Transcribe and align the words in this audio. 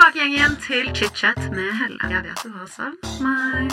tilbake 0.00 0.18
igjen, 0.18 0.32
igjen 0.32 0.54
til 0.64 0.86
chit-chat 0.96 1.38
med 1.52 1.72
Helle. 1.76 1.98
Jeg 2.08 2.22
vet 2.24 2.40
du 2.44 2.50
har 2.54 2.66
savn 2.72 2.96
meg. 3.20 3.68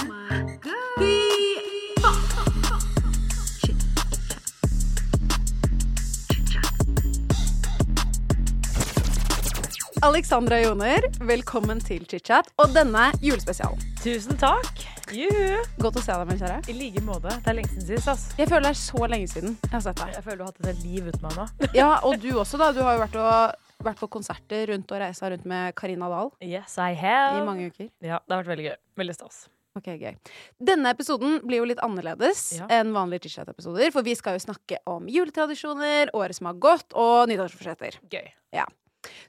Alexandra 10.04 10.60
Joner, 10.62 11.08
velkommen 11.24 11.80
til 11.80 12.04
chit-chat 12.10 12.52
og 12.59 12.75
denne 12.75 13.07
julespesialen. 13.23 13.80
Tusen 14.04 14.36
takk. 14.38 14.84
Juhu. 15.16 15.64
Godt 15.80 16.02
å 16.02 16.04
se 16.04 16.12
deg, 16.12 16.28
min 16.28 16.41
kjære. 16.41 16.59
I 16.68 16.75
like 16.75 17.05
måte. 17.07 17.32
Det 17.32 17.54
er 17.54 17.55
lenge 17.62 17.71
siden 17.71 17.88
sist, 17.94 18.12
ass. 18.12 18.28
Jeg 18.36 18.52
føler 18.52 18.68
det 18.68 18.73
er 18.73 18.82
så 18.82 19.07
lenge 19.07 19.32
siden 19.32 19.55
jeg 19.62 19.71
har 19.78 19.86
sett 19.86 20.04
deg. 20.04 20.12
Jeg 20.18 20.28
føler 20.28 20.41
du 20.41 20.44
har 20.44 20.52
hatt 20.52 20.59
et 20.59 20.70
helt 20.73 20.84
liv 20.84 21.07
uten 21.07 21.23
meg 21.23 21.39
nå. 21.39 21.48
Ja, 21.78 21.94
og 22.04 22.20
du 22.20 22.30
også, 22.36 22.59
da. 22.59 22.73
Du 22.75 22.84
har 22.84 22.98
jo 22.98 23.05
vært, 23.05 23.16
og, 23.23 23.67
vært 23.84 24.00
på 24.02 24.09
konserter 24.18 24.71
rundt 24.71 24.91
og 24.91 25.02
reisa 25.04 25.30
rundt 25.32 25.46
med 25.48 25.75
Karina 25.78 26.10
Dahl 26.10 26.32
Yes, 26.42 26.78
I 26.82 26.96
have. 26.97 27.38
i 27.42 27.46
mange 27.46 27.70
uker. 27.70 27.92
Ja, 28.02 28.19
det 28.24 28.33
har 28.33 28.42
vært 28.43 28.54
veldig 28.56 28.68
gøy. 28.69 28.75
Veldig 29.04 29.15
stas. 29.18 29.43
Ok, 29.78 29.92
gøy. 30.02 30.15
Denne 30.57 30.89
episoden 30.89 31.38
blir 31.46 31.61
jo 31.61 31.68
litt 31.69 31.82
annerledes 31.86 32.57
Ja. 32.57 32.66
enn 32.79 32.95
vanlige 32.95 33.27
chit-chat-episoder, 33.27 33.91
for 33.93 34.02
vi 34.02 34.16
skal 34.17 34.33
jo 34.39 34.41
snakke 34.47 34.79
om 34.89 35.05
juletradisjoner, 35.05 36.09
året 36.17 36.35
som 36.35 36.49
har 36.49 36.57
gått, 36.57 36.93
og 36.97 37.29
nyttårsforsetter. 37.29 37.99
Gøy. 38.09 38.33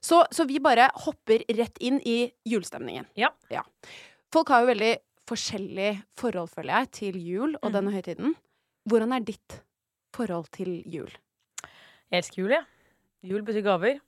Så, 0.00 0.24
så 0.30 0.46
vi 0.48 0.60
bare 0.62 0.88
hopper 1.04 1.44
rett 1.58 1.78
inn 1.84 2.00
i 2.06 2.30
julestemningen. 2.48 3.06
Ja. 3.18 3.32
ja. 3.52 3.64
Folk 4.32 4.50
har 4.52 4.64
jo 4.64 4.72
veldig 4.72 4.94
forskjellig 5.28 5.92
forhold, 6.18 6.50
føler 6.52 6.74
jeg, 6.74 6.90
til 7.00 7.20
jul 7.20 7.56
og 7.60 7.68
mm. 7.70 7.74
denne 7.76 7.94
høytiden. 7.94 8.36
Hvordan 8.88 9.14
er 9.14 9.26
ditt 9.28 9.60
forhold 10.16 10.48
til 10.56 10.78
jul? 10.88 11.10
Jeg 12.08 12.22
elsker 12.22 12.42
jul, 12.42 12.54
jeg. 12.56 12.64
Jul 13.26 13.42
betyr 13.42 13.64
gaver. 13.66 13.98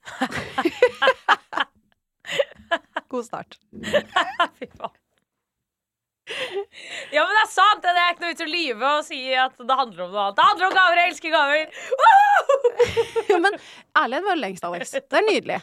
God 3.11 3.27
start. 3.27 3.59
Fy 4.59 4.67
faen. 4.77 4.97
Ja, 7.11 7.25
men 7.27 7.35
det 7.35 7.41
er 7.43 7.49
sant! 7.51 7.83
Det 7.83 7.91
er 7.91 8.13
ikke 8.13 8.23
noe 8.23 8.31
vits 8.31 8.45
å 8.45 8.47
lyve 8.47 8.91
og 9.01 9.03
si 9.03 9.19
at 9.35 9.57
det 9.59 9.77
handler 9.81 10.05
om 10.05 10.13
noe 10.13 10.27
annet. 10.29 10.37
Det 10.39 10.45
handler 10.47 10.67
om 10.69 10.77
gaver! 10.77 11.01
Jeg 11.01 11.11
elsker 11.11 11.33
gaver! 11.35 11.67
ja, 13.33 13.39
men 13.43 13.57
ærlighet 13.99 14.29
var 14.29 14.39
lengst, 14.39 14.63
Alex. 14.69 14.93
Det 14.95 15.19
er 15.19 15.27
nydelig. 15.27 15.59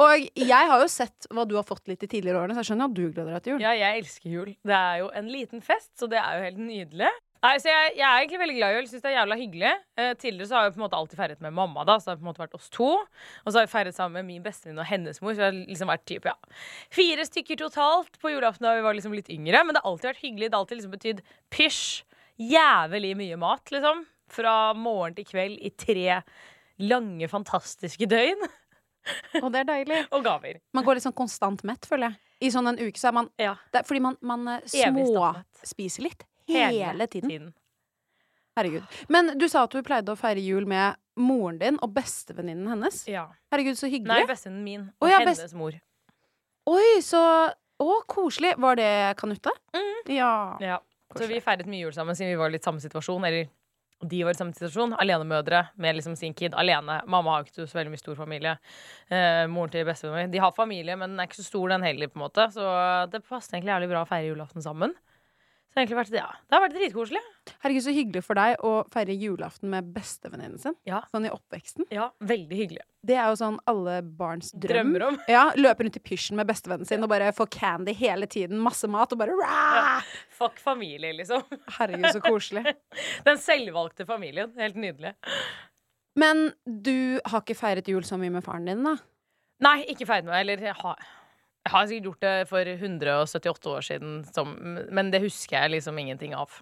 Og 0.00 0.24
jeg 0.40 0.70
har 0.72 0.80
jo 0.80 0.88
sett 0.88 1.28
hva 1.28 1.44
du 1.44 1.52
har 1.58 1.66
fått 1.68 1.84
litt 1.92 2.00
i 2.06 2.08
tidligere 2.08 2.40
årene, 2.40 2.56
så 2.56 2.64
jeg 2.64 2.70
skjønner 2.70 2.88
at 2.88 2.96
du 2.96 3.04
gleder 3.04 3.36
deg 3.36 3.44
til 3.44 3.52
jul. 3.54 3.60
Ja, 3.66 3.74
jeg 3.76 4.00
elsker 4.00 4.28
jul. 4.32 4.48
Det 4.64 4.78
er 4.78 4.96
jo 5.02 5.10
en 5.20 5.28
liten 5.34 5.60
fest, 5.68 5.92
så 6.00 6.08
det 6.08 6.16
er 6.22 6.30
jo 6.38 6.46
helt 6.48 6.62
nydelig. 6.64 7.12
Nei, 7.46 7.52
så 7.62 7.68
jeg, 7.70 7.90
jeg 8.00 8.04
er 8.06 8.22
egentlig 8.24 8.40
veldig 8.40 8.54
glad 8.56 8.72
i 8.74 8.78
øl. 8.80 8.86
Syns 8.90 9.04
det 9.04 9.10
er 9.12 9.16
jævla 9.20 9.36
hyggelig. 9.38 9.72
Eh, 10.00 10.12
tidligere 10.18 10.48
så 10.50 10.56
har 10.56 10.64
jeg 10.66 10.74
på 10.74 10.80
en 10.80 10.84
måte 10.86 10.98
alltid 10.98 11.20
feiret 11.20 11.44
med 11.44 11.54
mamma, 11.54 11.84
da, 11.86 11.94
så 12.00 12.08
det 12.08 12.12
har 12.14 12.18
på 12.18 12.24
en 12.26 12.30
måte 12.32 12.42
vært 12.42 12.56
oss 12.58 12.66
to. 12.74 12.88
Og 12.98 13.46
så 13.46 13.60
har 13.60 13.66
jeg 13.66 13.72
feiret 13.76 13.96
sammen 13.96 14.18
med 14.18 14.28
min 14.32 14.42
bestevenninne 14.42 14.82
og 14.82 14.90
hennes 14.90 15.22
mor, 15.22 15.36
så 15.36 15.44
det 15.44 15.46
har 15.46 15.56
liksom 15.60 15.92
vært 15.92 16.04
typ, 16.10 16.26
ja, 16.26 16.34
fire 16.96 17.26
stykker 17.28 17.60
totalt 17.62 18.18
på 18.22 18.34
julaften 18.34 18.66
da 18.66 18.74
vi 18.74 18.84
var 18.88 18.98
liksom 18.98 19.14
litt 19.14 19.30
yngre. 19.32 19.62
Men 19.62 19.76
det 19.76 19.84
har 19.84 19.92
alltid 19.92 20.10
vært 20.10 20.24
hyggelig. 20.24 20.50
Det 20.50 20.58
har 20.58 20.66
alltid 20.66 20.80
liksom 20.80 20.96
betydd 20.98 21.24
pysj. 21.54 21.86
Jævlig 22.50 23.14
mye 23.22 23.40
mat, 23.40 23.72
liksom. 23.72 24.04
Fra 24.36 24.54
morgen 24.76 25.14
til 25.16 25.28
kveld 25.30 25.62
i 25.62 25.70
tre 25.78 26.20
lange, 26.82 27.28
fantastiske 27.30 28.08
døgn. 28.10 28.42
Og 29.44 29.52
det 29.54 29.62
er 29.62 29.68
deilig. 29.70 30.00
Og 30.10 30.24
gaver. 30.26 30.58
Man 30.74 30.84
går 30.86 30.98
litt 30.98 31.06
sånn 31.06 31.16
konstant 31.16 31.62
mett, 31.68 31.86
føler 31.86 32.10
jeg. 32.10 32.22
I 32.44 32.50
sånn 32.52 32.68
en 32.68 32.80
uke 32.82 33.00
så 33.00 33.08
er 33.08 33.14
man 33.16 33.30
Ja. 33.40 33.54
det 33.72 33.86
Fordi 33.88 34.02
man, 34.04 34.18
man 34.20 34.48
eh, 34.58 34.64
småspiser 34.68 36.04
litt. 36.04 36.26
Hele 36.48 37.06
tiden. 37.06 37.30
tiden. 37.30 37.54
Herregud. 38.56 38.84
Men 39.12 39.34
du 39.38 39.48
sa 39.52 39.64
at 39.66 39.74
du 39.74 39.82
pleide 39.84 40.12
å 40.14 40.16
feire 40.16 40.40
jul 40.40 40.64
med 40.68 40.96
moren 41.20 41.58
din 41.60 41.76
og 41.84 41.92
bestevenninnen 41.96 42.68
hennes. 42.72 43.02
Ja. 43.08 43.26
Herregud, 43.52 43.76
så 43.76 43.88
hyggelig. 43.92 44.08
Nei, 44.14 44.26
bestevennen 44.30 44.64
min 44.64 44.86
og 44.96 45.06
og 45.08 45.10
ja, 45.12 45.18
hennes 45.20 45.42
best- 45.42 45.56
mor. 45.58 45.76
Oi, 46.66 47.00
så 47.04 47.22
Å, 47.76 48.02
koselig. 48.08 48.54
Var 48.56 48.76
det 48.78 49.16
Kanutte? 49.20 49.52
Mm. 49.76 50.14
Ja. 50.16 50.56
Ja. 50.64 50.78
Så 51.14 51.26
vi 51.28 51.42
feiret 51.44 51.66
mye 51.68 51.82
jul 51.84 51.92
sammen 51.92 52.16
siden 52.16 52.30
vi 52.32 52.38
var 52.40 52.48
i 52.48 52.54
litt 52.54 52.64
samme 52.64 52.80
situasjon. 52.80 53.26
Eller 53.28 53.50
de 54.00 54.22
var 54.24 54.32
i 54.32 54.38
samme 54.38 54.54
situasjon. 54.56 54.94
Alenemødre 54.96 55.60
med 55.76 55.98
liksom 55.98 56.16
sin 56.16 56.32
kid 56.32 56.54
alene. 56.56 57.02
Mamma 57.06 57.34
har 57.34 57.44
ikke 57.44 57.66
så 57.68 57.76
veldig 57.76 57.92
mye 57.92 58.00
stor 58.00 58.16
familie. 58.16 58.54
Eh, 59.12 59.44
moren 59.52 59.68
til 59.74 59.84
bestevennen 59.84 60.24
min. 60.24 60.32
De 60.32 60.40
har 60.40 60.52
familie, 60.56 60.96
men 60.96 61.10
den 61.12 61.20
er 61.20 61.28
ikke 61.28 61.42
så 61.42 61.44
stor, 61.50 61.68
den 61.68 61.84
heller. 61.84 62.08
på 62.08 62.16
en 62.16 62.24
måte 62.24 62.48
Så 62.56 62.64
det 63.12 63.20
passet 63.28 63.52
egentlig 63.58 63.74
jævlig 63.74 63.90
bra 63.92 64.04
å 64.06 64.08
feire 64.08 64.32
julaften 64.32 64.64
sammen. 64.64 64.96
Det 65.76 65.82
har 65.82 65.84
egentlig 65.90 65.96
vært, 65.98 66.14
ja, 66.16 66.28
det 66.48 66.56
har 66.56 66.62
vært 66.62 66.74
dritkoselig. 66.78 67.20
Herregud, 67.60 67.82
så 67.84 67.92
hyggelig 67.92 68.20
for 68.24 68.38
deg 68.38 68.62
å 68.64 68.70
feire 68.88 69.12
julaften 69.12 69.68
med 69.68 69.90
bestevenninnen 69.92 70.56
sin. 70.62 70.72
Ja. 70.88 71.02
Sånn 71.12 71.26
i 71.28 71.32
oppveksten. 71.34 71.84
Ja, 71.92 72.06
veldig 72.24 72.60
hyggelig. 72.62 72.80
Det 73.04 73.18
er 73.20 73.28
jo 73.28 73.36
sånn 73.36 73.58
alle 73.68 73.98
barns 74.00 74.54
drøm. 74.54 74.72
Drømmer 74.72 75.04
om. 75.10 75.18
Ja, 75.28 75.42
Løpe 75.60 75.84
rundt 75.84 75.98
i 76.00 76.00
pysjen 76.00 76.40
med 76.40 76.48
bestevennen 76.48 76.88
sin 76.88 77.04
og 77.04 77.12
bare 77.12 77.28
få 77.36 77.44
candy 77.52 77.92
hele 77.92 78.24
tiden. 78.24 78.56
Masse 78.64 78.88
mat 78.88 79.12
og 79.12 79.20
bare 79.20 79.36
ja. 79.36 79.98
Fuck 80.38 80.56
familie, 80.64 81.12
liksom. 81.20 81.44
Herregud, 81.76 82.08
så 82.16 82.24
koselig. 82.24 82.72
Den 83.28 83.36
selvvalgte 83.44 84.08
familien. 84.08 84.56
Helt 84.56 84.80
nydelig. 84.80 85.12
Men 86.16 86.46
du 86.64 87.20
har 87.20 87.44
ikke 87.44 87.60
feiret 87.60 87.92
jul 87.92 88.08
så 88.08 88.16
mye 88.16 88.32
med 88.32 88.48
faren 88.48 88.64
din, 88.72 88.80
da? 88.88 88.96
Nei, 89.68 89.82
ikke 89.92 90.08
feiret 90.08 90.24
noe. 90.24 90.40
Eller 90.40 90.64
har, 90.80 91.04
jeg 91.66 91.72
har 91.72 91.86
sikkert 91.90 92.06
gjort 92.06 92.22
det 92.22 92.34
for 92.46 92.68
178 92.70 93.70
år 93.72 93.84
siden, 93.88 94.18
som, 94.30 94.52
men 94.94 95.08
det 95.10 95.24
husker 95.24 95.56
jeg 95.58 95.72
liksom 95.74 95.98
ingenting 95.98 96.36
av. 96.38 96.52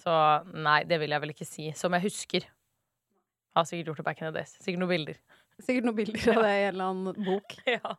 Så 0.00 0.14
nei, 0.56 0.78
det 0.88 0.96
vil 1.02 1.12
jeg 1.12 1.20
vel 1.20 1.34
ikke 1.34 1.48
si. 1.48 1.66
Som 1.76 1.92
jeg 1.98 2.06
husker. 2.06 2.46
Jeg 2.48 3.58
har 3.58 3.66
sikkert 3.68 3.90
gjort 3.90 4.00
det 4.00 4.06
back 4.06 4.22
in 4.22 4.30
the 4.30 4.32
days. 4.38 4.54
Sikkert 4.56 4.80
noen 4.80 4.92
bilder. 4.94 5.18
Sikkert 5.60 5.84
noen 5.84 5.98
bilder 5.98 6.30
av 6.32 6.40
det 6.46 6.52
i 6.54 6.62
en 6.62 6.70
eller 6.72 6.92
annen 6.94 7.26
bok. 7.26 7.58
Ja. 7.76 7.96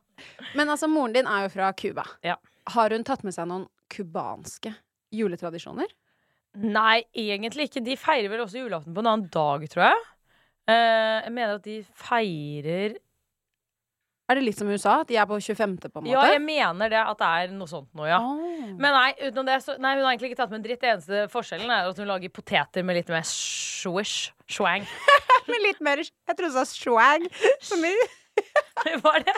Men 0.58 0.74
altså, 0.74 0.90
moren 0.90 1.14
din 1.14 1.30
er 1.30 1.46
jo 1.46 1.52
fra 1.54 1.70
Cuba. 1.78 2.08
Ja. 2.26 2.40
Har 2.74 2.94
hun 2.96 3.06
tatt 3.06 3.22
med 3.28 3.36
seg 3.38 3.50
noen 3.52 3.68
cubanske 3.92 4.74
juletradisjoner? 5.14 5.94
Nei, 6.58 7.04
egentlig 7.14 7.70
ikke. 7.70 7.86
De 7.86 8.00
feirer 8.00 8.32
vel 8.32 8.42
også 8.44 8.64
julaften 8.64 8.96
på 8.96 9.04
en 9.04 9.12
annen 9.14 9.30
dag, 9.34 9.70
tror 9.70 9.86
jeg. 9.92 10.02
Eh, 10.72 11.20
jeg 11.28 11.36
mener 11.38 11.60
at 11.60 11.70
de 11.70 11.78
feirer 12.02 12.98
Er 14.32 14.40
det 14.40 14.46
litt 14.46 14.60
som 14.62 14.70
USA? 14.72 15.02
At 15.04 15.10
de 15.12 15.18
er 15.20 15.28
på 15.28 15.36
25., 15.44 15.74
på 15.84 15.90
en 15.92 16.06
måte? 16.06 16.14
Ja, 16.14 16.22
jeg 16.32 16.42
mener 16.46 16.92
det. 16.94 17.02
At 17.04 17.20
det 17.20 17.32
er 17.42 17.52
noe 17.58 17.68
sånt 17.68 17.90
nå, 17.98 18.06
ja. 18.08 18.22
Oh. 18.24 18.70
Men 18.80 18.96
nei, 18.96 19.10
utenom 19.20 19.50
det, 19.50 19.58
så, 19.66 19.76
nei, 19.82 19.98
hun 19.98 20.06
har 20.06 20.14
egentlig 20.14 20.32
ikke 20.32 20.40
tatt 20.40 20.54
med 20.54 20.62
en 20.62 20.66
dritt. 20.70 20.80
Det 20.84 20.94
eneste 20.94 21.26
forskjellen 21.34 21.74
er 21.74 21.90
at 21.92 22.00
hun 22.00 22.08
lager 22.10 22.32
poteter 22.34 22.86
med 22.88 23.02
litt 23.02 23.12
mer 23.12 23.28
swish. 23.28 24.32
Swang. 24.52 24.88
med 25.52 25.62
litt 25.68 25.84
mer 25.84 26.02
Jeg 26.04 26.36
trodde 26.36 26.52
du 26.52 26.58
sa 26.58 26.66
swag. 26.68 27.28
Som 27.64 27.84
i 27.88 27.94
Hva 29.04 29.12
er 29.20 29.26
det? 29.28 29.34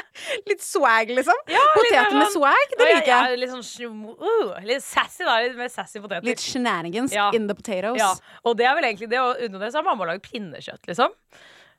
litt 0.48 0.62
swag, 0.64 1.10
liksom. 1.18 1.40
Ja, 1.52 1.64
Poteter 1.74 2.12
sånn, 2.12 2.20
med 2.22 2.30
swag, 2.32 2.76
det 2.76 2.86
liker 2.86 3.00
liker 3.00 3.10
ja, 3.12 3.18
jeg. 3.32 3.40
litt 3.42 3.52
sånn 3.52 4.04
uh, 4.14 4.60
Litt 4.68 4.86
sassy, 4.86 5.26
da. 5.26 5.40
Litt 5.44 5.58
mer 5.60 5.72
sassy 5.74 6.00
poteter. 6.04 6.28
Litt 6.28 6.44
shenanigans 6.44 7.16
Ja. 7.16 7.32
in 7.36 7.50
the 7.50 7.58
potatoes. 7.58 7.98
ja, 8.00 8.14
og 8.46 8.56
det 8.60 8.70
er 8.70 8.78
vel 8.78 8.88
egentlig 8.92 9.10
det. 9.12 9.20
Og 9.20 9.42
utenom 9.42 9.66
det 9.66 9.74
så 9.74 9.82
har 9.82 9.88
mamma 9.90 10.08
laget 10.12 10.30
pinnekjøtt, 10.30 10.86
liksom. 10.88 11.18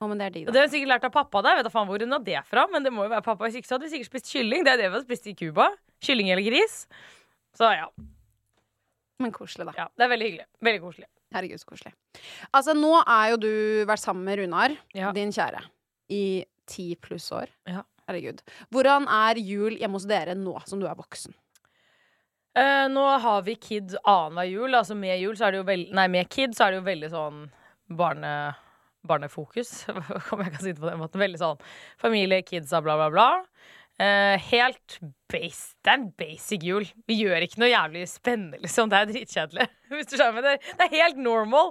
Å, 0.04 0.08
men 0.10 0.20
det 0.20 0.26
er 0.28 0.34
digg, 0.36 0.46
da. 0.46 0.52
det 0.54 0.60
har 0.60 0.68
hun 0.68 0.72
sikkert 0.74 0.90
lært 0.92 1.06
av 1.08 1.12
pappa. 1.14 1.40
Der. 1.46 1.54
Jeg 1.56 1.62
vet 1.62 1.68
da 1.70 1.74
faen 1.74 1.88
hvor 1.88 2.04
hun 2.04 2.12
har 2.18 2.24
det 2.26 2.42
fra, 2.50 2.66
men 2.72 2.84
det 2.84 2.92
må 2.92 3.06
jo 3.06 3.12
være 3.14 3.24
pappa. 3.24 3.46
Hvis 3.48 3.56
ikke 3.62 3.70
så 3.70 3.78
hadde 3.78 3.88
vi 3.88 3.94
sikkert 3.96 4.10
spist 4.12 4.32
kylling. 4.34 4.64
Det 4.66 4.74
er 4.74 4.82
det 4.84 4.90
vi 4.92 4.98
har 4.98 5.04
spist 5.06 5.28
i 5.32 5.34
Cuba. 5.38 5.70
Kylling 6.04 6.28
eller 6.34 6.44
gris. 6.46 6.82
Så 7.56 7.70
ja, 7.72 7.88
Men 9.22 9.32
koselig, 9.32 9.66
da. 9.70 9.74
ja. 9.78 9.86
Det 9.96 10.04
er 10.04 10.10
veldig 10.12 10.26
hyggelig. 10.28 10.46
Veldig 10.68 10.82
koselig. 10.82 11.08
Herregud, 11.34 11.60
så 11.62 11.68
koselig. 11.70 11.92
Altså, 12.54 12.74
nå 12.78 12.90
er 13.02 13.30
jo 13.32 13.38
du 13.42 13.50
vært 13.88 14.02
sammen 14.02 14.26
med 14.26 14.38
Runar, 14.42 14.74
Ja. 14.94 15.12
din 15.16 15.32
kjære, 15.34 15.62
i 16.10 16.22
ti 16.70 16.94
pluss 17.00 17.30
år. 17.34 17.48
Ja. 17.70 17.82
Herregud. 18.08 18.42
Hvordan 18.74 19.06
er 19.08 19.38
jul 19.40 19.78
hjemme 19.80 19.96
hos 19.96 20.04
dere 20.10 20.34
nå 20.36 20.58
som 20.68 20.82
du 20.82 20.86
er 20.90 20.98
voksen? 20.98 21.32
Eh, 22.54 22.86
nå 22.92 23.02
har 23.22 23.40
vi 23.46 23.54
kid 23.58 23.96
annenhver 24.06 24.46
jul. 24.50 24.74
Altså 24.78 24.94
med 24.98 25.18
jul 25.22 25.34
så 25.38 25.46
er 25.48 25.54
det 25.56 25.62
jo 25.62 25.66
veldig 25.70 25.94
Nei, 25.98 26.04
med 26.12 26.28
kid 26.30 26.54
så 26.54 26.66
er 26.68 26.74
det 26.74 26.82
jo 26.82 26.86
veldig 26.90 27.10
sånn 27.14 27.40
barne... 27.98 28.34
Barnefokus, 29.08 29.84
om 30.32 30.42
jeg 30.42 30.52
kan 30.54 30.60
si 30.62 30.72
det 30.72 30.80
på 30.80 30.90
den 30.90 31.00
måten. 31.00 31.22
Veldig 31.22 31.40
sånn 31.40 31.64
familie, 32.00 32.44
kidsa, 32.46 32.82
bla, 32.84 32.96
bla, 33.00 33.10
bla. 33.12 33.28
Uh, 33.94 34.34
helt 34.50 34.96
base, 35.30 35.76
Det 35.84 35.92
er 35.92 36.00
en 36.00 36.08
basic 36.18 36.64
jul. 36.66 36.86
Vi 37.06 37.14
gjør 37.20 37.44
ikke 37.46 37.60
noe 37.62 37.70
jævlig 37.70 38.02
spennende, 38.10 38.58
liksom. 38.64 38.90
Det 38.90 38.98
er 38.98 39.10
dritkjedelig. 39.12 39.68
Hvis 39.94 40.10
du 40.10 40.16
skjønner, 40.18 40.42
det, 40.42 40.54
det 40.80 40.88
er 40.88 40.96
helt 40.96 41.20
normal. 41.22 41.70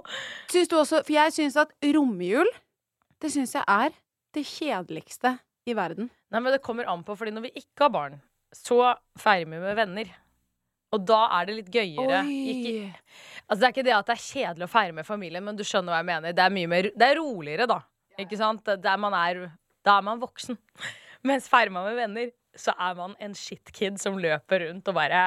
Syns 0.52 0.72
du 0.72 0.78
også 0.78 1.02
For 1.04 1.16
jeg 1.16 1.34
syns 1.36 1.58
at 1.60 1.74
romjul, 1.84 2.48
det 3.20 3.32
syns 3.34 3.52
jeg 3.58 3.64
er 3.68 3.92
det 4.34 4.46
kjedeligste 4.48 5.36
i 5.68 5.76
verden. 5.76 6.08
Nei, 6.32 6.40
men 6.40 6.54
det 6.54 6.62
kommer 6.64 6.88
an 6.90 7.04
på, 7.04 7.16
fordi 7.18 7.34
når 7.34 7.46
vi 7.46 7.54
ikke 7.60 7.86
har 7.86 7.92
barn, 7.94 8.16
så 8.56 8.94
feirer 9.20 9.50
vi 9.50 9.60
med 9.60 9.76
venner. 9.78 10.10
Og 10.94 11.02
da 11.08 11.24
er 11.40 11.48
det 11.48 11.56
litt 11.58 11.72
gøyere. 11.74 12.22
Ikke, 12.30 12.92
altså, 13.48 13.58
det 13.58 13.66
er 13.66 13.74
ikke 13.74 13.86
det 13.88 13.96
at 13.96 14.10
det 14.10 14.14
er 14.16 14.24
kjedelig 14.28 14.68
å 14.68 14.72
feire 14.74 14.96
med 14.96 15.08
familien, 15.08 15.44
men 15.46 15.58
du 15.58 15.64
skjønner 15.66 15.94
hva 15.94 16.02
jeg 16.02 16.10
mener. 16.12 16.36
Det 16.36 16.44
er 16.44 16.54
mye 16.54 16.70
mer 16.70 16.90
Det 16.94 17.10
er 17.10 17.20
roligere, 17.20 17.68
da. 17.70 17.80
Ikke 18.22 18.38
sant? 18.38 18.62
Der 18.84 19.02
man 19.02 19.16
er, 19.18 19.48
da 19.86 19.98
er 19.98 20.06
man 20.06 20.22
voksen. 20.22 20.58
Mens 21.28 21.48
feirer 21.50 21.72
man 21.72 21.88
med 21.88 21.98
venner, 21.98 22.32
så 22.54 22.70
er 22.78 22.94
man 22.94 23.14
en 23.24 23.34
shitkid 23.34 23.96
som 23.98 24.18
løper 24.20 24.62
rundt 24.68 24.86
og 24.90 24.94
bare 24.94 25.22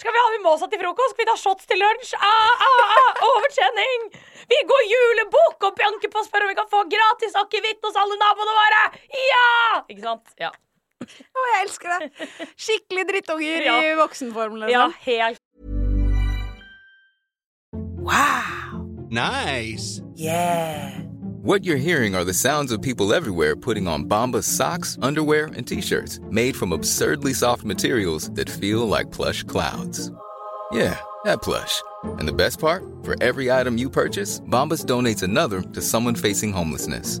Skal 0.00 0.10
vi 0.10 0.22
ha 0.22 0.30
mimosa 0.34 0.66
til 0.70 0.80
frokost? 0.82 1.14
Skal 1.14 1.22
vi 1.22 1.28
ta 1.28 1.36
shots 1.38 1.68
til 1.70 1.78
lunsj? 1.78 2.14
Ah, 2.18 2.64
ah, 2.66 2.94
ah, 2.96 3.20
overtjening! 3.28 4.08
Vi 4.50 4.58
går 4.70 4.86
julebukk 4.90 5.68
og 5.68 5.78
banker 5.78 6.10
på 6.10 6.22
og 6.22 6.26
spør 6.26 6.46
om 6.46 6.50
vi 6.50 6.58
kan 6.58 6.70
få 6.72 6.82
gratis 6.90 7.38
akevitt 7.38 7.86
hos 7.86 7.98
alle 8.02 8.18
naboene 8.18 8.56
våre! 8.58 8.82
Ja! 9.28 9.50
Ikke 9.86 10.02
sant? 10.08 10.34
Ja. 10.42 10.50
Å, 11.06 11.44
jeg 11.52 11.66
elsker 11.66 11.88
det! 11.94 12.28
Skikkelig 12.56 13.06
drittunger 13.10 13.64
Ja. 13.66 13.76
i 13.80 13.94
voksenform, 13.98 14.58
liksom. 14.62 14.70
Ja, 14.70 14.90
helt 15.06 15.40
Nice. 19.08 20.02
Yeah! 20.14 20.98
What 21.42 21.64
you're 21.64 21.76
hearing 21.76 22.14
are 22.16 22.24
the 22.24 22.34
sounds 22.34 22.72
of 22.72 22.82
people 22.82 23.14
everywhere 23.14 23.54
putting 23.54 23.86
on 23.86 24.04
Bombas 24.04 24.44
socks, 24.44 24.98
underwear, 25.00 25.46
and 25.56 25.66
t-shirts 25.66 26.18
made 26.30 26.56
from 26.56 26.72
absurdly 26.72 27.32
soft 27.32 27.62
materials 27.64 28.30
that 28.32 28.50
feel 28.50 28.86
like 28.86 29.12
plush 29.12 29.44
clouds. 29.44 30.10
Yeah, 30.72 30.98
that 31.24 31.42
plush. 31.42 31.80
And 32.18 32.26
the 32.26 32.32
best 32.32 32.58
part? 32.58 32.82
For 33.04 33.14
every 33.22 33.50
item 33.50 33.78
you 33.78 33.88
purchase, 33.88 34.40
Bombas 34.40 34.84
donates 34.84 35.22
another 35.22 35.62
to 35.62 35.80
someone 35.80 36.16
facing 36.16 36.52
homelessness. 36.52 37.20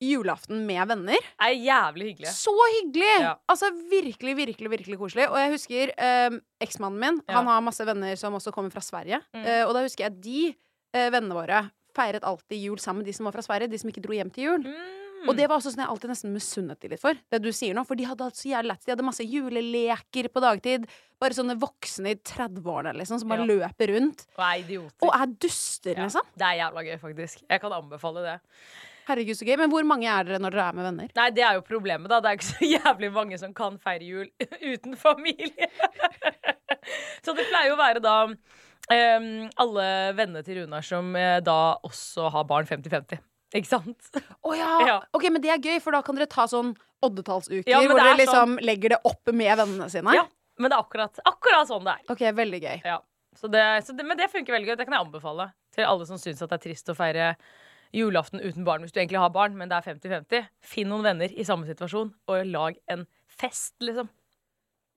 julaften 0.00 0.62
med 0.66 0.88
venner 0.88 1.18
er 1.40 1.52
jævlig 1.56 2.10
hyggelig. 2.12 2.32
Så 2.32 2.54
hyggelig! 2.76 3.10
Ja. 3.26 3.34
Altså 3.50 3.68
Virkelig, 3.90 4.36
virkelig 4.38 4.70
virkelig 4.72 4.98
koselig. 5.00 5.26
Og 5.28 5.36
jeg 5.38 5.52
husker 5.54 5.92
eh, 5.96 6.38
eksmannen 6.64 7.00
min. 7.02 7.20
Ja. 7.28 7.36
Han 7.38 7.50
har 7.50 7.60
masse 7.64 7.84
venner 7.86 8.16
som 8.16 8.34
også 8.38 8.52
kommer 8.54 8.72
fra 8.72 8.80
Sverige. 8.84 9.20
Mm. 9.36 9.44
Eh, 9.44 9.64
og 9.66 9.74
da 9.76 9.84
husker 9.84 10.06
jeg 10.08 10.16
de 10.24 10.40
eh, 10.96 11.10
vennene 11.12 11.36
våre 11.36 11.66
feiret 11.96 12.24
alltid 12.24 12.60
jul 12.62 12.78
sammen 12.80 13.02
med 13.02 13.10
de 13.10 13.16
som 13.16 13.26
var 13.28 13.34
fra 13.36 13.42
Sverige. 13.44 13.68
De 13.72 13.78
som 13.82 13.90
ikke 13.92 14.02
dro 14.04 14.16
hjem 14.16 14.30
til 14.32 14.46
jul. 14.48 14.64
Mm. 14.64 14.96
Og 15.28 15.36
det 15.36 15.50
var 15.50 15.58
også 15.58 15.74
sånn 15.74 15.82
jeg 15.84 15.90
alltid 15.92 16.08
nesten 16.14 16.32
misunnet 16.32 16.80
de 16.80 16.88
litt 16.94 17.00
for. 17.02 17.18
Det 17.28 17.42
du 17.44 17.50
sier 17.52 17.74
nå 17.76 17.82
For 17.84 17.98
de 17.98 18.06
hadde 18.08 18.24
hatt 18.24 18.38
så 18.38 18.46
jævlig 18.48 18.70
lett. 18.72 18.86
De 18.86 18.92
hadde 18.94 19.04
masse 19.04 19.26
juleleker 19.28 20.30
på 20.32 20.40
dagtid. 20.40 20.86
Bare 21.20 21.36
sånne 21.36 21.58
voksne 21.60 22.14
i 22.14 22.16
30-årene 22.24 22.94
liksom 22.96 23.20
som 23.20 23.28
bare 23.28 23.44
Ja. 23.44 23.50
løper 23.52 23.92
rundt. 23.92 24.24
Og 24.38 24.44
er 24.46 24.62
idioter. 24.62 25.04
Og 25.04 25.12
er 25.12 25.26
duster, 25.44 25.92
Ja, 25.98 26.06
liksom. 26.06 26.24
Det 26.40 26.46
er 26.48 26.56
jævla 26.62 26.84
gøy, 26.88 26.96
faktisk. 27.02 27.42
Jeg 27.50 27.60
kan 27.60 27.72
anbefale 27.76 28.22
det. 28.24 28.38
Herregud, 29.08 29.38
så 29.38 29.46
gøy. 29.48 29.56
Men 29.60 29.72
hvor 29.72 29.86
mange 29.88 30.08
er 30.10 30.26
dere 30.28 30.40
når 30.42 30.56
dere 30.56 30.66
er 30.68 30.78
med 30.78 30.88
venner? 30.88 31.12
Nei, 31.16 31.28
det 31.36 31.44
er 31.46 31.58
jo 31.58 31.66
problemet, 31.66 32.10
da. 32.12 32.20
Det 32.20 32.30
er 32.30 32.40
ikke 32.40 32.50
så 32.50 32.70
jævlig 32.76 33.12
mange 33.14 33.38
som 33.40 33.54
kan 33.56 33.78
feire 33.82 34.06
jul 34.06 34.28
uten 34.72 34.98
familie. 35.00 35.70
så 37.24 37.36
det 37.36 37.48
pleier 37.48 37.70
jo 37.70 37.78
å 37.78 37.84
være 37.84 38.04
da 38.04 38.16
Um, 38.90 39.44
alle 39.62 39.84
vennene 40.18 40.40
til 40.42 40.56
Runar 40.58 40.82
som 40.82 41.12
uh, 41.14 41.36
da 41.46 41.76
også 41.86 42.26
har 42.34 42.46
barn 42.48 42.66
50-50. 42.66 43.20
Ikke 43.54 43.68
sant? 43.68 44.08
Å 44.42 44.54
ja. 44.58 44.70
Ja. 44.86 44.96
Ok, 45.14 45.28
men 45.30 45.42
det 45.42 45.52
er 45.54 45.62
gøy, 45.62 45.78
for 45.82 45.94
da 45.94 46.00
kan 46.06 46.18
dere 46.18 46.26
ta 46.30 46.48
sånn 46.50 46.72
oddetallsuker 47.06 47.70
Ja, 47.70 47.84
hvor 47.84 47.98
dere 47.98 48.16
liksom 48.18 48.56
liksom 48.56 48.66
legger 48.66 48.96
det 48.96 49.00
opp 49.06 49.30
med 49.30 49.52
vennene 49.62 49.86
sine. 49.92 50.14
Ja, 50.16 50.26
men 50.58 50.72
det 50.72 50.78
er 50.78 50.82
akkurat, 50.82 51.22
akkurat 51.22 51.70
sånn 51.70 51.86
det 51.86 51.96
er. 52.00 52.04
Ok, 52.14 52.24
veldig 52.40 52.60
gøy. 52.64 52.82
Ja. 52.86 52.98
Så 53.38 53.50
det, 53.50 53.62
så 53.86 53.94
det, 53.94 54.06
men 54.06 54.18
det 54.18 54.26
funker 54.32 54.56
veldig 54.56 54.72
gøy. 54.72 54.78
Det 54.80 54.86
kan 54.88 54.98
jeg 54.98 55.06
anbefale 55.06 55.50
til 55.74 55.86
alle 55.86 56.06
som 56.08 56.18
syns 56.18 56.42
at 56.42 56.50
det 56.50 56.58
er 56.58 56.64
trist 56.66 56.90
å 56.90 56.98
feire 56.98 57.32
julaften 57.92 58.40
uten 58.40 58.64
barn 58.64 58.82
hvis 58.82 58.92
du 58.92 59.00
egentlig 59.00 59.18
har 59.18 59.30
barn, 59.34 59.56
men 59.56 59.68
det 59.68 59.76
er 59.80 59.94
50-50. 59.94 60.46
Finn 60.62 60.88
noen 60.88 61.02
venner 61.02 61.32
i 61.34 61.44
samme 61.44 61.66
situasjon, 61.66 62.12
og 62.28 62.46
lag 62.46 62.76
en 62.88 63.06
fest, 63.26 63.74
liksom. 63.80 64.08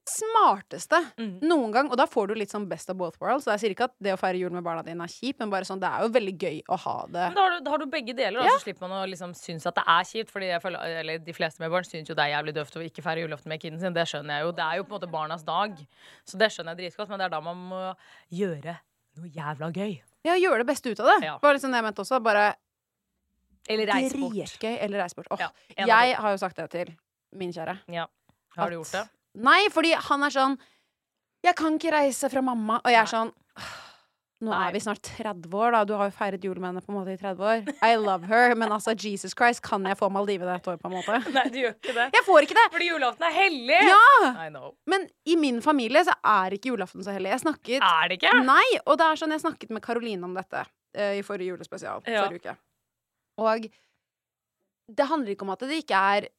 Smarteste 0.04 0.98
Mm. 1.16 1.38
noen 1.40 1.72
gang. 1.72 1.86
Og 1.90 1.96
da 1.96 2.04
får 2.04 2.28
du 2.28 2.34
litt 2.34 2.50
sånn 2.50 2.68
best 2.68 2.90
of 2.90 2.96
both 2.98 3.16
worlds. 3.22 3.46
Så 3.46 3.52
jeg 3.56 3.60
sier 3.60 3.70
ikke 3.74 3.84
at 3.88 3.94
det 4.02 4.12
å 4.12 4.18
feire 4.20 4.36
jul 4.38 4.50
med 4.52 4.62
barna 4.62 4.82
dine 4.84 5.00
er 5.02 5.08
kjipt, 5.08 5.38
men 5.40 5.48
bare 5.48 5.64
sånn, 5.64 5.80
det 5.80 5.88
er 5.88 6.02
jo 6.04 6.10
veldig 6.12 6.34
gøy 6.38 6.62
å 6.68 6.76
ha 6.78 7.06
det. 7.06 7.24
Men 7.32 7.34
da 7.34 7.40
har 7.40 7.50
du, 7.58 7.64
da 7.64 7.70
har 7.70 7.78
du 7.78 7.86
begge 7.86 8.14
deler, 8.14 8.38
da, 8.42 8.44
Ja. 8.44 8.50
så 8.58 8.64
slipper 8.66 8.80
man 8.86 8.90
å 8.90 9.08
liksom 9.10 9.32
synes 9.34 9.64
at 9.64 9.74
det 9.74 9.84
er 9.86 10.04
kjipt. 10.04 10.28
Fordi 10.30 10.48
jeg 10.52 10.60
føler, 10.60 10.78
eller 11.00 11.18
De 11.18 11.32
fleste 11.32 11.58
med 11.60 11.70
barn 11.70 11.84
syns 11.84 12.06
jo 12.06 12.14
det 12.14 12.20
er 12.20 12.36
jævlig 12.36 12.52
døvt 12.54 12.76
å 12.76 12.84
ikke 12.84 13.02
feire 13.02 13.24
julaften 13.26 13.46
med 13.48 13.60
kiden 13.62 13.80
sin. 13.80 13.94
Det 13.94 14.04
skjønner 14.06 14.28
jeg 14.38 14.42
jo. 14.44 14.52
Det 14.52 14.64
er 14.64 14.76
jo 14.76 14.84
på 14.84 14.92
en 14.92 15.00
måte 15.00 15.10
barnas 15.10 15.42
dag, 15.42 15.74
så 16.26 16.36
det 16.36 16.50
skjønner 16.52 16.76
jeg 16.76 16.92
dritgodt. 16.92 17.08
Men 17.08 17.18
det 17.20 17.24
er 17.24 17.30
da 17.30 17.40
man 17.40 17.56
må 17.56 17.96
gjøre 18.30 18.78
noe 19.16 19.28
jævla 19.30 19.72
gøy. 19.72 20.02
Ja, 20.24 20.34
gjøre 20.34 20.58
det 20.58 20.66
beste 20.66 20.90
ut 20.92 21.00
av 21.00 21.06
det. 21.06 21.24
Ja. 21.24 21.38
Bare 21.38 21.54
liksom 21.54 21.70
det 21.72 21.80
jeg 21.80 21.84
mente 21.84 22.02
også. 22.04 22.22
Bare 22.22 22.56
Eller 23.68 23.86
reise 23.92 24.18
bort. 24.18 24.32
dritgøy. 24.34 24.76
Eller 24.80 24.98
reis 25.02 25.14
bort. 25.14 25.26
Åh, 25.30 25.38
Ja, 25.40 25.48
en 25.76 25.84
av 25.84 25.88
jeg 26.06 26.16
har 26.16 26.30
jo 26.30 26.36
sagt 26.36 26.56
det 26.56 26.70
til 26.70 26.94
min 27.32 27.52
kjære. 27.52 27.78
Ja. 27.88 28.06
Har 28.56 28.70
du 28.70 28.80
at- 28.80 28.84
gjort 28.86 28.92
det? 28.92 29.08
Nei, 29.34 29.68
fordi 29.74 29.94
han 29.94 30.22
er 30.22 30.30
sånn 30.30 30.58
Jeg 31.44 31.56
kan 31.56 31.74
ikke 31.78 31.90
reise 31.92 32.30
fra 32.30 32.40
mamma. 32.40 32.80
Og 32.84 32.90
jeg 32.90 33.00
er 33.02 33.06
sånn 33.10 33.32
Nå 34.44 34.50
Nei. 34.50 34.68
er 34.68 34.72
vi 34.72 34.80
snart 34.82 35.00
30 35.00 35.54
år, 35.54 35.70
da. 35.72 35.84
Du 35.84 35.94
har 35.96 36.10
jo 36.10 36.12
feiret 36.16 36.42
jul 36.44 36.58
med 36.60 36.68
henne 36.74 36.82
på 36.84 36.90
en 36.92 36.96
måte 36.98 37.12
i 37.14 37.16
30 37.16 37.38
år. 37.40 37.68
I 37.86 37.94
love 37.96 38.26
her. 38.28 38.54
Men 38.54 38.68
altså, 38.74 38.92
Jesus 38.92 39.32
Christ, 39.32 39.62
kan 39.62 39.82
jeg 39.84 39.96
få 39.96 40.10
Maldivene 40.12 40.56
et 40.58 40.66
år, 40.68 40.76
på 40.76 40.90
en 40.90 40.96
måte? 40.98 41.20
Nei, 41.32 41.44
du 41.48 41.58
gjør 41.62 41.72
ikke 41.78 41.94
det. 41.94 42.06
Jeg 42.12 42.24
får 42.26 42.42
ikke 42.42 42.56
det! 42.58 42.64
Fordi 42.74 42.88
julaften 42.90 43.24
er 43.24 43.32
hellig! 43.32 43.78
Ja! 43.88 44.44
I 44.44 44.50
know. 44.50 44.74
Men 44.90 45.08
i 45.24 45.36
min 45.40 45.62
familie 45.64 46.02
så 46.04 46.12
er 46.22 46.50
ikke 46.58 46.74
julaften 46.74 47.06
så 47.06 47.14
hellig. 47.14 47.30
Jeg 47.32 47.40
snakket 47.46 47.80
Er 47.80 48.08
det 48.10 48.18
ikke? 48.20 48.34
Nei, 48.44 48.66
og 48.84 48.98
det 49.00 49.06
er 49.06 49.22
sånn 49.22 49.32
jeg 49.32 49.40
snakket 49.46 49.70
med 49.70 49.82
Karoline 49.86 50.24
om 50.28 50.34
dette 50.36 50.66
eh, 50.94 51.14
i 51.20 51.22
forrige 51.24 51.54
julespesial. 51.54 52.02
Ja. 52.04 52.26
Forrige 52.26 52.42
uke. 52.42 52.56
Og 53.40 53.68
det 54.94 55.10
handler 55.10 55.34
ikke 55.34 55.46
om 55.46 55.54
at 55.54 55.64
det 55.64 55.82
ikke 55.82 56.06
er 56.14 56.30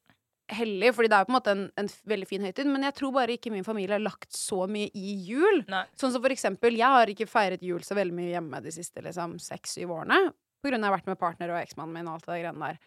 hellig, 0.52 0.92
Fordi 0.94 1.08
det 1.10 1.16
er 1.16 1.24
jo 1.24 1.26
på 1.26 1.32
en 1.32 1.38
måte 1.40 1.52
en, 1.56 1.62
en 1.74 1.88
veldig 2.06 2.26
fin 2.30 2.44
høytid, 2.46 2.68
men 2.70 2.84
jeg 2.86 2.94
tror 2.94 3.10
bare 3.16 3.34
ikke 3.34 3.50
min 3.50 3.66
familie 3.66 3.96
har 3.96 4.02
lagt 4.04 4.30
så 4.36 4.68
mye 4.70 4.92
i 4.94 5.14
jul. 5.26 5.64
Nei. 5.66 5.82
Sånn 5.98 6.12
som 6.14 6.22
for 6.22 6.30
eksempel, 6.30 6.76
jeg 6.78 6.86
har 6.86 7.10
ikke 7.10 7.26
feiret 7.26 7.64
jul 7.66 7.82
så 7.82 7.96
veldig 7.98 8.14
mye 8.14 8.30
hjemme 8.30 8.60
de 8.62 8.70
siste 8.74 9.02
liksom 9.02 9.40
seks-syv 9.42 9.96
årene. 9.96 10.20
På 10.62 10.70
grunn 10.70 10.86
av 10.86 10.86
at 10.86 10.86
jeg 10.86 10.92
har 10.92 10.96
vært 11.00 11.10
med 11.10 11.20
partner 11.24 11.50
og 11.50 11.58
eksmannen 11.58 11.98
min 11.98 12.06
og 12.06 12.20
alt 12.20 12.28
det 12.30 12.38
greiene 12.44 12.68
der. 12.70 12.78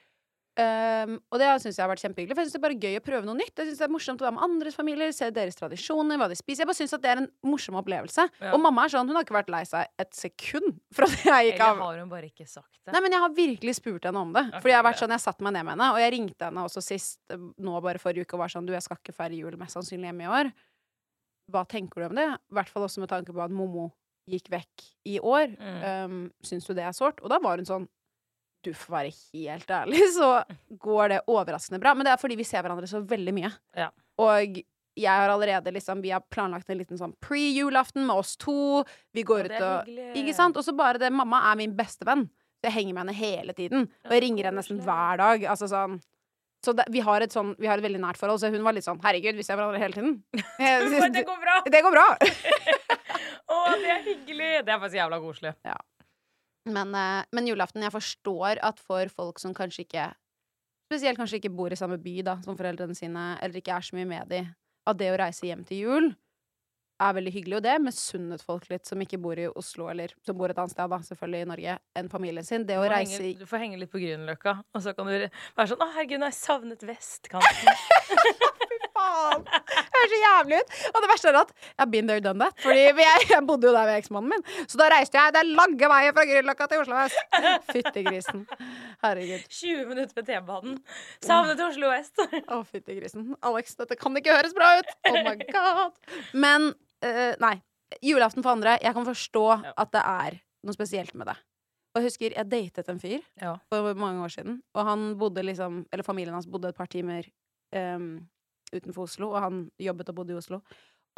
Um, 0.60 1.14
og 1.32 1.40
det 1.40 1.48
syns 1.64 1.78
jeg 1.78 1.84
har 1.84 1.92
vært 1.92 2.02
kjempehyggelig. 2.04 2.36
For 2.36 2.42
jeg 2.42 2.50
synes 2.50 2.56
det 2.56 2.60
er 2.60 2.66
bare 2.66 2.80
gøy 2.84 3.00
å 3.00 3.04
prøve 3.06 3.28
noe 3.30 3.38
nytt. 3.40 3.54
Jeg 3.54 3.70
synes 3.70 3.80
det 3.80 3.86
er 3.86 3.94
morsomt 3.94 4.24
å 4.24 4.26
være 4.28 4.36
med 4.36 4.46
andres 4.48 4.76
familier, 4.76 5.14
se 5.16 5.30
deres 5.36 5.60
tradisjoner, 5.60 6.20
hva 6.20 6.28
de 6.32 6.38
spiser. 6.40 6.64
Jeg 6.64 6.70
bare 6.70 6.80
syns 6.80 6.96
det 6.96 7.12
er 7.12 7.22
en 7.22 7.30
morsom 7.48 7.78
opplevelse. 7.80 8.26
Ja. 8.42 8.52
Og 8.52 8.64
mamma 8.64 8.86
er 8.86 8.94
sånn, 8.94 9.08
hun 9.08 9.20
har 9.20 9.28
ikke 9.28 9.38
vært 9.38 9.52
lei 9.54 9.62
seg 9.70 9.88
et 10.04 10.12
sekund 10.18 10.82
for 10.96 11.08
at 11.08 11.16
jeg 11.16 11.52
gikk 11.52 11.64
Eller 11.64 11.84
har 11.86 12.02
hun 12.04 12.12
bare 12.12 12.32
ikke 12.32 12.48
sagt 12.50 12.82
det? 12.82 12.94
Nei, 12.96 13.04
men 13.06 13.16
jeg 13.16 13.24
har 13.24 13.38
virkelig 13.38 13.78
spurt 13.80 14.10
henne 14.10 14.26
om 14.26 14.34
det. 14.36 14.46
Okay, 14.50 14.64
Fordi 14.66 14.76
jeg 14.76 14.82
har 14.82 14.88
vært 14.90 15.04
sånn, 15.04 15.16
jeg 15.16 15.26
satt 15.26 15.46
meg 15.46 15.56
ned 15.56 15.68
med 15.68 15.76
henne, 15.78 15.92
og 15.96 16.02
jeg 16.04 16.16
ringte 16.18 16.50
henne 16.50 16.66
også 16.68 16.84
sist, 16.84 17.22
eh, 17.32 17.46
nå 17.64 17.86
bare 17.86 18.02
forrige 18.02 18.28
uke, 18.28 18.36
og 18.36 18.44
var 18.44 18.54
sånn 18.56 18.68
Du, 18.68 18.76
jeg 18.76 18.86
skal 18.86 19.00
ikke 19.00 19.16
feire 19.16 19.40
jul 19.40 19.56
mest 19.60 19.78
sannsynlig 19.78 20.12
hjemme 20.12 20.28
i 20.28 20.34
år. 20.42 20.52
Hva 21.50 21.64
tenker 21.70 22.04
du 22.04 22.10
om 22.12 22.20
det? 22.20 22.28
I 22.28 22.60
hvert 22.60 22.70
fall 22.70 22.86
også 22.86 23.02
med 23.02 23.12
tanke 23.12 23.34
på 23.34 23.42
at 23.42 23.54
Momo 23.54 23.90
gikk 24.30 24.52
vekk 24.54 24.84
i 25.10 25.16
år. 25.24 25.56
Mm. 25.58 25.80
Um, 26.12 26.20
syns 26.46 26.68
du 26.68 26.76
det 26.78 26.86
er 26.86 26.94
sårt? 26.94 27.24
Og 27.24 27.32
da 27.32 27.40
var 27.42 27.62
hun 27.62 27.68
sånn 27.70 27.88
Du 28.66 28.74
får 28.76 28.96
være 28.96 29.14
helt 29.34 29.72
ærlig, 29.72 30.02
så 30.20 30.32
går 30.84 31.14
det 31.14 31.22
overraskende 31.32 31.80
bra. 31.82 31.94
Men 31.96 32.08
det 32.08 32.14
er 32.14 32.22
fordi 32.22 32.38
vi 32.40 32.48
ser 32.48 32.66
hverandre 32.66 32.90
så 32.92 33.02
veldig 33.08 33.36
mye. 33.36 33.54
Ja. 33.78 33.90
Og 34.20 34.60
jeg 35.00 35.16
har 35.16 35.32
allerede 35.32 35.72
liksom 35.72 36.02
Vi 36.04 36.10
har 36.12 36.20
planlagt 36.34 36.70
en 36.70 36.80
liten 36.82 37.00
sånn 37.00 37.14
pre-julaften 37.24 38.04
med 38.08 38.20
oss 38.20 38.36
to. 38.40 38.84
Vi 39.16 39.24
går 39.24 39.48
ut 39.48 39.56
og 39.56 39.88
hyggelig. 39.88 40.12
Ikke 40.20 40.36
sant? 40.36 40.60
Og 40.60 40.66
så 40.66 40.76
bare 40.76 41.00
det 41.00 41.12
Mamma 41.16 41.46
er 41.52 41.60
min 41.62 41.76
beste 41.78 42.08
venn. 42.08 42.28
Så 42.60 42.68
jeg 42.68 42.76
henger 42.82 42.98
med 42.98 43.06
henne 43.06 43.16
hele 43.16 43.56
tiden. 43.56 43.88
Og 44.04 44.16
jeg 44.18 44.26
ringer 44.26 44.50
henne 44.50 44.60
nesten 44.60 44.82
hver 44.84 45.22
dag. 45.22 45.46
Altså 45.54 45.70
sånn 45.72 46.00
så 46.66 46.74
det, 46.76 46.84
vi, 46.92 47.00
har 47.00 47.24
et 47.24 47.32
sånn, 47.32 47.54
vi 47.56 47.70
har 47.72 47.80
et 47.80 47.86
veldig 47.86 48.02
nært 48.04 48.20
forhold, 48.20 48.42
så 48.42 48.50
hun 48.52 48.66
var 48.66 48.76
litt 48.76 48.84
sånn 48.84 49.00
Herregud, 49.00 49.38
vi 49.40 49.46
ser 49.48 49.56
hverandre 49.56 49.80
hele 49.80 49.96
tiden. 49.96 50.18
Det 51.16 51.24
går 51.24 51.38
bra! 51.40 51.56
Det 51.64 51.82
går 51.86 51.96
bra. 51.96 52.08
Å, 52.20 53.60
det 53.80 53.94
er 53.94 54.02
hyggelig! 54.04 54.52
Det 54.68 54.74
er 54.74 54.82
faktisk 54.82 55.00
jævla 55.00 55.22
koselig. 55.24 55.54
Men, 56.68 56.96
eh, 56.96 57.26
men 57.32 57.48
julaften, 57.48 57.84
jeg 57.86 57.94
forstår 57.96 58.60
at 58.66 58.80
for 58.80 59.12
folk 59.14 59.40
som 59.40 59.56
kanskje 59.56 59.88
ikke 59.88 60.10
Spesielt 60.90 61.20
kanskje 61.20 61.38
ikke 61.38 61.52
bor 61.54 61.70
i 61.70 61.78
samme 61.78 62.00
by 62.02 62.16
da, 62.26 62.34
som 62.42 62.56
foreldrene 62.58 62.96
sine, 62.98 63.38
eller 63.46 63.60
ikke 63.60 63.76
er 63.76 63.84
så 63.86 63.94
mye 63.94 64.08
med 64.10 64.32
de, 64.32 64.40
at 64.90 64.98
det 64.98 65.12
å 65.14 65.20
reise 65.22 65.46
hjem 65.46 65.62
til 65.62 65.84
jul 65.84 66.08
er 67.00 67.16
veldig 67.18 67.34
hyggelig. 67.34 67.58
Og 67.60 67.66
det 67.66 67.76
misunnet 67.84 68.44
folk 68.46 68.68
litt 68.72 68.90
som 68.90 69.02
ikke 69.04 69.20
bor 69.22 69.40
i 69.40 69.48
Oslo, 69.50 69.88
eller 69.92 70.14
som 70.26 70.38
bor 70.40 70.52
et 70.52 70.60
annet 70.60 70.76
sted, 70.76 70.90
da, 70.92 71.00
selvfølgelig 71.10 71.46
i 71.46 71.50
Norge, 71.54 71.78
enn 72.00 72.12
familien 72.12 72.48
sin. 72.48 72.66
Det 72.68 72.80
å 72.80 72.86
reise 72.90 73.22
henge, 73.22 73.40
du 73.40 73.50
får 73.50 73.64
henge 73.66 73.80
litt 73.82 73.92
på 73.94 74.02
Grünerløkka, 74.02 74.56
og 74.76 74.86
så 74.86 74.94
kan 74.98 75.08
du 75.10 75.16
være 75.16 75.68
sånn 75.72 75.80
'Å, 75.80 75.92
herregud, 75.96 76.26
jeg 76.28 76.38
savnet 76.40 76.86
vestkanten'. 76.86 77.84
Fy 78.70 78.80
faen! 78.96 79.46
Det 79.46 80.00
høres 80.00 80.12
så 80.14 80.20
jævlig 80.22 80.60
ut. 80.60 80.74
Og 80.90 81.00
det 81.04 81.10
verste 81.12 81.30
er 81.32 81.38
at 81.40 81.54
jeg 81.60 81.80
har 81.80 81.90
been 81.92 82.08
there, 82.08 82.24
done 82.24 82.40
that. 82.44 82.56
Fordi 82.64 82.84
jeg, 82.86 83.24
jeg 83.30 83.46
bodde 83.48 83.68
jo 83.68 83.74
der 83.76 83.88
ved 83.90 84.00
eksmannen 84.00 84.34
min. 84.34 84.44
Så 84.70 84.80
da 84.80 84.90
reiste 84.94 85.20
jeg 85.20 85.36
den 85.36 85.54
lange 85.58 85.90
veien 85.92 86.16
fra 86.16 86.26
Grünerløkka 86.30 86.68
til 86.72 86.84
Oslo 86.84 87.00
vest. 87.00 87.40
Fytti 87.72 88.04
grisen. 88.08 88.46
Herregud. 89.04 89.48
20 89.60 89.90
minutter 89.90 90.20
med 90.20 90.30
T-banen. 90.30 90.78
Savnet 91.26 91.64
Oslo 91.68 91.92
vest. 91.92 92.16
Å, 92.22 92.62
fytti 92.68 93.00
grisen. 93.00 93.34
Alex, 93.46 93.76
dette 93.80 93.98
kan 94.00 94.16
ikke 94.20 94.36
høres 94.38 94.56
bra 94.58 94.76
ut. 94.80 94.94
Oh 95.10 95.20
my 95.26 95.36
god. 95.50 96.00
Men 96.34 96.72
eh, 97.04 97.36
nei. 97.40 97.62
Julaften 98.06 98.44
for 98.46 98.52
andre. 98.54 98.78
Jeg 98.82 98.94
kan 98.94 99.06
forstå 99.06 99.46
Ja. 99.64 99.74
at 99.78 99.92
det 99.92 100.02
er 100.06 100.40
noe 100.64 100.74
spesielt 100.74 101.14
med 101.16 101.28
det. 101.28 101.38
Og 101.96 102.02
jeg 102.02 102.04
husker 102.12 102.36
jeg 102.36 102.50
datet 102.50 102.90
en 102.90 103.00
fyr 103.00 103.20
Ja. 103.42 103.56
for 103.70 103.94
mange 103.96 104.22
år 104.22 104.30
siden. 104.30 104.62
Og 104.76 104.86
han 104.86 105.18
bodde 105.18 105.42
liksom 105.44 105.86
Eller 105.92 106.04
familien 106.04 106.34
hans 106.34 106.46
bodde 106.48 106.70
et 106.70 106.76
par 106.78 106.88
timer 106.88 107.24
um, 107.74 108.28
utenfor 108.74 109.04
Oslo, 109.04 109.32
og 109.34 109.42
han 109.42 109.72
jobbet 109.80 110.10
og 110.10 110.16
bodde 110.16 110.34
i 110.34 110.38
Oslo. 110.38 110.62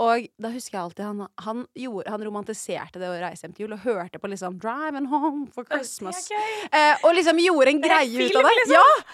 Og 0.01 0.25
da 0.41 0.49
husker 0.53 0.77
jeg 0.77 0.81
alltid 0.81 1.03
han, 1.05 1.25
han, 1.45 1.65
gjorde, 1.77 2.09
han 2.09 2.23
romantiserte 2.25 3.01
det 3.01 3.09
å 3.11 3.19
reise 3.21 3.45
hjem 3.45 3.53
til 3.57 3.67
jul, 3.67 3.75
og 3.75 3.83
hørte 3.85 4.21
på 4.21 4.31
liksom 4.31 4.57
'Driving 4.61 5.09
Home 5.11 5.45
for 5.53 5.67
Christmas'. 5.69 6.31
Eh, 6.71 6.95
og 7.03 7.13
liksom 7.17 7.37
gjorde 7.43 7.75
en 7.75 7.83
greie 7.83 8.09
film, 8.09 8.31
ut 8.31 8.41
av 8.41 8.49
det. 8.49 8.55
liksom. 8.63 8.79
Ja! 8.79 9.05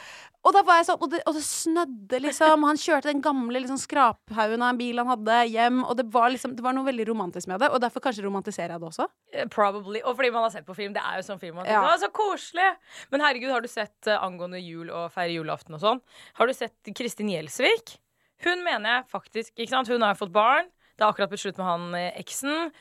Og 0.47 0.53
da 0.55 0.61
var 0.63 0.77
jeg 0.79 0.85
sånn, 0.87 0.99
og 1.03 1.09
det, 1.11 1.19
og 1.27 1.33
det 1.35 1.41
snødde 1.43 2.19
liksom. 2.23 2.63
Han 2.69 2.77
kjørte 2.79 3.09
den 3.09 3.23
gamle 3.25 3.59
liksom, 3.59 3.79
skraphaugen 3.81 4.61
av 4.63 4.69
en 4.69 4.77
bil 4.79 5.01
han 5.01 5.09
hadde, 5.11 5.39
hjem. 5.51 5.81
Og 5.83 5.97
det 5.99 6.05
var 6.13 6.29
liksom, 6.31 6.53
det 6.55 6.63
var 6.63 6.77
noe 6.77 6.87
veldig 6.87 7.07
romantisk 7.09 7.49
med 7.51 7.59
det. 7.59 7.67
Og 7.73 7.81
derfor 7.83 8.05
kanskje 8.05 8.23
romantiserer 8.23 8.77
jeg 8.77 8.79
det 8.79 8.87
også. 8.87 9.09
Eh, 9.33 9.49
Probably. 9.51 9.99
Og 10.05 10.15
fordi 10.15 10.31
man 10.31 10.45
har 10.45 10.53
sett 10.53 10.67
på 10.69 10.77
film. 10.77 10.93
Det 10.95 11.03
er 11.03 11.19
jo 11.19 11.25
sånn 11.27 11.41
film 11.41 11.59
man 11.59 11.65
Ja. 11.67 11.81
tenker, 11.81 12.05
Så 12.05 12.11
koselig! 12.15 12.69
Men 13.11 13.25
herregud, 13.25 13.51
har 13.51 13.65
du 13.65 13.67
sett 13.67 14.07
uh, 14.07 14.23
angående 14.23 14.61
jul 14.63 14.87
og 14.89 15.11
feire 15.11 15.35
julaften 15.35 15.75
og 15.75 15.81
sånn? 15.83 16.01
Har 16.39 16.47
du 16.47 16.53
sett 16.55 16.93
Kristin 16.95 17.33
Gjelsvik? 17.33 17.97
Hun 18.45 18.63
mener 18.63 18.99
jeg 19.01 19.07
faktisk 19.11 19.51
ikke 19.57 19.73
sant? 19.73 19.87
Hun 19.91 20.05
har 20.05 20.15
fått 20.15 20.31
barn. 20.31 20.69
Det 20.97 21.05
er 21.05 21.11
akkurat 21.11 21.29
blitt 21.31 21.43
slutt 21.43 21.59
med 21.61 21.67
han 21.69 21.87
eh, 21.97 22.19
eksen. 22.21 22.71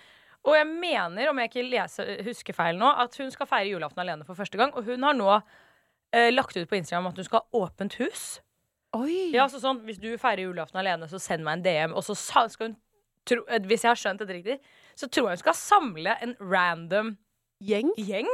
Og 0.47 0.55
jeg 0.55 0.67
mener, 0.71 1.29
om 1.31 1.39
jeg 1.43 1.51
ikke 1.51 1.67
leser, 1.67 2.11
husker 2.27 2.55
feil 2.57 2.79
nå, 2.79 2.89
at 3.03 3.17
hun 3.19 3.33
skal 3.35 3.49
feire 3.51 3.73
julaften 3.73 4.03
alene 4.05 4.27
for 4.27 4.39
første 4.39 4.59
gang. 4.61 4.73
Og 4.79 4.87
hun 4.87 5.05
har 5.05 5.17
nå 5.19 5.29
eh, 5.37 6.31
lagt 6.33 6.57
ut 6.57 6.69
på 6.71 6.79
Instagram 6.79 7.11
at 7.11 7.21
hun 7.21 7.29
skal 7.29 7.43
ha 7.43 7.63
åpent 7.65 7.99
hus. 8.01 8.27
Oi! 8.97 9.33
Ja, 9.35 9.49
så 9.51 9.61
sånn, 9.61 9.83
Hvis 9.85 9.99
du 10.01 10.13
feirer 10.21 10.47
julaften 10.47 10.81
alene, 10.81 11.09
så 11.11 11.21
send 11.21 11.45
meg 11.45 11.59
en 11.59 11.67
DM. 11.67 11.97
Og 11.99 12.07
så 12.07 12.15
skal 12.17 12.71
hun 12.71 12.77
tro, 13.29 13.43
eh, 13.51 13.61
Hvis 13.67 13.85
jeg 13.85 13.93
har 13.93 14.01
skjønt 14.01 14.23
dette 14.23 14.39
riktig, 14.39 14.59
så 14.97 15.11
tror 15.11 15.31
jeg 15.31 15.41
hun 15.41 15.45
skal 15.45 15.59
samle 15.61 16.17
en 16.25 16.37
random 16.41 17.17
Gjeng. 17.65 17.91
gjeng 17.97 18.29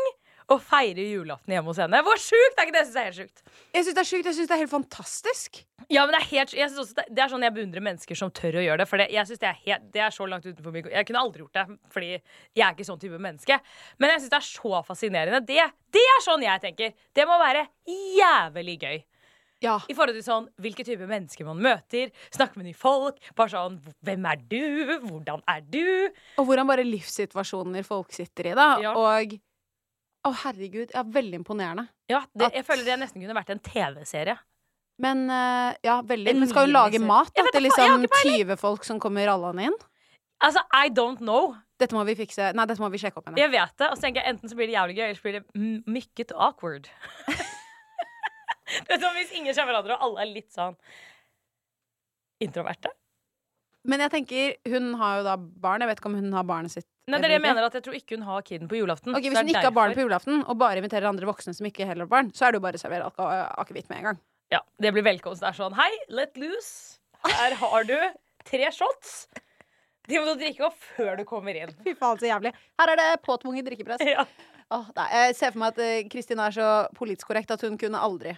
og 0.52 0.62
feire 0.64 1.04
julaften 1.08 1.54
hjemme 1.54 1.72
hos 1.72 1.80
henne. 1.82 2.00
Hvor 2.06 2.20
sjukt! 2.20 2.58
Er 2.58 2.68
ikke 2.68 2.74
det? 2.76 2.82
Jeg 2.82 2.88
synes 2.88 2.96
det 2.96 3.02
er 3.02 3.08
helt 3.08 3.20
sjukt. 3.20 3.44
Jeg 3.72 3.84
syns 3.84 3.96
det 3.96 4.02
er 4.02 4.08
sjukt. 4.10 4.28
Jeg 4.28 4.36
syns 4.38 4.50
det 4.50 4.56
er 4.56 4.62
helt 4.62 4.72
fantastisk. 4.72 5.62
Ja, 5.88 6.04
men 6.06 6.14
det 6.14 6.20
er 6.20 6.28
helt 6.30 6.54
jeg 6.56 6.70
synes 6.70 6.82
også 6.84 6.98
det, 6.98 7.06
det 7.10 7.22
er 7.24 7.32
sånn 7.32 7.46
jeg 7.46 7.54
beundrer 7.56 7.84
mennesker 7.84 8.18
som 8.18 8.32
tør 8.34 8.60
å 8.60 8.64
gjøre 8.64 8.82
det. 8.82 8.88
For 8.90 9.02
det, 9.02 9.08
jeg 9.14 9.28
synes 9.28 9.42
det, 9.42 9.50
er 9.50 9.62
helt, 9.66 9.86
det 9.94 10.04
er 10.06 10.16
så 10.16 10.28
langt 10.30 10.48
utenfor 10.48 10.74
meg. 10.74 10.90
Jeg 10.92 11.08
kunne 11.08 11.22
aldri 11.22 11.44
gjort 11.44 11.58
det, 11.60 11.78
fordi 11.94 12.10
jeg 12.12 12.66
er 12.66 12.76
ikke 12.76 12.88
sånn 12.88 13.00
type 13.02 13.22
menneske. 13.28 13.58
Men 13.98 14.14
jeg 14.14 14.24
syns 14.24 14.34
det 14.34 14.40
er 14.42 14.50
så 14.50 14.82
fascinerende. 14.88 15.42
Det, 15.48 15.70
det 15.96 16.04
er 16.16 16.26
sånn 16.26 16.44
jeg 16.46 16.64
tenker. 16.66 16.94
Det 17.16 17.26
må 17.28 17.40
være 17.42 17.66
jævlig 18.18 18.76
gøy. 18.84 19.02
Ja. 19.62 19.76
I 19.86 19.94
forhold 19.94 20.16
til 20.18 20.24
sånn, 20.26 20.48
hvilke 20.62 20.84
typer 20.86 21.06
mennesker 21.06 21.46
man 21.46 21.60
møter, 21.62 22.10
snakke 22.34 22.58
med 22.58 22.66
nye 22.66 22.78
folk. 22.78 23.20
Bare 23.38 23.52
sånn 23.52 23.78
Hvem 24.02 24.26
er 24.26 24.42
du? 24.50 24.96
Hvordan 25.06 25.44
er 25.50 25.62
du? 25.62 25.84
Og 26.40 26.48
hvordan 26.48 26.68
bare 26.70 26.86
livssituasjoner 26.86 27.86
folk 27.86 28.10
sitter 28.14 28.50
i, 28.50 28.56
da. 28.58 28.68
Ja. 28.82 28.94
Og 28.98 29.36
Å, 30.22 30.30
herregud. 30.44 30.92
Ja, 30.94 31.02
veldig 31.02 31.40
imponerende. 31.40 31.88
Ja, 32.10 32.22
det, 32.34 32.46
At- 32.46 32.58
Jeg 32.60 32.66
føler 32.68 32.86
det 32.86 32.98
nesten 33.00 33.22
kunne 33.22 33.34
vært 33.34 33.50
en 33.50 33.62
TV-serie. 33.62 34.36
Men 35.02 35.24
uh, 35.30 35.72
ja, 35.82 35.96
veldig. 36.06 36.34
Men 36.36 36.50
skal 36.50 36.68
hun 36.68 36.76
lage 36.76 37.00
mat 37.02 37.32
da, 37.34 37.46
til 37.50 37.64
liksom 37.64 38.04
ikke 38.06 38.20
20 38.28 38.60
folk 38.60 38.84
som 38.86 39.00
kommer 39.02 39.26
rallende 39.26 39.70
inn? 39.70 39.78
Altså, 40.42 40.62
I 40.74 40.92
don't 40.94 41.22
know. 41.22 41.56
Dette 41.80 41.96
må 41.96 42.04
vi 42.06 42.14
fikse 42.18 42.52
Nei, 42.54 42.66
dette 42.70 42.82
må 42.82 42.90
vi 42.92 43.00
sjekke 43.02 43.18
opp 43.18 43.30
henne. 43.30 43.40
Jeg 43.40 43.50
vet 43.50 43.74
det. 43.78 43.88
Og 43.88 43.98
så 43.98 44.04
tenker 44.06 44.22
jeg 44.22 44.34
enten 44.36 44.50
så 44.52 44.58
blir 44.58 44.70
det 44.70 44.76
jævlig 44.76 44.96
gøy, 44.98 45.04
eller 45.08 45.18
så 45.18 45.26
blir 45.26 45.38
det 45.40 45.90
mykket 45.96 46.34
awkward. 46.36 46.86
det 48.86 48.94
er 48.94 49.02
sånn 49.02 49.16
Hvis 49.18 49.34
ingen 49.38 49.50
kjenner 49.54 49.72
hverandre, 49.72 49.96
og 49.98 50.06
alle 50.06 50.26
er 50.26 50.34
litt 50.36 50.52
sånn 50.54 50.76
introverte. 52.42 52.92
Men 53.88 53.98
jeg 54.04 54.12
tenker, 54.12 54.52
hun 54.70 54.92
har 55.00 55.18
jo 55.18 55.22
da 55.26 55.36
barn. 55.36 55.82
Jeg 55.82 55.90
vet 55.90 56.00
ikke 56.02 56.10
om 56.12 56.14
hun 56.20 56.32
har 56.36 56.44
barnet 56.46 56.70
sitt. 56.70 56.86
Nei, 57.10 57.18
det 57.18 57.26
er 57.26 57.32
det 57.32 57.38
jeg 57.40 57.42
mener 57.48 57.64
at 57.66 57.74
jeg 57.74 57.82
tror 57.82 57.96
ikke 57.98 58.14
hun 58.14 58.26
har 58.28 58.42
kiden 58.46 58.68
på 58.70 58.76
julaften. 58.78 59.10
Ok, 59.10 59.24
Hvis 59.26 59.34
hun 59.40 59.48
ikke 59.50 59.64
har 59.66 59.74
barn 59.74 59.94
på 59.96 60.04
julaften, 60.04 60.44
og 60.46 60.58
bare 60.60 60.78
inviterer 60.78 61.08
andre 61.10 61.26
voksne 61.26 61.54
som 61.56 61.66
ikke 61.66 61.86
heller 61.88 62.06
har 62.06 62.12
barn, 62.12 62.30
så 62.30 62.46
er 62.46 62.52
det 62.54 62.60
jo 62.60 62.66
bare 62.68 62.78
å 62.78 62.82
servere 62.84 63.08
alko- 63.08 63.30
akevitt 63.64 63.88
med 63.90 63.98
en 63.98 64.04
gang. 64.12 64.20
Ja, 64.54 64.60
Det 64.78 64.92
blir 64.94 65.02
velkomst. 65.02 65.42
Det 65.42 65.48
er 65.50 65.58
sånn 65.58 65.74
Hei, 65.74 65.90
let 66.14 66.36
loose. 66.38 67.00
Her 67.26 67.54
har 67.58 67.84
du 67.88 67.96
tre 68.46 68.70
shots. 68.70 69.26
De 70.06 70.18
må 70.18 70.30
du 70.30 70.38
drikke 70.44 70.66
opp 70.66 70.78
før 70.96 71.16
du 71.18 71.24
kommer 71.24 71.54
inn. 71.58 71.74
Fy 71.82 71.94
faen, 71.98 72.18
så 72.22 72.26
jævlig. 72.30 72.52
Her 72.78 72.90
er 72.94 72.96
det 73.02 73.10
påtvunget 73.26 73.66
drikkepress. 73.66 74.02
Ja. 74.14 74.26
Åh, 74.72 74.86
nei, 74.96 75.08
jeg 75.12 75.34
ser 75.36 75.50
for 75.52 75.58
meg 75.60 75.74
at 75.74 75.78
eh, 75.84 76.06
Kristin 76.08 76.40
er 76.40 76.54
så 76.54 76.66
politisk 76.96 77.28
korrekt 77.28 77.50
at 77.52 77.60
hun 77.66 77.74
kunne 77.76 77.98
aldri. 78.00 78.32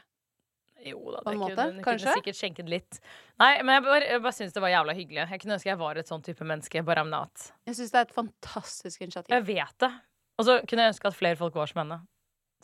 Jo 0.85 1.01
da, 1.15 1.21
det 1.25 1.35
kunne, 1.39 1.67
hun 1.71 1.83
kanskje? 1.85 2.07
kunne 2.07 2.17
sikkert 2.21 2.39
skjenket 2.39 2.69
litt. 2.71 2.99
Nei, 3.41 3.53
men 3.63 3.79
jeg 3.79 3.85
bare, 3.87 4.09
jeg 4.13 4.25
bare 4.25 4.37
syns 4.37 4.57
det 4.57 4.63
var 4.65 4.73
jævla 4.75 4.97
hyggelig. 4.99 5.23
Jeg 5.25 5.43
kunne 5.45 5.57
ønske 5.59 5.71
jeg 5.71 5.81
var 5.81 6.01
et 6.01 6.11
sånn 6.11 6.25
type 6.27 6.49
menneske, 6.49 6.83
Bare 6.85 7.05
I'm 7.05 7.13
not. 7.13 7.47
Jeg 7.69 7.79
syns 7.79 7.95
det 7.95 8.03
er 8.03 8.09
et 8.09 8.17
fantastisk 8.17 9.07
initiativ. 9.07 9.33
Jeg 9.33 9.47
vet 9.49 9.79
det. 9.87 9.93
Og 10.39 10.49
så 10.49 10.59
kunne 10.69 10.85
jeg 10.85 10.95
ønske 10.95 11.09
at 11.09 11.17
flere 11.17 11.41
folk 11.41 11.57
var 11.57 11.71
som 11.71 11.85
henne. 11.85 12.01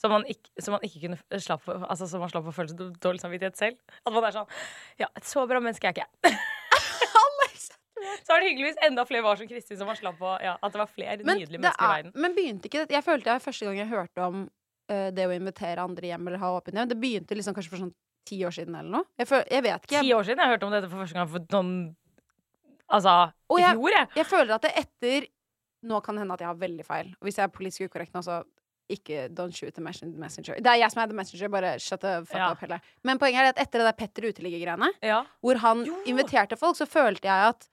Så 0.01 0.09
man 0.09 0.25
ikke, 0.33 0.49
så 0.63 0.73
man 0.73 0.85
ikke 0.87 1.03
kunne 1.03 1.41
slapp 1.45 1.67
altså, 1.69 2.07
så 2.09 2.21
man 2.21 2.31
slapp 2.33 2.47
å 2.49 2.55
føle 2.57 2.89
dårlig 3.03 3.21
samvittighet 3.21 3.59
selv. 3.61 3.81
At 4.01 4.15
man 4.15 4.25
er 4.25 4.37
sånn 4.39 4.55
Ja, 5.03 5.11
et 5.17 5.29
så 5.29 5.45
bra 5.49 5.61
menneske 5.61 5.91
er 5.91 5.97
ikke 5.97 6.07
jeg. 6.07 6.39
så 8.25 8.33
var 8.33 8.41
det 8.41 8.49
hyggeligvis 8.49 8.81
enda 8.87 9.05
flere 9.09 9.25
var 9.27 9.37
som 9.37 9.49
Kristin, 9.51 9.77
som 9.81 9.91
man 9.91 9.99
slapp 9.99 10.23
å 10.25 10.37
Ja, 10.41 10.55
at 10.57 10.73
det 10.73 10.81
var 10.81 10.89
flere 10.89 11.19
Men, 11.21 11.37
nydelige 11.43 11.61
mennesker 11.61 11.67
mennesker 11.67 11.85
i 11.85 11.91
er, 11.91 11.97
verden. 11.99 12.15
men 12.25 12.37
begynte 12.39 12.71
ikke 12.71 12.87
Jeg 12.97 13.05
følte 13.07 13.35
det 13.35 13.45
første 13.45 13.69
gang 13.69 13.81
jeg 13.83 13.91
hørte 13.91 14.29
om 14.31 14.47
eh, 14.93 15.09
det 15.17 15.27
å 15.29 15.35
invitere 15.37 15.85
andre 15.85 16.13
hjem 16.13 16.31
eller 16.31 16.43
ha 16.43 16.53
åpent 16.57 16.81
hjem. 16.81 16.89
Det 16.95 17.01
begynte 17.03 17.37
liksom 17.37 17.57
kanskje 17.57 17.75
for 17.75 17.85
sånn 17.85 17.93
ti 18.25 18.39
år 18.45 18.51
siden 18.55 18.75
eller 18.75 18.91
noe. 18.91 19.05
Jeg, 19.19 19.27
føl, 19.27 19.45
jeg 19.51 19.63
vet 19.63 19.83
ikke. 19.89 20.01
Ti 20.05 20.13
år 20.15 20.23
siden 20.29 20.39
jeg 20.45 20.49
hørte 20.55 20.67
om 20.67 20.73
dette 20.73 20.91
for 20.91 20.99
første 21.05 21.15
gang 21.15 21.29
for 21.29 21.47
noen 21.57 21.97
Altså, 22.91 23.13
i 23.55 23.63
fjor, 23.63 23.93
jeg. 23.95 24.09
jeg 24.17 24.27
føler 24.27 24.55
at 24.57 24.63
det 24.67 24.73
etter 24.81 25.27
Nå 25.87 26.01
kan 26.05 26.15
det 26.17 26.21
hende 26.25 26.35
at 26.35 26.41
jeg 26.43 26.49
har 26.51 26.57
veldig 26.61 26.85
feil. 26.85 27.07
Og 27.21 27.25
hvis 27.25 27.37
jeg 27.39 27.45
er 27.47 27.53
politisk 27.55 27.87
ukorrekt 27.89 28.13
nå, 28.13 28.21
så 28.27 28.43
ikke 28.91 29.29
don't 29.33 29.55
shoot 29.57 29.73
the 29.73 29.81
messenger. 29.81 30.59
Det 30.61 30.67
er 30.67 30.81
jeg 30.83 30.91
som 30.93 31.01
er 31.01 31.07
the 31.07 31.15
messenger, 31.17 31.49
bare 31.49 31.71
shut 31.81 32.01
the 32.03 32.19
fuck 32.27 32.37
Ja. 32.37 32.51
up 32.53 32.59
heller. 32.61 32.81
Men 33.07 33.19
poenget 33.19 33.41
er 33.41 33.49
at 33.55 33.59
etter 33.63 33.79
det 33.81 33.87
der 33.87 33.97
Petter 33.97 34.23
uteligger-greiene, 34.29 34.91
Ja, 35.03 35.23
hvor 35.41 35.57
han 35.63 35.85
Jo. 35.87 35.97
inviterte 36.05 36.59
folk, 36.59 36.77
så 36.77 36.85
følte 36.91 37.23
jeg 37.31 37.49
at 37.55 37.69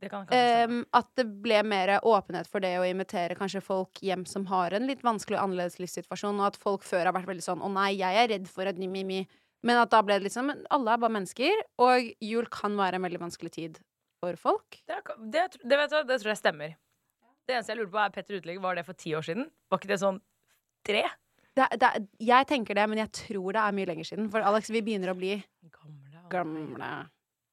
det 0.00 0.10
kan 0.10 0.26
kan 0.26 0.36
stemme. 0.36 0.78
Ehm, 0.78 0.84
at 0.94 1.06
det 1.16 1.26
ble 1.42 1.62
mer 1.64 1.98
åpenhet 2.04 2.46
for 2.46 2.60
det 2.60 2.76
å 2.78 2.84
invitere 2.86 3.34
kanskje 3.34 3.60
folk 3.62 3.94
hjem 4.00 4.24
som 4.28 4.44
har 4.46 4.70
en 4.74 4.86
litt 4.86 5.02
vanskelig 5.02 5.38
og 5.40 5.48
annerledes 5.48 5.80
livssituasjon, 5.80 6.38
og 6.38 6.46
at 6.46 6.56
folk 6.56 6.82
før 6.84 7.06
har 7.06 7.12
vært 7.12 7.26
veldig 7.26 7.42
sånn 7.42 7.60
'Å 7.60 7.72
nei, 7.72 7.96
jeg 7.96 8.14
er 8.14 8.28
redd 8.38 8.46
for 8.46 8.62
et 8.66 8.76
mi-mi-mi'. 8.76 9.26
Men 9.68 9.82
at 9.82 9.92
da 9.92 10.00
ble 10.04 10.16
det 10.18 10.28
liksom 10.28 10.50
Alle 10.74 10.94
er 10.94 11.00
bare 11.02 11.14
mennesker, 11.18 11.62
og 11.84 12.10
jul 12.24 12.48
kan 12.52 12.76
være 12.78 12.98
en 12.98 13.06
veldig 13.06 13.20
vanskelig 13.26 13.52
tid 13.54 13.80
for 14.22 14.38
folk. 14.40 14.80
Det, 14.88 14.98
det, 15.34 15.44
det, 15.62 15.78
vet 15.78 15.92
du, 15.92 15.98
det 16.08 16.20
tror 16.22 16.32
jeg 16.32 16.40
stemmer. 16.40 16.74
Det 17.48 17.56
eneste 17.56 17.72
jeg 17.72 17.80
lurte 17.80 17.94
på, 17.94 18.00
er 18.02 18.14
Petter 18.14 18.38
Uteligger. 18.38 18.64
Var 18.64 18.80
det 18.80 18.84
for 18.88 18.98
ti 18.98 19.14
år 19.16 19.24
siden? 19.24 19.46
Var 19.70 19.80
ikke 19.80 19.90
det 19.92 20.00
sånn 20.02 20.18
tre? 20.88 21.04
Det, 21.58 21.66
det, 21.80 21.92
jeg 22.22 22.48
tenker 22.50 22.76
det, 22.78 22.84
men 22.90 23.00
jeg 23.02 23.12
tror 23.24 23.54
det 23.56 23.62
er 23.62 23.76
mye 23.78 23.88
lenger 23.88 24.08
siden. 24.10 24.28
For 24.32 24.44
Alex, 24.46 24.68
vi 24.74 24.82
begynner 24.84 25.12
å 25.12 25.16
bli 25.18 25.36
Gamle. 25.72 26.24
gamle. 26.32 26.90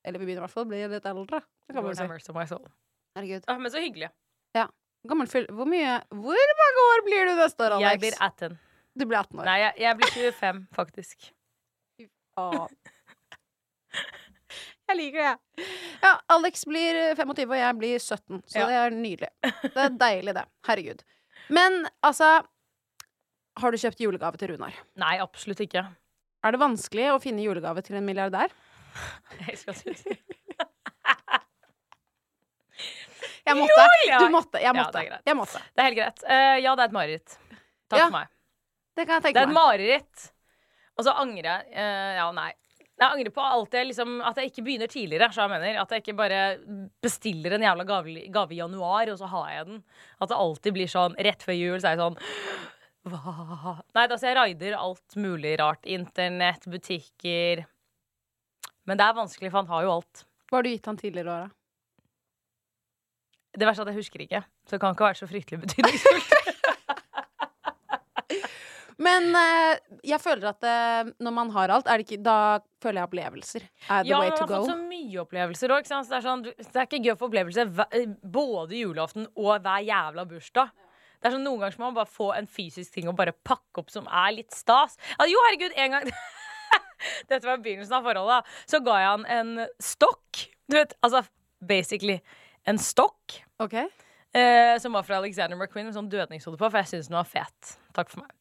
Eller 0.05 0.21
vi 0.21 0.27
begynner 0.27 0.43
i 0.43 0.45
hvert 0.45 0.53
fall 0.53 0.67
å 0.67 0.71
bli 0.73 0.81
litt 0.91 1.07
eldre. 1.09 1.41
Si. 1.65 2.59
Herregud. 3.15 3.47
Ah, 3.49 3.57
men 3.61 3.73
så 3.73 3.81
hyggelig. 3.81 4.11
Gammel 5.05 5.29
fyll... 5.29 5.47
Hvor 5.53 5.69
mye 5.69 5.99
Hvor 6.09 6.53
mange 6.61 6.85
år 6.91 7.03
blir 7.05 7.29
du 7.29 7.33
neste 7.37 7.65
år, 7.65 7.77
Alex? 7.77 7.91
Jeg 7.91 8.01
blir 8.03 8.19
18. 8.27 8.59
Du 8.95 9.05
blir 9.05 9.19
18 9.19 9.41
år. 9.41 9.47
Nei, 9.47 9.57
jeg, 9.61 9.73
jeg 9.83 9.99
blir 9.99 10.13
25, 10.15 10.61
faktisk. 10.75 11.31
Åh. 12.37 12.67
Jeg 14.85 14.97
liker 14.99 15.17
det. 15.25 15.65
Ja, 16.03 16.11
Alex 16.29 16.65
blir 16.69 16.97
25, 17.17 17.49
og 17.49 17.57
jeg 17.57 17.77
blir 17.79 17.95
17. 17.97 18.41
Så 18.45 18.59
Ja. 18.59 18.65
det 18.69 18.75
er 18.83 18.89
nydelig. 18.93 19.29
Det 19.63 19.81
er 19.81 19.95
deilig, 20.05 20.35
det. 20.37 20.43
Herregud. 20.67 21.01
Men 21.49 21.87
altså 22.05 22.27
Har 23.57 23.71
du 23.71 23.77
kjøpt 23.81 23.99
julegave 24.03 24.37
til 24.37 24.51
Runar? 24.53 24.73
Nei, 24.99 25.15
absolutt 25.23 25.61
ikke. 25.65 25.81
Er 26.45 26.51
det 26.53 26.59
vanskelig 26.61 27.07
å 27.15 27.19
finne 27.23 27.41
julegave 27.41 27.81
til 27.87 27.95
en 27.97 28.05
milliardær? 28.05 28.53
Jeg 29.47 29.57
skal 29.63 29.73
si 29.79 29.95
Jeg 33.45 33.57
måtte. 33.57 33.81
Du 34.19 34.29
måtte. 34.33 34.61
Jeg 34.61 34.75
Ja, 34.75 34.85
det 34.91 35.01
er 35.01 35.19
jeg 35.25 35.37
måtte. 35.37 35.59
Det 35.75 35.81
er 35.81 35.89
helt 35.89 35.97
greit. 35.99 36.23
Uh, 36.25 36.55
ja, 36.61 36.75
det 36.75 36.81
er 36.81 36.87
et 36.89 36.95
mareritt. 36.97 37.35
Takk 37.89 37.99
Ja, 37.99 38.05
for 38.05 38.15
meg. 38.19 38.27
Det 38.95 39.05
Det 39.07 39.35
er 39.35 39.43
et 39.47 39.53
mareritt. 39.53 40.31
Og 40.95 41.03
så 41.07 41.13
angrer 41.19 41.49
jeg. 41.49 41.73
eh, 41.75 42.13
ja, 42.19 42.29
nei. 42.35 42.51
Jeg 42.95 43.11
angrer 43.11 43.33
på 43.35 43.43
alt 43.43 43.73
jeg 43.75 43.89
liksom, 43.89 44.13
at 44.23 44.37
jeg 44.39 44.53
ikke 44.53 44.63
begynner 44.63 44.87
tidligere. 44.87 45.27
Så 45.35 45.43
jeg 45.43 45.51
mener 45.51 45.81
At 45.81 45.91
jeg 45.91 46.03
ikke 46.03 46.15
bare 46.15 46.39
bestiller 47.03 47.57
en 47.57 47.65
jævla 47.65 47.83
gave, 47.83 48.13
gave 48.31 48.55
i 48.55 48.61
januar, 48.61 49.11
og 49.11 49.19
så 49.19 49.27
har 49.33 49.49
jeg 49.51 49.65
den. 49.67 49.81
At 50.23 50.31
det 50.31 50.37
alltid 50.39 50.77
blir 50.77 50.91
sånn 50.91 51.17
rett 51.27 51.43
før 51.43 51.57
jul, 51.59 51.75
så 51.81 51.91
er 51.91 51.97
jeg 51.97 52.03
sånn 52.05 52.19
Hva? 53.11 53.75
Nei, 53.93 54.05
altså 54.07 54.29
jeg 54.29 54.37
raider 54.39 54.77
alt 54.79 55.19
mulig 55.19 55.57
rart. 55.59 55.83
Internett, 55.85 56.63
butikker. 56.71 57.65
Men 58.87 58.97
det 58.97 59.05
er 59.05 59.19
vanskelig, 59.19 59.51
for 59.51 59.59
han 59.63 59.69
har 59.73 59.83
jo 59.83 59.93
alt. 59.97 60.25
Hva 60.47 60.59
har 60.61 60.65
du 60.65 60.71
gitt 60.71 60.87
han 60.87 60.97
tidligere 61.01 61.27
i 61.27 61.35
året? 61.35 61.55
Det 63.55 63.67
verste 63.67 63.83
er 63.83 63.87
at 63.87 63.93
jeg 63.93 64.01
husker 64.03 64.23
ikke. 64.23 64.41
Så 64.67 64.75
det 64.75 64.81
kan 64.83 64.95
ikke 64.95 65.05
ha 65.05 65.11
vært 65.11 65.21
så 65.21 65.29
fryktelig 65.31 65.61
betydningsfullt. 65.67 66.31
Men 69.01 69.25
eh, 69.35 69.79
jeg 70.07 70.21
føler 70.23 70.47
at 70.53 70.63
eh, 70.63 71.09
når 71.19 71.33
man 71.35 71.49
har 71.51 71.73
alt, 71.75 71.87
er 71.91 71.99
det 71.99 72.05
ikke, 72.07 72.21
da 72.23 72.35
føler 72.83 73.01
jeg 73.01 73.09
opplevelser 73.09 73.65
er 73.65 74.05
the 74.05 74.09
Ja, 74.13 74.19
way 74.21 74.29
man 74.31 74.37
har 74.39 74.47
fått 74.53 74.69
så 74.69 74.77
mye 74.79 75.19
opplevelser 75.25 75.73
òg. 75.75 75.89
Det, 75.89 76.15
er 76.15 76.23
sånn, 76.23 76.45
det 76.47 76.69
er 76.71 76.87
ikke 76.87 77.01
gøy 77.03 77.11
å 77.15 77.17
få 77.19 77.27
opplevelser 77.27 77.73
både 78.23 78.79
julaften 78.79 79.27
og 79.35 79.57
hver 79.65 79.83
jævla 79.89 80.25
bursdag. 80.29 80.71
Det 81.19 81.27
er 81.31 81.35
sånn 81.35 81.43
Noen 81.47 81.63
ganger 81.65 81.79
må 81.81 81.89
man 81.89 81.97
bare 81.97 82.11
få 82.11 82.29
en 82.37 82.47
fysisk 82.47 82.93
ting 82.95 83.09
å 83.11 83.15
bare 83.17 83.33
pakke 83.47 83.81
opp 83.81 83.91
som 83.91 84.07
er 84.07 84.31
litt 84.37 84.55
stas. 84.55 84.95
Ja, 85.17 85.27
jo, 85.31 85.41
herregud, 85.47 85.75
en 85.75 85.97
gang 85.97 86.09
Dette 87.29 87.43
var 87.45 87.59
begynnelsen 87.65 87.97
av 87.97 88.05
forholdet. 88.07 88.47
Så 88.69 88.79
ga 88.85 88.95
jeg 89.01 89.09
han 89.11 89.25
en 89.35 89.67
stokk. 89.83 90.45
Du 90.71 90.77
vet, 90.77 90.95
altså 91.03 91.25
basically 91.65 92.19
en 92.69 92.79
stokk. 92.81 93.41
Okay. 93.61 93.89
Eh, 94.35 94.75
som 94.83 94.95
var 94.95 95.03
fra 95.07 95.19
Alexander 95.19 95.59
McQueen 95.59 95.87
med 95.89 95.95
sånn 95.97 96.09
dødningshode 96.11 96.57
på, 96.59 96.69
for 96.71 96.79
jeg 96.81 96.93
syns 96.95 97.11
den 97.11 97.19
var 97.19 97.27
fet. 97.29 97.75
Takk 97.95 98.11
for 98.11 98.23
meg. 98.23 98.33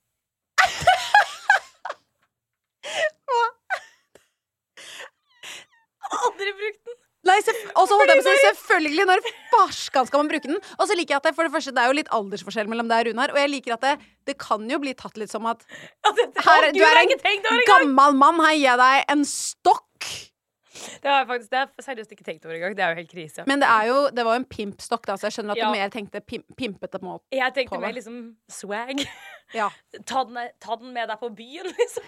Aldri 6.15 6.53
brukt 6.59 6.83
den. 6.89 6.99
Nei, 7.25 7.34
selvf- 7.34 7.34
og 7.75 7.89
så 7.89 7.99
holdt 7.99 8.13
jeg 8.15 8.23
på 8.25 8.33
å 8.35 8.43
selvfølgelig, 8.49 9.07
når 9.11 9.25
farskan 9.53 10.07
skal 10.11 10.23
man 10.23 10.31
bruke 10.33 10.51
den? 10.51 10.61
Og 10.79 10.89
så 10.89 10.97
liker 10.99 11.15
jeg 11.17 11.23
at 11.23 11.29
det, 11.31 11.35
for 11.39 11.49
det 11.49 11.55
første, 11.55 11.75
det 11.77 11.83
er 11.85 11.91
jo 11.93 11.99
litt 12.01 12.13
aldersforskjell 12.19 12.71
mellom 12.71 12.91
deg 12.91 13.05
og 13.05 13.11
Runar, 13.13 13.35
og 13.35 13.41
jeg 13.43 13.53
liker 13.55 13.77
at 13.79 13.87
det, 13.87 13.95
det 14.31 14.37
kan 14.43 14.69
jo 14.71 14.79
bli 14.83 14.95
tatt 14.99 15.17
litt 15.21 15.33
som 15.33 15.47
at 15.51 15.65
her, 16.45 16.71
du 16.75 16.83
er 16.85 17.03
en 17.05 17.67
gammel 17.69 18.17
mann, 18.21 18.41
her 18.45 18.55
gir 18.57 18.69
jeg 18.71 18.81
deg 18.85 19.13
en 19.17 19.27
stokk. 19.29 20.09
Det 20.75 21.07
har 21.07 21.21
jeg 21.23 21.29
faktisk 21.29 21.51
det 21.53 21.59
har 21.61 21.69
jeg 21.71 21.85
seriøst 21.87 22.15
ikke 22.17 22.25
tenkt 22.27 22.47
over 22.47 22.57
engang. 22.57 22.75
Det 22.77 22.83
er 22.85 22.95
jo 22.95 22.99
helt 22.99 23.11
krise. 23.13 23.45
Men 23.47 23.61
det 23.63 23.69
jo 23.89 23.99
Det 24.11 24.25
var 24.27 24.35
jo 24.35 24.41
en 24.43 24.49
pimpstokk, 24.51 25.05
da, 25.07 25.15
så 25.17 25.29
jeg 25.29 25.37
skjønner 25.37 25.55
at 25.55 25.61
Ja. 25.63 25.69
du 25.71 25.79
mer 25.79 25.93
tenkte 25.95 26.21
pim, 26.21 26.43
pimpete 26.59 26.99
på 26.99 27.13
det. 27.15 27.39
jeg 27.39 27.55
tenkte 27.55 27.81
mer 27.81 27.93
liksom 27.95 28.37
swag. 28.51 29.05
Ja. 29.55 29.69
Ta 30.05 30.25
den, 30.25 30.39
ta 30.61 30.77
den 30.81 30.93
med 30.93 31.09
deg 31.09 31.21
på 31.21 31.29
byen, 31.37 31.69
liksom. 31.79 32.03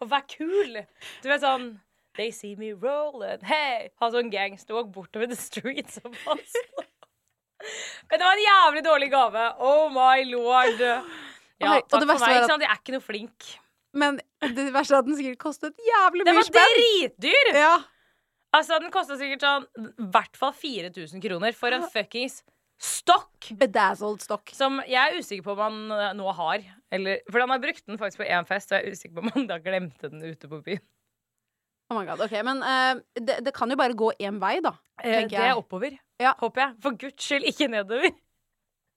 Og 0.00 0.08
vær 0.12 0.22
kul. 0.28 0.78
Du 1.24 1.28
er 1.32 1.40
sånn 1.42 1.80
They 2.16 2.30
see 2.34 2.54
me 2.60 2.72
rolling, 2.76 3.40
hey! 3.48 3.88
Ha 4.02 4.10
sånn 4.12 4.30
gangstalk 4.32 4.90
bortover 4.92 5.30
the 5.30 5.38
streets 5.38 6.00
of 6.04 6.12
Oslo. 6.28 6.86
Men 8.10 8.18
det 8.18 8.26
var 8.26 8.36
en 8.36 8.44
jævlig 8.44 8.82
dårlig 8.84 9.08
gave. 9.12 9.44
Oh 9.62 9.88
my 9.92 10.24
lord. 10.28 10.80
Ja, 11.62 11.78
takk 11.78 12.02
det 12.02 12.08
for 12.10 12.24
meg. 12.24 12.36
Ikke 12.36 12.50
sant? 12.50 12.64
Jeg 12.66 12.72
er 12.74 12.80
ikke 12.82 12.96
noe 12.96 13.06
flink. 13.06 13.52
Men 13.92 14.18
det 14.42 14.68
verste 14.74 14.96
er 14.96 15.04
at 15.04 15.08
den 15.08 15.18
sikkert 15.18 15.40
kostet 15.40 15.76
jævlig 15.86 16.24
mye 16.24 16.30
Den 16.30 16.38
mye 16.40 16.54
var 16.56 16.76
dritdyr! 16.76 17.52
Ja. 17.56 17.74
Altså, 18.52 18.76
den 18.82 18.92
kosta 18.92 19.16
sikkert 19.16 19.44
sånn 19.44 19.68
i 19.80 20.08
hvert 20.12 20.36
fall 20.36 20.52
4000 20.56 21.22
kroner 21.24 21.54
for 21.56 21.72
en 21.72 21.86
fuckings 21.92 22.42
stokk. 22.82 23.52
Bedazzled 23.60 24.24
stokk. 24.24 24.52
Som 24.56 24.80
jeg 24.84 24.98
er 25.00 25.20
usikker 25.22 25.46
på 25.46 25.54
om 25.54 25.62
han 25.62 25.78
eh, 25.96 26.10
nå 26.18 26.32
har. 26.36 26.64
Eller, 26.92 27.22
for 27.30 27.40
han 27.44 27.52
har 27.54 27.62
brukt 27.62 27.84
den 27.86 28.00
faktisk 28.00 28.20
på 28.24 28.28
én 28.28 28.48
fest, 28.48 28.72
og 28.72 28.76
jeg 28.76 28.90
er 28.90 28.96
usikker 28.96 29.16
på 29.16 29.24
om 29.24 29.32
han 29.36 29.48
da 29.48 29.60
glemte 29.62 30.10
den 30.12 30.24
ute 30.26 30.50
på 30.50 30.60
byen. 30.66 30.84
Oh 31.92 31.98
my 31.98 32.06
god, 32.08 32.22
ok, 32.24 32.34
Men 32.48 32.62
uh, 32.64 33.02
det, 33.20 33.42
det 33.44 33.52
kan 33.56 33.70
jo 33.70 33.76
bare 33.76 33.96
gå 33.98 34.08
én 34.24 34.40
vei, 34.40 34.56
da. 34.64 34.72
Eh, 35.02 35.26
det 35.28 35.38
er 35.38 35.58
oppover, 35.58 35.98
Ja. 36.22 36.32
håper 36.40 36.64
jeg. 36.64 36.76
For 36.84 36.96
guds 36.96 37.26
skyld, 37.28 37.44
ikke 37.52 37.68
nedover. 37.68 38.08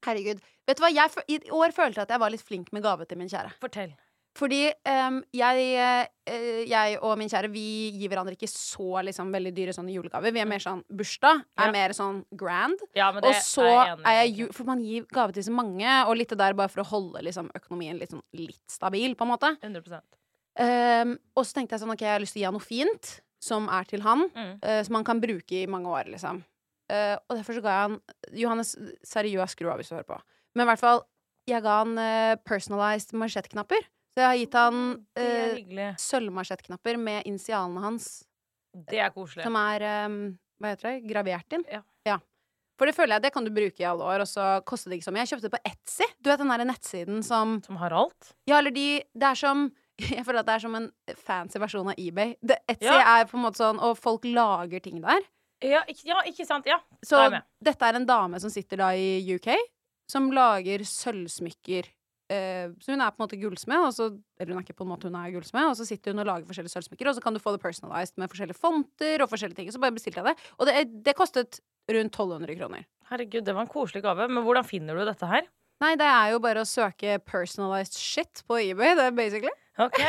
Herregud. 0.06 0.42
Vet 0.66 0.80
du 0.80 0.84
hva, 0.86 0.94
jeg, 0.94 1.26
I 1.30 1.54
år 1.54 1.74
følte 1.76 2.00
jeg 2.02 2.08
at 2.08 2.16
jeg 2.16 2.22
var 2.22 2.34
litt 2.34 2.46
flink 2.46 2.72
med 2.74 2.86
gave 2.86 3.06
til 3.10 3.20
min 3.20 3.30
kjære. 3.30 3.54
Fortell. 3.62 3.94
Fordi 4.36 4.66
um, 4.92 5.22
jeg, 5.32 5.68
eh, 6.28 6.64
jeg 6.68 6.98
og 7.00 7.14
min 7.20 7.30
kjære 7.32 7.48
Vi 7.54 7.62
gir 7.96 8.12
hverandre 8.12 8.36
ikke 8.36 8.50
så 8.52 9.00
liksom, 9.08 9.30
veldig 9.32 9.54
dyre 9.56 9.76
sånne 9.76 9.94
julegaver. 9.96 10.34
Vi 10.36 10.42
er 10.44 10.50
mer 10.50 10.64
sånn 10.64 10.82
bursdag. 10.92 11.46
Ja. 11.56 11.68
Er 11.70 11.72
mer 11.72 11.96
sånn 11.96 12.20
grand. 12.36 12.84
Ja, 12.98 13.14
Og 13.16 13.30
så 13.40 13.64
er 13.64 13.94
jeg 13.96 14.04
er 14.04 14.20
jeg 14.34 14.52
For 14.58 14.68
man 14.68 14.84
gir 14.84 15.08
gave 15.08 15.36
til 15.38 15.48
så 15.48 15.56
mange, 15.56 15.88
og 16.04 16.20
litt 16.20 16.34
det 16.36 16.42
der 16.42 16.58
bare 16.58 16.74
for 16.74 16.84
å 16.84 16.90
holde 16.90 17.24
liksom, 17.24 17.48
økonomien 17.56 18.02
litt, 18.02 18.12
sånn, 18.12 18.26
litt 18.36 18.60
stabil, 18.68 19.16
på 19.16 19.24
en 19.24 19.34
måte. 19.38 19.56
100 19.64 20.04
Em, 20.58 21.18
og 21.36 21.44
så 21.46 21.54
tenkte 21.58 21.76
jeg 21.76 21.82
sånn, 21.84 21.92
ok, 21.96 22.04
jeg 22.06 22.14
har 22.16 22.22
lyst 22.24 22.34
til 22.38 22.42
å 22.42 22.44
gi 22.44 22.50
han 22.50 22.56
noe 22.56 22.64
fint, 22.64 23.10
som 23.44 23.68
er 23.70 23.84
til 23.90 24.02
han, 24.06 24.30
Mm. 24.36 24.54
uh, 24.64 24.84
som 24.84 24.96
han 24.96 25.04
kan 25.04 25.20
bruke 25.22 25.52
i 25.64 25.66
mange 25.68 25.88
år, 25.92 26.06
liksom. 26.14 26.44
Uh, 26.92 27.18
og 27.30 27.38
derfor 27.38 27.54
så 27.58 27.62
ga 27.66 27.74
jeg 27.74 27.90
han 27.90 28.00
Johannes, 28.38 28.76
seriøst 29.06 29.56
skru 29.58 29.70
av 29.72 29.78
hvis 29.82 29.90
du 29.90 29.96
hører 29.96 30.08
på. 30.08 30.20
Men 30.56 30.66
i 30.66 30.70
hvert 30.72 30.80
fall, 30.80 31.04
jeg 31.50 31.62
ga 31.66 31.80
han 31.84 31.98
uh, 31.98 32.36
personalized 32.46 33.14
mansjettknapper. 33.14 33.84
Så 34.16 34.22
jeg 34.24 34.30
har 34.32 34.40
gitt 34.40 34.54
han 34.56 34.78
uh, 35.20 35.96
sølvmansjettknapper 36.00 36.98
med 36.98 37.26
initialene 37.28 37.82
hans, 37.84 38.24
Det 38.74 39.00
er 39.00 39.10
koselig. 39.12 39.44
som 39.44 39.56
er 39.60 39.84
um, 40.08 40.38
Hva 40.62 40.72
heter 40.72 40.88
det? 40.90 40.96
Gravert 41.12 41.54
inn. 41.58 41.66
Ja. 42.06 42.18
For 42.76 42.86
det 42.90 42.96
føler 42.98 43.16
jeg 43.16 43.24
det 43.24 43.30
kan 43.32 43.46
du 43.46 43.52
bruke 43.56 43.80
i 43.80 43.86
alle 43.88 44.04
år, 44.04 44.20
og 44.20 44.28
så 44.28 44.46
koster 44.68 44.92
det 44.92 44.98
ikke 45.00 45.06
så 45.08 45.12
mye. 45.16 45.24
Jeg 45.24 45.30
kjøpte 45.32 45.48
det 45.48 45.52
på 45.54 45.70
Etsy. 45.70 46.08
Du 46.20 46.28
vet 46.28 46.42
den 46.42 46.50
der 46.52 46.66
nettsiden 46.68 47.22
som 47.24 47.62
Som 47.64 47.78
har 47.80 47.94
alt. 47.96 48.34
Ja, 48.50 48.58
eller 48.60 48.72
de 48.76 49.02
Det 49.16 49.24
er 49.30 49.36
som 49.40 49.70
Jeg 50.18 50.26
føler 50.28 50.42
at 50.42 50.48
det 50.50 50.56
er 50.58 50.64
som 50.66 50.76
en 50.76 50.90
fancy 51.24 51.60
versjon 51.62 51.88
av 51.94 52.00
eBay. 52.02 52.36
Det, 52.44 52.58
Etsy 52.68 52.90
Ja. 52.90 53.20
er 53.20 53.30
på 53.30 53.38
en 53.40 53.46
måte 53.46 53.62
sånn 53.62 53.80
Og 53.80 53.96
folk 53.98 54.26
lager 54.28 54.82
ting 54.84 55.00
der. 55.04 55.24
Ja, 55.64 55.84
ikke, 55.88 56.04
ja, 56.10 56.18
ikke 56.28 56.46
sant? 56.46 56.66
Ja. 56.68 56.82
Så 57.06 57.16
er 57.24 57.38
dette 57.64 57.88
er 57.88 57.96
en 57.96 58.06
dame 58.06 58.40
som 58.44 58.52
sitter 58.52 58.78
da 58.84 58.90
i 58.94 59.24
UK, 59.38 59.54
som 60.12 60.28
lager 60.36 60.84
sølvsmykker. 60.86 61.88
Eh, 62.30 62.74
så 62.82 62.92
hun 62.92 63.02
er 63.06 63.14
på 63.14 63.22
en 63.22 63.24
måte 63.24 63.40
gullsmed, 63.40 63.88
så, 63.96 64.10
eller 64.42 64.52
hun 64.54 64.60
er 64.60 64.66
ikke 64.66 64.76
på 64.78 64.86
en 64.86 64.92
måte 64.92 65.08
hun 65.08 65.16
er 65.16 65.32
gullsmed, 65.34 65.70
og 65.70 65.76
så 65.80 65.86
sitter 65.88 66.12
hun 66.12 66.22
og 66.24 66.28
lager 66.28 66.48
forskjellige 66.50 66.74
sølvsmykker, 66.76 67.10
og 67.10 67.16
så 67.18 67.24
kan 67.24 67.34
du 67.38 67.42
få 67.42 67.54
det 67.56 67.62
personalized 67.64 68.18
med 68.22 68.30
forskjellige 68.34 68.60
fonter 68.60 69.24
og 69.24 69.32
forskjellige 69.32 69.62
ting. 69.62 69.72
Så 69.74 69.82
bare 69.82 69.96
bestilte 69.96 70.22
jeg 70.22 70.28
det. 70.36 70.36
Og 70.60 70.70
det, 70.70 70.76
det 71.08 71.16
kostet 71.18 71.62
rundt 71.90 72.12
1200 72.18 72.58
kroner. 72.60 72.86
Herregud, 73.12 73.44
det 73.46 73.54
var 73.56 73.66
en 73.66 73.72
koselig 73.72 74.04
gave. 74.04 74.28
Men 74.28 74.44
hvordan 74.46 74.66
finner 74.68 74.98
du 74.98 75.06
dette 75.08 75.30
her? 75.30 75.48
Nei, 75.82 75.94
det 76.00 76.08
er 76.08 76.32
jo 76.34 76.42
bare 76.44 76.64
å 76.64 76.68
søke 76.68 77.18
personalized 77.26 77.96
shit 78.00 78.44
på 78.48 78.58
eBay, 78.60 78.96
det 79.00 79.10
er 79.10 79.16
basically. 79.16 79.54
OK. 79.80 80.02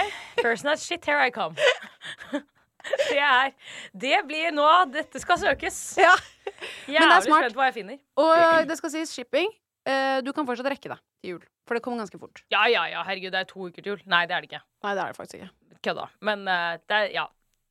Personal 0.42 0.76
shit, 0.79 1.05
here 1.05 1.18
I 1.26 1.31
come. 1.35 1.57
Det 2.87 3.18
er 3.18 3.50
Det 3.90 4.18
blir 4.29 4.52
nå 4.55 4.66
Dette 4.94 5.18
skal 5.22 5.40
søkes. 5.42 5.79
Ja. 6.07 6.14
Jævlig 6.87 7.00
Men 7.02 7.11
det 7.11 7.16
er 7.16 7.24
spent 7.26 7.57
på 7.57 7.61
hva 7.61 7.66
jeg 7.68 7.74
finner. 7.81 7.96
Og 8.22 8.68
det 8.68 8.76
skal 8.79 8.92
sies 8.94 9.11
shipping. 9.12 9.48
Eh, 9.87 10.20
du 10.22 10.31
kan 10.35 10.46
fortsatt 10.46 10.68
rekke 10.70 10.88
det 10.92 10.96
til 11.22 11.33
jul, 11.35 11.42
for 11.66 11.76
det 11.76 11.83
kommer 11.83 12.00
ganske 12.00 12.18
fort. 12.22 12.40
Ja, 12.55 12.62
ja, 12.70 12.85
ja, 12.90 13.02
herregud, 13.07 13.35
det 13.35 13.40
er 13.42 13.48
to 13.50 13.66
uker 13.66 13.83
til 13.83 13.92
jul. 13.92 14.05
Nei, 14.11 14.22
det 14.31 14.37
er 14.37 14.44
det 14.44 14.48
ikke. 14.52 14.62
Nei, 14.87 14.92
det 14.94 15.02
er 15.02 15.11
det 15.11 15.18
faktisk 15.18 15.40
ikke. 15.40 15.50
Kødda. 15.88 16.07
Men 16.31 16.46
eh, 16.50 16.79
det 16.87 17.00
er 17.00 17.11
Ja. 17.14 17.26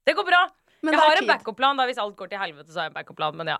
Det 0.06 0.14
går 0.20 0.28
bra. 0.28 0.42
Men 0.86 0.94
jeg 0.94 1.02
har 1.02 1.22
en 1.22 1.30
backup-plan. 1.32 1.80
da 1.80 1.88
Hvis 1.90 1.98
alt 2.04 2.16
går 2.20 2.30
til 2.30 2.38
helvete, 2.44 2.70
så 2.70 2.84
har 2.84 2.90
jeg 2.90 2.94
en 2.94 2.98
backup-plan. 3.00 3.40
Men 3.40 3.48
ja. 3.56 3.58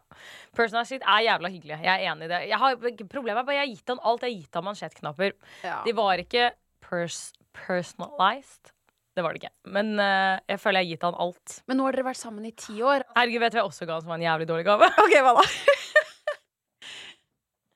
Personal 0.54 0.86
shit 0.86 1.02
er 1.02 1.24
jævla 1.26 1.50
hyggelig. 1.50 1.80
Jeg 1.88 1.90
er 1.96 2.12
enig 2.12 2.28
i 2.28 2.32
det. 2.36 2.42
Jeg 2.52 2.60
har, 2.62 2.76
problemet 3.10 3.40
er 3.42 3.48
bare 3.48 3.56
jeg 3.58 3.64
har 3.64 3.72
gitt 3.72 3.96
han 3.96 4.04
alt. 4.04 4.28
Jeg 4.28 4.36
har 4.36 4.44
gitt 4.44 4.60
han 4.60 4.68
mansjettknapper. 4.68 5.34
Ja. 5.66 5.80
De 5.88 5.96
var 5.98 6.22
ikke 6.22 6.52
pers 6.86 7.32
personalized. 7.56 8.72
Det 9.16 9.24
var 9.24 9.32
det 9.32 9.44
ikke. 9.44 9.54
Men 9.72 9.94
uh, 9.96 10.36
jeg 10.52 10.60
føler 10.60 10.84
jeg 10.84 10.90
har 10.90 10.92
gitt 10.94 11.06
han 11.08 11.20
alt. 11.26 11.58
Men 11.70 11.80
nå 11.80 11.88
har 11.88 11.96
dere 11.96 12.10
vært 12.10 12.20
sammen 12.20 12.48
i 12.48 12.52
ti 12.52 12.82
år. 12.84 13.06
Herregud, 13.16 13.44
vet 13.46 13.54
du 13.54 13.58
hva 13.58 13.64
jeg 13.64 13.72
også 13.72 13.88
ga 13.88 13.96
han 13.96 14.04
som 14.04 14.12
var 14.12 14.20
en 14.20 14.28
jævlig 14.28 14.48
dårlig 14.52 14.68
gave? 14.68 14.90
Ok, 15.06 15.16
hva 15.24 15.36
da? 15.38 15.46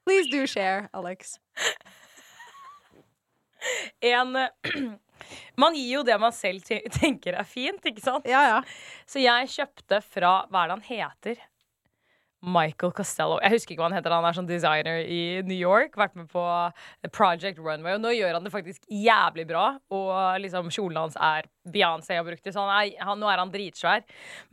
Please 0.10 0.32
do 0.34 0.44
share, 0.50 0.90
Alex. 0.98 1.38
En 4.02 4.36
Man 5.60 5.76
gir 5.76 6.00
jo 6.00 6.04
det 6.08 6.16
man 6.22 6.34
selv 6.34 6.64
tenker 6.96 7.36
er 7.38 7.48
fint, 7.48 7.84
ikke 7.86 8.02
sant? 8.02 8.28
Ja, 8.28 8.42
ja. 8.48 8.60
Så 9.08 9.22
jeg 9.22 9.52
kjøpte 9.52 10.00
fra 10.06 10.32
Hva 10.50 10.64
er 10.64 10.72
det 10.72 10.78
han 10.78 10.86
heter? 10.88 11.42
Michael 12.40 12.94
Costello. 12.96 13.38
Jeg 13.44 13.52
husker 13.52 13.74
ikke 13.74 13.84
hva 13.84 13.90
han 13.90 13.98
heter. 13.98 14.14
Han 14.16 14.26
er 14.28 14.36
sånn 14.38 14.48
designer 14.48 15.02
i 15.04 15.42
New 15.44 15.58
York. 15.58 15.98
Vært 16.00 16.16
med 16.16 16.30
på 16.32 16.44
Project 17.12 17.60
Runway. 17.60 17.98
Og 17.98 18.04
nå 18.04 18.14
gjør 18.16 18.38
han 18.38 18.46
det 18.48 18.54
faktisk 18.54 18.86
jævlig 18.88 19.46
bra. 19.50 19.66
Og 19.92 20.40
liksom 20.44 20.72
kjolen 20.72 21.02
hans 21.02 21.18
er 21.20 21.50
Beyoncé 21.70 22.16
har 22.16 22.28
brukt 22.28 22.46
det. 22.46 22.54
Så 22.56 22.64
han 22.64 22.72
er, 22.78 22.94
han, 23.04 23.20
nå 23.20 23.28
er 23.32 23.44
han 23.44 23.52
dritsvær. 23.52 24.06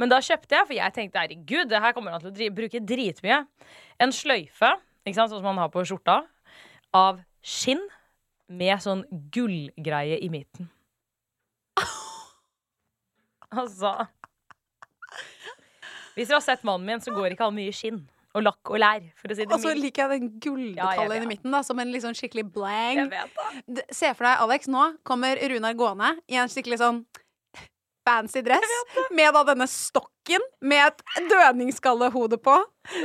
Men 0.03 0.11
da 0.11 0.19
kjøpte 0.19 0.59
jeg, 0.59 0.69
for 0.69 0.79
jeg 0.79 0.97
tenkte 0.97 1.23
herregud, 1.23 1.71
det 1.71 1.83
her 1.85 1.95
kommer 1.97 2.17
han 2.17 2.25
til 2.25 2.33
å 2.33 2.37
dri 2.37 2.51
bruke 2.59 2.83
dritmye. 2.83 3.45
En 4.03 4.15
sløyfe, 4.15 4.73
ikke 5.07 5.21
sant, 5.21 5.31
sånn 5.31 5.41
som 5.41 5.53
han 5.53 5.63
har 5.63 5.71
på 5.73 5.87
skjorta, 5.87 6.25
av 6.97 7.23
skinn 7.47 7.85
med 8.51 8.83
sånn 8.83 9.07
gullgreie 9.35 10.19
i 10.23 10.33
midten. 10.33 10.73
Altså 13.57 13.93
Hvis 16.17 16.29
dere 16.31 16.39
har 16.41 16.45
sett 16.47 16.63
mannen 16.65 16.87
min, 16.89 17.01
så 17.05 17.13
går 17.15 17.35
ikke 17.37 17.45
han 17.51 17.55
mye 17.57 17.73
skinn. 17.77 18.03
Og 18.37 18.43
lakk 18.45 18.69
og 18.69 18.77
lær, 18.83 19.05
for 19.17 19.33
å 19.33 19.37
si 19.37 19.45
det 19.47 19.53
Og 19.55 19.61
så 19.63 19.71
mildt. 19.71 19.81
liker 19.87 20.03
jeg 20.11 20.21
den 20.21 20.27
Ja, 20.29 20.41
gulldetaljen 20.45 21.13
vet. 21.15 21.23
i 21.23 21.31
midten, 21.31 21.51
da, 21.55 21.63
som 21.65 21.79
en 21.81 21.93
sånn 22.03 22.17
skikkelig 22.19 22.45
Jeg 22.45 22.53
blang. 22.53 22.99
Se 23.97 24.11
for 24.15 24.25
deg, 24.29 24.43
Alex, 24.45 24.69
nå 24.69 24.83
kommer 25.09 25.37
Runar 25.41 25.73
gående 25.79 26.11
i 26.29 26.37
en 26.37 26.49
skikkelig 26.53 26.79
sånn 26.83 26.99
fancy 28.07 28.43
dress 28.47 28.75
med 29.17 29.33
da 29.35 29.41
denne 29.49 29.67
stokken 29.67 30.45
med 30.61 30.93
et 30.93 31.01
dødningsskallehode 31.33 32.37
på. 32.45 32.59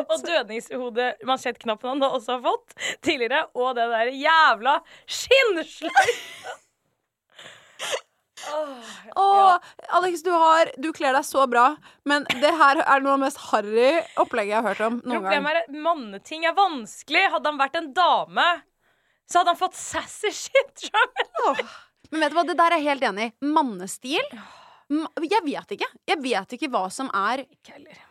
Og 0.04 0.18
dødningshode-mansjettknappen 0.28 1.90
han 1.96 2.04
også 2.12 2.36
har 2.36 2.44
fått 2.46 2.76
tidligere, 3.02 3.46
og 3.56 3.76
det 3.80 3.88
der 3.90 4.12
jævla 4.14 4.76
skinnsløyfa! 5.08 6.58
Og 9.22 9.70
Alex, 9.98 10.24
du, 10.26 10.32
har, 10.34 10.72
du 10.82 10.90
kler 10.96 11.16
deg 11.18 11.26
så 11.28 11.46
bra, 11.52 11.68
men 12.08 12.26
det 12.42 12.52
her 12.62 12.82
er 12.82 13.04
noe 13.04 13.16
av 13.16 13.20
det 13.20 13.26
mest 13.26 13.42
harry 13.50 13.92
opplegget 14.22 14.56
jeg 14.56 14.58
har 14.60 14.68
hørt 14.70 14.84
om 14.88 14.98
noen 15.02 15.12
gang. 15.12 15.28
Problemet 15.28 15.52
er 15.52 15.62
at 15.66 15.78
manneting 15.88 16.48
er 16.50 16.58
vanskelig. 16.58 17.28
Hadde 17.36 17.52
han 17.54 17.62
vært 17.62 17.80
en 17.82 17.92
dame, 17.98 18.48
så 19.30 19.42
hadde 19.42 19.54
han 19.54 19.62
fått 19.62 19.78
sassy 19.80 20.34
shit. 20.36 20.90
Åh. 21.46 21.62
Men 22.12 22.26
vet 22.26 22.34
du 22.34 22.40
hva, 22.40 22.48
det 22.48 22.58
der 22.60 22.76
er 22.76 22.82
jeg 22.82 22.90
helt 22.92 23.08
enig 23.08 23.30
i. 23.30 23.34
Mannestil. 23.56 24.36
Jeg 24.92 25.44
vet 25.46 25.70
ikke. 25.78 25.88
Jeg 26.10 26.20
vet 26.20 26.54
ikke 26.58 26.68
hva 26.74 26.84
som 26.92 27.08
er 27.16 27.46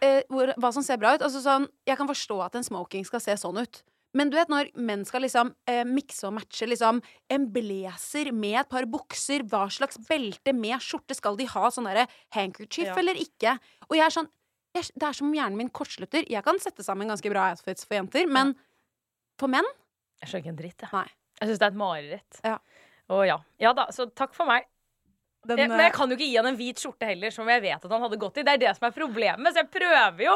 eh, 0.00 0.22
hvor, 0.32 0.54
Hva 0.56 0.70
som 0.72 0.84
ser 0.84 0.96
bra 1.00 1.12
ut. 1.16 1.24
Altså 1.26 1.42
sånn, 1.44 1.66
Jeg 1.84 1.98
kan 2.00 2.08
forstå 2.08 2.38
at 2.46 2.56
en 2.56 2.64
smoking 2.64 3.04
skal 3.04 3.20
se 3.20 3.36
sånn 3.36 3.60
ut. 3.60 3.82
Men 4.16 4.30
du 4.30 4.34
vet 4.34 4.50
når 4.50 4.72
menn 4.74 5.04
skal 5.06 5.22
liksom 5.22 5.52
eh, 5.70 5.84
mikse 5.86 6.26
og 6.26 6.34
matche 6.34 6.66
liksom 6.66 6.98
en 7.30 7.44
blazer 7.54 8.32
med 8.34 8.56
et 8.64 8.70
par 8.72 8.86
bukser, 8.90 9.44
hva 9.46 9.68
slags 9.70 10.00
belte 10.08 10.54
med 10.56 10.82
skjorte 10.82 11.14
skal 11.14 11.38
de 11.38 11.46
ha? 11.52 11.68
Sånn 11.70 11.86
derre 11.86 12.08
handkerchief 12.34 12.90
Ja. 12.90 12.96
eller 12.98 13.14
ikke? 13.22 13.54
Og 13.88 13.96
jeg 13.98 14.06
er 14.08 14.16
sånn 14.16 14.30
jeg, 14.74 14.86
Det 14.94 15.02
er 15.02 15.12
som 15.18 15.26
om 15.26 15.34
hjernen 15.34 15.56
min 15.58 15.70
kortslutter. 15.70 16.22
Jeg 16.30 16.44
kan 16.46 16.58
sette 16.62 16.84
sammen 16.86 17.08
ganske 17.10 17.30
bra 17.30 17.48
outfits 17.50 17.84
for 17.86 17.96
jenter, 17.98 18.26
men 18.30 18.54
for 19.38 19.50
menn 19.50 19.66
Jeg 20.20 20.28
skjønner 20.30 20.42
ikke 20.44 20.52
en 20.52 20.60
dritt. 20.60 20.82
Jeg, 20.84 20.90
Nei. 20.92 21.08
jeg 21.40 21.48
syns 21.48 21.58
det 21.58 21.66
er 21.66 21.72
et 21.72 21.80
mareritt. 21.80 22.40
Ja. 22.44 22.58
Og 23.10 23.26
ja. 23.26 23.38
ja 23.58 23.72
da, 23.74 23.86
så 23.94 24.06
takk 24.14 24.34
for 24.36 24.46
meg. 24.46 24.66
Den, 25.48 25.56
Jeg, 25.56 25.70
men 25.70 25.80
jeg 25.80 25.88
eh, 25.88 25.94
kan 25.96 26.10
jo 26.10 26.16
ikke 26.18 26.26
gi 26.28 26.36
han 26.36 26.48
en 26.50 26.58
hvit 26.58 26.82
skjorte 26.82 27.08
heller, 27.08 27.32
som 27.32 27.48
jeg 27.48 27.62
vet 27.64 27.84
at 27.86 27.92
han 27.94 28.02
hadde 28.04 28.18
gått 28.20 28.40
i. 28.40 28.44
Det 28.44 28.52
er 28.52 28.60
det 28.60 28.72
som 28.76 28.86
er 28.90 28.92
problemet. 28.96 29.54
Så 29.54 29.62
jeg 29.62 29.70
prøver 29.72 30.24
jo 30.26 30.34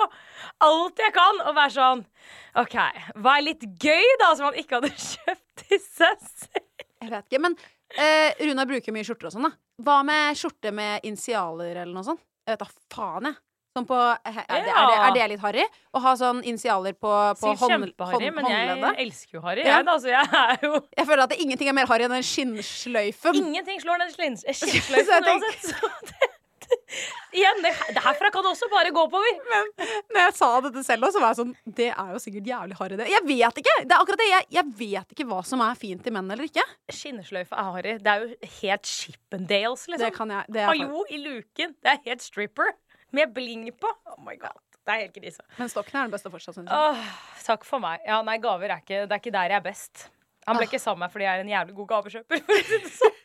alt 0.64 1.02
jeg 1.04 1.14
kan 1.16 1.42
å 1.44 1.52
være 1.56 1.74
sånn 1.76 2.04
OK, 2.62 2.76
hva 3.20 3.36
er 3.36 3.46
litt 3.50 3.66
gøy, 3.68 4.06
da, 4.22 4.30
som 4.32 4.48
han 4.48 4.60
ikke 4.62 4.80
hadde 4.80 4.92
kjøpt 5.10 5.64
til 5.66 5.82
seg 5.84 6.24
selv? 6.24 6.86
Jeg 7.04 7.12
vet 7.12 7.28
ikke, 7.28 7.42
men 7.44 7.58
eh, 8.00 8.44
Runa 8.48 8.64
bruker 8.70 8.96
mye 8.96 9.04
skjorter 9.04 9.28
og 9.28 9.36
sånn, 9.36 9.50
da. 9.50 9.52
Hva 9.84 9.98
med 10.06 10.38
skjorte 10.40 10.72
med 10.72 11.04
initialer 11.04 11.82
eller 11.82 11.92
noe 11.92 12.06
sånt? 12.06 12.24
Jeg 12.44 12.56
vet 12.56 12.64
da 12.64 12.96
faen, 12.96 13.28
jeg. 13.28 13.43
Sånn 13.74 13.86
på 13.88 13.96
er 13.98 14.34
det, 14.36 14.42
er, 14.46 14.66
det, 14.70 14.98
er 15.02 15.14
det 15.16 15.24
litt 15.32 15.40
harry? 15.42 15.62
Å 15.90 16.02
ha 16.04 16.12
sånn 16.14 16.44
initialer 16.46 16.94
på, 16.94 17.10
på 17.40 17.54
hånd, 17.58 17.88
hånd, 17.98 18.26
men 18.36 18.46
jeg 18.46 18.92
elsker 19.02 19.40
jo 19.40 19.42
harry. 19.42 19.64
Ja. 19.66 19.80
Jeg, 19.80 19.88
da, 19.88 19.96
så 19.98 20.12
jeg 20.12 20.28
er 20.44 20.62
jo 20.62 20.78
Jeg 20.94 21.08
føler 21.08 21.24
at 21.24 21.32
det, 21.32 21.40
ingenting 21.42 21.72
er 21.72 21.74
mer 21.74 21.90
harry 21.90 22.06
enn 22.06 22.14
den 22.14 22.22
skinnsløyfen. 22.28 23.40
Ingenting 23.40 23.82
slår 23.82 24.04
den 24.04 24.14
skinnsløyfen 24.14 25.26
uansett. 25.26 25.66
Så 25.72 25.90
det, 26.06 26.30
igjen, 27.34 27.64
det, 27.64 27.72
herfra 28.04 28.30
kan 28.30 28.46
det 28.46 28.52
også 28.52 28.68
bare 28.70 28.92
gå 28.94 29.02
oppover. 29.08 29.42
Når 30.14 30.20
jeg 30.20 30.36
sa 30.38 30.52
dette 30.68 30.84
selv, 30.86 31.10
så 31.10 31.22
var 31.22 31.32
jeg 31.34 31.40
sånn 31.40 31.52
Det 31.66 31.90
er 31.90 32.14
jo 32.14 32.22
sikkert 32.22 32.50
jævlig 32.52 32.78
harry, 32.78 32.98
det. 33.00 33.08
Jeg 33.10 33.26
vet 33.26 33.60
ikke! 33.64 33.76
Det 33.82 33.90
er 33.90 33.98
akkurat 33.98 34.22
det. 34.22 34.30
Jeg, 34.30 34.48
jeg 34.54 34.72
vet 34.84 35.16
ikke 35.16 35.28
hva 35.32 35.40
som 35.50 35.66
er 35.66 35.74
fint 35.82 36.06
i 36.06 36.14
menn 36.14 36.30
eller 36.30 36.46
ikke. 36.46 36.64
Skinnsløyfe 36.94 37.58
er 37.58 37.74
harry. 37.80 37.98
Det 38.06 38.14
er 38.14 38.22
jo 38.22 38.54
helt 38.60 38.94
Chippendales, 38.94 39.88
liksom. 39.90 40.06
Det 40.06 40.14
kan 40.14 40.34
jeg. 40.38 40.54
Det 40.54 40.62
er, 40.62 40.70
Hallo 40.70 41.02
i 41.10 41.20
luken. 41.26 41.74
Det 41.82 41.96
er 41.96 42.02
helt 42.06 42.22
stripper. 42.22 42.70
Med 43.14 43.34
bling 43.34 43.68
på. 43.78 43.90
Oh 44.10 44.20
my 44.26 44.34
god. 44.40 44.60
Det 44.84 44.92
er 44.92 45.00
helt 45.06 45.14
krise. 45.16 45.44
men 45.56 45.70
stokken 45.72 45.96
er 45.96 46.08
den 46.08 46.12
beste 46.12 46.30
fortsatt, 46.32 46.58
syns 46.58 46.68
jeg. 46.68 46.76
Åh, 46.76 47.04
takk 47.46 47.62
for 47.64 47.80
meg. 47.80 48.02
Ja, 48.04 48.18
nei, 48.26 48.36
gaver 48.42 48.74
er 48.74 48.82
ikke 48.82 49.04
Det 49.08 49.16
er 49.16 49.22
ikke 49.22 49.32
der 49.32 49.54
jeg 49.54 49.60
er 49.62 49.64
best. 49.64 50.08
Han 50.44 50.58
ble 50.58 50.66
ikke 50.68 50.80
sammen 50.82 51.00
med 51.00 51.06
meg 51.08 51.14
fordi 51.14 51.24
jeg 51.24 51.38
er 51.38 51.44
en 51.44 51.52
jævlig 51.54 51.76
god 51.78 51.88
gavekjøper. 51.94 52.42
for 52.44 52.58
å 52.58 52.64
si 52.68 52.80
det 52.84 52.92
sånn. 52.98 53.20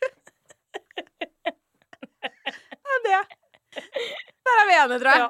Det 2.90 2.96
er 2.96 3.04
det. 3.04 3.84
Der 4.46 4.60
er 4.60 4.66
vi 4.68 4.74
enige, 4.76 4.98
tror 5.02 5.10
jeg. 5.10 5.20
Ja, 5.20 5.28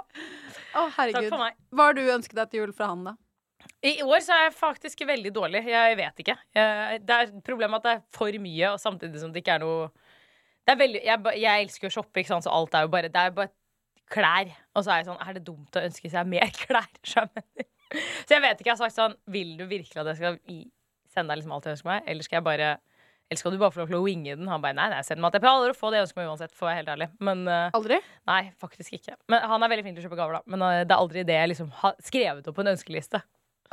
Å, 0.80 0.84
herregud. 0.96 1.16
takk 1.18 1.32
for 1.34 1.42
meg. 1.42 1.58
Hva 1.74 1.88
har 1.88 1.96
du 1.98 2.00
ønsket 2.14 2.38
deg 2.38 2.52
til 2.52 2.62
jul 2.62 2.72
fra 2.76 2.88
han, 2.92 3.02
da? 3.10 3.16
I 3.84 3.92
år 4.04 4.22
så 4.24 4.36
er 4.36 4.46
jeg 4.46 4.54
faktisk 4.56 5.02
veldig 5.08 5.32
dårlig. 5.34 5.60
Jeg 5.68 5.98
vet 5.98 6.22
ikke. 6.24 6.36
Det 6.54 7.16
er 7.16 7.34
problemet 7.46 7.80
at 7.80 7.86
det 7.86 7.92
er 7.98 8.02
for 8.16 8.40
mye, 8.44 8.72
og 8.72 8.80
samtidig 8.82 9.20
som 9.22 9.32
det 9.34 9.42
ikke 9.42 9.58
er 9.58 9.64
noe 9.64 9.90
det 10.68 10.74
er 10.74 10.78
veldig, 10.78 11.00
jeg, 11.02 11.40
jeg 11.40 11.64
elsker 11.64 11.88
å 11.88 11.92
shoppe, 11.94 12.20
ikke 12.20 12.30
sant? 12.30 12.44
så 12.46 12.52
alt 12.54 12.74
er 12.76 12.84
jo 12.84 12.90
bare 12.92 13.08
Det 13.10 13.18
er 13.18 13.32
bare 13.34 13.50
klær. 14.10 14.50
Og 14.74 14.84
så 14.84 14.92
er 14.94 15.00
jeg 15.02 15.08
sånn 15.10 15.20
Er 15.22 15.36
det 15.38 15.44
dumt 15.46 15.76
å 15.78 15.82
ønske 15.86 16.10
seg 16.12 16.28
mer 16.30 16.50
klær? 16.64 16.90
Så 17.06 18.34
jeg 18.34 18.42
vet 18.44 18.60
ikke. 18.60 18.68
Jeg 18.70 18.76
har 18.76 18.82
sagt 18.84 18.98
sånn 18.98 19.16
Vil 19.32 19.56
du 19.58 19.64
virkelig 19.70 20.02
at 20.02 20.12
jeg 20.12 20.20
skal 20.20 20.38
sende 21.10 21.32
deg 21.32 21.40
liksom 21.40 21.56
alt 21.56 21.66
jeg 21.66 21.74
ønsker 21.78 21.90
meg, 21.90 22.04
eller 22.10 22.26
skal 22.26 22.38
jeg 22.40 22.46
bare 22.46 22.70
eller 23.30 23.38
skal 23.38 23.52
du 23.54 23.58
bare 23.62 23.70
få 23.70 23.78
lov 23.84 23.90
til 23.92 23.96
å 24.00 24.02
winge 24.02 24.32
den? 24.34 24.48
Han 24.50 24.62
bare 24.62 24.74
nei, 24.74 24.88
nei, 24.90 25.00
send 25.06 25.20
meg 25.22 25.28
at 25.30 25.36
jeg 25.38 25.42
prøver 25.44 25.60
aldri 25.60 25.70
å 25.70 25.78
få 25.78 25.90
det 25.92 25.98
jeg 26.00 26.06
ønsker 26.08 26.18
meg 26.18 26.30
uansett, 26.32 26.50
for 26.54 26.66
å 26.66 26.68
være 26.72 26.78
helt 26.80 26.88
ærlig. 26.90 27.06
Men 27.22 27.42
eh, 27.46 27.76
Aldri? 27.78 27.98
nei, 28.26 28.38
faktisk 28.58 28.96
ikke. 28.96 29.14
Men 29.30 29.44
Han 29.52 29.62
er 29.62 29.70
veldig 29.70 29.84
flink 29.86 29.94
til 29.98 30.02
å 30.02 30.06
kjøpe 30.08 30.18
gaver, 30.18 30.34
da. 30.40 30.50
Men 30.50 30.64
eh, 30.66 30.78
det 30.82 30.96
er 30.96 31.02
aldri 31.04 31.22
det 31.28 31.36
jeg 31.36 31.50
liksom 31.52 31.68
har 31.78 31.94
skrevet 32.02 32.48
opp 32.50 32.56
på 32.58 32.64
en 32.64 32.72
ønskeliste. 32.72 33.20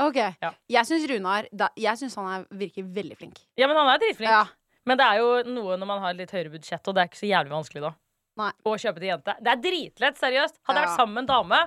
OK. 0.05 0.19
Ja. 0.45 0.51
Jeg 0.75 0.89
syns 0.91 1.07
Runar 1.09 1.47
da, 1.49 1.71
Jeg 1.73 1.97
synes 2.03 2.19
han 2.21 2.27
er, 2.35 2.45
virker 2.59 2.85
veldig 2.99 3.17
flink. 3.17 3.41
Ja, 3.57 3.65
men 3.71 3.79
han 3.81 3.89
er 3.95 4.03
dritflink. 4.05 4.29
Ja. 4.29 4.43
Men 4.85 5.01
det 5.01 5.07
er 5.09 5.23
jo 5.23 5.31
noe 5.49 5.79
når 5.81 5.89
man 5.89 6.05
har 6.05 6.13
litt 6.21 6.35
høyere 6.37 6.53
budsjett, 6.53 6.85
og 6.85 6.93
det 6.93 7.01
er 7.01 7.09
ikke 7.09 7.21
så 7.23 7.31
jævlig 7.31 7.55
vanskelig 7.57 7.85
da. 7.87 7.91
Nei. 8.37 8.51
og 8.65 8.77
kjøpe 8.79 9.01
til 9.01 9.09
jente. 9.11 9.35
Det 9.41 9.51
er 9.53 9.61
dritlett, 9.63 10.17
seriøst. 10.21 10.59
Hadde 10.67 10.81
jeg 10.81 10.87
vært 10.87 10.99
sammen 10.99 11.13
med 11.17 11.23
en 11.25 11.31
dame, 11.33 11.61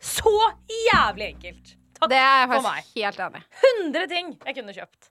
så 0.00 0.32
jævlig 0.90 1.26
enkelt. 1.34 1.74
Takk 1.98 2.10
Det 2.10 2.18
er 2.18 2.38
jeg 2.42 2.48
for 2.50 2.62
meg. 2.64 2.84
faktisk 2.84 2.94
helt 3.04 3.20
enig 3.26 3.42
i. 3.42 3.44
100 3.84 4.08
ting 4.08 4.32
jeg 4.46 4.54
kunne 4.58 4.74
kjøpt. 4.74 5.10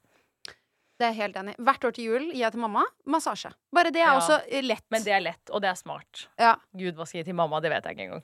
Det 0.99 1.07
er 1.07 1.13
jeg 1.13 1.17
helt 1.21 1.37
enig 1.41 1.53
i. 1.57 1.63
Hvert 1.63 1.85
år 1.87 1.93
til 1.95 2.05
jul 2.05 2.25
gir 2.31 2.41
jeg 2.43 2.51
til 2.53 2.61
mamma 2.61 2.83
massasje. 3.09 3.49
Bare 3.73 3.91
det 3.91 4.01
er 4.03 4.11
Ja. 4.11 4.17
også 4.19 4.41
eh, 4.47 4.61
lett. 4.61 4.83
Men 4.93 5.03
det 5.03 5.13
er 5.15 5.21
lett, 5.25 5.49
og 5.49 5.61
det 5.61 5.69
er 5.71 5.75
smart. 5.79 6.27
ja. 6.39 6.55
Gud, 6.77 6.93
hva 6.95 7.05
skal 7.07 7.19
jeg 7.19 7.25
gi 7.25 7.31
til 7.31 7.35
mamma? 7.35 7.59
Det 7.61 7.71
vet 7.71 7.83
jeg 7.83 7.95
ikke 7.97 8.05
engang. 8.09 8.23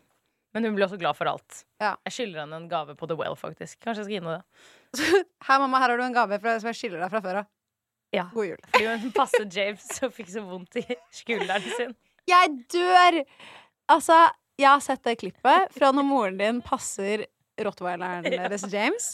Men 0.54 0.63
hun 0.65 0.75
blir 0.75 0.86
også 0.88 0.97
glad 0.99 1.15
for 1.15 1.25
alt. 1.30 1.63
Ja. 1.82 1.95
Jeg 2.06 2.13
skylder 2.13 2.39
henne 2.41 2.56
en 2.58 2.67
gave 2.69 2.95
på 2.97 3.08
The 3.08 3.15
Well, 3.15 3.36
faktisk. 3.36 3.80
Kanskje 3.82 4.02
jeg 4.02 4.06
skal 4.06 4.13
gi 4.15 4.19
henne 4.21 4.38
det. 4.38 5.25
Her, 5.47 5.60
mamma, 5.60 5.78
her 5.80 5.89
har 5.89 5.97
du 5.97 6.04
en 6.04 6.13
gave 6.13 6.39
fra, 6.41 6.56
som 6.60 6.67
jeg 6.71 6.75
skylder 6.80 6.99
deg 7.04 7.12
fra 7.12 7.21
før 7.21 7.39
av. 7.43 7.49
Ja. 8.13 8.23
God 8.34 8.45
jul. 8.47 8.58
Fordi 8.73 8.86
hun 9.04 9.12
passer 9.13 9.45
James 9.45 9.86
og 10.04 10.13
fikk 10.15 10.30
så 10.34 10.41
vondt 10.41 10.80
i 10.82 10.86
skulderen 11.13 11.62
sin. 11.78 11.95
Jeg 12.29 12.53
dør! 12.71 13.19
Altså, 13.89 14.17
jeg 14.59 14.69
har 14.69 14.83
sett 14.85 15.03
det 15.07 15.15
klippet 15.21 15.73
fra 15.75 15.91
når 15.95 16.05
moren 16.05 16.37
din 16.39 16.59
passer 16.65 17.25
rottweileren 17.59 18.27
deres 18.35 18.65
James. 18.71 19.13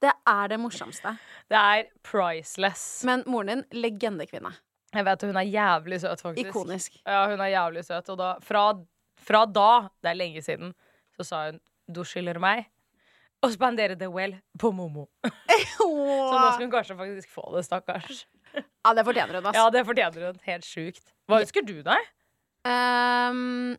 Det 0.00 0.12
er 0.28 0.50
det 0.52 0.58
morsomste. 0.60 1.12
Det 1.50 1.60
er 1.60 1.86
priceless. 2.06 3.04
Men 3.08 3.24
moren 3.30 3.52
din, 3.52 3.64
legendekvinne. 3.84 4.52
Jeg 4.90 5.06
vet 5.06 5.22
Hun 5.28 5.38
er 5.38 5.46
jævlig 5.46 6.00
søt, 6.02 6.22
faktisk. 6.24 6.48
Ikonisk. 6.50 6.96
Ja, 7.04 7.26
hun 7.30 7.40
er 7.40 7.52
jævlig 7.52 7.84
søt. 7.86 8.08
Og 8.10 8.18
da, 8.18 8.32
fra, 8.42 8.64
fra 9.20 9.44
da, 9.46 9.70
det 10.02 10.10
er 10.10 10.18
lenge 10.18 10.42
siden, 10.42 10.72
så 11.18 11.26
sa 11.28 11.44
hun 11.50 11.60
du 11.90 12.04
skylder 12.06 12.38
meg 12.42 12.68
å 13.42 13.48
spandere 13.50 13.96
The 13.98 14.06
Well 14.12 14.36
på 14.60 14.70
Momo. 14.74 15.08
Så 15.80 15.86
nå 15.88 16.50
skal 16.52 16.62
hun 16.66 16.72
kanskje 16.72 16.94
faktisk 16.98 17.30
få 17.32 17.46
det, 17.54 17.64
stakkars. 17.66 18.24
Ja, 18.54 18.92
det 18.94 19.02
fortjener 19.08 19.38
hun, 19.38 19.48
ass. 19.48 19.56
Ja, 19.56 19.64
det 19.74 19.82
fortjener 19.88 20.26
hun. 20.28 20.38
Helt 20.44 20.66
sjukt. 20.68 21.02
Hva 21.26 21.40
ønsker 21.42 21.64
du 21.66 21.80
deg? 21.86 22.10
Ehm, 22.68 23.76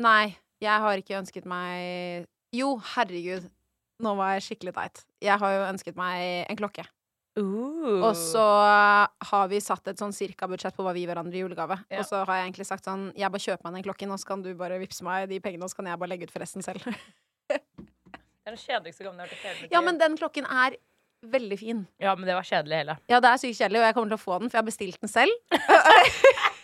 nei, 0.00 0.36
jeg 0.64 0.84
har 0.84 1.00
ikke 1.00 1.18
ønsket 1.20 1.48
meg 1.48 2.26
Jo, 2.56 2.78
herregud. 2.94 3.48
Nå 4.00 4.14
var 4.16 4.36
jeg 4.36 4.46
skikkelig 4.46 4.72
teit. 4.76 5.02
Jeg 5.20 5.36
har 5.42 5.56
jo 5.56 5.66
ønsket 5.68 5.98
meg 5.98 6.46
en 6.48 6.58
klokke. 6.60 6.86
Og 7.38 8.14
så 8.18 8.44
har 9.30 9.50
vi 9.50 9.60
satt 9.62 9.90
et 9.90 10.00
sånn 10.00 10.14
cirka-budsjett 10.14 10.74
på 10.74 10.82
hva 10.86 10.94
vi 10.96 11.04
gir 11.04 11.12
hverandre 11.12 11.38
i 11.38 11.42
julegave. 11.44 11.76
Ja. 11.90 12.00
Og 12.00 12.08
så 12.08 12.22
har 12.24 12.40
jeg 12.40 12.48
egentlig 12.48 12.66
sagt 12.66 12.88
sånn 12.88 13.08
Jeg 13.18 13.30
bare 13.30 13.44
kjøper 13.44 13.68
meg 13.68 13.78
den 13.78 13.86
klokken, 13.86 14.14
og 14.14 14.18
så 14.22 14.32
kan 14.32 14.42
du 14.42 14.50
bare 14.58 14.80
vippse 14.82 15.06
meg 15.06 15.28
de 15.30 15.38
pengene, 15.44 15.66
og 15.66 15.70
så 15.70 15.78
kan 15.78 15.90
jeg 15.90 16.00
bare 16.00 16.12
legge 16.14 16.26
ut 16.26 16.34
for 16.34 16.42
resten 16.42 16.64
selv. 16.66 16.82
Det 17.48 18.54
er 18.54 18.54
den 18.56 18.62
kjedeligste 18.64 19.04
gangen 19.04 19.18
jeg 19.20 19.28
har 19.28 19.32
hørt 19.34 19.40
i 19.42 19.44
hele 19.44 19.60
mitt 19.60 19.74
ja, 19.74 19.80
men 19.84 19.98
den 20.00 20.14
klokken 20.16 20.46
er 20.48 20.78
veldig 21.28 21.56
fin. 21.60 21.82
Ja, 22.00 22.14
men 22.16 22.24
det 22.24 22.32
var 22.32 22.46
kjedelig 22.48 22.78
hele. 22.78 22.94
Ja, 23.12 23.18
det 23.20 23.28
er 23.28 23.40
sykt 23.42 23.58
kjedelig, 23.58 23.82
og 23.82 23.84
jeg 23.84 23.96
kommer 23.98 24.14
til 24.14 24.16
å 24.16 24.22
få 24.22 24.38
den, 24.40 24.48
for 24.48 24.56
jeg 24.56 24.62
har 24.62 24.68
bestilt 24.70 25.02
den 25.04 25.12
selv. 25.12 25.34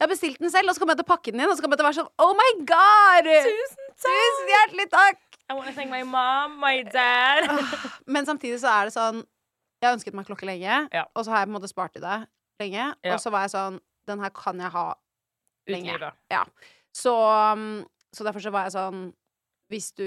jeg 0.00 0.06
har 0.06 0.10
bestilt 0.14 0.38
den 0.40 0.50
selv, 0.52 0.70
og 0.70 0.74
så 0.76 0.80
kommer 0.80 0.94
jeg 0.96 1.02
til 1.02 1.06
å 1.06 1.12
pakke 1.12 1.32
den 1.34 1.42
inn, 1.44 1.50
og 1.52 1.58
så 1.58 1.62
kommer 1.64 1.76
jeg 1.76 1.82
til 1.82 1.86
å 1.86 1.90
være 1.90 1.98
sånn 2.00 2.12
Oh 2.24 2.32
my 2.38 2.50
god! 2.70 3.28
Tusen 3.44 3.90
Tusen 4.00 4.48
hjertelig 4.54 4.86
takk! 4.94 5.20
I 5.50 5.56
wanna 5.58 5.72
thank 5.76 5.90
my 5.92 6.00
mom, 6.06 6.54
my 6.62 6.80
dad. 6.88 7.48
Men 8.06 8.24
samtidig 8.28 8.60
så 8.62 8.70
er 8.72 8.88
det 8.88 8.94
sånn 8.94 9.18
Jeg 9.80 9.88
har 9.88 9.96
ønsket 9.96 10.16
meg 10.16 10.28
klokke 10.28 10.46
lenge, 10.48 10.76
Ja. 10.94 11.04
og 11.14 11.24
så 11.26 11.32
har 11.34 11.42
jeg 11.42 11.50
på 11.50 11.52
en 11.52 11.58
måte 11.58 11.68
spart 11.72 11.92
til 11.96 12.04
det 12.04 12.18
lenge. 12.62 12.90
Ja. 13.04 13.14
Og 13.14 13.20
så 13.20 13.32
var 13.34 13.44
jeg 13.46 13.52
sånn 13.56 13.80
Den 14.08 14.20
her 14.24 14.30
kan 14.36 14.60
jeg 14.60 14.72
ha 14.72 14.86
lenge. 15.68 16.12
Ja. 16.32 16.44
Så, 16.96 17.12
um, 17.14 17.84
så 18.14 18.24
derfor 18.26 18.40
så 18.42 18.50
var 18.54 18.66
jeg 18.68 18.74
sånn 18.78 19.02
Hvis 19.70 19.92
du 19.94 20.06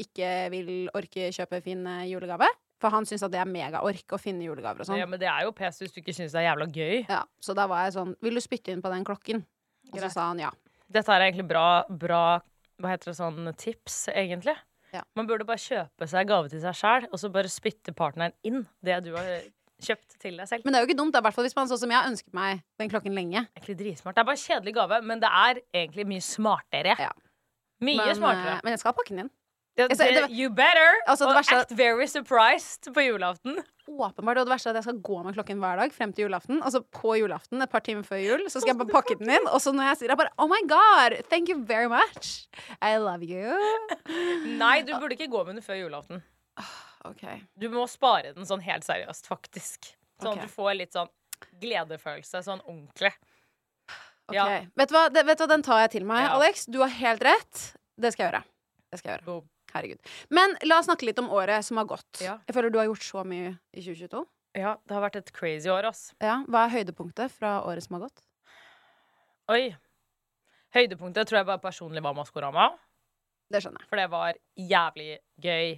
ikke 0.00 0.30
vil 0.54 0.70
orke 0.96 1.28
kjøpe 1.34 1.58
fin 1.66 1.82
eh, 1.86 2.06
julegave 2.12 2.46
For 2.86 2.94
han 2.94 3.06
syns 3.08 3.24
at 3.26 3.32
det 3.34 3.40
er 3.42 3.48
megaork 3.50 4.14
å 4.14 4.18
finne 4.22 4.46
julegaver 4.46 4.84
og 4.84 4.86
sånn. 4.86 5.00
Ja, 5.00 5.08
men 5.10 5.18
det 5.18 5.26
er 5.26 5.42
jo 5.48 5.50
pes 5.56 5.80
hvis 5.82 5.90
du 5.94 5.98
ikke 5.98 6.14
syns 6.14 6.36
det 6.36 6.44
er 6.44 6.52
jævla 6.52 6.68
gøy. 6.70 7.00
Ja, 7.10 7.24
så 7.42 7.56
da 7.58 7.64
var 7.66 7.82
jeg 7.88 7.96
sånn 7.96 8.12
Vil 8.22 8.38
du 8.38 8.42
spytte 8.44 8.70
inn 8.70 8.84
på 8.84 8.92
den 8.92 9.02
klokken? 9.08 9.42
Og 9.90 9.98
så 10.04 10.10
sa 10.12 10.28
han 10.28 10.38
ja. 10.44 10.52
Dette 10.92 11.10
er 11.10 11.24
egentlig 11.26 11.48
bra, 11.50 11.82
bra 11.90 12.22
Hva 12.78 12.92
heter 12.92 13.10
det 13.10 13.16
sånn 13.18 13.50
tips, 13.58 14.04
egentlig. 14.14 14.54
Ja. 14.94 15.02
Man 15.18 15.26
burde 15.26 15.44
bare 15.48 15.58
kjøpe 15.58 16.06
seg 16.08 16.28
gave 16.30 16.50
til 16.52 16.62
seg 16.62 16.78
sjæl, 16.78 17.08
og 17.10 17.18
så 17.18 17.30
bare 17.34 17.50
spytte 17.50 17.90
partneren 17.96 18.36
inn 18.46 18.62
det 18.86 19.00
du 19.04 19.10
har 19.16 19.26
kjøpt 19.82 20.14
til 20.22 20.38
deg 20.38 20.48
selv. 20.48 20.64
Men 20.64 20.72
det 20.72 20.78
er 20.78 20.84
jo 20.84 20.90
ikke 20.92 20.98
dumt, 21.00 21.12
da, 21.16 21.20
i 21.20 21.26
hvert 21.26 21.36
fall 21.36 21.46
hvis 21.48 21.56
man 21.58 21.68
sånn 21.68 21.80
som 21.82 21.90
jeg 21.92 21.98
har 21.98 22.10
ønsket 22.12 22.36
meg 22.36 22.62
den 22.80 22.92
klokken 22.92 23.16
lenge. 23.16 23.42
Egentlig 23.58 23.76
dritsmart. 23.82 24.16
Det 24.16 24.22
er 24.22 24.28
bare 24.30 24.38
en 24.38 24.44
kjedelig 24.44 24.76
gave, 24.78 25.00
men 25.10 25.24
det 25.24 25.32
er 25.42 25.60
egentlig 25.82 26.06
mye 26.14 26.24
smartere. 26.24 26.94
Ja. 27.02 27.10
Mye 27.84 27.98
Men, 27.98 28.14
smartere. 28.16 28.54
eh, 28.54 28.62
men 28.64 28.76
jeg 28.76 28.84
skal 28.84 28.94
pakke 28.96 29.12
den 29.12 29.24
inn. 29.26 29.32
Det, 29.76 29.88
det, 29.92 29.96
det- 29.98 30.30
you 30.32 30.48
better! 30.48 30.94
Altså, 31.06 31.26
og 31.28 31.36
verste- 31.36 31.56
act 31.60 31.72
very 31.76 32.06
surprised 32.08 32.88
på 32.94 33.02
julaften. 33.04 33.58
Åpenbart, 33.86 34.40
og 34.40 34.46
det 34.48 34.50
verste 34.54 34.70
er 34.70 34.74
at 34.74 34.80
jeg 34.80 34.86
skal 34.88 35.00
gå 35.04 35.16
med 35.22 35.36
klokken 35.36 35.60
hver 35.62 35.76
dag 35.78 35.92
frem 35.94 36.12
til 36.16 36.24
julaften. 36.26 36.62
Altså 36.64 36.80
på 36.80 37.12
julaften, 37.20 37.60
et 37.62 37.70
par 37.70 37.84
timer 37.86 38.02
før 38.08 38.18
jul, 38.18 38.46
så 38.50 38.58
skal 38.62 38.72
jeg 38.72 38.78
bare 38.80 38.94
pakke 38.96 39.18
den 39.20 39.30
inn. 39.36 39.46
Og 39.52 39.60
så 39.62 39.70
når 39.76 39.90
jeg 39.92 40.00
sier 40.00 40.10
det, 40.14 40.16
bare 40.18 40.32
Oh 40.42 40.48
my 40.50 40.62
God! 40.66 41.18
Thank 41.30 41.52
you 41.52 41.60
very 41.68 41.86
much! 41.92 42.48
I 42.80 42.96
love 42.96 43.22
you. 43.22 43.52
Nei, 44.62 44.80
du 44.82 44.96
burde 44.96 45.14
ikke 45.14 45.28
gå 45.30 45.44
med 45.46 45.60
den 45.60 45.62
før 45.66 45.78
julaften. 45.84 46.24
OK. 47.06 47.22
Du 47.60 47.68
må 47.70 47.84
spare 47.86 48.32
den 48.34 48.48
sånn 48.48 48.64
helt 48.64 48.86
seriøst, 48.88 49.28
faktisk. 49.30 49.92
Sånn 50.18 50.32
okay. 50.32 50.42
at 50.42 50.48
du 50.48 50.56
får 50.56 50.72
litt 50.80 50.96
sånn 50.96 51.12
gledefølelse, 51.60 52.40
sånn 52.42 52.64
ordentlig. 52.64 53.12
ok. 54.32 54.34
Ja. 54.34 54.46
Vet, 54.74 54.88
du 54.88 54.96
hva? 54.96 55.04
Vet 55.12 55.36
du 55.36 55.44
hva, 55.44 55.50
den 55.52 55.62
tar 55.66 55.84
jeg 55.84 55.98
til 55.98 56.08
meg, 56.08 56.24
Ja. 56.26 56.32
Alex. 56.40 56.64
Du 56.66 56.80
har 56.82 56.90
helt 56.90 57.22
rett. 57.22 57.66
Det 58.00 58.16
skal 58.16 58.26
jeg 58.26 58.32
gjøre. 58.32 58.42
Det 58.90 58.98
skal 58.98 59.12
jeg 59.12 59.20
gjøre. 59.20 59.26
Boom. 59.28 59.52
Herregud. 59.76 60.00
Men 60.30 60.56
la 60.64 60.78
oss 60.80 60.88
snakke 60.88 61.06
litt 61.08 61.18
om 61.22 61.28
året 61.30 61.64
som 61.64 61.76
har 61.80 61.86
gått. 61.90 62.20
Ja. 62.24 62.38
Jeg 62.48 62.56
føler 62.56 62.72
du 62.74 62.78
har 62.80 62.88
gjort 62.88 63.04
så 63.06 63.24
mye 63.28 63.52
i 63.72 63.82
2022. 63.84 64.24
Ja, 64.56 64.76
det 64.88 64.94
har 64.96 65.02
vært 65.04 65.16
et 65.20 65.32
crazy 65.36 65.68
år, 65.68 65.84
ass. 65.90 66.14
Ja, 66.22 66.38
Hva 66.48 66.64
er 66.66 66.72
høydepunktet 66.78 67.30
fra 67.34 67.58
året 67.68 67.84
som 67.84 67.98
har 67.98 68.06
gått? 68.08 68.22
Oi. 69.52 69.76
Høydepunktet 70.74 71.28
tror 71.28 71.40
jeg 71.40 71.48
bare 71.48 71.62
personlig 71.62 72.02
var 72.04 72.16
Maskorama. 72.16 72.70
Det 73.52 73.60
skjønner 73.62 73.84
jeg. 73.84 73.88
For 73.90 74.00
det 74.00 74.08
var 74.10 74.32
jævlig 74.58 75.10
gøy. 75.44 75.76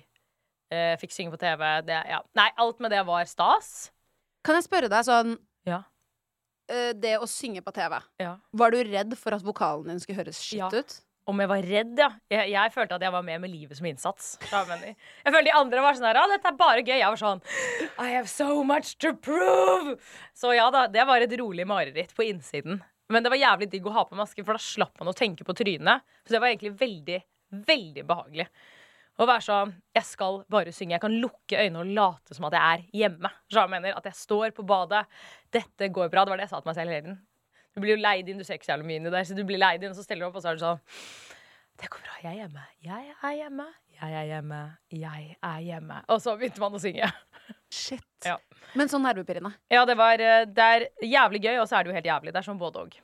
Eh, 0.73 0.95
fikk 1.01 1.13
synge 1.15 1.33
på 1.35 1.41
TV. 1.41 1.63
Det, 1.89 1.99
ja. 2.09 2.23
Nei, 2.39 2.49
alt 2.61 2.81
med 2.85 2.93
det 2.95 3.03
var 3.09 3.29
stas. 3.29 3.91
Kan 4.45 4.57
jeg 4.59 4.67
spørre 4.69 4.89
deg 4.93 5.05
sånn 5.05 5.37
Ja. 5.69 5.83
eh, 6.69 6.93
Det 6.93 7.19
å 7.19 7.27
synge 7.29 7.61
på 7.65 7.73
TV, 7.75 8.01
Ja. 8.21 8.37
var 8.53 8.71
du 8.71 8.79
redd 8.85 9.17
for 9.19 9.35
at 9.35 9.43
vokalen 9.43 9.87
din 9.89 10.01
skulle 10.01 10.19
høres 10.25 10.41
skitt 10.41 10.73
ut? 10.73 11.01
Om 11.29 11.43
jeg 11.43 11.51
var 11.51 11.67
redd, 11.69 11.91
ja. 12.01 12.09
Jeg, 12.33 12.51
jeg 12.55 12.73
følte 12.73 12.97
at 12.97 13.03
jeg 13.05 13.13
var 13.13 13.25
med 13.27 13.43
med 13.43 13.53
livet 13.53 13.77
som 13.77 13.87
innsats. 13.91 14.31
Jeg, 14.95 15.33
følte 15.35 15.49
de 15.51 15.57
andre 15.59 15.83
var 15.85 15.99
sånn 15.99 16.07
her, 16.09 16.21
ja, 16.23 16.29
dette 16.33 16.49
er 16.49 16.57
bare 16.61 16.85
gøy. 16.87 16.95
Jeg 16.97 17.11
var 17.13 17.21
sånn 17.21 17.43
I 18.01 18.15
have 18.15 18.31
so 18.33 18.63
much 18.65 18.95
to 19.05 19.13
prove! 19.13 19.99
Så 20.37 20.55
ja 20.57 20.71
da, 20.73 20.87
det 20.89 21.05
var 21.09 21.25
et 21.25 21.37
rolig 21.41 21.69
mareritt 21.69 22.15
på 22.17 22.25
innsiden. 22.31 22.81
Men 23.13 23.25
det 23.25 23.33
var 23.33 23.41
jævlig 23.41 23.71
digg 23.73 23.87
å 23.89 23.93
ha 23.95 24.05
på 24.09 24.17
maske, 24.17 24.45
for 24.45 24.57
da 24.57 24.63
slapp 24.63 24.97
man 25.01 25.13
å 25.13 25.17
tenke 25.17 25.45
på 25.45 25.57
trynet. 25.57 26.05
Så 26.25 26.35
det 26.35 26.41
var 26.43 26.51
egentlig 26.51 26.75
veldig, 26.81 27.21
veldig 27.69 28.05
behagelig. 28.09 28.49
Å 29.19 29.27
være 29.27 29.43
sånn 29.43 29.73
Jeg 29.97 30.07
skal 30.07 30.43
bare 30.53 30.73
synge. 30.73 30.95
Jeg 30.95 31.03
kan 31.03 31.17
lukke 31.23 31.59
øynene 31.59 31.81
og 31.83 31.95
late 31.97 32.37
som 32.37 32.47
at 32.49 32.55
jeg 32.55 32.77
er 32.77 32.85
hjemme. 33.03 33.31
Så 33.51 33.65
jeg 33.65 33.73
mener 33.73 33.97
At 33.99 34.07
jeg 34.07 34.15
står 34.15 34.55
på 34.55 34.65
badet. 34.69 35.05
Dette 35.53 35.89
går 35.91 36.13
bra. 36.13 36.25
Det 36.25 36.33
var 36.33 36.41
det 36.41 36.47
jeg 36.47 36.53
sa 36.53 36.61
til 36.63 36.71
meg 36.71 36.79
selv 36.79 36.95
hele 36.95 37.03
tiden. 37.03 37.19
Du 37.79 37.85
blir 37.85 37.95
jo 37.95 38.03
leid 38.03 38.27
inn, 38.27 38.41
du 38.41 38.43
ser 38.43 38.59
ikke 38.59 38.67
så 38.67 38.73
jævlig 38.75 38.89
mye 38.89 38.99
inn 38.99 39.07
i 39.07 39.11
det, 39.15 39.21
så 39.29 39.35
du 39.39 39.45
blir 39.47 39.61
leid 39.63 39.85
inn, 39.85 39.93
og 39.95 39.99
så 39.99 40.03
stiller 40.03 40.27
du 40.27 40.29
opp, 40.33 40.39
og 40.41 40.43
så 40.43 40.51
er 40.51 40.59
du 40.59 40.65
sånn 40.65 40.81
Det 41.79 41.91
går 41.93 42.01
bra. 42.03 42.17
Jeg 42.25 42.33
er 42.33 42.39
hjemme. 42.41 42.65
Jeg 42.83 43.13
er 43.15 43.35
hjemme. 43.39 43.67
Jeg 44.01 44.17
er 44.19 44.25
hjemme. 44.33 44.59
Jeg 44.91 45.37
er 45.47 45.61
hjemme. 45.63 45.99
Og 46.11 46.19
så 46.25 46.35
begynte 46.41 46.63
man 46.65 46.75
å 46.75 46.81
synge. 46.83 47.07
Shit. 47.71 48.09
Ja. 48.27 48.35
Men 48.75 48.91
så 48.91 48.99
nervepirrende. 48.99 49.53
Ja, 49.71 49.85
det 49.87 49.95
var 50.01 50.19
eh, 50.19 50.43
Det 50.51 50.67
er 50.75 50.87
jævlig 51.07 51.45
gøy, 51.45 51.61
og 51.61 51.69
så 51.71 51.79
er 51.79 51.87
det 51.87 51.93
jo 51.93 51.99
helt 52.01 52.11
jævlig. 52.11 52.35
Det 52.35 52.43
er 52.43 52.49
sånn 52.49 52.59
både 52.59 52.83
og. 52.83 52.99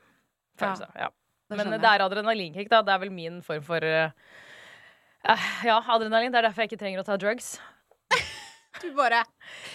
Følelse. 0.59 0.91
Ja. 0.99 1.13
Det 1.51 1.61
Men 1.61 1.71
det 1.77 1.91
er 1.93 2.03
adrenalinkick, 2.03 2.71
da. 2.73 2.83
Det 2.83 2.97
er 2.97 3.03
vel 3.05 3.15
min 3.15 3.39
form 3.47 3.63
for 3.67 3.87
eh, 3.87 4.11
Ja, 5.71 5.79
adrenalin. 5.79 6.35
Det 6.35 6.43
er 6.43 6.49
derfor 6.49 6.65
jeg 6.65 6.73
ikke 6.73 6.83
trenger 6.83 7.05
å 7.05 7.07
ta 7.07 7.21
drugs. 7.21 7.55
Du 8.85 8.91
bare 8.97 9.23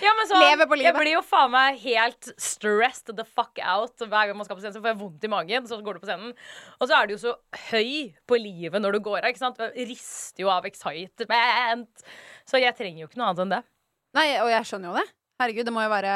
Ja, 0.04 0.12
men 0.18 0.30
sånn, 0.30 0.44
Lever 0.44 0.70
på 0.70 0.78
livet. 0.80 0.92
Jeg 0.94 0.98
blir 1.02 1.16
jo 1.18 1.24
faen 1.26 1.52
meg 1.54 1.80
helt 1.84 2.30
stressed 2.40 3.12
the 3.18 3.26
fuck 3.26 3.60
out 3.64 3.98
hver 4.06 4.30
gang 4.30 4.38
man 4.38 4.46
skal 4.48 4.56
på 4.60 4.64
scenen. 4.64 4.78
Så 4.78 4.84
får 4.84 4.94
jeg 4.94 5.00
vondt 5.02 5.26
i 5.28 5.32
magen, 5.34 5.68
så 5.70 5.80
går 5.84 5.98
du 5.98 6.04
på 6.04 6.10
scenen. 6.12 6.34
Og 6.80 6.88
så 6.90 6.98
er 7.00 7.10
du 7.10 7.16
jo 7.18 7.22
så 7.26 7.36
høy 7.72 8.14
på 8.30 8.40
livet 8.42 8.82
når 8.84 8.98
du 8.98 9.04
går 9.10 9.24
av. 9.24 9.30
ikke 9.34 9.42
sant? 9.44 9.60
Jeg 9.74 9.90
rister 9.92 10.46
jo 10.46 10.52
av 10.54 10.68
excitement. 10.70 12.04
Så 12.50 12.62
jeg 12.62 12.76
trenger 12.78 13.04
jo 13.04 13.10
ikke 13.10 13.20
noe 13.22 13.32
annet 13.32 13.46
enn 13.46 13.56
det. 13.58 13.64
Nei, 14.18 14.28
og 14.42 14.50
jeg 14.54 14.66
skjønner 14.70 14.92
jo 14.94 15.00
det. 15.02 15.08
Herregud, 15.40 15.66
det 15.70 15.74
må 15.76 15.84
jo 15.86 15.92
være 15.94 16.14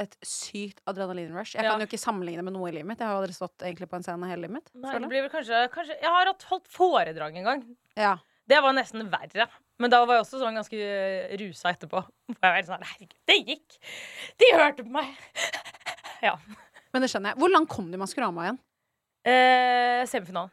et 0.00 0.14
sykt 0.24 0.78
adrenalinrush. 0.88 1.54
Jeg 1.54 1.64
Ja. 1.64 1.70
kan 1.74 1.80
jo 1.82 1.86
ikke 1.86 2.00
sammenligne 2.00 2.42
med 2.42 2.54
noe 2.54 2.68
i 2.70 2.72
livet 2.72 2.86
mitt. 2.86 2.98
Jeg 2.98 3.06
har 3.08 3.14
jo 3.16 3.22
aldri 3.22 3.34
stått 3.36 3.58
egentlig 3.60 3.90
på 3.90 3.96
en 3.98 4.02
scene 4.06 4.28
hele 4.30 4.46
livet 4.46 4.54
mitt. 4.56 4.70
Nei, 4.74 5.28
kanskje, 5.28 5.68
kanskje 5.70 6.00
Jeg 6.00 6.08
har 6.08 6.26
hatt 6.30 6.42
holdt 6.48 6.68
foredrag 6.68 7.36
en 7.36 7.44
gang. 7.44 7.76
Ja. 7.96 8.16
Det 8.48 8.62
var 8.62 8.72
nesten 8.72 9.10
verre. 9.10 9.48
Men 9.82 9.90
da 9.90 10.02
var 10.06 10.20
jeg 10.20 10.26
også 10.26 10.38
sånn 10.38 10.58
ganske 10.58 10.78
eh, 10.78 11.32
rusa 11.40 11.72
etterpå. 11.74 12.02
For 12.36 12.46
jeg 12.46 12.54
var 12.54 12.68
sånn, 12.68 12.84
Herregud, 12.86 13.16
det 13.30 13.38
gikk! 13.40 13.78
De 14.38 14.50
hørte 14.54 14.86
på 14.86 14.94
meg! 14.94 15.10
ja. 16.28 16.36
Men 16.92 17.04
det 17.04 17.10
skjønner 17.10 17.32
jeg. 17.32 17.42
Hvor 17.42 17.50
langt 17.50 17.70
kom 17.72 17.88
du 17.90 17.98
i 17.98 18.00
Maskorama 18.00 18.46
igjen? 18.46 18.60
Eh, 19.26 20.02
semifinalen. 20.10 20.52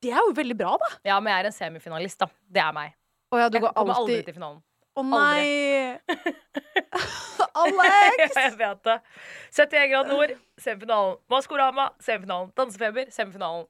Det 0.00 0.12
er 0.12 0.20
jo 0.24 0.32
veldig 0.36 0.56
bra, 0.56 0.74
da. 0.80 0.88
Ja, 1.04 1.18
men 1.20 1.32
jeg 1.32 1.42
er 1.42 1.48
en 1.50 1.56
semifinalist, 1.56 2.20
da. 2.20 2.28
Det 2.48 2.60
er 2.62 2.72
meg. 2.76 2.94
Å 3.30 3.40
ja, 3.40 3.48
du 3.48 3.58
Jeg 3.58 3.64
går 3.66 3.74
kommer 3.76 4.00
aldri 4.00 4.20
til 4.26 4.36
finalen. 4.36 4.62
Å 4.96 5.04
nei! 5.06 5.98
Alex! 7.60 8.34
jeg 8.34 8.54
vet 8.58 8.80
det. 8.88 8.96
71 9.56 9.92
grad 9.92 10.10
nord, 10.10 10.32
semifinalen. 10.60 11.20
Maskorama, 11.30 11.90
semifinalen. 12.02 12.50
Dansefeber, 12.58 13.12
semifinalen. 13.14 13.68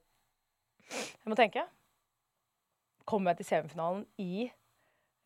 Jeg 0.91 1.31
må 1.31 1.39
tenke. 1.39 1.67
Kommer 3.11 3.35
jeg 3.35 3.43
til 3.43 3.51
semifinalen 3.51 4.07
i 4.23 4.49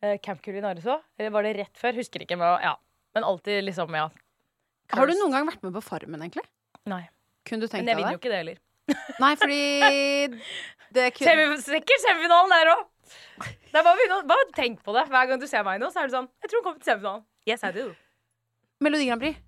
uh, 0.05 0.17
Camp 0.23 0.43
Culinariså? 0.45 0.99
Eller 1.17 1.33
var 1.33 1.47
det 1.47 1.55
rett 1.57 1.81
før? 1.81 1.97
Husker 1.97 2.23
ikke. 2.25 2.37
Men, 2.39 2.55
ja. 2.63 2.75
men 3.17 3.25
alltid 3.27 3.63
liksom, 3.65 3.93
ja. 3.97 4.07
Har 4.93 5.09
du 5.09 5.15
noen 5.17 5.33
gang 5.33 5.49
vært 5.49 5.65
med 5.65 5.73
på 5.75 5.83
Farmen, 5.83 6.21
egentlig? 6.21 6.45
Nei. 6.89 7.03
Kunne 7.45 7.65
du 7.65 7.69
tenkt 7.69 7.85
Men 7.85 7.93
jeg 7.93 8.01
vinner 8.01 8.17
jo 8.17 8.21
ikke 8.21 8.33
det 8.33 8.41
heller. 8.43 8.61
Nei, 9.23 9.31
fordi 9.41 9.61
det 10.93 11.09
kunne 11.17 11.57
sikkert 11.61 12.03
semifinalen 12.05 12.53
der 12.53 12.73
òg! 12.75 12.83
Bare, 13.75 14.21
bare 14.29 14.45
tenk 14.55 14.79
på 14.85 14.93
det. 14.95 15.07
Hver 15.11 15.31
gang 15.31 15.41
du 15.41 15.47
ser 15.49 15.65
meg 15.67 15.81
nå, 15.81 15.89
så 15.91 16.01
er 16.01 16.07
det 16.07 16.15
sånn 16.15 16.29
Jeg 16.43 16.51
tror 16.51 16.61
hun 16.61 16.67
kommer 16.69 16.79
til 16.79 16.91
semifinalen. 16.93 17.25
Yes, 17.49 17.65
I 17.65 17.73
do. 17.75 17.89
Melodi 18.85 19.09
Grand 19.09 19.21
Prix. 19.21 19.41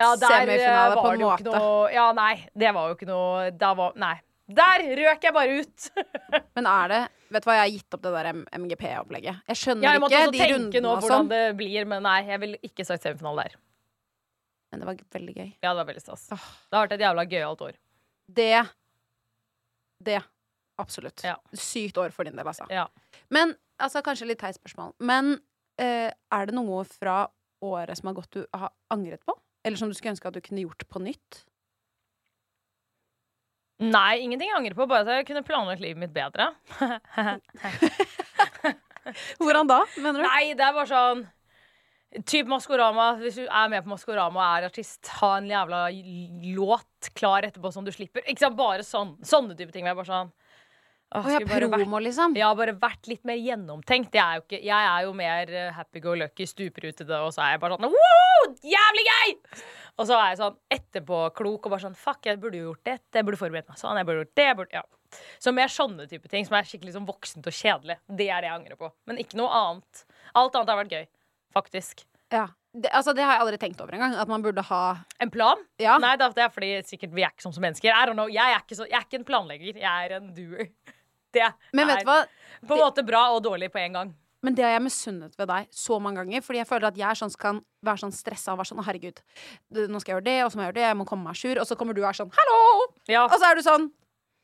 Ja, 0.00 0.12
eh, 0.12 0.18
Semifinale 0.18 0.94
på 0.98 1.10
en 1.12 1.20
måte. 1.22 1.50
noe 1.50 1.90
Ja, 1.94 2.06
nei. 2.16 2.32
Det 2.54 2.72
var 2.74 2.88
jo 2.90 2.96
ikke 2.98 3.10
noe 3.10 3.74
var 3.78 3.98
Nei. 4.00 4.16
Der 4.44 4.82
røk 4.98 5.22
jeg 5.24 5.32
bare 5.32 5.60
ut! 5.62 5.86
Men 6.56 6.66
er 6.68 6.90
det 6.92 7.02
Vet 7.34 7.42
du 7.44 7.48
hva, 7.48 7.56
jeg 7.58 7.64
har 7.64 7.72
gitt 7.74 7.96
opp 7.96 8.02
det 8.04 8.12
der 8.14 8.28
MGP-opplegget. 8.62 9.38
Jeg 9.50 9.58
skjønner 9.58 9.88
Jeg 9.88 10.02
måtte 10.02 10.18
ikke 10.20 10.34
de 10.36 10.48
rundene 10.52 10.82
nå 10.84 10.92
og 10.94 11.06
sånn. 11.08 11.30
det 11.32 11.42
blir, 11.58 11.86
men 11.90 12.04
nei, 12.06 12.18
jeg 12.28 12.42
ville 12.44 12.60
ikke 12.68 12.86
sagt 12.86 13.02
semifinale 13.06 13.48
der. 13.48 13.56
Men 14.70 14.82
det 14.82 14.88
var 14.90 15.00
veldig 15.14 15.34
gøy. 15.34 15.48
Ja, 15.62 15.72
det 15.72 15.78
var 15.80 15.88
veldig 15.90 16.02
stas. 16.02 16.28
Åh. 16.34 16.46
Det 16.70 16.78
har 16.78 16.86
vært 16.86 16.94
et 16.96 17.04
jævla 17.04 17.24
gøyalt 17.30 17.64
år. 17.66 17.80
Det 18.38 18.52
Det. 20.04 20.20
Absolutt. 20.82 21.22
Ja. 21.22 21.36
Sykt 21.54 21.98
år 22.02 22.10
for 22.14 22.26
din 22.26 22.36
del, 22.36 22.46
altså. 22.46 22.66
Ja. 22.70 22.88
Men 23.30 23.54
altså, 23.78 24.02
kanskje 24.02 24.26
litt 24.26 24.42
teit 24.42 24.58
spørsmål. 24.58 24.94
Men 24.98 25.36
uh, 25.80 26.10
er 26.10 26.46
det 26.50 26.54
noe 26.56 26.82
fra 26.88 27.24
året 27.64 27.98
som 27.98 28.10
har 28.10 28.18
gått 28.18 28.34
du 28.34 28.42
har 28.52 28.72
angret 28.92 29.22
på? 29.26 29.36
Eller 29.64 29.80
som 29.80 29.88
du 29.88 29.96
skulle 29.96 30.14
ønske 30.14 30.28
at 30.28 30.36
du 30.36 30.42
kunne 30.44 30.64
gjort 30.66 30.86
på 30.90 31.02
nytt? 31.02 31.44
Nei, 33.84 34.22
ingenting 34.24 34.48
jeg 34.50 34.56
angrer 34.58 34.76
på, 34.78 34.86
bare 34.90 35.04
at 35.04 35.20
jeg 35.20 35.28
kunne 35.28 35.44
planlagt 35.46 35.82
livet 35.82 36.00
mitt 36.00 36.14
bedre. 36.14 36.52
Hvordan 39.42 39.68
da, 39.68 39.80
mener 40.00 40.22
du? 40.22 40.26
Nei, 40.26 40.54
det 40.56 40.64
er 40.64 40.76
bare 40.76 40.88
sånn 40.88 41.24
Typ 42.30 42.46
Maskorama. 42.46 43.08
Hvis 43.18 43.40
du 43.40 43.44
er 43.44 43.70
med 43.72 43.82
på 43.82 43.90
Maskorama 43.90 44.38
og 44.38 44.44
er 44.46 44.68
artist, 44.68 45.08
ha 45.18 45.32
en 45.40 45.48
jævla 45.50 45.80
låt 46.54 47.08
klar 47.18 47.42
etterpå 47.42 47.72
som 47.74 47.82
du 47.86 47.90
slipper. 47.90 48.22
Ikke 48.22 48.44
sant, 48.44 48.56
Bare 48.58 48.86
sånn, 48.86 49.16
sånne 49.26 49.56
type 49.58 49.74
ting. 49.74 49.88
Jeg 49.90 49.98
bare 49.98 50.06
sånn 50.06 50.30
Å 51.14 51.22
ja, 51.30 51.38
bare 51.46 51.68
vært- 51.70 51.84
promo, 51.84 52.00
liksom? 52.02 52.34
Jeg 52.34 52.42
har 52.42 52.56
bare 52.58 52.74
vært 52.74 53.06
litt 53.06 53.24
mer 53.24 53.36
gjennomtenkt. 53.38 54.12
Jeg 54.18 54.22
er 54.24 54.40
jo, 54.40 54.42
ikke, 54.48 54.62
jeg 54.66 54.88
er 54.90 55.04
jo 55.06 55.12
mer 55.14 55.52
eh, 55.54 55.70
happy 55.76 56.00
go 56.02 56.14
lucky, 56.18 56.46
stuperutete, 56.50 57.20
og 57.22 57.30
så 57.36 57.44
er 57.44 57.52
jeg 57.54 57.60
bare 57.62 57.78
sånn 57.78 57.94
wow, 57.94 58.56
jævlig 58.66 59.04
gøy! 59.10 59.36
Og 59.94 60.08
så 60.08 60.16
er 60.18 60.32
jeg 60.32 60.40
sånn 60.42 60.56
etterpåklok 60.74 61.68
og 61.68 61.70
bare 61.76 61.84
sånn 61.86 61.94
fuck, 61.94 62.18
jeg 62.26 62.40
burde 62.42 62.58
jo 62.58 62.72
gjort 62.72 62.84
dette, 62.90 63.14
jeg 63.14 63.28
burde 63.28 63.38
forberedt 63.38 63.68
meg 63.70 63.78
sånn, 63.78 64.00
jeg 64.00 64.08
burde 64.08 64.24
gjort 64.24 64.34
det, 64.34 64.48
jeg 64.48 64.58
burde, 64.58 64.80
ja. 64.80 64.82
Så 65.38 65.52
mer 65.54 65.70
sånne 65.70 66.08
type 66.10 66.26
ting 66.32 66.42
som 66.48 66.56
er 66.58 66.66
skikkelig 66.66 66.96
sånn 66.96 67.06
voksent 67.06 67.46
og 67.46 67.54
kjedelig. 67.54 68.00
Det 68.10 68.26
er 68.26 68.42
det 68.42 68.50
jeg 68.50 68.56
angrer 68.58 68.80
på. 68.80 68.90
Men 69.06 69.20
ikke 69.22 69.38
noe 69.38 69.52
annet. 69.54 70.02
Alt 70.34 70.56
annet 70.58 70.72
har 70.72 70.80
vært 70.82 70.96
gøy. 70.96 71.04
Faktisk. 71.54 72.02
Ja. 72.34 72.48
Det, 72.74 72.90
altså, 72.90 73.14
det 73.14 73.22
har 73.22 73.36
jeg 73.36 73.44
aldri 73.44 73.58
tenkt 73.62 73.78
over 73.84 73.94
engang. 73.94 74.16
At 74.18 74.26
man 74.26 74.42
burde 74.42 74.64
ha 74.66 74.80
En 75.22 75.30
plan? 75.30 75.60
Ja. 75.78 75.94
Nei, 76.02 76.16
det 76.18 76.32
er 76.42 76.50
fordi 76.50 76.72
sikkert 76.82 77.14
vi 77.14 77.22
er 77.22 77.30
ikke 77.30 77.46
sånn 77.46 77.54
som 77.54 77.62
mennesker. 77.62 77.94
I 77.94 78.08
don't 78.10 78.18
know. 78.18 78.26
Jeg 78.26 78.42
er 78.42 78.58
ikke, 78.64 78.74
så, 78.80 78.88
jeg 78.90 78.98
er 78.98 79.06
ikke 79.06 79.20
en 79.20 79.28
planlegger. 79.28 79.78
Jeg 79.78 79.86
er 80.10 80.16
en 80.18 80.32
doer. 80.34 80.66
Det 81.34 81.48
Men 81.76 81.90
vet 81.90 82.02
er 82.02 82.08
hva? 82.08 82.18
på 82.64 82.76
en 82.76 82.84
måte 82.84 83.04
bra 83.06 83.24
og 83.34 83.42
dårlig 83.44 83.70
på 83.74 83.80
en 83.82 83.98
gang. 83.98 84.12
Men 84.44 84.54
det 84.56 84.64
har 84.66 84.74
jeg 84.74 84.82
misunnet 84.84 85.32
ved 85.40 85.48
deg 85.48 85.68
så 85.72 85.96
mange 86.04 86.20
ganger. 86.20 86.42
Fordi 86.44 86.58
jeg 86.60 86.68
føler 86.68 86.90
at 86.90 86.98
jeg 87.00 87.08
er 87.08 87.16
sånn 87.16 87.30
som 87.32 87.40
kan 87.40 87.60
være 87.84 88.02
sånn 88.02 88.12
stressa 88.12 88.52
og 88.52 88.58
være 88.60 88.70
sånn 88.74 88.82
Herregud, 88.84 89.22
nå 89.88 90.00
skal 90.02 90.12
jeg 90.12 90.16
gjøre 90.18 90.26
det, 90.28 90.34
og 90.44 90.50
så 90.52 90.58
må 90.58 90.64
jeg 90.66 90.68
gjøre 90.72 90.78
det, 90.80 90.84
jeg 90.90 90.98
må 91.00 91.06
komme 91.08 91.24
meg 91.30 91.40
jour. 91.40 91.60
Og 91.62 91.68
så 91.70 91.78
kommer 91.80 91.96
du 91.96 92.02
og 92.02 92.08
er 92.10 92.18
sånn 92.18 92.32
Hallo! 92.36 92.58
Ja. 93.08 93.24
Og 93.24 93.36
så 93.40 93.48
er 93.48 93.56
du 93.56 93.64
sånn 93.64 93.86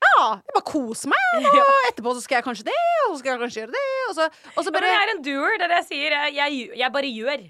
Ja, 0.00 0.40
Jeg 0.40 0.57
bare 0.57 0.64
koser 0.70 1.12
meg, 1.12 1.50
og 1.53 1.85
etterpå 1.90 2.14
så 2.16 2.24
skal 2.24 2.38
jeg 2.40 2.46
kanskje 2.48 2.68
det, 2.70 2.79
og 3.05 3.12
så 3.12 3.20
skal 3.20 3.35
jeg 3.35 3.42
kanskje 3.44 3.61
gjøre 3.61 3.76
det, 3.76 3.85
og 4.09 4.14
så, 4.16 4.29
og 4.57 4.64
så 4.64 4.72
Ja, 4.72 4.76
men 4.81 4.88
jeg 4.88 5.00
er 5.05 5.12
en 5.12 5.24
doer. 5.29 5.57
Det 5.61 5.66
er 5.66 5.74
det 5.74 5.81
jeg 5.83 5.88
sier. 5.90 6.16
Jeg, 6.16 6.37
jeg, 6.40 6.68
jeg 6.81 6.92
bare 6.96 7.12
gjør. 7.20 7.44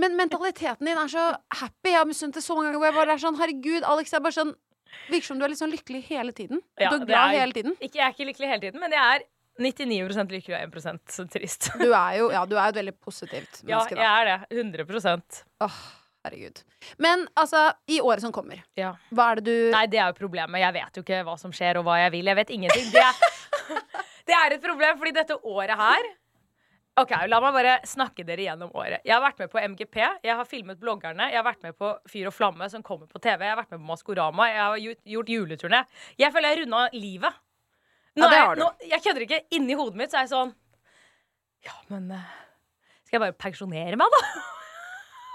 Men 0.00 0.16
mentaliteten 0.16 0.88
din 0.88 0.96
er 0.96 1.12
så 1.12 1.26
happy. 1.60 1.90
Jeg 1.92 1.98
har 2.00 2.08
misunt 2.08 2.34
det 2.38 2.40
så 2.44 2.56
mange 2.56 2.70
ganger. 2.70 2.80
Hvor 2.80 2.88
jeg 2.88 2.96
bare 3.02 3.16
er 3.18 3.20
sånn, 3.20 3.36
herregud, 3.36 3.84
Alex, 3.84 4.16
er 4.16 4.24
bare 4.24 4.38
sånn 4.38 4.54
Virker 5.10 5.26
som 5.26 5.38
du 5.38 5.44
er 5.44 5.52
litt 5.52 5.60
sånn 5.60 5.72
lykkelig 5.72 6.02
hele 6.08 6.32
tiden. 6.36 6.60
Ja, 6.80 6.90
du 6.90 7.02
er 7.02 7.06
glad 7.06 7.34
er- 7.34 7.40
hele 7.40 7.52
tiden. 7.56 7.76
Ikke, 7.80 7.98
jeg 8.00 8.06
er 8.06 8.12
ikke 8.16 8.28
lykkelig 8.30 8.48
hele 8.52 8.60
tiden, 8.66 8.80
men 8.80 8.92
jeg 8.92 9.16
er 9.16 9.24
99% 9.60 10.30
lykkelig 10.32 10.54
og 10.56 10.62
1% 10.72 11.32
trist. 11.32 11.70
Du 11.78 11.90
er 11.92 12.12
jo 12.18 12.30
ja, 12.32 12.44
du 12.48 12.54
er 12.56 12.68
et 12.70 12.78
veldig 12.80 12.94
positivt 13.04 13.62
menneske 13.68 13.96
Ja, 13.98 14.02
jeg 14.02 14.28
er 14.28 14.30
det. 14.48 14.86
100% 14.88 15.42
Åh, 15.66 15.76
herregud. 16.24 16.62
Men 16.98 17.26
altså, 17.36 17.72
i 17.88 18.00
året 18.00 18.20
som 18.24 18.32
kommer, 18.32 18.62
Ja. 18.76 18.94
hva 19.12 19.32
er 19.32 19.40
det 19.42 19.44
du 19.44 19.70
Nei, 19.74 19.86
det 19.86 19.98
er 20.00 20.08
jo 20.12 20.18
problemet. 20.22 20.60
Jeg 20.62 20.72
vet 20.78 20.96
jo 20.96 21.02
ikke 21.04 21.20
hva 21.28 21.36
som 21.38 21.52
skjer, 21.52 21.76
og 21.78 21.84
hva 21.84 21.98
jeg 22.04 22.12
vil. 22.16 22.24
Jeg 22.32 22.36
vet 22.36 22.50
ingenting. 22.56 22.90
Det 22.92 23.02
er, 23.04 23.14
det 24.30 24.34
er 24.38 24.56
et 24.56 24.62
problem, 24.64 24.98
fordi 24.98 25.12
dette 25.20 25.36
året 25.44 25.76
her 25.76 26.08
Ok, 27.00 27.12
La 27.30 27.38
meg 27.40 27.54
bare 27.56 27.76
snakke 27.88 28.24
dere 28.28 28.44
gjennom 28.44 28.72
året. 28.76 29.00
Jeg 29.08 29.14
har 29.14 29.22
vært 29.24 29.38
med 29.40 29.48
på 29.52 29.60
MGP, 29.64 29.96
jeg 30.26 30.34
har 30.36 30.44
filmet 30.48 30.76
bloggerne, 30.80 31.30
jeg 31.32 31.38
har 31.40 31.46
vært 31.46 31.62
med 31.64 31.76
på 31.80 31.88
Fyr 32.12 32.26
og 32.28 32.34
flamme, 32.36 32.66
som 32.68 32.82
kommer 32.84 33.08
på 33.08 33.20
TV, 33.24 33.46
jeg 33.46 33.54
har 33.54 33.60
vært 33.62 33.70
med 33.72 33.80
på 33.80 33.88
Maskorama, 33.88 34.48
jeg 34.50 34.60
har 34.60 34.82
gjort, 35.16 35.32
juleturné. 35.32 35.80
Jeg 36.20 36.34
føler 36.34 36.52
jeg 36.52 36.60
runda 36.66 36.82
livet. 36.92 37.38
Nå 38.20 38.26
Ja, 38.26 38.28
det 38.28 38.38
har 38.42 38.50
jeg, 38.50 38.58
du. 38.58 38.62
nå, 38.66 38.90
jeg 38.92 39.02
kødder 39.06 39.24
ikke. 39.24 39.40
Inni 39.56 39.76
hodet 39.78 39.96
mitt 40.02 40.12
så 40.12 40.18
er 40.20 40.26
jeg 40.26 40.32
sånn 40.34 40.50
Ja, 41.64 41.72
men 41.88 42.10
eh, 42.12 42.26
Skal 43.06 43.16
jeg 43.16 43.22
bare 43.24 43.38
pensjonere 43.40 43.96
meg, 43.96 44.12
da? 44.18 44.20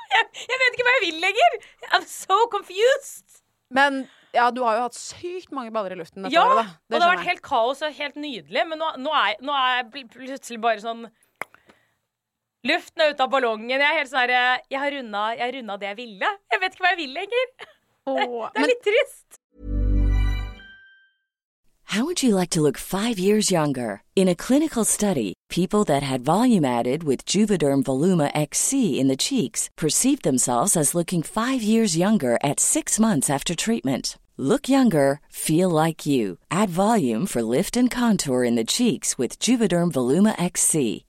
Jeg, 0.08 0.28
jeg 0.50 0.58
vet 0.62 0.76
ikke 0.78 0.86
hva 0.88 0.92
jeg 0.96 1.02
vil 1.04 1.18
lenger! 1.20 1.56
I'm 1.98 2.06
so 2.08 2.36
confused! 2.54 3.42
Men 3.76 3.98
ja, 4.34 4.46
du 4.56 4.62
har 4.64 4.78
jo 4.78 4.86
hatt 4.86 4.96
sykt 4.96 5.52
mange 5.54 5.74
baller 5.76 5.94
i 5.94 5.98
luften 6.00 6.24
dette 6.24 6.32
Ja, 6.38 6.46
året, 6.48 6.62
da. 6.64 6.78
og 6.88 6.94
det 6.96 7.02
har 7.04 7.12
vært 7.18 7.28
helt 7.28 7.44
kaos 7.46 7.82
og 7.84 7.98
helt 7.98 8.16
nydelig, 8.16 8.64
men 8.70 8.80
nå, 8.80 8.88
nå, 9.04 9.12
er, 9.20 9.36
nå 9.44 9.58
er 9.58 9.74
jeg 9.82 10.06
plutselig 10.14 10.62
bare 10.64 10.80
sånn 10.86 11.04
Luften 12.66 13.02
er 13.02 13.14
ute 13.14 13.24
av 13.24 13.30
ballongen. 13.32 13.70
Jeg 13.70 13.82
er 13.86 14.00
helt 14.00 14.10
sånn 14.12 14.24
her, 14.30 14.62
Jeg 14.70 14.80
har 14.82 14.92
runda, 14.92 15.26
jeg 15.38 15.46
har 15.46 15.54
runda 15.60 15.78
det 15.78 15.88
jeg 15.92 15.98
ville. 15.98 16.32
Jeg 16.52 16.62
vet 16.62 16.74
ikke 16.74 16.84
hva 16.86 16.94
jeg 16.96 17.02
vil 17.04 17.14
lenger. 17.14 17.52
Åh, 18.08 18.50
Det 18.56 18.64
er 18.64 18.72
litt 18.72 18.84
trist. 18.88 19.42
How 21.92 22.04
would 22.04 22.22
you 22.22 22.36
like 22.36 22.50
to 22.50 22.62
look 22.62 22.78
five 22.78 23.18
years 23.18 23.50
younger? 23.50 24.02
In 24.16 24.28
a 24.28 24.36
clinical 24.36 24.84
study, 24.84 25.34
people 25.50 25.86
that 25.86 26.04
had 26.04 26.22
volume 26.26 26.66
added 26.66 27.04
with 27.04 27.24
Juvederm 27.26 27.84
Voluma 27.84 28.30
XC 28.36 29.00
in 29.00 29.08
the 29.08 29.16
cheeks 29.16 29.70
perceived 29.78 30.24
themselves 30.24 30.76
as 30.76 30.94
looking 30.94 31.24
five 31.24 31.62
years 31.64 31.96
younger 31.96 32.38
at 32.44 32.60
six 32.60 33.00
months 33.00 33.30
after 33.30 33.56
treatment. 33.56 34.18
Look 34.38 34.68
younger, 34.68 35.22
feel 35.30 35.70
like 35.70 36.06
you. 36.06 36.38
Add 36.52 36.70
volume 36.70 37.26
for 37.26 37.42
lift 37.42 37.78
and 37.78 37.90
contour 37.90 38.44
in 38.44 38.56
the 38.56 38.66
cheeks 38.66 39.18
with 39.18 39.40
Juvederm 39.40 39.92
Voluma 39.92 40.36
XC. 40.38 41.06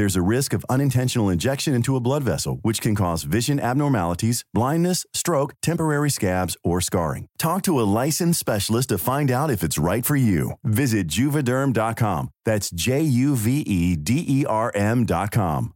There's 0.00 0.16
a 0.16 0.22
risk 0.22 0.54
of 0.54 0.64
unintentional 0.70 1.28
injection 1.28 1.74
into 1.74 1.94
a 1.94 2.00
blood 2.00 2.22
vessel, 2.22 2.58
which 2.62 2.80
can 2.80 2.94
cause 2.94 3.22
vision 3.22 3.60
abnormalities, 3.60 4.46
blindness, 4.54 5.04
stroke, 5.12 5.52
temporary 5.60 6.08
scabs, 6.08 6.56
or 6.64 6.80
scarring. 6.80 7.26
Talk 7.38 7.60
to 7.64 7.78
a 7.78 7.84
licensed 8.00 8.40
specialist 8.40 8.88
to 8.88 8.96
find 8.96 9.30
out 9.30 9.50
if 9.50 9.62
it's 9.62 9.76
right 9.76 10.02
for 10.02 10.16
you. 10.16 10.52
Visit 10.64 11.06
juvederm.com. 11.06 12.30
That's 12.46 12.70
J 12.70 13.02
U 13.02 13.36
V 13.36 13.60
E 13.60 13.94
D 13.94 14.24
E 14.26 14.46
R 14.46 14.72
M.com. 14.74 15.74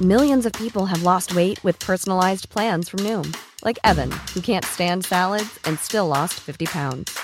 Millions 0.00 0.46
of 0.46 0.52
people 0.52 0.86
have 0.86 1.02
lost 1.02 1.34
weight 1.34 1.58
with 1.64 1.80
personalized 1.80 2.48
plans 2.50 2.88
from 2.88 3.00
Noom, 3.00 3.36
like 3.64 3.80
Evan, 3.82 4.12
who 4.34 4.40
can't 4.40 4.64
stand 4.64 5.04
salads 5.04 5.58
and 5.64 5.80
still 5.80 6.06
lost 6.06 6.34
50 6.34 6.66
pounds. 6.66 7.18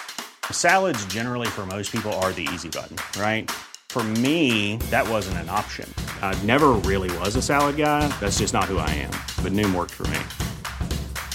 Salads, 0.51 1.07
generally, 1.07 1.47
for 1.47 1.65
most 1.65 1.93
people, 1.93 2.13
are 2.15 2.33
the 2.33 2.49
easy 2.53 2.71
button, 2.71 2.97
right? 3.23 3.49
For 3.95 4.03
me, 4.03 4.77
that 4.91 5.09
wasn't 5.09 5.39
an 5.39 5.49
option. 5.49 5.89
I 6.21 6.35
never 6.43 6.71
really 6.83 7.17
was 7.19 7.37
a 7.37 7.41
salad 7.41 7.77
guy. 7.77 8.09
That's 8.19 8.39
just 8.43 8.53
not 8.53 8.65
who 8.65 8.79
I 8.79 8.91
am. 8.91 9.13
But 9.41 9.53
Noom 9.53 9.73
worked 9.73 9.93
for 9.93 10.03
me. 10.09 10.19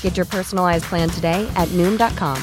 Get 0.01 0.17
your 0.17 0.25
personalized 0.25 0.83
plan 0.83 1.07
today 1.07 1.47
at 1.55 1.69
Noom.com. 1.69 2.37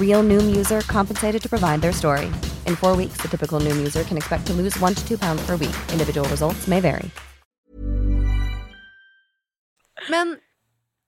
Real 0.00 0.22
Noom 0.22 0.56
user 0.56 0.80
compensated 0.88 1.42
to 1.42 1.50
provide 1.50 1.82
their 1.82 1.92
story. 1.92 2.32
In 2.64 2.76
four 2.76 2.96
weeks, 2.96 3.18
the 3.20 3.28
typical 3.28 3.60
Noom 3.60 3.76
user 3.76 4.04
can 4.04 4.16
expect 4.16 4.46
to 4.46 4.54
lose 4.54 4.80
one 4.80 4.94
to 4.94 5.06
two 5.06 5.18
pounds 5.18 5.44
per 5.44 5.56
week. 5.56 5.76
Individual 5.92 6.26
results 6.30 6.66
may 6.66 6.80
vary. 6.80 7.10
Men 10.08 10.38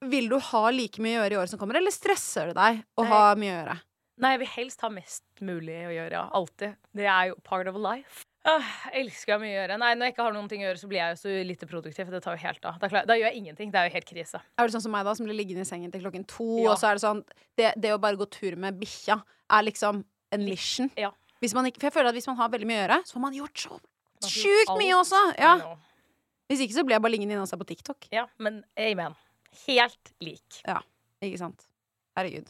vil 0.05 0.29
du 0.29 0.37
ha 0.37 0.67
like 0.69 1.01
mye 1.01 1.17
å 1.17 1.23
gjøre 1.23 1.33
i 1.33 1.37
året 1.41 1.49
som 1.49 1.57
kommer, 1.57 1.81
eller 1.81 1.89
stresser 1.89 2.53
det 2.53 2.59
deg 2.61 2.83
å 2.93 3.03
Nei. 3.05 3.09
ha 3.09 3.23
mye 3.33 3.49
å 3.49 3.57
gjøre? 3.57 3.79
Nei, 4.19 4.33
jeg 4.35 4.39
vil 4.41 4.49
helst 4.51 4.81
ha 4.83 4.89
mest 4.91 5.23
mulig 5.45 5.77
å 5.87 5.93
gjøre, 5.95 6.11
ja. 6.17 6.25
Alltid. 6.35 6.75
Det 6.95 7.05
er 7.07 7.29
jo 7.29 7.37
part 7.45 7.69
of 7.71 7.77
life. 7.79 8.25
Åh, 8.49 8.67
elsker 8.95 9.33
jeg 9.33 9.41
mye 9.41 9.51
å 9.51 9.57
gjøre. 9.61 9.77
Nei, 9.79 9.89
når 9.99 10.07
jeg 10.09 10.13
ikke 10.15 10.25
har 10.25 10.35
noen 10.35 10.47
ting 10.51 10.61
å 10.63 10.67
gjøre, 10.69 10.79
så 10.81 10.87
blir 10.91 10.99
jeg 11.01 11.13
jo 11.15 11.19
så 11.21 11.33
lite 11.47 11.67
produktiv. 11.69 12.11
Det 12.11 12.21
tar 12.23 12.35
jo 12.37 12.41
helt 12.43 12.67
av. 12.67 12.77
Da, 12.81 13.03
da 13.07 13.15
gjør 13.19 13.27
jeg 13.29 13.37
ingenting. 13.41 13.71
Det 13.71 13.79
er 13.81 13.89
jo 13.89 13.93
helt 13.97 14.07
krise. 14.09 14.41
Er 14.59 14.67
du 14.67 14.75
sånn 14.75 14.83
som 14.83 14.93
meg, 14.95 15.03
da, 15.07 15.13
som 15.15 15.27
blir 15.27 15.35
liggende 15.39 15.63
i 15.63 15.67
sengen 15.69 15.91
til 15.93 16.03
klokken 16.03 16.25
to, 16.27 16.47
Ja. 16.63 16.71
og 16.71 16.79
så 16.81 16.89
er 16.91 16.99
det 16.99 17.03
sånn 17.03 17.23
det, 17.59 17.73
det 17.79 17.91
å 17.95 17.99
bare 18.01 18.19
gå 18.19 18.27
tur 18.31 18.55
med 18.59 18.79
bikkja 18.79 19.19
er 19.51 19.63
liksom 19.67 20.03
en 20.35 20.45
mission. 20.45 20.91
Ja. 20.99 21.11
Hvis 21.43 21.55
man 21.55 21.67
ikke, 21.67 21.79
for 21.79 21.87
jeg 21.89 21.95
føler 21.99 22.11
at 22.11 22.15
hvis 22.19 22.27
man 22.27 22.39
har 22.39 22.51
veldig 22.51 22.67
mye 22.67 22.79
å 22.79 22.83
gjøre, 22.87 22.99
så 23.07 23.15
har 23.19 23.21
man 23.27 23.33
gjort 23.39 23.63
så 23.67 23.79
sjukt 24.27 24.75
mye 24.79 24.95
også! 24.99 25.23
Ja. 25.39 25.53
Hvis 26.49 26.63
ikke 26.65 26.75
så 26.79 26.83
blir 26.83 26.97
jeg 26.97 27.03
bare 27.05 27.13
liggende 27.15 27.35
inne 27.37 27.43
hos 27.45 27.53
deg 27.53 27.59
på 27.61 27.67
TikTok. 27.71 28.07
Ja, 28.11 28.25
men 28.41 28.63
amen. 28.75 29.15
Helt 29.67 30.13
lik. 30.23 30.61
Ja, 30.67 30.79
Ikke 31.21 31.37
sant? 31.41 31.65
Herregud. 32.17 32.47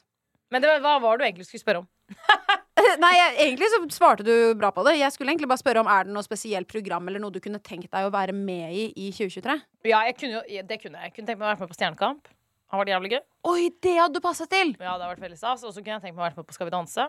Men 0.52 0.62
det, 0.64 0.70
var- 0.72 0.82
hva 0.82 0.96
var 1.04 1.18
det 1.18 1.24
du 1.24 1.28
egentlig 1.30 1.48
skulle 1.50 1.62
spørre 1.64 1.84
om? 1.84 1.88
Nei, 3.04 3.12
jeg, 3.14 3.34
egentlig 3.44 3.68
så 3.70 3.80
svarte 3.92 4.24
du 4.26 4.34
bra 4.58 4.72
på 4.74 4.82
det. 4.88 4.96
Jeg 4.98 5.12
skulle 5.14 5.34
egentlig 5.34 5.50
bare 5.52 5.62
spørre 5.62 5.82
om 5.84 5.90
Er 5.92 6.08
det 6.08 6.14
noe 6.16 6.24
spesielt 6.26 6.68
program 6.72 7.08
eller 7.12 7.20
noe 7.22 7.34
du 7.36 7.42
kunne 7.44 7.60
tenkt 7.62 7.92
deg 7.92 8.08
å 8.08 8.12
være 8.14 8.34
med 8.34 8.72
i 8.74 8.86
i 8.96 9.10
2023. 9.14 9.56
Ja, 9.92 10.00
kunne 10.18 10.40
jo, 10.40 10.44
det 10.72 10.78
kunne 10.82 11.02
jeg. 11.04 11.12
Jeg 11.12 11.16
kunne 11.18 11.28
tenkt 11.30 11.42
meg 11.42 11.46
å 11.46 11.52
være 11.52 11.60
med 11.66 11.72
på 11.74 11.78
Stjernekamp. 11.78 12.32
Har 12.70 12.82
vært 12.84 12.92
jævlig 12.94 13.12
gøy. 13.16 13.22
Oi, 13.50 13.68
det 13.84 13.96
hadde 13.98 14.14
du 14.20 14.22
passa 14.24 14.46
til! 14.50 14.76
Ja, 14.80 14.94
det 14.96 15.06
har 15.06 15.12
vært 15.16 15.24
veldig 15.26 15.38
stas. 15.42 15.64
Og 15.68 15.74
så 15.76 15.82
kunne 15.84 15.98
jeg 15.98 16.06
tenkt 16.08 16.16
meg 16.16 16.24
å 16.24 16.28
være 16.30 16.38
med 16.40 16.48
på 16.50 16.56
Skal 16.58 16.70
vi 16.70 16.74
danse. 16.78 17.08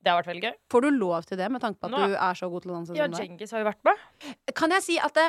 Det 0.00 0.08
har 0.12 0.20
vært 0.22 0.30
veldig 0.30 0.44
gøy. 0.46 0.54
Får 0.72 0.84
du 0.86 0.90
lov 0.96 1.26
til 1.28 1.40
det 1.40 1.50
med 1.52 1.60
tanke 1.64 1.80
på 1.82 1.88
at 1.90 1.92
Nå- 1.92 2.06
du 2.08 2.16
er 2.16 2.38
så 2.38 2.48
god 2.52 2.64
til 2.64 2.72
å 2.72 2.76
danse 2.78 2.96
Ja? 2.96 3.08
Djengis 3.12 3.50
har 3.52 3.64
jo 3.64 3.68
vært 3.68 3.84
med. 3.84 4.06
Kan 4.56 4.72
jeg 4.76 4.86
si 4.86 4.96
at 5.00 5.12
det 5.18 5.26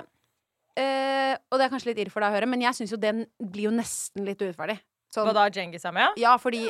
eh, 0.79 1.33
Og 1.51 1.57
det 1.59 1.65
er 1.65 1.73
kanskje 1.73 1.91
litt 1.91 1.99
irr 2.05 2.11
for 2.13 2.23
deg 2.23 2.31
å 2.31 2.37
høre, 2.37 2.47
men 2.47 2.61
jeg 2.63 2.77
syns 2.77 2.93
jo 2.93 2.99
den 3.01 3.25
blir 3.41 3.67
jo 3.67 3.73
nesten 3.75 4.23
litt 4.29 4.39
urettferdig. 4.39 4.77
Sånn, 5.11 5.27
Hva 5.27 5.33
da, 5.35 5.49
Djengis 5.51 5.85
er 5.85 5.91
med? 5.95 6.17
ja, 6.17 6.37
fordi 6.39 6.69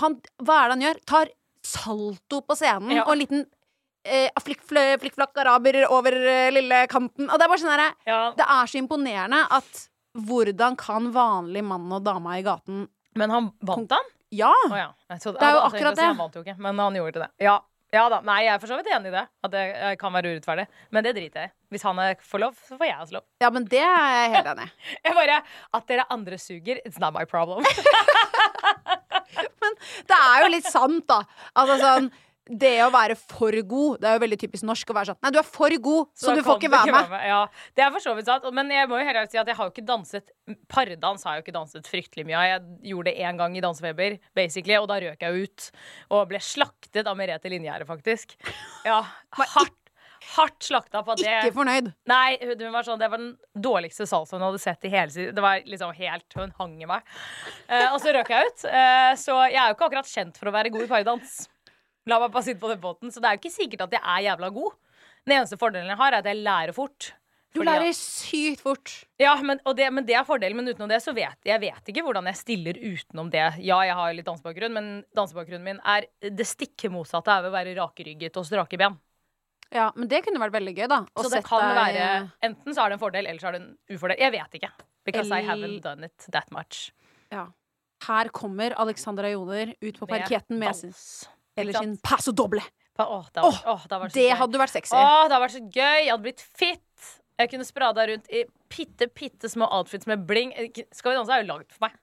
han 0.00 0.18
Hva 0.44 0.56
er 0.62 0.68
det 0.68 0.74
han 0.76 0.84
gjør? 0.86 0.98
Tar 1.08 1.30
salto 1.66 2.40
på 2.46 2.54
scenen 2.56 2.92
Ja. 2.94 3.04
og 3.06 3.12
en 3.14 3.18
liten 3.22 3.46
eh, 4.04 4.28
flikkflakk 4.38 5.00
flik, 5.02 5.16
araber 5.18 5.80
over 5.90 6.12
eh, 6.14 6.50
lille 6.52 6.86
kanten. 6.86 7.26
Og 7.30 7.38
det 7.38 7.44
er 7.46 7.48
bare 7.48 7.58
sånn 7.58 7.72
herre 7.74 7.94
Ja. 8.06 8.20
Det 8.36 8.46
er 8.46 8.66
så 8.70 8.78
imponerende 8.78 9.40
at 9.50 9.88
hvordan 10.16 10.76
kan 10.78 11.10
vanlig 11.12 11.64
mann 11.64 11.90
og 11.92 12.04
dame 12.04 12.38
i 12.38 12.42
gaten 12.46 12.86
Men 13.16 13.30
han 13.30 13.52
vant 13.60 13.90
han? 13.90 14.12
Ja! 14.30 14.52
Oh, 14.68 14.76
ja. 14.76 14.92
Det 15.08 15.16
er 15.24 15.32
jo 15.32 15.34
akkurat 15.40 15.72
akkurat 15.72 15.96
si. 15.98 16.02
Han 16.04 16.16
vant 16.18 16.34
jo 16.34 16.42
ikke, 16.42 16.58
men 16.58 16.78
han 16.78 16.94
gjorde 16.94 17.22
det. 17.24 17.28
Ja. 17.40 17.60
Ja 17.96 18.04
da. 18.12 18.20
Nei, 18.26 18.38
jeg 18.46 18.52
er 18.54 18.60
for 18.62 18.70
så 18.70 18.76
vidt 18.78 18.90
enig 18.92 19.10
i 19.10 19.14
det. 19.16 19.24
At 19.46 19.52
det 19.54 19.62
eh, 19.74 19.94
kan 20.00 20.12
være 20.14 20.34
urettferdig. 20.36 20.66
Men 20.94 21.06
det 21.06 21.14
driter 21.16 21.46
jeg 21.46 21.50
i. 21.52 21.54
Hvis 21.74 21.84
han 21.88 21.98
er- 22.04 22.20
får 22.22 22.42
lov, 22.44 22.54
så 22.68 22.76
får 22.78 22.86
jeg 22.90 22.98
også 23.02 23.16
lov. 23.18 23.24
Ja, 23.42 23.50
men 23.54 23.64
det 23.72 23.80
er 23.82 24.12
jeg 24.20 24.34
helt 24.36 24.50
enig 24.52 24.68
i. 24.68 24.70
Jeg 25.06 25.16
bare, 25.18 25.40
At 25.74 25.88
dere 25.90 26.04
andre 26.14 26.38
suger, 26.38 26.78
it's 26.86 27.00
not 27.02 27.14
my 27.16 27.24
problem. 27.26 27.64
men 29.62 29.76
Det 30.08 30.16
er 30.18 30.44
jo 30.44 30.52
litt 30.52 30.68
sant, 30.70 31.04
da. 31.10 31.20
Altså 31.58 31.76
sånn 31.82 32.08
det 32.46 32.74
å 32.84 32.90
være 32.94 33.16
for 33.18 33.54
god 33.66 34.00
Det 34.02 34.06
er 34.06 34.18
jo 34.18 34.22
veldig 34.22 34.38
typisk 34.38 34.66
norsk 34.68 34.90
å 34.92 34.94
være 34.94 35.10
sånn 35.10 35.18
Nei, 35.24 35.32
du 35.34 35.38
er 35.40 35.46
for 35.48 35.76
god, 35.82 36.10
så, 36.14 36.28
så 36.28 36.34
du 36.36 36.42
får 36.46 36.60
ikke 36.60 36.70
være 36.72 36.94
med. 36.94 37.14
Ja, 37.26 37.40
det 37.74 37.84
er 37.86 37.94
for 37.94 38.04
så 38.04 38.12
vidt 38.16 38.28
sant. 38.30 38.46
Men 38.54 38.70
jeg 38.70 38.90
må 38.90 39.00
jo 39.00 39.06
heller 39.08 39.26
si 39.30 39.40
at 39.40 39.48
jeg 39.50 39.58
har 39.58 39.68
jo 39.68 39.74
ikke 39.74 39.86
danset 39.88 40.30
Pardans 40.70 41.26
har 41.26 41.36
jeg 41.36 41.42
jo 41.42 41.46
ikke 41.46 41.56
danset 41.56 41.88
fryktelig 41.90 42.26
mye 42.28 42.36
av. 42.38 42.50
Jeg 42.52 42.92
gjorde 42.92 43.10
det 43.10 43.24
én 43.26 43.40
gang 43.40 43.56
i 43.58 43.62
Dansefeber, 43.64 44.18
basically, 44.38 44.76
og 44.78 44.86
da 44.90 45.00
røk 45.02 45.24
jeg 45.26 45.46
ut. 45.46 45.66
Og 46.14 46.28
ble 46.30 46.38
slaktet 46.42 47.10
av 47.10 47.18
Merete 47.18 47.50
Linjære, 47.50 47.88
faktisk. 47.88 48.36
Ja, 48.86 49.00
hardt. 49.40 49.74
Hardt 50.36 50.64
slakta 50.64 51.02
på 51.06 51.12
at 51.14 51.20
det 51.20 51.34
Ikke 51.44 51.54
fornøyd. 51.58 51.90
Nei, 52.10 52.38
hun 52.40 52.72
var 52.74 52.86
sånn, 52.86 52.98
det 52.98 53.10
var 53.12 53.20
den 53.20 53.34
dårligste 53.62 54.06
salsaen 54.08 54.40
hun 54.40 54.48
hadde 54.48 54.62
sett 54.62 54.86
i 54.88 54.90
hele 54.90 55.12
sitt 55.12 55.34
Det 55.36 55.44
var 55.44 55.60
liksom 55.68 55.92
helt 55.94 56.38
Hun 56.38 56.54
hang 56.58 56.72
i 56.82 56.88
meg. 56.88 57.04
Eh, 57.68 57.92
og 57.92 58.00
så 58.02 58.14
røk 58.16 58.32
jeg 58.32 58.48
ut. 58.48 58.64
Eh, 58.70 59.12
så 59.20 59.36
jeg 59.50 59.60
er 59.60 59.70
jo 59.70 59.76
ikke 59.76 59.90
akkurat 59.90 60.10
kjent 60.10 60.40
for 60.40 60.50
å 60.50 60.56
være 60.56 60.72
god 60.74 60.86
i 60.88 60.90
pardans. 60.90 61.36
La 62.06 62.18
meg 62.22 62.30
bare 62.34 62.46
sitte 62.46 62.60
på 62.62 62.68
den 62.70 62.80
båten. 62.82 63.10
Så 63.12 63.20
det 63.20 63.28
er 63.30 63.36
jo 63.36 63.42
ikke 63.42 63.54
sikkert 63.56 63.86
at 63.88 63.94
jeg 63.96 64.02
er 64.02 64.24
jævla 64.30 64.50
god. 64.54 64.74
Den 65.26 65.38
eneste 65.40 65.56
fordelen 65.58 65.88
jeg 65.90 65.98
har, 65.98 66.12
er 66.14 66.22
at 66.22 66.28
jeg 66.30 66.38
lærer 66.44 66.72
fort. 66.76 67.12
Du 67.56 67.62
lærer 67.64 67.88
sykt 67.96 68.60
fort. 68.60 68.90
ja, 69.18 69.32
men, 69.40 69.58
og 69.64 69.74
det, 69.78 69.86
men 69.92 70.04
det 70.04 70.14
er 70.14 70.24
fordelen. 70.28 70.56
Men 70.60 70.68
utenom 70.68 70.90
det 70.92 70.98
så 71.02 71.14
vet 71.16 71.38
jeg 71.48 71.58
vet 71.62 71.88
ikke 71.88 72.02
hvordan 72.04 72.26
jeg 72.28 72.36
stiller 72.36 72.76
utenom 72.78 73.30
det. 73.32 73.46
Ja, 73.64 73.78
jeg 73.88 73.94
har 73.96 74.12
litt 74.12 74.26
dansebakgrunn, 74.28 74.74
men 74.76 74.90
dansebakgrunnen 75.16 75.64
min 75.64 75.80
er 75.84 76.06
det 76.20 76.46
stikke 76.46 76.90
motsatte 76.92 77.32
av 77.32 77.48
å 77.48 77.52
være 77.54 77.72
rakrygget 77.78 78.36
og 78.36 78.44
strake 78.46 78.76
ben. 78.78 78.98
Ja, 79.74 79.88
men 79.96 80.06
det 80.06 80.20
kunne 80.22 80.38
vært 80.38 80.52
veldig 80.54 80.76
gøy, 80.76 80.86
da. 80.92 81.00
Så 81.16 81.30
det 81.32 81.42
kan 81.48 81.64
deg- 81.64 81.80
være 81.80 82.30
Enten 82.46 82.74
så 82.76 82.84
er 82.84 82.88
det 82.92 82.98
en 83.00 83.02
fordel, 83.02 83.26
eller 83.26 83.40
så 83.42 83.48
er 83.48 83.56
det 83.56 83.62
en 83.64 83.72
ufordel. 83.96 84.20
Jeg 84.20 84.32
vet 84.36 84.58
ikke. 84.60 84.70
Because 85.08 85.32
I 85.32 85.40
haven't 85.42 85.80
done 85.82 86.04
it 86.04 86.26
that 86.30 86.52
much. 86.52 86.92
Ja. 87.32 87.46
Her 88.06 88.28
kommer 88.28 88.74
Alexandra 88.78 89.30
Joner 89.32 89.72
ut 89.80 89.98
på 89.98 90.06
Med 90.06 90.20
parketten 90.20 90.58
med 90.60 90.76
sin, 90.76 90.90
dans. 90.92 91.28
Eller 91.56 91.72
sin 91.78 91.96
paso 92.04 92.32
doble. 92.36 92.62
Åh, 92.98 93.26
det, 93.32 93.40
har 93.42 93.50
vært- 93.50 93.66
Åh, 93.66 93.72
åh, 93.74 93.86
det, 94.06 94.12
Det 94.14 94.30
hadde 94.40 94.58
vært 94.62 94.72
sexy. 94.72 94.94
Åh, 94.96 95.26
det 95.28 95.34
hadde 95.34 95.42
vært 95.44 95.56
så 95.56 95.62
gøy. 95.68 95.98
Jeg 96.04 96.10
hadde 96.10 96.22
blitt 96.24 96.40
fit. 96.56 97.10
Jeg 97.36 97.50
kunne 97.52 97.66
sprada 97.68 98.06
rundt 98.08 98.30
i 98.32 98.44
bitte, 98.72 99.08
bitte 99.12 99.50
små 99.52 99.68
outfits 99.70 100.06
med 100.08 100.24
bling. 100.26 100.54
Skal 100.96 101.12
vi 101.12 101.18
danse 101.18 101.34
er 101.36 101.42
jo 101.44 101.50
lagd 101.52 101.72
for 101.74 101.88
meg. 101.88 101.98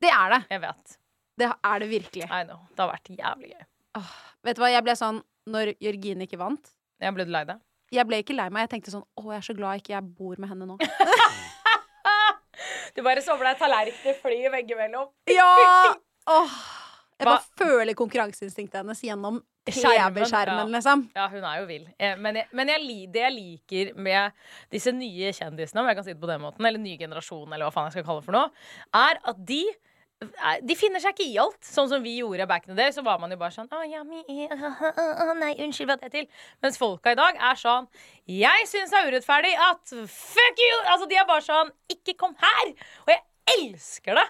Det 0.00 0.08
er 0.14 0.30
det. 0.32 0.40
Jeg 0.54 0.62
vet. 0.62 0.96
Det 1.38 1.50
er 1.52 1.78
det 1.84 1.88
virkelig. 1.90 2.24
I 2.30 2.44
know. 2.48 2.62
Det 2.72 2.80
har 2.84 2.92
vært 2.94 3.10
jævlig 3.18 3.52
gøy. 3.52 3.66
Vet 4.46 4.56
du 4.56 4.62
hva, 4.62 4.70
jeg 4.72 4.84
ble 4.86 4.94
sånn 4.96 5.20
når 5.50 5.74
Jørgine 5.82 6.24
ikke 6.28 6.38
vant. 6.40 6.72
Jeg 7.02 7.14
ble 7.14 7.24
lei 7.28 7.44
deg. 7.48 7.60
Jeg 7.92 8.06
ble 8.08 8.18
ikke 8.22 8.36
lei 8.36 8.48
meg. 8.52 8.66
Jeg 8.66 8.72
tenkte 8.76 8.92
sånn 8.92 9.04
Å, 9.16 9.22
jeg 9.32 9.38
er 9.38 9.46
så 9.46 9.54
glad 9.56 9.80
ikke 9.80 9.94
jeg 9.94 10.08
bor 10.16 10.36
med 10.40 10.48
henne 10.52 10.66
nå. 10.68 10.78
Du 12.96 13.02
bare 13.06 13.22
for 13.22 13.44
deg 13.44 13.58
tallerkener 13.60 14.16
fly 14.18 14.38
veggimellom. 14.50 15.10
Ja! 15.30 15.94
Åh, 16.34 16.54
jeg 17.18 17.26
bare 17.26 17.42
føler 17.58 17.94
konkurranseinstinktet 17.98 18.80
hennes 18.82 19.00
gjennom 19.02 19.40
Skjermen, 19.68 20.14
TV-skjermen, 20.16 20.62
ja. 20.62 20.76
liksom. 20.78 21.02
Ja, 21.16 21.26
hun 21.28 21.44
er 21.44 21.58
jo 21.60 21.66
vill. 21.68 21.82
Eh, 22.00 22.14
Men, 22.16 22.38
jeg, 22.40 22.46
men 22.56 22.70
jeg, 22.72 22.86
det 23.12 23.20
jeg 23.26 23.34
liker 23.34 23.90
med 24.00 24.32
disse 24.72 24.94
nye 24.96 25.32
kjendisene, 25.36 25.82
om 25.82 25.90
jeg 25.90 25.98
kan 25.98 26.06
si 26.06 26.14
det 26.14 26.22
på 26.22 26.30
den 26.30 26.40
måten, 26.40 26.64
eller 26.64 26.80
nye 26.80 26.96
generasjonen, 26.96 27.52
eller 27.52 27.68
hva 27.68 27.74
faen 27.74 27.90
jeg 27.90 27.98
skal 27.98 28.06
kalle 28.08 28.22
det 28.22 28.28
for 28.30 28.38
noe, 28.38 28.48
er 28.96 29.20
at 29.28 29.42
de 29.50 29.60
er- 30.22 30.62
de 30.66 30.74
finner 30.74 30.98
seg 31.04 31.12
ikke 31.14 31.26
i 31.30 31.36
alt. 31.38 31.60
Sånn 31.62 31.86
som 31.92 32.02
vi 32.02 32.16
gjorde 32.18 32.46
back 32.48 32.64
in 32.66 32.72
the 32.74 32.78
day. 32.80 32.90
Så 32.96 33.04
var 33.06 33.20
man 33.22 33.30
jo 33.30 33.36
bare 33.38 33.54
sånn 33.54 33.68
Å, 33.70 33.82
ja, 33.86 34.00
mi, 34.08 34.22
å, 34.24 35.34
nei, 35.38 35.52
unnskyld, 35.62 35.86
hva 35.92 35.98
det 36.00 36.08
er 36.08 36.14
til. 36.16 36.26
Mens 36.64 36.78
folka 36.80 37.12
i 37.12 37.18
dag 37.20 37.36
er 37.38 37.54
sånn 37.60 37.86
Jeg 38.26 38.66
syns 38.66 38.90
det 38.90 38.98
er 38.98 39.12
urettferdig 39.12 39.52
at 39.68 39.92
fuck 40.10 40.58
you! 40.64 40.80
Altså, 40.90 41.06
de 41.12 41.20
er 41.20 41.28
bare 41.28 41.44
sånn 41.46 41.70
Ikke 41.92 42.16
kom 42.18 42.34
her! 42.40 42.72
Og 43.06 43.12
jeg 43.14 43.20
elsker 43.56 44.18
det! 44.18 44.24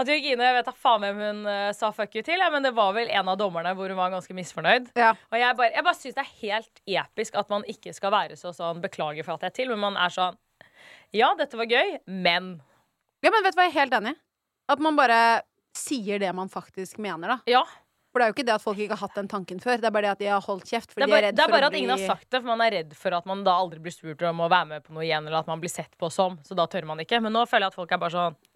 At 0.00 0.10
Jørgine, 0.10 0.46
jeg 0.46 0.56
vet 0.58 0.68
da 0.70 0.74
faen 0.76 1.04
hvem 1.04 1.20
hun 1.24 1.42
uh, 1.48 1.72
sa 1.76 1.90
fuck 1.96 2.14
you 2.16 2.22
til, 2.26 2.40
ja, 2.40 2.48
men 2.52 2.64
det 2.66 2.72
var 2.76 2.94
vel 2.96 3.10
en 3.12 3.32
av 3.32 3.38
dommerne 3.40 3.74
hvor 3.78 3.92
hun 3.92 3.98
var 4.00 4.14
ganske 4.14 4.36
misfornøyd. 4.36 4.92
Ja. 4.98 5.12
Og 5.30 5.36
jeg 5.40 5.58
bare, 5.58 5.74
jeg 5.76 5.86
bare 5.86 5.98
syns 5.98 6.16
det 6.16 6.24
er 6.24 6.32
helt 6.44 6.82
episk 7.02 7.36
at 7.40 7.52
man 7.52 7.66
ikke 7.70 7.94
skal 7.96 8.14
være 8.14 8.38
så 8.40 8.54
sånn 8.56 8.82
beklager 8.84 9.26
for 9.26 9.36
at 9.36 9.46
jeg 9.46 9.54
er 9.54 9.58
til, 9.60 9.74
men 9.74 9.84
man 9.88 10.00
er 10.00 10.14
sånn 10.14 10.38
Ja, 11.16 11.34
dette 11.38 11.58
var 11.58 11.70
gøy, 11.70 12.00
men 12.06 12.56
Ja, 13.24 13.30
men 13.30 13.44
vet 13.44 13.54
du 13.54 13.60
hva, 13.60 13.68
jeg 13.68 13.74
er 13.74 13.80
helt 13.82 14.00
enig. 14.00 14.16
At 14.70 14.82
man 14.82 14.96
bare 14.96 15.20
sier 15.76 16.20
det 16.22 16.30
man 16.34 16.50
faktisk 16.50 16.98
mener, 17.02 17.36
da. 17.36 17.38
Ja. 17.50 17.64
For 18.10 18.18
det 18.18 18.24
er 18.24 18.32
jo 18.32 18.34
ikke 18.34 18.46
det 18.48 18.54
at 18.56 18.62
folk 18.64 18.80
ikke 18.82 18.96
har 18.98 19.06
hatt 19.06 19.18
den 19.20 19.28
tanken 19.30 19.60
før. 19.62 19.78
Det 19.78 19.86
er 19.86 19.92
bare 19.94 20.08
det 20.08 20.14
at 20.16 20.22
de 20.22 20.30
har 20.32 20.42
holdt 20.42 20.66
kjeft. 20.66 20.94
Det 20.96 20.98
er 20.98 21.06
de 21.06 21.06
er 21.06 21.12
bare, 21.12 21.26
redd 21.28 21.36
det 21.38 21.44
er 21.44 21.52
bare 21.52 21.68
at 21.70 21.76
ingen 21.78 21.92
har 21.94 22.02
sagt 22.02 22.26
det, 22.26 22.40
for 22.40 22.48
man 22.50 22.62
er 22.64 22.74
redd 22.74 22.94
for 22.98 23.14
at 23.14 23.28
man 23.30 23.44
da 23.46 23.54
aldri 23.54 23.82
blir 23.84 23.94
spurt 23.94 24.24
om 24.26 24.42
å 24.42 24.48
være 24.50 24.66
med 24.72 24.86
på 24.86 24.96
noe 24.96 25.04
igjen, 25.06 25.28
eller 25.28 25.44
at 25.44 25.50
man 25.50 25.62
blir 25.62 25.70
sett 25.70 25.92
på 26.00 26.10
som, 26.10 26.34
så 26.46 26.56
da 26.58 26.66
tør 26.70 26.88
man 26.90 27.02
ikke. 27.04 27.20
Men 27.22 27.36
nå 27.38 27.44
føler 27.46 27.68
jeg 27.68 27.74
at 27.74 27.78
folk 27.78 27.94
er 27.94 28.02
bare 28.02 28.16
sånn 28.18 28.34
«Nå, 28.34 28.49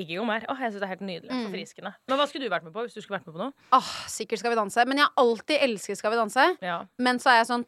Ikke 0.00 0.14
jo 0.16 0.24
mer. 0.24 0.44
Åh, 0.48 0.60
jeg 0.62 0.70
synes 0.72 0.80
det 0.80 0.86
er 0.86 0.92
helt 0.94 1.02
nydelig. 1.04 1.30
Mm. 1.34 1.40
Forfriskende. 1.48 1.90
Men 2.08 2.20
hva 2.20 2.26
skulle 2.30 2.46
du 2.46 2.52
vært 2.54 2.64
med 2.64 2.72
på 2.72 2.84
hvis 2.86 2.94
du 2.96 3.00
skulle 3.02 3.18
vært 3.18 3.26
med 3.28 3.34
på 3.36 3.42
noe? 3.42 3.68
Åh, 3.76 3.90
sikkert 4.08 4.40
Skal 4.40 4.54
vi 4.54 4.58
danse. 4.60 4.84
Men 4.88 5.02
jeg 5.02 5.08
har 5.10 5.24
alltid 5.24 5.64
elsket 5.66 5.98
Skal 6.00 6.14
vi 6.14 6.20
danse. 6.20 6.46
Ja. 6.64 6.78
Men 7.02 7.18
så 7.20 7.32
er 7.34 7.40
jeg 7.42 7.48
sånn 7.50 7.66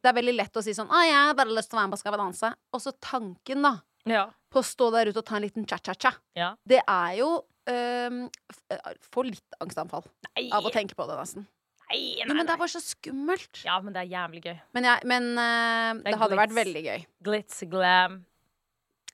Det 0.00 0.08
er 0.12 0.16
veldig 0.16 0.36
lett 0.38 0.56
å 0.56 0.62
si 0.64 0.72
sånn 0.78 0.88
Å, 0.88 1.02
jeg 1.04 1.18
har 1.18 1.34
bare 1.36 1.52
lyst 1.52 1.68
til 1.72 1.76
å 1.76 1.82
være 1.82 1.90
med 1.90 1.98
på 1.98 2.00
Skal 2.04 2.14
vi 2.16 2.20
danse. 2.22 2.52
Og 2.72 2.84
så 2.86 2.94
tanken, 3.04 3.66
da. 3.66 3.74
Ja. 4.08 4.24
På 4.50 4.62
å 4.62 4.66
stå 4.70 4.88
der 4.94 5.10
ute 5.10 5.20
og 5.20 5.26
ta 5.28 5.36
en 5.36 5.44
liten 5.44 5.66
cha-cha-cha. 5.68 6.14
ja. 6.38 6.54
Det 6.64 6.80
er 6.88 7.12
jo 7.18 7.28
øh, 7.68 8.20
Får 9.10 9.28
litt 9.28 9.58
angstanfall 9.60 10.06
Nei. 10.30 10.46
av 10.56 10.64
å 10.64 10.72
tenke 10.72 10.96
på 10.96 11.04
det, 11.10 11.18
nesten. 11.20 11.44
Nei, 11.90 11.98
nei, 12.22 12.24
nei, 12.30 12.34
men 12.38 12.46
det 12.46 12.54
er 12.54 12.58
bare 12.62 12.70
så 12.70 12.80
skummelt. 12.82 13.64
Ja, 13.66 13.76
men 13.82 13.92
det 13.92 14.04
er 14.04 14.10
jævlig 14.14 14.44
gøy. 14.46 14.56
Men, 14.78 14.84
jeg, 14.86 15.06
men 15.10 15.24
øh, 15.34 16.00
Det 16.04 16.12
det 16.14 16.18
hadde 16.22 16.36
vært 16.38 16.52
glitz. 16.54 16.60
veldig 16.62 16.82
gøy. 16.86 17.00
Glitz, 17.26 17.56
glam. 17.72 18.20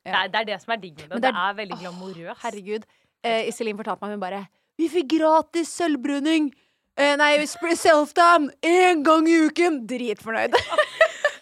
Ja. 0.06 0.26
det 0.30 0.42
er 0.42 0.48
det 0.52 0.60
som 0.62 0.74
er 0.74 0.82
digg 0.82 1.00
med 1.00 1.08
det. 1.08 1.22
Det 1.22 1.22
det 1.28 1.32
er, 1.34 1.56
veldig 1.60 1.78
glamorøst. 1.80 2.42
Herregud. 2.44 2.86
Eh, 3.26 3.48
Iselin 3.50 3.78
fortalte 3.78 4.06
meg 4.06 4.14
hun 4.14 4.22
bare 4.22 4.44
Vi 4.78 4.88
fikk 4.92 5.16
gratis 5.16 5.72
sølvbruning! 5.74 6.50
Eh, 6.96 7.14
nei, 7.20 7.32
self-tan 7.46 8.50
én 8.64 9.02
gang 9.04 9.28
i 9.28 9.38
uken! 9.48 9.82
Dritfornøyd. 9.88 10.56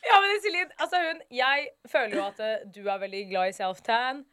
Ja, 0.05 0.21
men 0.21 0.37
Iselin, 0.37 0.69
altså 0.79 1.01
hun 1.01 1.21
Jeg 1.33 1.69
føler 1.91 2.17
jo 2.19 2.25
at 2.29 2.41
eh, 2.45 2.65
du 2.71 2.85
er 2.87 2.99
veldig 3.03 3.23
glad 3.31 3.51
i 3.51 3.57
self-tan. 3.57 4.25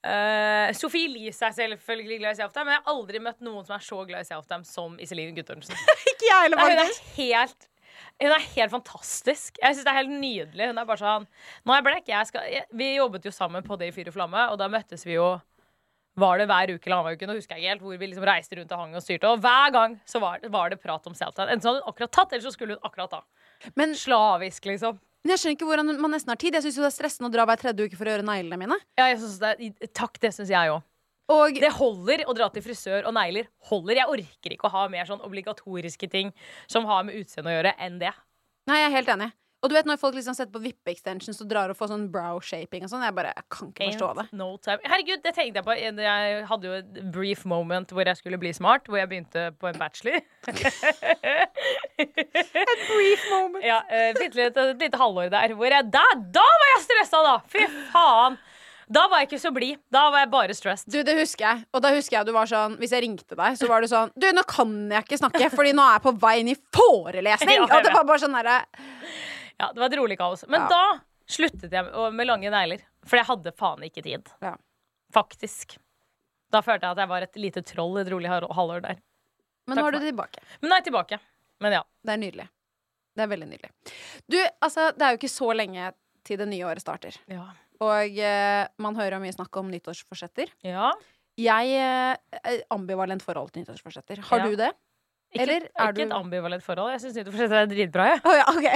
Uh, 0.00 0.72
Sofie 0.72 1.10
Elise 1.10 1.44
er 1.44 1.52
selvfølgelig 1.52 2.18
glad 2.18 2.32
i 2.32 2.40
self-time, 2.40 2.64
men 2.64 2.72
jeg 2.72 2.82
har 2.84 2.92
aldri 2.94 3.20
møtt 3.20 3.42
noen 3.44 3.66
som 3.66 3.74
er 3.76 3.84
så 3.84 3.98
glad 4.08 4.24
i 4.24 4.28
self-time 4.28 4.64
som 4.64 4.94
Iselin 5.00 5.34
Guttormsen. 5.36 5.76
ikke 6.12 6.28
jeg 6.28 6.46
heller, 6.46 6.60
faktisk. 6.60 7.02
hun 7.16 7.24
er 7.24 7.36
helt 7.36 7.69
hun 8.20 8.32
er 8.36 8.46
helt 8.54 8.72
fantastisk. 8.74 9.58
Jeg 9.62 9.74
synes 9.74 9.84
det 9.86 9.92
er 9.92 9.98
helt 10.02 10.12
nydelig. 10.20 10.66
Hun 10.70 10.78
er 10.82 10.88
bare 10.88 11.00
sånn 11.00 11.26
Nå 11.64 11.72
er 11.72 11.78
jeg 11.80 11.86
blekk. 11.88 12.08
Jeg 12.12 12.26
skal, 12.30 12.48
jeg, 12.52 12.66
vi 12.76 12.90
jobbet 12.96 13.24
jo 13.24 13.32
sammen 13.32 13.64
på 13.66 13.78
det 13.80 13.88
i 13.90 13.94
Fyr 13.96 14.10
og 14.12 14.16
flamme, 14.18 14.42
og 14.52 14.58
da 14.60 14.68
møttes 14.72 15.06
vi 15.08 15.16
jo 15.16 15.28
Var 16.20 16.38
det 16.42 16.46
hver 16.50 16.72
uke 16.74 16.84
eller 16.90 16.96
annenhver 16.98 17.16
uke? 17.16 17.26
Nå 17.30 17.36
husker 17.38 17.54
jeg 17.56 17.62
ikke 17.64 17.70
helt 17.74 17.84
hvor 17.86 17.98
vi 18.00 18.08
liksom 18.10 18.26
reiste 18.28 18.56
rundt 18.58 18.72
og 18.74 18.80
hang 18.82 18.96
og 18.98 19.04
styrte. 19.04 19.28
Og 19.30 19.38
hver 19.44 19.70
gang 19.72 19.94
så 20.10 20.20
var, 20.20 20.40
det- 20.42 20.50
var 20.52 20.68
det 20.74 20.80
prat 20.82 21.06
om 21.06 21.14
self-tan. 21.14 21.48
Enten 21.48 21.62
så 21.64 21.70
hadde 21.70 21.84
hun 21.84 21.92
akkurat 21.94 22.12
tatt, 22.12 22.32
eller 22.34 22.44
så 22.44 22.52
skulle 22.52 22.74
hun 22.76 22.84
akkurat 22.90 23.10
ta. 23.14 23.22
Men, 23.78 23.94
Slavisk, 23.94 24.66
liksom. 24.66 24.98
men 25.24 25.30
jeg 25.36 25.38
skjønner 25.38 25.56
ikke 25.56 25.68
hvordan 25.70 26.00
man 26.02 26.10
nesten 26.12 26.34
har 26.34 26.36
tid. 26.42 26.52
Jeg 26.58 26.66
syns 26.66 26.76
det 26.82 26.88
er 26.90 26.96
stressende 26.98 27.30
å 27.30 27.32
dra 27.32 27.46
hver 27.48 27.60
tredje 27.62 27.86
uke 27.86 27.96
for 27.96 28.10
å 28.10 28.14
gjøre 28.16 28.26
neglene 28.26 28.58
mine. 28.58 28.76
Ja, 28.98 29.06
jeg 29.12 29.20
synes 29.22 29.38
det, 29.38 29.92
takk, 29.96 30.18
det 30.20 30.34
syns 30.36 30.50
jeg 30.52 30.74
òg. 30.74 30.82
Og 31.30 31.54
Det 31.62 31.70
holder 31.76 32.24
å 32.26 32.34
dra 32.34 32.48
til 32.50 32.64
frisør 32.64 33.06
og 33.06 33.14
negler. 33.14 33.46
Holder. 33.70 34.00
Jeg 34.02 34.10
orker 34.16 34.54
ikke 34.56 34.66
å 34.70 34.74
ha 34.74 34.86
mer 34.90 35.06
sånn 35.06 35.22
obligatoriske 35.26 36.08
ting 36.10 36.32
som 36.70 36.88
har 36.90 37.04
med 37.06 37.14
utseende 37.20 37.52
å 37.52 37.58
gjøre, 37.60 37.74
enn 37.86 38.00
det. 38.02 38.10
Nei, 38.70 38.80
jeg 38.82 38.90
er 38.90 38.96
helt 38.98 39.12
enig. 39.14 39.30
Og 39.60 39.68
du 39.68 39.74
vet 39.76 39.84
når 39.84 39.98
folk 40.00 40.14
liksom 40.16 40.32
setter 40.32 40.54
på 40.54 40.62
vippe-extensions 40.64 41.36
og 41.44 41.48
drar 41.50 41.68
og 41.68 41.76
får 41.76 41.90
sånn 41.90 42.06
brow 42.12 42.38
shaping 42.40 42.80
og 42.86 42.88
sånn, 42.88 43.02
jeg 43.04 43.12
bare 43.12 43.34
jeg 43.36 43.44
kan 43.52 43.68
ikke 43.68 43.88
forstå 43.90 44.06
det. 44.16 44.24
No 44.40 44.46
time. 44.64 44.80
Herregud, 44.88 45.20
det 45.20 45.34
tenkte 45.36 45.60
jeg 45.60 45.66
på. 45.66 45.74
Jeg 45.76 46.46
hadde 46.48 46.70
jo 46.70 46.78
et 46.78 47.00
brief 47.12 47.42
moment 47.44 47.92
hvor 47.92 48.08
jeg 48.08 48.16
skulle 48.16 48.38
bli 48.40 48.54
smart, 48.56 48.88
hvor 48.88 48.96
jeg 49.02 49.10
begynte 49.12 49.42
på 49.60 49.68
en 49.68 49.76
bachelor. 49.82 50.16
et 52.00 52.84
brief 52.88 53.26
moment. 53.34 53.64
Ja, 53.68 53.82
et 53.92 54.16
lite, 54.22 54.40
litt- 54.40 54.56
et 54.64 54.80
lite 54.86 55.00
halvår 55.00 55.28
der. 55.36 55.52
Hvor 55.60 55.68
jeg, 55.76 55.90
da, 55.92 56.06
da 56.40 56.46
var 56.64 56.72
jeg 56.74 56.82
stressa, 56.88 57.20
da! 57.28 57.36
Fy 57.52 57.66
faen! 57.92 58.40
Da 58.90 59.04
var 59.10 59.20
jeg 59.22 59.28
ikke 59.28 59.38
så 59.42 59.52
blid. 59.54 59.78
Da 59.94 60.00
var 60.10 60.24
jeg 60.24 60.30
bare 60.32 60.54
stressed. 60.58 60.88
Du, 60.90 60.98
det 61.06 61.14
husker 61.20 61.44
jeg. 61.46 61.64
Og 61.76 61.82
da 61.84 61.92
husker 61.94 62.16
jeg 62.18 62.26
du 62.26 62.32
var 62.34 62.48
sånn 62.50 62.72
Hvis 62.80 62.90
jeg 62.96 63.04
ringte 63.04 63.36
deg, 63.38 63.58
så 63.58 63.68
var 63.70 63.84
du 63.84 63.86
sånn 63.90 64.10
Du, 64.18 64.26
nå 64.34 64.42
kan 64.50 64.72
jeg 64.90 65.04
ikke 65.06 65.18
snakke, 65.20 65.50
Fordi 65.54 65.74
nå 65.78 65.84
er 65.84 65.94
jeg 65.98 66.04
på 66.08 66.12
vei 66.24 66.32
inn 66.42 66.50
i 66.50 66.56
forelesning! 66.74 67.60
Ja, 67.60 67.68
og 67.68 67.86
det 67.86 67.92
var 67.94 68.08
bare 68.08 68.22
sånn 68.24 68.34
derre 68.34 68.56
Ja, 69.60 69.68
det 69.70 69.78
var 69.78 69.86
et 69.86 69.96
rolig 70.00 70.18
kaos. 70.18 70.42
Men 70.50 70.64
Ja. 70.64 70.68
da 70.72 70.82
sluttet 71.30 71.70
jeg 71.70 71.86
med, 72.16 72.26
lange 72.26 72.50
negler. 72.50 72.82
For 73.06 73.20
jeg 73.20 73.28
hadde 73.28 73.52
faen 73.54 73.84
ikke 73.86 74.02
tid. 74.02 74.26
Ja. 74.42 74.56
Faktisk. 75.14 75.76
Da 76.50 76.58
følte 76.66 76.88
jeg 76.88 76.96
at 76.96 77.02
jeg 77.04 77.10
var 77.12 77.22
et 77.28 77.38
lite 77.38 77.62
troll 77.62 78.00
et 78.02 78.10
rolig 78.10 78.30
halvår 78.32 78.82
der. 78.88 78.98
Men 79.68 79.78
Takk 79.78 79.84
nå 79.84 79.88
er 79.92 79.98
du 80.00 80.06
tilbake. 80.08 80.42
Men 80.58 80.72
nå 80.72 80.74
er 80.74 80.80
jeg 80.82 80.88
tilbake. 80.90 81.20
Men 81.62 81.76
ja. 81.78 81.82
Det 82.02 82.16
er 82.16 82.22
nydelig. 82.24 82.48
Det 83.14 83.22
er 83.22 83.30
veldig 83.30 83.48
nydelig. 83.52 83.70
Du, 84.26 84.38
altså, 84.64 84.90
det 84.96 85.06
er 85.06 85.14
jo 85.14 85.20
ikke 85.20 85.30
så 85.30 85.52
lenge 85.54 85.92
til 86.26 86.40
det 86.40 86.48
nye 86.50 86.66
året 86.66 86.82
starter. 86.82 87.14
Ja. 87.30 87.46
Og 87.80 88.18
eh, 88.20 88.66
man 88.78 88.98
hører 88.98 89.16
jo 89.16 89.22
mye 89.24 89.32
snakk 89.36 89.56
om 89.62 89.70
nyttårsforsetter. 89.72 90.52
ja. 90.66 90.92
Jeg 91.40 91.70
eh, 91.72 92.16
er 92.44 92.58
ambivalent 92.74 93.22
forhold 93.24 93.48
til 93.54 93.62
nyttårsforsetter. 93.62 94.18
Har 94.28 94.38
Ja. 94.42 94.48
du 94.50 94.56
det? 94.60 94.70
Ikke, 95.32 95.42
Eller 95.44 95.62
er 95.78 95.92
ikke 95.94 96.02
et 96.08 96.12
ambivalent 96.12 96.62
forhold. 96.66 96.90
Jeg 96.92 97.00
syns 97.00 97.14
nyttårsforsetter 97.16 97.60
er 97.62 97.68
dritbra, 97.70 98.06
jeg. 98.10 98.20
Å 98.26 98.34
ja, 98.34 98.44
OK. 98.50 98.66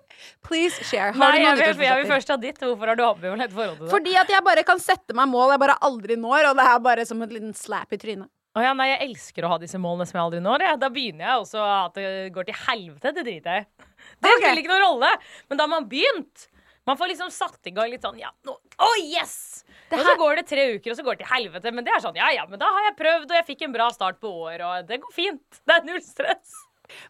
Please 0.48 0.82
share. 0.88 1.12
Har 1.12 1.20
Nei, 1.20 1.30
du 1.36 1.38
jeg 1.38 1.44
noen 1.44 1.58
vil, 1.60 1.66
jeg 1.66 1.76
vil 1.76 1.84
nyttårsforsetter? 1.84 2.10
først 2.10 2.32
ha 2.32 2.36
ditt. 2.42 2.58
Hvorfor 2.64 2.90
har 2.90 2.98
du 2.98 3.04
ambivalent 3.04 3.52
forhold 3.54 3.76
til 3.76 3.84
det? 3.86 3.90
Fordi 3.94 4.16
at 4.24 4.32
jeg 4.34 4.44
bare 4.48 4.64
kan 4.66 4.80
sette 4.82 5.14
meg 5.14 5.28
mål 5.30 5.52
jeg 5.54 5.62
bare 5.62 5.76
aldri 5.86 6.16
når, 6.18 6.48
og 6.50 6.56
det 6.58 6.66
er 6.72 6.78
bare 6.88 7.06
som 7.06 7.22
en 7.22 7.28
liten 7.36 7.54
slap 7.54 7.92
i 7.94 8.00
trynet. 8.00 8.30
Å 8.58 8.64
ja, 8.64 8.72
nei, 8.74 8.88
jeg 8.90 9.04
elsker 9.10 9.46
å 9.46 9.52
ha 9.52 9.58
disse 9.62 9.78
målene 9.78 10.08
som 10.10 10.18
jeg 10.18 10.24
aldri 10.24 10.40
når. 10.42 10.64
Jeg. 10.66 10.78
Da 10.82 10.88
begynner 10.90 11.22
jeg 11.28 11.42
også 11.44 11.60
at 11.86 11.94
det 12.00 12.08
går 12.34 12.48
til 12.48 12.58
helvete. 12.66 13.12
Det 13.14 13.22
driter 13.28 13.60
jeg 13.60 13.68
i. 13.68 13.84
Det 14.18 14.32
Ok. 14.32 14.40
spiller 14.42 14.62
ikke 14.64 14.72
noen 14.72 14.86
rolle. 14.88 15.12
Men 15.52 15.60
da 15.60 15.68
har 15.68 15.70
man 15.76 15.86
begynt 15.92 16.48
Man 16.88 16.96
får 16.96 17.10
liksom 17.12 17.30
satt 17.34 17.68
i 17.68 17.72
gang 17.76 17.90
litt 17.92 18.02
sånn 18.02 18.18
ja, 18.18 18.30
nå, 18.48 18.54
oh 18.56 18.96
yes! 19.02 19.64
Og 19.90 20.00
så 20.06 20.14
går 20.18 20.40
det 20.40 20.46
tre 20.48 20.64
uker, 20.76 20.92
og 20.92 20.96
så 20.98 21.04
går 21.04 21.18
det 21.18 21.24
til 21.26 21.32
helvete. 21.34 21.72
Men 21.74 21.86
det 21.86 21.92
er 21.96 22.02
sånn, 22.02 22.16
ja 22.18 22.30
ja, 22.34 22.46
men 22.48 22.60
da 22.62 22.70
har 22.72 22.88
jeg 22.88 22.96
prøvd, 22.98 23.28
og 23.28 23.36
jeg 23.40 23.46
fikk 23.48 23.64
en 23.66 23.74
bra 23.74 23.88
start 23.94 24.20
på 24.22 24.30
året, 24.46 24.64
og 24.64 24.88
det 24.88 25.00
går 25.02 25.14
fint. 25.14 25.60
Det 25.66 25.76
er 25.76 25.86
null 25.88 26.00
stress. 26.04 26.54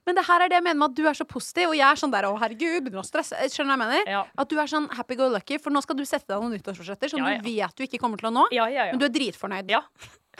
Men 0.04 0.16
det 0.18 0.26
her 0.26 0.44
er 0.44 0.50
det 0.52 0.58
jeg 0.58 0.64
mener 0.66 0.80
med 0.82 0.90
at 0.90 0.96
du 0.98 1.06
er 1.08 1.16
så 1.16 1.24
positiv, 1.28 1.70
og 1.72 1.76
jeg 1.78 1.86
er 1.86 2.00
sånn 2.00 2.12
der 2.12 2.26
å 2.28 2.34
herregud, 2.40 2.82
begynner 2.84 3.00
å 3.00 3.06
stresse. 3.06 3.36
Skjønner 3.52 3.78
du 3.78 3.80
hva 3.80 3.86
jeg 3.88 4.02
mener? 4.02 4.10
Ja. 4.12 4.22
At 4.42 4.50
du 4.52 4.56
er 4.60 4.68
sånn 4.72 4.88
happy 4.96 5.16
go 5.20 5.28
lucky, 5.32 5.56
for 5.62 5.72
nå 5.72 5.80
skal 5.84 5.96
du 5.96 6.04
sette 6.08 6.28
deg 6.32 6.42
noen 6.42 6.52
nyttårsforsetter 6.58 7.12
som 7.12 7.22
Ja, 7.22 7.36
ja. 7.36 7.40
du 7.40 7.48
vet 7.48 7.78
du 7.78 7.86
ikke 7.86 8.00
kommer 8.02 8.20
til 8.20 8.28
å 8.28 8.34
nå, 8.34 8.46
Ja, 8.52 8.66
ja, 8.68 8.90
ja. 8.90 8.96
men 8.96 9.00
du 9.00 9.06
er 9.08 9.14
dritfornøyd. 9.14 9.72
Ja, 9.72 9.80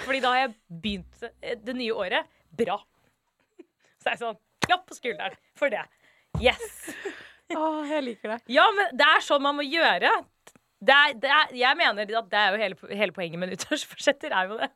fordi 0.02 0.20
da 0.24 0.34
har 0.34 0.42
jeg 0.42 0.54
begynt 0.84 1.24
eh, 1.40 1.56
det 1.60 1.76
nye 1.78 1.96
året 1.96 2.28
bra. 2.56 2.76
Så 4.00 4.10
er 4.10 4.16
jeg 4.16 4.22
sånn, 4.26 4.38
klapp 4.64 4.84
på 4.88 4.96
skulderen 4.98 5.36
for 5.56 5.72
det. 5.72 5.86
Yes! 6.40 6.90
Åh, 7.57 7.80
jeg 7.90 8.05
liker 8.07 8.34
det. 8.36 8.40
Ja, 8.53 8.66
men 8.76 8.92
det 8.96 9.07
er 9.07 9.24
sånn 9.26 9.42
man 9.42 9.57
må 9.59 9.66
gjøre. 9.66 10.12
Det 10.80 10.96
er, 10.96 11.16
det 11.20 11.30
er, 11.36 11.57
jeg 11.61 11.76
mener 11.76 12.14
at 12.22 12.28
det 12.32 12.38
er 12.40 12.55
jo 12.55 12.61
hele, 12.62 12.92
hele 13.03 13.12
poenget 13.16 13.40
med 13.42 13.51
nyttårsforsetter. 13.53 14.32
er 14.32 14.48
jo 14.48 14.61
det. 14.62 14.70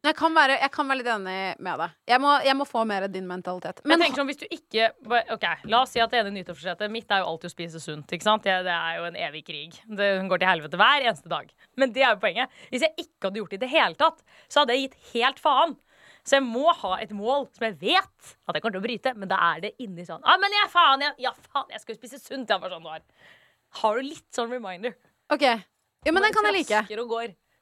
Jeg 0.00 0.16
kan 0.16 0.32
være, 0.32 0.54
jeg 0.62 0.72
kan 0.72 0.88
være 0.88 0.98
litt 1.02 1.08
enig 1.12 1.32
med 1.60 1.80
deg. 1.82 1.96
Jeg 2.08 2.20
må, 2.24 2.30
jeg 2.40 2.56
må 2.56 2.64
få 2.64 2.86
mer 2.88 3.04
din 3.12 3.26
mentalitet. 3.28 3.82
Men 3.84 3.92
Men 3.92 4.00
jeg 4.00 4.06
tenker 4.06 4.20
sånn, 4.22 4.30
hvis 4.30 4.38
du 4.40 4.46
ikke 4.48 4.86
Ok, 5.34 5.44
La 5.68 5.82
oss 5.82 5.92
si 5.92 6.00
at 6.00 6.14
det 6.14 6.22
ene 6.22 6.32
nyttårsforsettet 6.38 6.92
mitt 6.92 7.12
er 7.12 7.20
jo 7.20 7.26
alltid 7.34 7.50
å 7.50 7.52
spise 7.52 7.82
sunt. 7.84 8.08
ikke 8.16 8.24
sant? 8.24 8.46
Det, 8.48 8.54
det 8.64 8.72
er 8.72 8.96
jo 8.96 9.04
en 9.10 9.18
evig 9.28 9.44
krig. 9.44 9.76
Det 9.84 10.08
går 10.32 10.40
til 10.40 10.48
helvete 10.48 10.80
hver 10.80 11.04
eneste 11.04 11.28
dag. 11.28 11.52
Men 11.76 11.92
det 11.92 12.06
er 12.06 12.14
jo 12.14 12.22
poenget. 12.24 12.56
Hvis 12.72 12.86
jeg 12.86 12.96
ikke 13.04 13.28
hadde 13.28 13.42
gjort 13.42 13.52
det 13.52 13.60
i 13.60 13.64
det 13.66 13.72
hele 13.74 14.00
tatt, 14.00 14.24
så 14.48 14.62
hadde 14.62 14.76
jeg 14.78 14.86
gitt 14.88 14.98
helt 15.12 15.44
faen. 15.44 15.76
Så 16.26 16.38
jeg 16.38 16.44
må 16.46 16.70
ha 16.82 16.92
et 17.02 17.12
mål 17.16 17.48
som 17.54 17.66
jeg 17.68 17.76
vet 17.80 18.30
at 18.46 18.56
jeg 18.56 18.62
kommer 18.62 18.76
til 18.76 18.82
å 18.82 18.86
bryte, 18.86 19.14
men 19.16 19.30
da 19.30 19.38
er 19.52 19.64
det 19.64 19.72
inni 19.82 20.04
sånn 20.06 20.22
ah, 20.24 20.36
men 20.40 20.52
jeg, 20.54 20.70
faen, 20.72 21.04
jeg, 21.06 21.16
ja, 21.26 21.32
faen, 21.48 21.68
jeg 21.72 21.82
skal 21.82 21.94
jo 21.94 22.00
spise 22.00 22.20
sunt. 22.22 22.50
Jeg 22.50 22.62
bare 22.62 22.76
sånn, 22.76 22.86
var. 22.86 23.04
Har 23.80 23.98
du 23.98 24.08
litt 24.10 24.26
sånn 24.34 24.50
reminder? 24.52 24.96
OK. 25.32 25.46
Ja, 25.46 26.12
men 26.12 26.24
den 26.24 26.34
kan 26.34 26.48
jeg 26.50 26.60
like. 26.60 26.84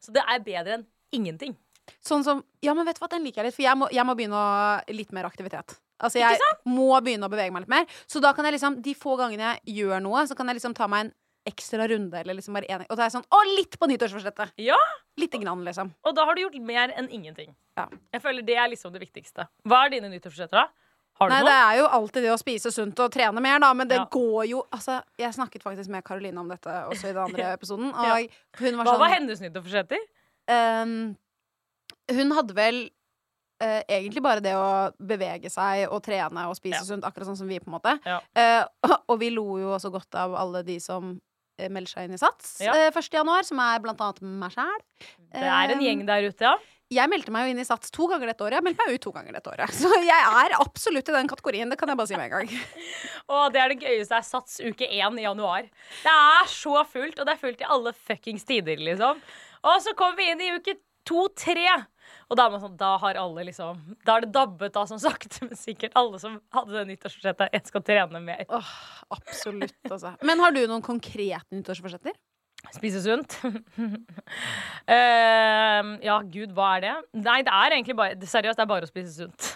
Så 0.03 0.15
det 0.15 0.23
er 0.23 0.45
bedre 0.45 0.79
enn 0.79 0.87
ingenting. 1.15 1.57
Sånn 2.05 2.25
som 2.25 2.43
Ja, 2.65 2.75
men 2.77 2.87
vet 2.87 2.99
du 2.99 3.03
hva, 3.03 3.11
den 3.13 3.25
liker 3.25 3.43
jeg 3.43 3.51
litt, 3.51 3.57
for 3.57 3.65
jeg 3.65 3.79
må, 3.79 3.89
jeg 3.95 4.05
må 4.07 4.15
begynne 4.19 4.39
å 4.39 4.95
litt 4.95 5.15
mer 5.17 5.29
aktivitet. 5.29 5.79
Altså, 5.99 6.21
jeg 6.21 6.39
må 6.71 6.93
begynne 7.03 7.27
å 7.27 7.33
bevege 7.33 7.51
meg 7.55 7.65
litt 7.65 7.73
mer. 7.73 7.87
Så 8.07 8.23
da 8.23 8.31
kan 8.37 8.47
jeg 8.47 8.55
liksom, 8.55 8.79
de 8.85 8.95
få 8.95 9.17
gangene 9.19 9.57
jeg 9.57 9.81
gjør 9.81 10.03
noe, 10.05 10.23
så 10.31 10.37
kan 10.39 10.51
jeg 10.51 10.61
liksom 10.61 10.77
ta 10.79 10.87
meg 10.91 11.07
en 11.07 11.13
ekstra 11.47 11.87
runde, 11.89 12.19
eller 12.21 12.35
liksom 12.35 12.55
bare 12.55 12.67
en 12.69 12.83
Og 12.89 12.97
da 12.97 13.03
er 13.05 13.11
jeg 13.11 13.13
sånn 13.19 13.29
Å, 13.31 13.39
litt 13.57 13.79
på 13.79 13.87
nyttårsforsettet! 13.89 14.53
Ja, 14.59 14.77
Lite 15.19 15.39
grann, 15.43 15.65
liksom. 15.65 15.93
Og 16.07 16.15
da 16.15 16.25
har 16.25 16.35
du 16.35 16.43
gjort 16.43 16.59
mer 16.63 16.93
enn 16.95 17.09
ingenting. 17.11 17.55
Ja. 17.77 17.89
Jeg 18.13 18.23
føler 18.23 18.43
Det 18.47 18.55
er 18.57 18.69
liksom 18.71 18.93
det 18.93 19.01
viktigste. 19.03 19.49
Hva 19.67 19.85
er 19.87 19.91
dine 19.97 20.09
nyttårsforsetter, 20.13 20.57
da? 20.61 20.69
Har 21.19 21.29
du 21.29 21.35
Nei, 21.35 21.41
det 21.49 21.55
er 21.59 21.79
jo 21.81 21.87
alltid 21.99 22.23
det 22.23 22.31
å 22.31 22.39
spise 22.39 22.71
sunt 22.71 23.01
og 23.03 23.11
trene 23.11 23.41
mer, 23.43 23.59
da, 23.59 23.73
men 23.75 23.89
det 23.89 23.97
Ja. 23.99 24.05
går 24.07 24.45
jo 24.49 24.61
Altså, 24.73 25.01
jeg 25.19 25.33
snakket 25.35 25.63
faktisk 25.65 25.89
med 25.91 26.05
Karoline 26.05 26.39
om 26.39 26.49
dette 26.49 26.69
også 26.93 27.09
i 27.09 27.13
den 27.13 27.25
andre 27.25 27.49
episoden, 27.59 27.91
og 27.95 28.07
Ja. 28.07 28.29
hun 28.61 28.77
var 28.77 28.85
Hva 28.85 28.93
sånn 28.95 29.01
var 29.01 29.15
hennes 29.17 29.41
nyttårsforsetter? 29.41 29.99
Um, 30.49 31.17
Hun 32.11 32.31
hadde 32.33 32.55
vel 32.55 32.91
uh, 33.61 33.83
egentlig 33.91 34.23
bare 34.23 34.41
det 34.41 34.55
å 34.55 34.93
bevege 35.03 35.51
seg 35.51 35.89
og 35.91 36.03
trene 36.07 36.47
og 36.49 36.55
spise 36.57 36.79
Ja. 36.79 36.85
sunt, 36.87 37.05
akkurat 37.05 37.27
sånn 37.27 37.37
som 37.37 37.49
vi, 37.51 37.59
på 37.59 37.67
en 37.69 37.75
måte. 37.81 37.99
Eh, 38.39 38.65
og 39.11 39.19
vi 39.19 39.31
lo 39.35 39.59
jo 39.59 39.75
også 39.75 39.91
godt 39.91 40.15
av 40.15 40.35
alle 40.39 40.63
de 40.63 40.79
som 40.81 41.17
melder 41.67 41.91
seg 41.91 42.07
inn 42.07 42.15
i 42.15 42.21
Sats 42.23 42.61
Ja. 42.63 42.73
eh, 42.79 42.91
1. 42.95 43.11
januar, 43.19 43.43
som 43.49 43.59
er 43.65 43.83
blant 43.83 44.01
annet 44.01 44.23
meg 44.23 44.55
sjæl. 44.55 44.83
Det 45.35 45.43
er 45.43 45.73
en 45.75 45.83
gjeng 45.83 46.07
der 46.07 46.29
ute, 46.31 46.41
ja. 46.53 46.57
Jeg 46.89 47.11
meldte 47.13 47.29
meg 47.35 47.45
jo 47.45 47.51
inn 47.53 47.59
i 47.61 47.67
Sats 47.69 47.91
to 47.93 48.07
ganger 48.09 48.31
dette 48.31 48.41
året. 48.47 48.57
Jeg 48.57 48.65
meldte 48.65 48.81
meg 48.87 48.95
ut 48.97 49.03
to 49.05 49.11
ganger 49.13 49.35
dette 49.37 49.51
året. 49.53 49.75
Så 49.83 49.91
jeg 50.01 50.23
er 50.45 50.55
absolutt 50.57 51.11
i 51.11 51.17
den 51.19 51.29
kategorien. 51.29 51.69
Det 51.69 51.77
kan 51.83 51.91
jeg 51.93 51.99
bare 52.01 52.09
si 52.09 52.17
med 52.17 52.31
en 52.31 52.37
gang. 52.39 52.49
Og 53.35 53.53
det 53.53 53.61
er 53.61 53.75
det 53.75 53.83
gøyeste 53.83 54.17
er 54.17 54.25
Sats 54.25 54.57
uke 54.65 54.89
én 54.89 55.19
i 55.21 55.27
januar. 55.27 55.67
Det 56.07 56.15
er 56.15 56.49
så 56.49 56.81
fullt, 56.89 57.19
og 57.21 57.27
det 57.29 57.35
er 57.35 57.43
fullt 57.43 57.61
i 57.61 57.69
alle 57.69 57.93
fuckings 57.93 58.47
tider, 58.49 58.81
liksom. 58.81 59.21
Og 59.69 59.83
så 59.85 59.93
kommer 59.99 60.17
vi 60.23 60.31
inn 60.33 60.41
i 60.47 60.53
uke 60.57 60.79
to-tre. 61.05 61.67
Og 62.29 62.37
da 62.37 62.45
er 62.45 62.53
man 62.53 62.61
sånn, 62.61 62.77
da 62.77 62.91
har 63.01 63.19
alle 63.21 63.45
liksom 63.49 63.79
Da 64.05 64.19
er 64.19 64.27
det 64.27 64.33
dabbet 64.37 64.77
av 64.77 64.89
som 64.91 65.01
sagt. 65.01 65.39
men 65.47 65.57
sikkert 65.59 65.97
alle 65.99 66.21
som 66.21 66.39
hadde 66.55 66.75
det 66.77 66.87
nyttårsforsettet. 66.93 67.55
Jeg 67.57 67.71
skal 67.71 67.85
trene 67.87 68.21
mer. 68.25 68.45
Åh, 68.49 68.73
absolutt, 69.17 69.79
altså. 69.89 70.15
Men 70.29 70.43
har 70.45 70.53
du 70.57 70.61
noen 70.67 70.85
konkrete 70.85 71.49
nyttårsforsetter? 71.55 72.17
Spise 72.75 73.01
sunt. 73.05 73.39
uh, 73.45 73.55
ja, 76.09 76.19
gud, 76.27 76.53
hva 76.57 76.75
er 76.77 76.85
det? 76.85 76.95
Nei, 77.23 77.39
det 77.47 77.55
er 77.55 77.77
egentlig 77.77 77.97
bare 77.97 78.19
Seriøst, 78.19 78.59
det 78.59 78.65
er 78.65 78.71
bare 78.75 78.89
å 78.89 78.91
spise 78.91 79.15
sunt. 79.15 79.55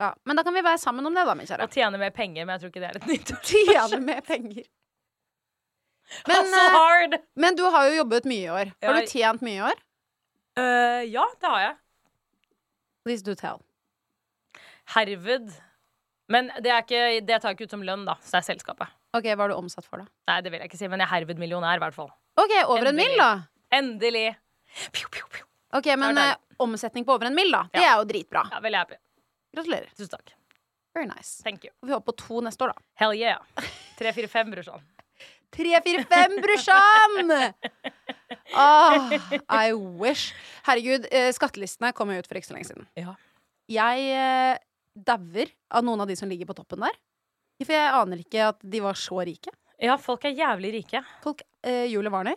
Ja, 0.00 0.12
men 0.26 0.38
da 0.38 0.44
kan 0.46 0.54
vi 0.54 0.62
være 0.64 0.80
sammen 0.82 1.06
om 1.06 1.14
det, 1.14 1.24
da, 1.26 1.34
min 1.38 1.48
kjære. 1.48 1.66
Og 1.66 1.74
tjene 1.74 2.00
mer 2.00 2.14
penger, 2.14 2.46
men 2.46 2.54
jeg 2.54 2.62
tror 2.62 2.72
ikke 2.72 2.82
det 2.82 2.88
er 2.88 3.00
et 3.00 3.10
nyttårsforsett. 3.12 3.70
Tjene 3.74 4.00
mer 4.06 4.22
penger. 4.26 4.64
Men, 6.28 6.44
Hustle 6.44 6.60
eh, 6.60 6.74
hard! 6.78 7.14
men 7.40 7.56
du 7.58 7.64
har 7.72 7.88
jo 7.88 7.98
jobbet 8.02 8.26
mye 8.28 8.44
i 8.44 8.52
år. 8.52 8.72
Har 8.84 8.98
du 9.00 9.10
tjent 9.10 9.44
mye 9.44 9.58
i 9.58 9.64
år? 9.70 9.78
Eh, 10.58 11.04
ja, 11.10 11.24
det 11.40 11.50
har 11.50 11.62
jeg. 11.64 11.76
Please 13.04 13.24
do 13.26 13.34
tell. 13.38 13.60
Herved. 14.94 15.50
Men 16.32 16.50
det, 16.62 16.70
er 16.72 16.84
ikke, 16.84 17.00
det 17.26 17.40
tar 17.40 17.52
jeg 17.52 17.58
ikke 17.58 17.68
ut 17.68 17.74
som 17.76 17.82
lønn, 17.84 18.04
da. 18.08 18.14
Så 18.24 18.36
det 18.36 18.42
er 18.42 18.46
selskapet. 18.54 18.92
Ok, 19.14 19.26
Hva 19.36 19.46
er 19.46 19.52
du 19.52 19.58
omsatt 19.58 19.86
for, 19.86 20.02
da? 20.02 20.08
Nei, 20.30 20.38
det 20.44 20.52
vil 20.52 20.62
jeg 20.62 20.70
ikke 20.70 20.80
si, 20.80 20.88
men 20.90 21.02
jeg 21.02 21.06
er 21.08 21.12
herved 21.18 21.40
millionær, 21.42 21.78
i 21.78 21.82
hvert 21.84 21.96
fall. 21.96 22.08
Ok, 22.40 22.54
over 22.64 22.90
en 22.90 22.96
mil 22.96 23.12
mill, 23.12 23.20
da. 23.20 23.28
Endelig. 23.74 24.28
Piu, 24.94 25.10
piu, 25.12 25.26
piu. 25.30 25.44
Ok, 25.74 25.90
Men 25.98 26.18
eh, 26.18 26.32
omsetning 26.62 27.04
på 27.06 27.14
over 27.14 27.28
en 27.28 27.36
mill, 27.36 27.52
da. 27.54 27.64
Det 27.74 27.82
er 27.82 27.92
jo 27.98 28.06
dritbra. 28.08 28.46
Ja, 28.50 28.62
veldig 28.64 28.80
happy. 28.80 28.98
Gratulerer. 29.54 29.92
Tusen 29.98 30.14
takk. 30.16 30.34
Very 30.94 31.06
nice. 31.10 31.42
Thank 31.42 31.66
you. 31.66 31.72
Vi 31.82 31.92
håper 31.92 32.12
på 32.12 32.16
to 32.24 32.40
neste 32.46 32.66
år, 32.66 32.72
da. 32.74 32.86
Hell 33.02 33.14
yeah. 33.18 33.42
Tre, 33.98 34.12
fire, 34.14 34.30
fem, 34.30 34.50
brorsan. 34.54 34.82
Tre, 35.54 35.80
fire, 35.86 36.04
fem, 36.10 36.34
brorsan! 36.42 37.32
Ah, 38.54 39.10
I 39.48 39.72
wish. 39.72 40.32
Herregud, 40.66 41.06
eh, 41.14 41.30
skattelistene 41.34 41.92
kom 41.96 42.10
jo 42.12 42.18
ut 42.22 42.28
for 42.28 42.38
ikke 42.40 42.50
så 42.50 42.56
lenge 42.56 42.68
siden. 42.70 42.86
Ja. 42.98 43.14
Jeg 43.70 44.08
eh, 44.14 44.58
dauer 44.94 45.52
av 45.74 45.86
noen 45.86 46.02
av 46.04 46.10
de 46.10 46.16
som 46.18 46.28
ligger 46.30 46.48
på 46.50 46.56
toppen 46.58 46.82
der. 46.84 46.96
For 47.62 47.72
jeg 47.72 47.92
aner 48.00 48.20
ikke 48.24 48.48
at 48.50 48.58
de 48.66 48.82
var 48.84 48.98
så 48.98 49.22
rike. 49.24 49.52
Ja, 49.82 49.94
folk 50.00 50.26
er 50.28 50.34
jævlig 50.36 50.74
rike. 50.80 51.04
Folk, 51.24 51.42
eh, 51.66 51.84
Julie 51.90 52.10
Warner. 52.12 52.36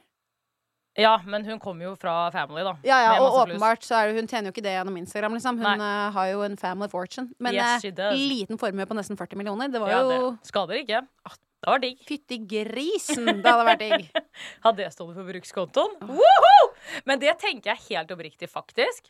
Ja, 0.97 1.19
men 1.29 1.43
hun 1.45 1.59
kommer 1.61 1.85
jo 1.85 1.95
fra 1.99 2.31
family, 2.33 2.63
da. 2.65 2.71
Ja, 2.87 2.95
ja, 3.03 3.09
og 3.21 3.35
åpenbart 3.43 3.83
så 3.85 3.99
er 3.99 4.07
det, 4.09 4.15
hun 4.23 4.29
tjener 4.29 4.49
jo 4.49 4.55
ikke 4.55 4.63
det 4.65 4.71
gjennom 4.73 4.95
Instagram, 4.97 5.35
liksom. 5.37 5.59
Hun 5.61 5.83
eh, 5.85 6.07
har 6.15 6.29
jo 6.31 6.39
en 6.47 6.55
family 6.57 6.89
fortune. 6.89 7.29
Men 7.43 7.53
Yes, 7.57 7.85
liten 8.17 8.57
formue 8.57 8.87
på 8.89 8.97
nesten 8.97 9.19
40 9.19 9.37
millioner. 9.37 9.69
Det 9.73 9.81
var 9.83 9.91
Ja, 9.93 9.99
jo 10.01 10.31
det 10.39 10.49
skader 10.49 10.81
ikke. 10.81 11.03
Det 11.57 11.71
var 11.71 11.81
digg. 11.81 12.01
Fytti 12.05 12.37
grisen, 12.45 13.41
det 13.41 13.49
hadde 13.49 13.65
vært 13.65 13.81
digg. 13.81 14.09
Hadde 14.65 14.83
det 14.83 14.91
stått 14.93 15.15
på 15.15 15.25
brukskontoen? 15.25 15.95
Woohoo! 16.05 16.67
Men 17.09 17.21
det 17.21 17.33
tenker 17.41 17.73
jeg 17.73 17.85
helt 17.87 18.11
oppriktig, 18.13 18.49
faktisk. 18.51 19.09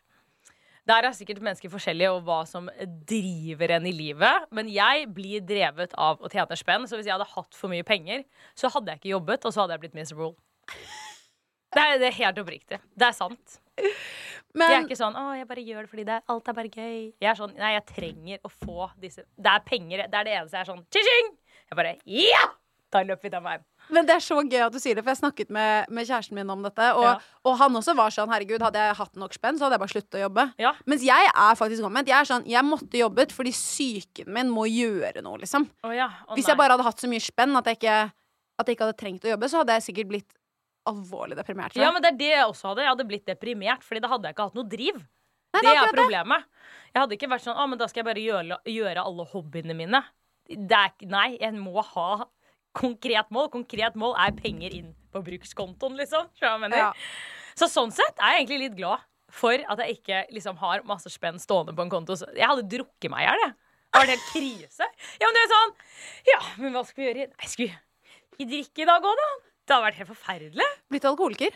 Der 0.87 1.03
er 1.03 1.11
sikkert 1.11 1.41
mennesker 1.43 1.71
forskjellige 1.71 2.13
og 2.15 2.21
hva 2.23 2.39
som 2.47 2.69
driver 3.09 3.73
en 3.75 3.89
i 3.89 3.91
livet. 3.91 4.47
Men 4.55 4.69
jeg 4.71 5.09
blir 5.11 5.43
drevet 5.43 5.91
av 5.99 6.23
å 6.23 6.31
tjene 6.31 6.55
spenn. 6.55 6.87
Så 6.87 6.95
hvis 6.95 7.09
jeg 7.09 7.17
hadde 7.17 7.27
hatt 7.33 7.57
for 7.59 7.71
mye 7.71 7.83
penger, 7.87 8.23
så 8.55 8.71
hadde 8.71 8.93
jeg 8.93 9.01
ikke 9.01 9.11
jobbet, 9.17 9.43
og 9.43 9.51
så 9.51 9.65
hadde 9.65 9.75
jeg 9.75 9.83
blitt 9.83 9.97
miserable. 9.99 10.37
Det 11.75 11.83
er, 11.83 11.97
det 11.99 12.07
er 12.07 12.15
helt 12.21 12.39
oppriktig. 12.39 12.79
Det 12.95 13.09
er 13.09 13.15
sant. 13.17 13.59
jeg 13.77 14.73
er 14.73 14.85
ikke 14.87 14.97
sånn 14.97 15.13
'Å, 15.13 15.35
jeg 15.37 15.47
bare 15.47 15.61
gjør 15.61 15.83
det 15.85 15.89
fordi 15.91 16.05
det 16.07 16.15
er, 16.15 16.23
alt 16.33 16.47
er 16.47 16.55
bare 16.57 16.71
gøy'. 16.71 17.13
Jeg 17.21 17.29
er 17.29 17.35
sånn 17.37 17.53
Nei, 17.59 17.73
jeg 17.75 17.85
trenger 17.91 18.39
å 18.41 18.49
få 18.49 18.87
disse 18.97 19.27
Det 19.37 19.51
er 19.51 19.59
penger. 19.67 20.07
Det 20.07 20.17
er 20.17 20.23
det 20.23 20.33
eneste 20.39 20.57
jeg 20.57 20.63
er 20.63 20.71
sånn 20.71 20.85
Tjing! 20.89 21.36
Jeg 21.71 21.77
bare 21.79 21.97
Ja! 22.05 22.45
Da 22.89 23.01
løper 23.03 23.27
vi 23.27 23.29
den 23.33 23.43
veien. 23.43 23.63
Men 23.91 24.05
det 24.07 24.13
er 24.15 24.21
så 24.23 24.35
gøy 24.47 24.61
at 24.63 24.71
du 24.71 24.79
sier 24.79 24.95
det, 24.95 25.01
for 25.03 25.11
jeg 25.11 25.19
snakket 25.19 25.49
med, 25.51 25.89
med 25.91 26.07
kjæresten 26.07 26.35
min 26.37 26.49
om 26.49 26.61
dette. 26.63 26.85
Og, 26.95 27.03
Ja. 27.03 27.17
og 27.43 27.57
han 27.59 27.75
også 27.75 27.93
var 27.95 28.13
sånn 28.15 28.31
herregud, 28.31 28.63
hadde 28.63 28.79
jeg 28.79 28.95
hatt 28.95 29.15
nok 29.19 29.33
spenn, 29.35 29.57
så 29.59 29.67
hadde 29.67 29.75
jeg 29.75 29.81
bare 29.83 29.91
sluttet 29.91 30.15
å 30.15 30.21
jobbe. 30.23 30.45
Ja. 30.63 30.71
Mens 30.87 31.03
jeg 31.03 31.27
er 31.33 31.55
faktisk 31.59 31.83
omvendt. 31.83 32.07
Jeg 32.07 32.15
er 32.21 32.29
sånn, 32.29 32.47
jeg 32.47 32.63
måtte 32.63 32.95
jobbet 32.99 33.35
fordi 33.35 33.51
psyken 33.51 34.31
min 34.31 34.49
må 34.55 34.63
gjøre 34.71 35.21
noe, 35.23 35.37
liksom. 35.43 35.67
Oh, 35.83 35.91
ja. 35.95 36.07
oh, 36.29 36.35
Hvis 36.39 36.47
jeg 36.47 36.55
bare 36.59 36.77
hadde 36.77 36.87
hatt 36.87 37.03
så 37.03 37.11
mye 37.11 37.23
spenn 37.23 37.55
at 37.59 37.65
jeg 37.65 37.79
ikke, 37.81 37.97
at 38.59 38.67
jeg 38.71 38.75
ikke 38.77 38.87
hadde 38.87 38.99
trengt 39.03 39.27
å 39.27 39.33
jobbe, 39.35 39.49
så 39.51 39.61
hadde 39.63 39.75
jeg 39.79 39.87
sikkert 39.89 40.11
blitt 40.13 40.31
alvorlig 40.87 41.35
deprimert. 41.35 41.75
Ja, 41.75 41.91
men 41.91 42.01
det 42.01 42.13
er 42.13 42.19
det 42.23 42.31
jeg 42.31 42.45
også 42.47 42.71
hadde. 42.71 42.85
Jeg 42.87 42.93
hadde 42.95 43.07
blitt 43.11 43.25
deprimert, 43.27 43.83
Fordi 43.83 43.99
da 43.99 44.07
hadde 44.15 44.29
jeg 44.31 44.37
ikke 44.37 44.47
hatt 44.47 44.55
noe 44.55 44.69
driv. 44.71 45.03
Nei, 45.57 45.61
det 45.63 45.75
er 45.75 45.91
problemet. 45.91 46.43
det. 46.47 46.93
Jeg 46.95 47.01
hadde 47.03 47.15
ikke 47.17 47.29
vært 47.31 47.43
sånn 47.43 47.59
Å, 47.59 47.67
men 47.67 47.79
da 47.79 47.87
skal 47.87 48.03
jeg 48.03 48.07
bare 48.07 48.23
gjøre, 48.23 48.57
gjøre 48.67 49.03
alle 49.03 49.25
hobbyene 49.31 49.75
mine. 49.75 50.03
Det 50.49 50.77
er, 50.77 50.93
Nei, 51.11 51.29
en 51.43 51.59
må 51.61 51.81
ha 51.83 52.25
konkret 52.77 53.29
mål. 53.33 53.49
Konkret 53.53 53.97
mål 53.99 54.15
er 54.21 54.35
penger 54.37 54.75
inn 54.77 54.93
på 55.13 55.23
brukskontoen, 55.25 55.97
liksom. 55.99 56.29
Ja. 56.41 56.91
Så 57.57 57.69
sånn 57.71 57.93
sett 57.95 58.19
er 58.21 58.35
jeg 58.35 58.43
egentlig 58.45 58.59
litt 58.67 58.77
glad 58.77 59.05
for 59.33 59.59
at 59.59 59.81
jeg 59.83 59.97
ikke 59.97 60.19
liksom 60.35 60.59
har 60.61 60.85
masse 60.87 61.09
spenn 61.11 61.39
stående 61.41 61.73
på 61.75 61.83
en 61.83 61.91
konto. 61.91 62.15
Så 62.15 62.29
Jeg 62.35 62.47
hadde 62.47 62.67
drukket 62.69 63.11
meg 63.11 63.25
i 63.25 63.27
hjel, 63.27 63.43
jeg. 63.43 63.55
Det 63.87 63.99
var 63.99 64.05
en 64.05 64.13
helt 64.13 64.29
krise. 64.29 64.87
Ja, 65.17 65.27
men 65.27 65.35
du 65.35 65.39
er 65.41 65.51
sånn 65.51 65.75
Ja, 66.27 66.39
men 66.61 66.75
hva 66.75 66.83
skal 66.85 67.01
vi 67.01 67.07
gjøre? 67.07 67.29
Nei, 67.33 67.49
skal 67.49 67.65
vi 67.65 67.69
ikke 68.37 68.49
drikke 68.51 68.83
i 68.83 68.89
dag 68.89 69.07
òg, 69.09 69.21
da? 69.21 69.29
Det 69.67 69.75
hadde 69.75 69.87
vært 69.87 70.01
helt 70.01 70.11
forferdelig. 70.11 70.67
Blitt 70.91 71.07
alkoholiker. 71.09 71.55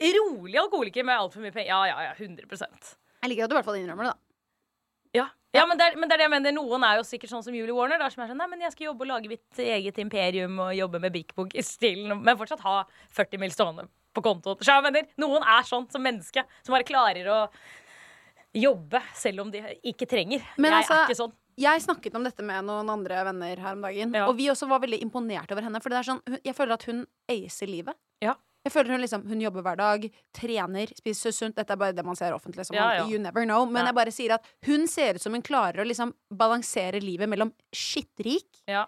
Rolig 0.00 0.58
alkoholiker 0.60 1.06
med 1.06 1.20
altfor 1.20 1.44
mye 1.44 1.54
penger. 1.54 1.70
Ja, 1.72 1.80
ja, 1.88 2.10
ja. 2.10 2.12
100 2.16 2.46
Jeg 3.22 3.32
liker 3.32 3.44
at 3.44 3.50
du 3.50 3.54
i 3.54 3.58
hvert 3.58 3.68
fall 3.68 3.80
innrømmer 3.80 4.10
det, 4.10 4.12
da. 4.12 4.26
Ja, 5.16 5.26
ja 5.56 5.64
men, 5.66 5.78
det 5.78 5.86
er, 5.88 5.96
men 5.98 6.08
det 6.08 6.14
er 6.14 6.22
det 6.22 6.26
jeg 6.28 6.32
mener. 6.34 6.54
Noen 6.54 6.84
er 6.86 7.00
jo 7.00 7.06
sikkert 7.08 7.32
sånn 7.32 7.42
som 7.46 7.54
Julie 7.56 7.74
Warner. 7.74 7.98
Da, 7.98 8.10
som 8.12 8.22
er 8.24 8.30
sånn, 8.30 8.38
nei, 8.38 8.46
men 8.52 8.62
jeg 8.66 8.74
skal 8.74 8.90
jobbe 8.90 9.06
og 9.06 9.10
lage 9.10 9.30
mitt 9.32 9.62
eget 9.64 9.98
imperium 10.02 10.58
og 10.62 10.74
jobbe 10.76 11.00
med 11.02 11.12
Big 11.16 11.34
Book 11.34 11.56
i 11.58 11.64
stilen, 11.66 12.14
men 12.22 12.38
fortsatt 12.38 12.62
ha 12.66 12.76
40 13.16 13.42
mil 13.42 13.54
stående 13.54 13.88
på 14.14 14.22
kontoen. 14.26 14.58
Så 14.62 14.74
jeg 14.74 14.86
mener, 14.86 15.06
noen 15.22 15.42
er 15.46 15.66
sånn 15.66 15.86
som 15.90 16.02
menneske, 16.02 16.44
som 16.62 16.74
bare 16.74 16.86
klarer 16.86 17.28
å 17.30 17.40
jobbe 18.56 19.00
selv 19.14 19.44
om 19.44 19.50
de 19.52 19.62
ikke 19.86 20.08
trenger. 20.10 20.42
Men 20.58 20.72
jeg 20.74 20.82
altså, 20.84 20.96
er 20.96 21.06
ikke 21.08 21.20
sånn. 21.20 21.36
Jeg 21.60 21.82
snakket 21.84 22.14
om 22.16 22.24
dette 22.24 22.44
med 22.46 22.64
noen 22.64 22.88
andre 22.88 23.18
venner 23.28 23.60
her 23.60 23.74
om 23.76 23.82
dagen, 23.84 24.14
Ja. 24.16 24.26
og 24.30 24.36
vi 24.38 24.46
også 24.48 24.66
var 24.70 24.80
veldig 24.80 25.02
imponert 25.04 25.50
over 25.52 25.66
henne. 25.66 25.80
For 25.82 25.92
det 25.92 25.98
er 25.98 26.08
sånn, 26.08 26.22
jeg 26.42 26.56
føler 26.56 26.74
at 26.78 26.86
hun 26.88 27.06
acer 27.28 27.68
livet. 27.68 27.98
Ja. 28.24 28.34
Jeg 28.64 28.72
føler 28.74 28.90
Hun 28.92 29.00
liksom, 29.00 29.22
hun 29.28 29.40
jobber 29.40 29.62
hver 29.64 29.76
dag, 29.80 30.02
trener, 30.36 30.90
spiser 30.98 31.32
sunt. 31.32 31.56
Dette 31.56 31.72
er 31.72 31.76
bare 31.80 31.94
det 31.96 32.04
man 32.04 32.16
ser 32.18 32.32
offentlig. 32.36 32.66
Som 32.68 32.76
Ja, 32.76 32.90
ja. 32.98 33.06
You 33.08 33.18
never 33.18 33.44
know. 33.46 33.64
Men 33.66 33.82
Ja. 33.84 33.86
jeg 33.88 33.94
bare 33.94 34.12
sier 34.12 34.34
at 34.34 34.44
hun 34.66 34.86
ser 34.86 35.14
ut 35.14 35.22
som 35.22 35.32
hun 35.32 35.42
klarer 35.42 35.80
å 35.80 35.86
liksom 35.88 36.12
balansere 36.30 37.00
livet 37.00 37.28
mellom 37.28 37.52
skittrik 37.72 38.60
Ja. 38.68 38.86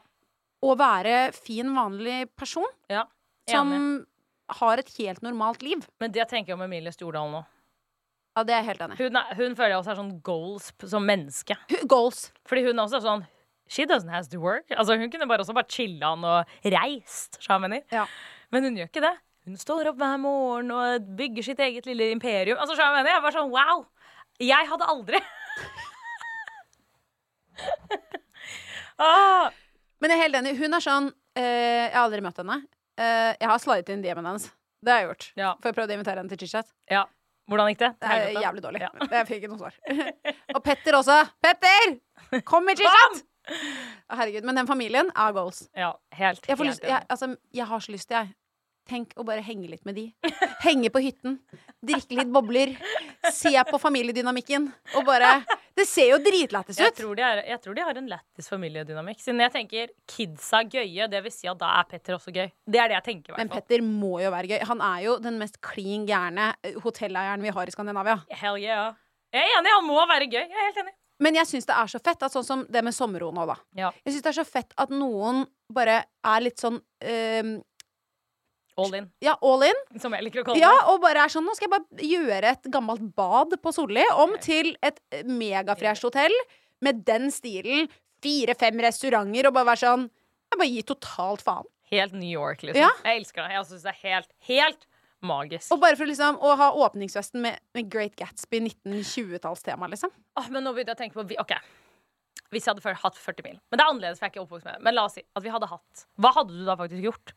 og 0.63 0.79
være 0.79 1.33
fin, 1.35 1.73
vanlig 1.75 2.29
person. 2.37 2.69
ja. 2.91 3.05
Som 3.49 4.07
har 4.49 4.79
et 4.79 4.89
helt 4.99 5.21
normalt 5.23 5.63
liv. 5.63 5.87
Men 6.01 6.13
det 6.13 6.29
tenker 6.29 6.49
jeg 6.53 6.55
om 6.55 6.63
Emilie 6.63 6.93
Stjordal 6.93 7.31
nå. 7.33 7.45
Ja, 8.37 8.45
det 8.45 8.53
er 8.55 8.63
jeg 8.63 8.67
helt 8.77 8.81
enig. 8.81 8.99
Hun, 8.99 9.17
er, 9.17 9.35
hun 9.35 9.55
føler 9.57 9.69
jeg 9.71 9.79
også 9.83 9.91
er 9.91 9.97
sånn 9.97 10.23
goals 10.23 10.73
som 10.89 11.05
menneske. 11.05 11.57
Goals. 11.89 12.31
Fordi 12.47 12.63
hun 12.69 12.77
også 12.77 12.97
er 12.97 13.01
sånn 13.01 13.27
She 13.69 13.85
doesn't 13.87 14.11
have 14.11 14.29
to 14.29 14.39
work. 14.39 14.69
Altså 14.71 14.99
Hun 14.99 15.11
kunne 15.11 15.27
bare 15.27 15.41
også 15.41 15.55
bare 15.55 15.65
chilla 15.69 16.13
og 16.13 16.47
reist. 16.65 17.39
skjønner 17.41 17.63
jeg 17.63 17.71
mener. 17.71 17.83
Ja. 17.91 18.07
Men 18.53 18.65
hun 18.65 18.77
gjør 18.77 18.89
ikke 18.91 19.01
det. 19.01 19.13
Hun 19.43 19.59
står 19.59 19.91
opp 19.91 19.99
hver 19.99 20.19
morgen 20.23 20.71
og 20.71 21.07
bygger 21.19 21.43
sitt 21.49 21.61
eget 21.65 21.87
lille 21.89 22.13
imperium. 22.15 22.61
Altså, 22.63 22.77
jeg 22.79 22.95
mener? 22.95 23.11
Jeg 23.11 23.23
var 23.25 23.35
sånn 23.35 23.51
wow. 23.51 23.81
Jeg 24.43 24.69
hadde 24.71 24.87
aldri 24.89 25.19
ah, 29.03 29.51
Men 30.01 30.11
jeg 30.11 30.17
er 30.17 30.23
helt 30.23 30.39
enig. 30.41 30.55
Hun 30.59 30.75
er 30.79 30.83
sånn 30.83 31.09
eh, 31.39 31.43
Jeg 31.89 31.95
har 31.95 32.05
aldri 32.07 32.23
møtt 32.25 32.39
henne. 32.41 32.61
Eh, 32.99 33.33
jeg 33.37 33.51
har 33.51 33.63
slidet 33.63 33.93
inn 33.95 34.05
DM-en 34.05 34.31
hennes. 34.31 34.47
Det 34.83 34.95
har 34.95 35.03
jeg 35.03 35.11
gjort. 35.11 35.27
Ja. 35.39 35.51
For 35.59 35.71
jeg 35.71 35.79
prøvde 35.79 35.95
å 35.95 35.99
invitere 35.99 36.23
henne 36.23 36.33
til 36.33 36.41
chit-chat. 36.43 36.71
Ja. 36.91 37.05
Hvordan 37.51 37.73
gikk 37.73 37.83
det? 37.83 37.91
Det 37.99 38.15
er 38.15 38.39
jævlig 38.39 38.63
dårlig. 38.65 38.81
Ja. 38.85 38.91
Jeg 39.19 39.27
fikk 39.29 39.41
ikke 39.43 39.51
noe 39.51 39.59
svar. 39.59 39.75
Og 40.57 40.61
Petter 40.65 40.97
også. 40.97 41.17
Petter! 41.43 41.97
Kom 42.49 42.71
i 42.71 42.77
chit-chat! 42.79 43.25
Herregud. 44.13 44.47
Men 44.47 44.61
den 44.63 44.69
familien 44.71 45.11
er 45.11 45.35
goals. 45.35 45.65
Ja, 45.75 45.91
helt, 46.15 46.47
Jeg, 46.47 46.59
lyst, 46.63 46.87
jeg, 46.87 47.03
altså, 47.11 47.33
jeg 47.53 47.67
har 47.67 47.83
så 47.83 47.93
lyst 47.93 48.15
jeg. 48.15 48.31
Tenk 48.89 49.13
å 49.17 49.25
bare 49.27 49.43
henge 49.47 49.69
litt 49.71 49.85
med 49.87 49.95
de. 49.95 50.05
Henge 50.65 50.91
på 50.93 51.01
hytten. 51.05 51.37
Drikke 51.87 52.17
litt 52.19 52.31
bobler. 52.35 52.73
Se 53.33 53.53
på 53.69 53.79
familiedynamikken. 53.81 54.67
Og 54.99 55.05
bare 55.07 55.37
Det 55.73 55.87
ser 55.89 56.11
jo 56.11 56.19
dritlættis 56.21 56.77
Jeg 56.83 56.93
ut. 56.93 56.97
tror, 56.99 57.15
de 57.17 57.23
er, 57.25 57.39
jeg 57.49 57.61
tror 57.65 57.77
de 57.79 57.85
har 57.87 57.97
en 57.97 58.09
lættis 58.11 58.49
familiedynamikk. 58.53 59.23
Siden 59.25 59.41
jeg 59.41 59.53
tenker 59.55 59.93
kidsa 60.11 60.61
gøye, 60.69 61.07
det 61.09 61.23
vil 61.25 61.33
si 61.33 61.49
at 61.49 61.57
da 61.63 61.71
er 61.81 61.87
Petter 61.89 62.19
også 62.19 62.35
gøy. 62.35 62.51
Det 62.69 62.81
er 62.83 62.93
det 62.93 62.99
jeg 62.99 63.07
tenker. 63.07 63.33
i 63.33 63.39
Men. 63.41 63.49
Petter 63.55 63.81
må 63.87 64.19
jo 64.21 64.33
være 64.35 64.51
gøy. 64.53 64.59
Han 64.69 64.83
er 64.85 65.07
jo 65.07 65.15
den 65.25 65.39
mest 65.41 65.57
klin 65.65 66.05
gærne 66.07 66.51
eh, 66.63 66.77
hotelleieren 66.85 67.41
vi 67.43 67.55
har 67.57 67.71
i 67.71 67.73
Skandinavia. 67.75 68.19
Hell 68.43 68.61
yeah. 68.61 68.93
Jeg 69.33 69.49
er 69.49 69.57
enig, 69.63 69.73
han 69.79 69.89
må 69.89 69.97
være 70.11 70.29
gøy. 70.29 70.43
Jeg 70.45 70.53
er 70.53 70.69
helt 70.69 70.83
enig. 70.85 70.95
Men 71.23 71.37
jeg 71.39 71.47
syns 71.47 71.69
det 71.69 71.75
er 71.79 71.89
så 71.89 72.01
fett 72.03 72.23
at 72.27 72.35
sånn 72.35 72.45
som 72.45 72.63
det 72.69 72.83
med 72.85 72.95
sommerro 72.97 73.31
nå, 73.33 73.45
da. 73.47 73.55
Ja. 73.79 73.91
Jeg 74.05 74.17
syns 74.17 74.25
det 74.27 74.31
er 74.33 74.39
så 74.43 74.45
fett 74.49 74.73
at 74.83 74.91
noen 74.93 75.45
bare 75.73 76.01
er 76.27 76.43
litt 76.45 76.59
sånn 76.61 76.81
ehm, 77.01 77.61
All 78.79 78.95
in, 78.95 79.11
Ja, 79.21 79.35
all 79.43 79.63
in. 79.67 79.75
som 80.01 80.13
jeg 80.17 80.25
liker 80.25 80.41
å 80.43 80.45
kalle 80.47 80.59
Ja, 80.63 80.71
det. 80.71 80.87
og 80.89 81.01
bare 81.03 81.25
er 81.27 81.29
sånn 81.29 81.45
Nå 81.45 81.53
skal 81.55 81.69
jeg 81.69 81.75
bare 81.75 82.07
gjøre 82.09 82.53
et 82.55 82.63
gammelt 82.73 83.15
bad 83.15 83.51
på 83.63 83.73
Solli 83.75 84.05
om 84.17 84.33
til 84.41 84.77
et 84.83 84.99
megafresh 85.29 86.03
hotell 86.03 86.33
med 86.81 87.05
den 87.05 87.29
stilen. 87.31 87.89
Fire-fem 88.23 88.79
restauranter 88.81 89.47
og 89.51 89.55
bare 89.55 89.67
være 89.75 89.83
sånn 89.85 90.09
Jeg 90.09 90.59
bare 90.59 90.69
gir 90.73 90.83
totalt 90.89 91.43
faen. 91.43 91.65
Helt 91.91 92.13
New 92.15 92.29
York, 92.31 92.63
liksom. 92.63 92.81
Ja. 92.81 92.89
Jeg 93.05 93.21
elsker 93.21 93.43
det. 93.45 93.53
Jeg 93.53 93.65
syns 93.69 93.83
det 93.83 93.93
er 93.93 94.01
helt, 94.09 94.29
helt 94.49 94.87
magisk. 95.23 95.71
Og 95.73 95.81
bare 95.81 95.97
for 95.97 96.07
liksom 96.09 96.39
å 96.41 96.57
ha 96.57 96.71
åpningsfesten 96.73 97.41
med, 97.45 97.59
med 97.75 97.91
Great 97.93 98.17
Gatsby 98.17 98.61
1920-tallstema, 98.61 99.89
liksom. 99.93 100.11
Åh, 100.41 100.49
men 100.51 100.65
nå 100.65 100.73
begynte 100.75 100.95
jeg 100.95 100.97
å 100.97 101.03
tenke 101.03 101.15
på 101.21 101.27
vi- 101.29 101.39
OK. 101.41 101.53
Hvis 102.53 102.65
jeg 102.67 102.75
hadde 102.75 102.83
før- 102.85 102.97
hatt 103.01 103.15
40 103.17 103.43
mil. 103.45 103.61
Men 103.71 103.79
det 103.79 103.85
er 103.85 103.91
annerledes, 103.93 104.19
for 104.19 104.27
jeg 104.27 104.33
er 104.33 104.35
ikke 104.41 104.47
oppvokst 104.49 104.65
med 104.65 104.75
det. 104.75 104.83
Men 104.83 104.95
la 104.95 105.05
oss 105.05 105.15
si 105.15 105.23
at 105.37 105.43
vi 105.43 105.49
hadde 105.51 105.69
hatt 105.69 106.07
Hva 106.21 106.33
hadde 106.35 106.49
du 106.53 106.65
da 106.65 106.77
faktisk 106.77 107.03
gjort? 107.03 107.33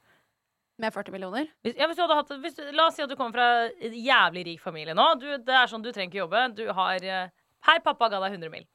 Med 0.81 0.91
40 0.91 1.13
millioner. 1.15 1.47
Hvis, 1.63 1.77
ja, 1.79 1.87
hvis 1.87 1.99
hatt, 2.03 2.31
hvis, 2.43 2.57
la 2.75 2.89
oss 2.89 2.97
si 2.97 3.03
at 3.05 3.11
du 3.11 3.15
kommer 3.15 3.37
fra 3.37 3.47
en 3.87 3.95
jævlig 3.95 4.43
rik 4.49 4.63
familie 4.63 4.95
nå. 4.97 5.05
Du, 5.21 5.29
det 5.39 5.55
er 5.55 5.71
sånn, 5.71 5.85
du 5.85 5.93
trenger 5.95 6.11
ikke 6.11 6.23
jobbe. 6.25 6.41
Du 6.57 6.65
har 6.75 7.05
Her, 7.05 7.79
pappa 7.85 8.09
ga 8.11 8.19
deg 8.25 8.35
100 8.35 8.51
mil. 8.51 8.67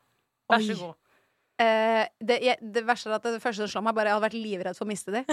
Vær 0.51 0.64
så 0.64 0.76
god. 0.78 0.96
Eh, 1.61 2.07
det, 2.24 2.38
jeg, 2.40 2.57
det 2.72 2.82
verste 2.88 3.11
er 3.11 3.18
at 3.18 3.26
det 3.28 3.42
første 3.42 3.66
som 3.66 3.74
slår 3.74 3.84
meg, 3.84 3.96
bare 3.98 4.09
jeg 4.09 4.16
hadde 4.16 4.24
vært 4.30 4.38
livredd 4.40 4.78
for 4.78 4.88
å 4.88 4.90
miste 4.90 5.12
de. 5.12 5.24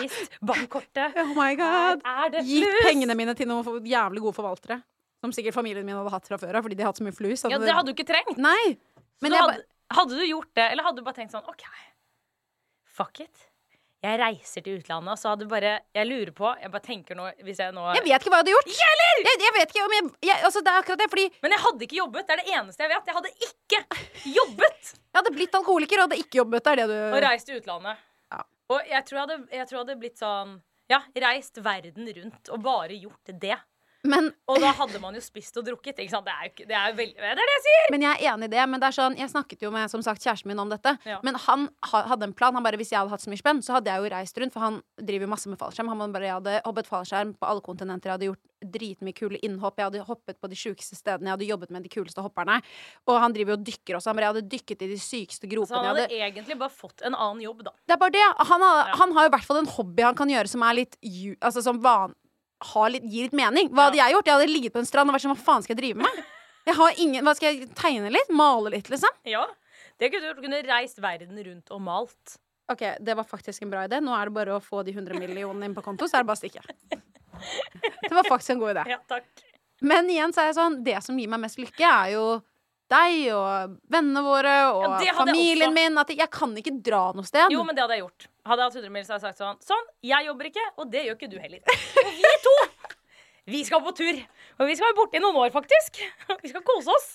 Mist 0.00 0.38
bankkortet. 0.40 1.16
oh 1.22 1.32
my 1.36 1.52
god. 1.58 2.04
Flus? 2.38 2.80
pengene 2.86 3.16
mine 3.18 3.34
til 3.36 3.50
noen 3.50 3.86
jævlig 3.88 4.22
gode 4.24 4.36
forvaltere. 4.36 4.78
Som 5.24 5.32
sikkert 5.32 5.56
familien 5.56 5.86
min 5.86 5.96
hadde 5.96 6.12
hatt 6.12 6.28
fra 6.28 6.38
før 6.40 6.58
av, 6.58 6.64
fordi 6.64 6.76
de 6.78 6.84
hadde 6.84 6.92
hatt 6.92 7.00
så 7.00 7.06
mye 7.06 7.16
flus. 7.16 7.44
Hadde 7.44 7.56
Ja, 7.56 7.60
det 7.60 7.74
hadde 7.76 7.90
du 7.90 7.94
ikke 7.96 8.08
trengt. 8.08 8.38
Nei. 8.40 8.76
Hadde, 9.24 9.64
hadde 9.98 10.20
du 10.20 10.24
gjort 10.28 10.50
det, 10.56 10.66
eller 10.70 10.86
hadde 10.86 11.00
du 11.00 11.06
bare 11.06 11.18
tenkt 11.18 11.34
sånn 11.34 11.44
OK, 11.48 11.64
fuck 12.96 13.20
it. 13.24 13.46
Jeg 14.04 14.18
reiser 14.20 14.64
til 14.64 14.80
utlandet, 14.82 15.14
og 15.14 15.20
så 15.20 15.30
hadde 15.32 15.46
bare 15.48 15.78
Jeg 15.96 16.08
lurer 16.10 16.32
på 16.36 16.50
Jeg 16.60 16.68
bare 16.74 16.84
tenker 16.84 17.16
nå 17.16 17.30
Hvis 17.46 17.62
jeg 17.62 17.72
nå 17.72 17.86
Jeg 17.96 18.04
vet 18.04 18.20
ikke 18.20 18.32
hva 18.34 18.42
jeg 18.42 18.44
hadde 18.44 18.52
gjort. 18.52 18.74
Jeg, 18.76 19.38
jeg 19.46 19.54
vet 19.56 19.72
ikke 19.72 19.86
om 19.86 19.94
jeg, 19.96 20.10
jeg 20.28 20.44
Altså, 20.44 20.60
det 20.60 20.72
er 20.74 20.82
akkurat 20.82 21.00
det, 21.00 21.08
fordi 21.14 21.24
Men 21.46 21.56
jeg 21.56 21.62
hadde 21.64 21.88
ikke 21.88 21.98
jobbet. 22.02 22.26
Det 22.28 22.36
er 22.36 22.42
det 22.42 22.58
eneste 22.58 22.84
jeg 22.84 22.92
vet. 22.92 23.08
Jeg 23.08 23.18
hadde 23.20 23.32
ikke 23.48 23.82
jobbet 24.34 24.94
jeg 25.14 25.22
hadde 25.22 25.30
blitt 25.36 25.54
alkoholiker 25.54 26.00
og 26.00 26.08
hadde 26.08 26.16
ikke 26.24 26.40
jobbet. 26.40 26.64
Det 26.64 26.70
er 26.72 26.80
det 26.80 26.86
du 26.90 26.94
og 27.14 27.20
reist 27.22 27.46
til 27.46 27.60
utlandet. 27.60 28.00
Ja. 28.34 28.40
Og 28.74 28.88
jeg 28.90 29.06
tror 29.06 29.18
jeg, 29.18 29.22
hadde, 29.22 29.36
jeg 29.54 29.68
tror 29.68 29.76
jeg 29.76 29.84
hadde 29.84 30.00
blitt 30.00 30.18
sånn 30.18 30.56
Ja, 30.90 30.98
reist 31.22 31.60
verden 31.62 32.10
rundt 32.16 32.50
og 32.50 32.64
bare 32.64 32.98
gjort 32.98 33.30
det. 33.30 33.60
Men, 34.04 34.28
Og 34.52 34.58
da 34.60 34.70
hadde 34.76 35.00
man 35.00 35.14
jo 35.16 35.20
spist 35.24 35.56
og 35.56 35.64
drukket. 35.64 35.96
Det 35.96 36.04
er 36.04 36.10
jo 36.12 36.50
ikke 36.50 36.66
Det 36.68 36.76
er 36.76 36.92
veldig 36.92 37.16
Det 37.16 37.30
er 37.30 37.38
det 37.40 37.46
jeg 37.54 37.62
sier! 37.66 37.90
men 37.94 38.02
jeg 38.04 38.12
er 38.20 38.32
enig 38.34 38.48
i 38.50 38.52
det. 38.52 38.64
Men 38.68 38.80
det 38.82 38.88
er 38.90 38.96
sånn 38.98 39.16
Jeg 39.16 39.30
snakket 39.32 39.62
jo 39.64 39.70
med 39.72 39.90
som 39.90 40.02
sagt 40.04 40.22
kjæresten 40.24 40.50
min 40.52 40.60
om 40.60 40.68
dette. 40.72 40.96
Ja. 41.08 41.20
Men 41.24 41.34
han 41.46 41.68
ha, 41.90 42.02
hadde 42.12 42.28
en 42.28 42.34
plan. 42.36 42.54
Han 42.54 42.62
bare 42.66 42.76
Hvis 42.80 42.92
jeg 42.92 43.00
hadde 43.00 43.10
hatt 43.14 43.24
så 43.24 43.32
mye 43.32 43.40
spenn, 43.40 43.62
så 43.64 43.78
hadde 43.78 43.88
jeg 43.92 44.02
jo 44.04 44.10
reist 44.14 44.38
rundt. 44.42 44.52
For 44.52 44.60
han 44.60 44.80
driver 45.00 45.30
masse 45.32 45.48
med 45.48 45.58
fallskjerm. 45.58 45.88
Han 45.88 46.12
bare 46.12 46.28
Jeg 46.28 46.36
hadde 46.38 46.58
hoppet 46.66 46.90
fallskjerm 46.90 47.32
på 47.38 47.48
alle 47.48 47.64
kontinenter. 47.64 48.10
Jeg 48.10 48.18
hadde 48.18 48.28
gjort 48.32 48.42
dritmye 48.64 49.12
kule 49.16 49.38
innhopp. 49.44 49.76
Jeg 49.80 49.88
hadde 49.90 50.04
hoppet 50.08 50.38
på 50.40 50.48
de 50.48 50.56
sjukeste 50.56 50.96
stedene. 50.96 51.28
Jeg 51.28 51.36
hadde 51.38 51.48
jobbet 51.48 51.70
med 51.74 51.84
de 51.84 51.92
kuleste 51.92 52.24
hopperne. 52.24 52.60
Og 53.08 53.20
han 53.20 53.32
driver 53.36 53.54
jo 53.54 53.58
og 53.60 53.64
dykker 53.68 53.98
også. 53.98 54.12
Han 54.12 54.16
bare 54.20 54.28
Jeg 54.28 54.34
hadde 54.34 54.50
dykket 54.56 54.84
i 54.84 54.90
de 54.92 54.98
sykeste 55.00 55.48
Så 55.48 55.74
han 55.76 55.88
hadde 55.90 56.06
hadde 56.08 56.20
egentlig 56.20 56.58
bare 56.60 56.72
fått 56.72 57.02
en 57.04 57.14
annen 57.14 57.40
jobb, 57.44 57.64
da. 57.64 57.72
Det 57.88 57.96
er 57.96 58.00
bare 58.04 58.10
det. 58.16 58.24
Han 58.52 58.60
har, 58.60 58.88
Ja. 58.88 58.96
han 59.00 59.12
har 59.12 59.24
jo 59.24 59.28
i 59.32 59.34
hvert 59.36 59.44
fall 59.48 59.58
en 59.58 59.66
hobby 59.66 60.02
han 60.02 60.14
kan 60.14 60.28
gjøre 60.28 60.48
som 60.48 60.62
er 60.62 60.74
litt 60.74 60.96
Altså 61.40 61.62
som 61.62 61.80
van, 61.80 62.14
litt, 62.92 63.04
gir 63.10 63.28
litt 63.28 63.36
mening. 63.36 63.68
Hva 63.74 63.88
hadde 63.88 64.00
jeg 64.00 64.14
gjort? 64.16 64.30
Jeg 64.30 64.38
hadde 64.38 64.52
ligget 64.52 64.74
på 64.74 64.82
en 64.82 64.88
strand 64.88 65.10
og 65.10 65.16
vært 65.16 65.26
sånn 65.26 65.34
Hva 65.34 65.44
faen 65.44 65.66
skal 65.66 65.74
jeg 65.74 65.82
drive 65.82 66.04
med? 66.04 66.22
Jeg 66.64 66.78
har 66.78 67.02
ingen 67.02 67.26
Hva 67.26 67.34
skal 67.36 67.52
jeg 67.52 67.68
tegne 67.76 68.12
litt? 68.12 68.30
Male 68.32 68.72
litt, 68.76 68.88
liksom? 68.92 69.20
Ja. 69.28 69.44
Det 70.00 70.10
kunne 70.10 70.32
du 70.34 70.42
kunne 70.42 70.62
reist 70.66 70.98
verden 71.02 71.38
rundt 71.46 71.70
og 71.74 71.82
malt. 71.84 72.38
OK, 72.72 72.82
det 73.04 73.14
var 73.18 73.26
faktisk 73.28 73.62
en 73.62 73.72
bra 73.74 73.84
idé. 73.84 74.00
Nå 74.00 74.14
er 74.16 74.30
det 74.30 74.36
bare 74.38 74.56
å 74.56 74.62
få 74.64 74.82
de 74.86 74.94
100 74.94 75.18
millionene 75.20 75.68
inn 75.68 75.76
på 75.76 75.84
konto, 75.84 76.08
så 76.08 76.18
er 76.18 76.24
det 76.24 76.30
bare 76.30 76.38
å 76.38 76.42
stikke. 76.42 76.64
Det 78.08 78.14
var 78.14 78.26
faktisk 78.28 78.54
en 78.54 78.62
god 78.62 78.72
idé. 78.76 78.84
Ja, 78.94 78.98
takk. 79.10 79.44
Men 79.84 80.08
igjen 80.08 80.32
så 80.32 80.44
er 80.44 80.46
jeg 80.48 80.56
sånn 80.56 80.76
Det 80.86 80.94
som 81.02 81.16
gir 81.18 81.28
meg 81.28 81.42
mest 81.42 81.58
lykke, 81.60 81.84
er 81.84 82.12
jo 82.14 82.24
deg 82.92 83.32
og 83.34 83.76
vennene 83.90 84.22
våre 84.24 84.54
og 84.74 85.02
Ja, 85.04 85.14
familien 85.16 85.68
også. 85.70 85.74
min. 85.74 85.98
At 85.98 86.10
jeg 86.14 86.30
kan 86.30 86.54
ikke 86.60 86.74
dra 86.84 87.12
noe 87.16 87.24
sted. 87.28 87.50
Jo, 87.54 87.64
men 87.64 87.74
det 87.76 87.82
hadde 87.84 87.96
jeg 87.98 88.04
gjort. 88.04 88.26
Hadde 88.44 88.60
jeg 88.60 88.70
hatt 88.70 88.76
100 88.82 88.92
mil, 88.92 89.04
så 89.06 89.14
hadde 89.14 89.26
jeg 89.30 89.36
sagt 89.36 89.40
sånn 89.40 89.60
Sånn, 89.64 89.86
jeg 90.04 90.26
jobber 90.26 90.50
ikke, 90.50 90.64
og 90.78 90.90
det 90.92 91.04
gjør 91.06 91.16
ikke 91.18 91.30
du 91.32 91.38
heller. 91.40 91.60
Og 92.04 92.10
vi 92.18 92.32
to, 92.44 92.56
vi 93.54 93.62
skal 93.64 93.80
på 93.84 93.94
tur. 93.96 94.18
Og 94.60 94.66
vi 94.68 94.74
skal 94.76 94.90
være 94.90 94.98
borte 95.00 95.16
i 95.18 95.22
noen 95.24 95.36
år, 95.44 95.50
faktisk. 95.54 96.02
Vi 96.44 96.48
skal 96.52 96.62
kose 96.62 96.92
oss. 96.92 97.08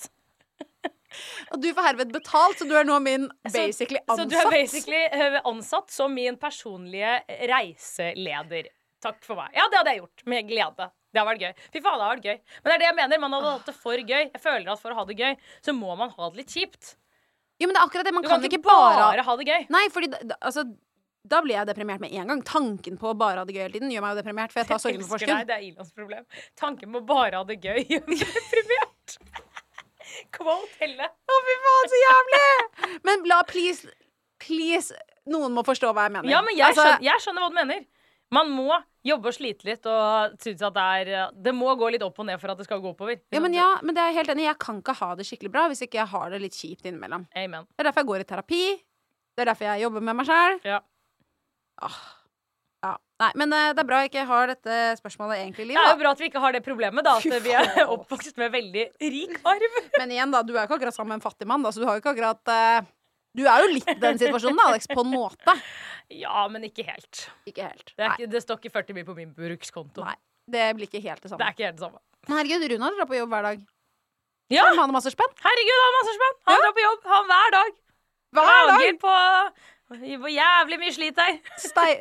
Og 1.50 1.58
du 1.62 1.72
får 1.74 1.86
herved 1.88 2.12
betalt, 2.14 2.60
så 2.60 2.68
du 2.70 2.76
er 2.78 2.86
nå 2.86 3.00
min 3.02 3.24
basically 3.50 3.98
ansatt. 4.06 4.20
Så 4.20 4.26
så 4.26 4.30
du 4.30 4.36
er 4.38 4.52
basically 4.54 5.00
eh, 5.10 5.40
ansatt 5.50 5.90
som 5.90 6.14
min 6.14 6.38
personlige 6.38 7.16
reiseleder. 7.50 8.68
Takk 9.02 9.24
for 9.26 9.40
meg. 9.40 9.50
Ja, 9.56 9.66
det 9.72 9.80
hadde 9.80 9.94
jeg 9.96 10.02
gjort. 10.04 10.26
Med 10.30 10.48
glede. 10.50 10.90
Det 11.10 11.22
har 11.22 11.26
vært 11.26 11.42
gøy. 11.42 11.54
Fy 11.74 11.82
faen, 11.82 11.98
det 11.98 12.06
har 12.06 12.16
vært 12.16 12.28
gøy. 12.30 12.36
Men 12.62 12.70
det 12.70 12.74
er 12.76 12.82
det 12.84 12.88
jeg 12.90 12.98
mener. 13.00 13.22
Man 13.24 13.34
hadde 13.38 13.54
hatt 13.56 13.70
det 13.72 13.76
for 13.78 13.98
gøy. 14.12 14.22
Jeg 14.30 14.42
føler 14.44 14.74
at 14.76 14.82
for 14.84 14.94
å 14.94 15.00
ha 15.00 15.06
det 15.10 15.16
gøy, 15.18 15.32
så 15.66 15.74
må 15.74 15.96
man 15.98 16.12
ha 16.14 16.30
det 16.30 16.44
litt 16.44 16.54
kjipt. 16.54 16.94
Jo, 17.60 17.68
men 17.68 17.74
det 17.76 17.82
er 17.82 17.88
akkurat 17.90 18.08
det. 18.08 18.14
Man 18.16 18.24
Du 18.24 18.30
kan, 18.30 18.46
ikke 18.46 18.62
bare 18.64 19.00
bare 19.02 19.26
ha 19.26 19.36
det 19.40 19.48
gøy. 19.50 19.66
Nei, 19.74 19.88
fordi 19.94 20.12
altså 20.40 20.68
da 21.30 21.42
blir 21.44 21.58
jeg 21.58 21.68
deprimert 21.68 22.00
med 22.02 22.14
en 22.16 22.30
gang. 22.32 22.42
Tanken 22.48 22.96
på 22.98 23.10
å 23.12 23.18
bare 23.18 23.42
ha 23.42 23.46
det 23.46 23.54
gøy 23.58 23.66
hele 23.66 23.76
tiden 23.76 23.92
gjør 23.92 24.06
meg 24.06 24.14
jo 24.16 24.22
deprimert, 24.22 24.54
for 24.54 24.62
jeg 24.62 24.70
tar 24.70 24.80
sorgen 24.82 25.02
på 25.04 25.18
elsker 25.18 25.28
Nei, 25.28 25.42
forskudd. 25.42 25.50
det 25.50 25.58
er 25.58 25.66
Ilons 25.68 25.92
problem. 25.98 26.26
Tanken 26.62 26.94
på 26.96 27.02
bare 27.10 27.42
ha 27.42 27.44
det 27.50 27.58
gøy 27.60 27.82
gjør 27.92 28.06
meg 28.08 28.24
deprimert. 28.24 29.18
Quote 30.36 30.72
Helle. 30.80 31.10
Å, 31.10 31.40
fy 31.50 31.58
faen, 31.66 31.92
så 31.92 32.00
jævlig! 32.04 32.98
Men 33.10 33.28
la 33.30 33.42
please, 33.48 33.92
please 34.42 34.96
Noen 35.30 35.54
må 35.54 35.62
forstå 35.68 35.92
hva 35.94 36.08
jeg 36.08 36.16
mener. 36.16 36.32
Ja, 36.32 36.40
men 36.42 36.56
jeg, 36.58 36.66
Altså, 36.72 36.86
skjønner, 36.88 37.04
jeg 37.06 37.22
skjønner 37.26 37.44
hva 37.44 37.50
du 37.52 37.58
mener. 37.60 37.84
Man 38.34 38.50
må 38.56 38.80
jobbe 39.06 39.32
og 39.32 39.36
slite 39.36 39.68
litt 39.70 39.86
og 39.88 40.36
synes 40.44 40.62
at 40.68 40.76
det 40.76 40.84
er 41.00 41.32
Det 41.32 41.54
må 41.56 41.72
gå 41.80 41.88
litt 41.94 42.04
opp 42.04 42.20
og 42.20 42.28
ned 42.28 42.40
for 42.42 42.52
at 42.52 42.60
det 42.60 42.68
skal 42.68 42.82
gå 42.84 42.92
oppover. 42.92 43.22
ja, 43.32 43.40
men, 43.40 43.56
ja, 43.56 43.70
men 43.82 43.96
det 43.96 44.04
er 44.04 44.12
jeg 44.12 44.20
helt 44.22 44.34
enig. 44.36 44.48
Jeg 44.50 44.60
kan 44.60 44.82
ikke 44.84 44.98
ha 45.00 45.10
det 45.16 45.28
skikkelig 45.30 45.52
bra 45.54 45.68
hvis 45.72 45.84
ikke 45.88 46.02
jeg 46.02 46.12
har 46.12 46.30
det 46.34 46.42
litt 46.44 46.58
kjipt 46.58 46.86
innimellom. 46.86 47.28
Amen. 47.36 47.68
Det 47.72 47.84
er 47.84 47.90
derfor 47.90 48.04
jeg 48.04 48.12
går 48.12 48.26
i 48.26 48.30
terapi. 48.34 48.64
Det 49.36 49.46
er 49.46 49.52
derfor 49.54 49.70
jeg 49.70 49.86
jobber 49.86 50.04
med 50.04 50.20
meg 50.20 50.28
sjæl. 50.28 50.60
Ja. 50.68 50.80
Ja. 52.84 52.96
Nei, 53.20 53.30
men 53.36 53.52
eh, 53.56 53.72
det 53.76 53.82
er 53.84 53.88
bra 53.88 53.98
jeg 54.04 54.12
ikke 54.14 54.26
har 54.30 54.52
dette 54.54 54.76
spørsmålet 55.00 55.42
egentlig 55.42 55.66
i 55.66 55.70
livet. 55.74 55.82
Det 55.84 55.90
er 55.90 55.96
jo 55.98 56.02
bra 56.04 56.12
at 56.16 56.22
vi 56.22 56.28
ikke 56.30 56.44
har 56.44 56.56
det 56.56 56.62
problemet, 56.64 57.04
da. 57.04 57.18
At 57.20 57.44
vi 57.44 57.56
er 57.56 57.82
oppvokst 57.96 58.40
med 58.40 58.54
veldig 58.54 58.86
rik 59.04 59.34
arv. 59.44 59.76
Men 59.98 60.14
igjen, 60.16 60.32
da, 60.32 60.44
du 60.48 60.54
er 60.56 60.62
jo 60.62 60.70
ikke 60.70 60.78
akkurat 60.80 60.96
sammen 60.96 61.12
med 61.14 61.20
en 61.20 61.26
fattig 61.26 61.48
mann, 61.50 61.66
da, 61.66 61.74
så 61.76 61.84
du 61.84 61.88
har 61.90 61.98
jo 61.98 62.04
ikke 62.04 62.14
akkurat 62.16 62.54
eh, 62.56 62.88
Du 63.38 63.44
er 63.46 63.62
jo 63.64 63.68
litt 63.76 63.88
i 63.92 63.94
den 64.02 64.18
situasjonen, 64.20 64.58
da, 64.58 64.68
Alex, 64.74 64.88
på 64.90 65.04
en 65.06 65.12
måte. 65.14 65.56
Ja, 66.10 66.48
men 66.50 66.64
ikke 66.66 66.82
helt. 66.88 67.20
Ikke 67.46 67.68
helt. 67.68 67.92
Det, 67.94 68.06
ikke, 68.16 68.26
det 68.34 68.40
står 68.42 68.58
ikke 68.58 68.72
40 68.80 68.96
mil 68.98 69.04
på 69.06 69.14
min 69.14 69.30
brukskonto. 69.38 70.02
Nei. 70.02 70.16
Det 70.50 70.64
blir 70.74 70.88
ikke 70.90 71.02
helt 71.04 71.22
det 71.22 71.30
samme. 71.30 71.38
Det 71.38 71.46
er 71.46 71.54
ikke 71.54 71.66
helt 71.68 71.76
det 71.78 71.84
samme. 71.86 72.00
Men 72.26 72.38
herregud, 72.40 72.64
Runar 72.72 72.96
drar 72.98 73.06
på 73.12 73.18
jobb 73.20 73.30
hver 73.36 73.46
dag. 73.46 73.60
Ja, 74.50 74.64
Han 74.72 74.80
har 74.82 74.90
masse 74.96 75.12
spenn. 75.14 75.36
herregud, 75.46 75.78
han 75.84 75.86
har 75.86 75.94
masse 76.00 76.16
spenn! 76.18 76.40
Han 76.50 76.64
drar 76.64 76.74
på 76.80 76.82
jobb 76.88 77.06
han 77.12 77.30
hver 77.30 77.54
dag. 77.54 77.78
Hver 78.40 78.72
dag. 78.72 78.98
på 79.06 79.14
hvor 80.24 80.34
jævlig 80.34 80.80
mye 80.82 80.96
slit 80.98 81.16
der. 81.22 81.38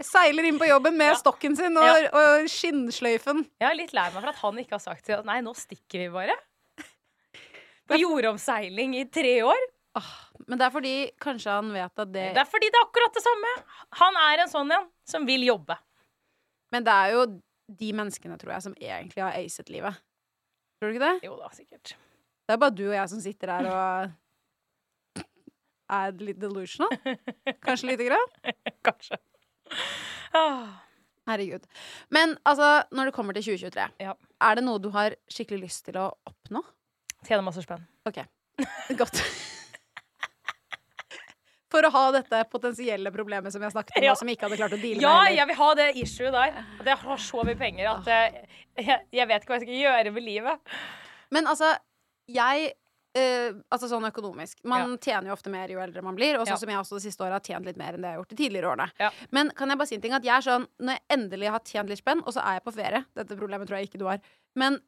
Seiler 0.08 0.48
inn 0.48 0.58
på 0.60 0.70
jobben 0.72 0.96
med 0.96 1.10
Ja. 1.12 1.20
stokken 1.20 1.54
sin 1.60 1.76
og, 1.76 1.84
Ja. 1.84 2.08
og 2.08 2.48
skinnsløyfen. 2.48 3.44
Jeg 3.60 3.68
er 3.68 3.76
litt 3.76 3.92
lei 3.92 4.06
meg 4.08 4.22
for 4.22 4.32
at 4.32 4.40
han 4.40 4.64
ikke 4.64 4.78
har 4.78 4.84
sagt 4.88 5.04
til 5.04 5.20
Nei, 5.28 5.42
nå 5.44 5.52
stikker 5.52 6.06
vi 6.06 6.08
bare. 6.16 6.38
På 7.88 8.00
jordomseiling 8.00 8.96
i 8.96 9.04
tre 9.12 9.42
år. 9.44 9.60
Men 10.48 10.58
det 10.60 10.64
er 10.68 10.72
fordi 10.72 10.92
kanskje 11.20 11.52
han 11.58 11.68
vet 11.74 12.00
at 12.04 12.12
det 12.14 12.26
Det 12.36 12.40
er 12.42 12.48
fordi 12.48 12.70
det 12.72 12.78
er 12.80 12.86
akkurat 12.86 13.14
det 13.18 13.22
samme. 13.24 13.50
Han 14.00 14.16
er 14.24 14.42
en 14.44 14.52
sånn 14.52 14.72
en 14.78 14.86
som 15.08 15.26
vil 15.28 15.44
jobbe. 15.44 15.76
Men 16.72 16.84
det 16.86 16.94
er 16.94 17.12
jo 17.16 17.24
de 17.78 17.90
menneskene, 17.92 18.38
tror 18.40 18.54
jeg, 18.54 18.64
som 18.64 18.74
egentlig 18.80 19.22
har 19.22 19.36
acet 19.36 19.68
livet. 19.72 19.98
Tror 20.80 20.88
du 20.88 20.96
ikke 20.96 21.04
det? 21.04 21.26
Jo 21.28 21.36
da, 21.36 21.50
sikkert. 21.52 21.92
Det 22.48 22.54
er 22.54 22.60
bare 22.62 22.76
du 22.76 22.86
og 22.88 22.94
jeg 22.96 23.12
som 23.12 23.20
sitter 23.20 23.52
her 23.52 23.68
og 23.68 25.24
er 25.98 26.12
litt 26.20 26.40
delusional. 26.40 26.92
Kanskje 27.64 27.90
lite 27.92 28.08
grann. 28.08 28.32
Kanskje. 28.88 29.18
Ah. 30.36 30.80
Herregud. 31.28 31.64
Men 32.14 32.36
altså, 32.48 32.82
når 32.92 33.10
det 33.10 33.14
kommer 33.16 33.36
til 33.36 33.44
2023, 33.50 33.88
Ja. 34.00 34.14
er 34.40 34.54
det 34.56 34.64
noe 34.64 34.80
du 34.80 34.88
har 34.96 35.16
skikkelig 35.28 35.66
lyst 35.66 35.84
til 35.88 36.00
å 36.00 36.08
oppnå? 36.28 36.64
Tjene 37.28 37.44
masse 37.44 37.64
spenn. 37.64 37.84
OK. 38.08 38.22
Godt. 38.96 39.20
For 41.70 41.84
å 41.84 41.90
ha 41.92 42.04
dette 42.12 42.38
potensielle 42.50 43.10
problemet 43.12 43.52
som 43.52 43.60
har 43.62 43.70
snakket 43.74 43.98
om, 43.98 44.04
Ja. 44.04 44.14
som 44.14 44.26
vi 44.26 44.36
ikke 44.36 44.48
hadde 44.48 44.56
klart 44.56 44.72
å 44.72 44.80
deale 44.80 45.00
Ja, 45.02 45.14
med 45.22 45.30
Ja, 45.32 45.36
jeg 45.42 45.46
vil 45.50 45.56
ha 45.56 45.74
det 45.74 45.88
issue 45.96 46.30
der. 46.32 46.64
At 46.80 46.86
jeg 46.86 46.96
har 46.96 47.16
så 47.18 47.44
mye 47.44 47.58
penger 47.60 47.90
at 47.92 48.08
eh, 48.08 48.42
jeg, 48.78 49.00
jeg 49.12 49.28
vet 49.28 49.42
ikke 49.42 49.52
hva 49.52 49.58
jeg 49.60 49.66
skal 49.68 49.82
gjøre 49.84 50.12
med 50.14 50.22
livet. 50.22 50.58
Men 51.30 51.46
altså, 51.46 51.76
jeg 52.28 52.72
Uh, 53.16 53.56
Altså 53.72 53.88
sånn 53.88 54.04
økonomisk. 54.04 54.58
Man 54.68 54.92
tjener 55.02 55.30
jo 55.30 55.32
ofte 55.32 55.50
mer 55.50 55.66
jo 55.72 55.80
eldre 55.80 56.02
man 56.04 56.14
blir. 56.14 56.36
Og 56.38 56.44
sånn 56.46 56.52
Ja. 56.52 56.56
som 56.60 56.68
jeg 56.68 56.76
også 56.78 56.98
det 57.00 57.02
siste 57.08 57.24
året 57.24 57.32
har 57.32 57.40
tjent 57.40 57.64
litt 57.66 57.78
mer 57.80 57.94
enn 57.96 58.02
det 58.04 58.10
jeg 58.10 58.14
har 58.14 58.20
gjort 58.20 58.28
de 58.28 58.36
tidligere 58.36 58.68
årene. 58.68 58.90
Ja. 59.00 59.08
Men 59.32 59.50
kan 59.56 59.68
jeg 59.72 59.78
bare 59.78 59.88
si 59.88 59.94
en 59.96 60.00
ting? 60.02 60.12
At 60.12 60.22
jeg 60.22 60.36
er 60.36 60.44
sånn 60.44 60.66
Når 60.78 60.92
jeg 60.92 61.00
endelig 61.16 61.48
har 61.50 61.58
tjent 61.64 61.88
litt 61.88 61.98
spenn, 61.98 62.20
og 62.20 62.32
så 62.36 62.44
er 62.44 62.58
jeg 62.60 62.64
på 62.68 62.74
ferie 62.76 63.04
Dette 63.16 63.34
problemet 63.40 63.66
tror 63.66 63.78
jeg 63.80 63.88
ikke 63.88 63.98
du 63.98 64.04
har. 64.06 64.20
Men 64.54 64.78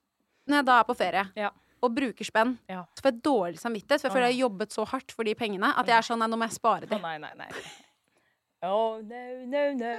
når 0.46 0.56
jeg 0.60 0.66
da 0.66 0.78
er 0.80 0.84
på 0.84 0.96
ferie 1.00 1.24
Ja. 1.34 1.50
Og 1.82 1.94
bruker 1.96 2.24
spenn, 2.26 2.56
Ja. 2.68 2.84
så 2.94 3.02
får 3.04 3.12
jeg 3.12 3.22
dårlig 3.26 3.58
samvittighet. 3.62 4.00
For 4.02 4.08
jeg 4.08 4.14
føler 4.16 4.26
jeg 4.28 4.36
har 4.36 4.42
jobbet 4.48 4.72
så 4.76 4.84
hardt 4.90 5.12
for 5.16 5.24
de 5.24 5.34
pengene 5.34 5.72
at 5.76 5.86
jeg 5.86 5.96
er 5.96 6.06
sånn 6.06 6.20
Nei, 6.20 6.28
nå 6.28 6.36
må 6.40 6.48
jeg 6.48 6.56
spare 6.58 6.86
Å 6.90 6.96
Oh, 6.96 7.00
nei, 7.00 7.16
nei, 7.18 7.32
nei. 7.40 7.50
Oh, 8.62 9.00
no, 9.00 9.20
no, 9.48 9.62
no. 9.80 9.92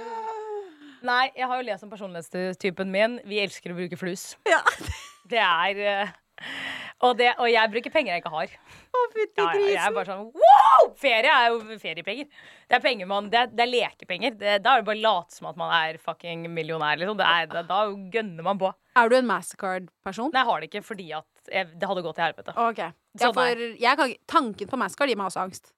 Nei, 1.02 1.32
jeg 1.34 1.48
har 1.50 1.58
jo 1.58 1.66
lest 1.66 1.82
om 1.82 1.90
personlighetstypen 1.90 2.90
min. 2.94 3.16
Vi 3.26 3.40
elsker 3.42 3.72
å 3.74 3.78
bruke 3.80 3.98
flus. 3.98 4.36
Ja. 4.52 4.60
Det 5.32 5.38
er 5.40 5.78
eh, 5.80 6.10
og, 7.02 7.16
det, 7.18 7.32
og 7.40 7.48
jeg 7.50 7.70
bruker 7.72 7.90
penger 7.94 8.12
jeg 8.14 8.22
ikke 8.22 8.30
har. 8.34 8.50
Å, 8.92 9.00
fytti 9.14 9.42
Ja, 9.42 9.46
ja, 9.56 9.66
jeg 9.72 9.80
er 9.82 9.94
bare 9.96 10.06
sånn 10.12 10.28
wow! 10.34 10.90
Ferie 10.98 11.30
er 11.32 11.48
jo 11.50 11.78
feriepenger. 11.80 12.28
Det 12.70 12.76
er 12.78 12.82
penger 12.84 13.08
man, 13.10 13.30
det 13.32 13.38
er, 13.40 13.50
det 13.50 13.64
er 13.64 13.70
lekepenger. 13.72 14.36
Det, 14.38 14.56
da 14.62 14.74
er 14.76 14.82
det 14.82 14.88
bare 14.90 15.00
å 15.00 15.04
late 15.06 15.34
som 15.34 15.48
at 15.50 15.58
man 15.58 15.72
er 15.74 15.98
fucking 16.02 16.44
millionær, 16.54 16.98
liksom. 17.00 17.18
Det 17.18 17.26
er, 17.26 17.48
det, 17.50 17.64
da 17.70 17.80
gønner 18.14 18.46
man 18.46 18.60
på. 18.62 18.70
Er 18.98 19.10
du 19.10 19.16
en 19.18 19.26
Mastercard-person? 19.30 20.30
Nei, 20.34 20.42
jeg 20.44 20.50
har 20.52 20.62
det 20.62 20.70
ikke 20.70 20.84
fordi 20.86 21.08
at 21.18 21.26
jeg, 21.50 21.70
det 21.74 21.88
hadde 21.90 22.02
gått 22.04 22.18
til 22.18 22.26
helvete. 22.28 22.56
Okay. 22.70 22.94
Ja, 23.20 23.30
for 23.34 23.62
jeg 23.82 23.98
kan, 23.98 24.18
tanken 24.30 24.70
på 24.70 24.78
meg 24.80 24.92
skal 24.94 25.10
gi 25.10 25.16
meg 25.18 25.30
også 25.30 25.46
angst. 25.46 25.72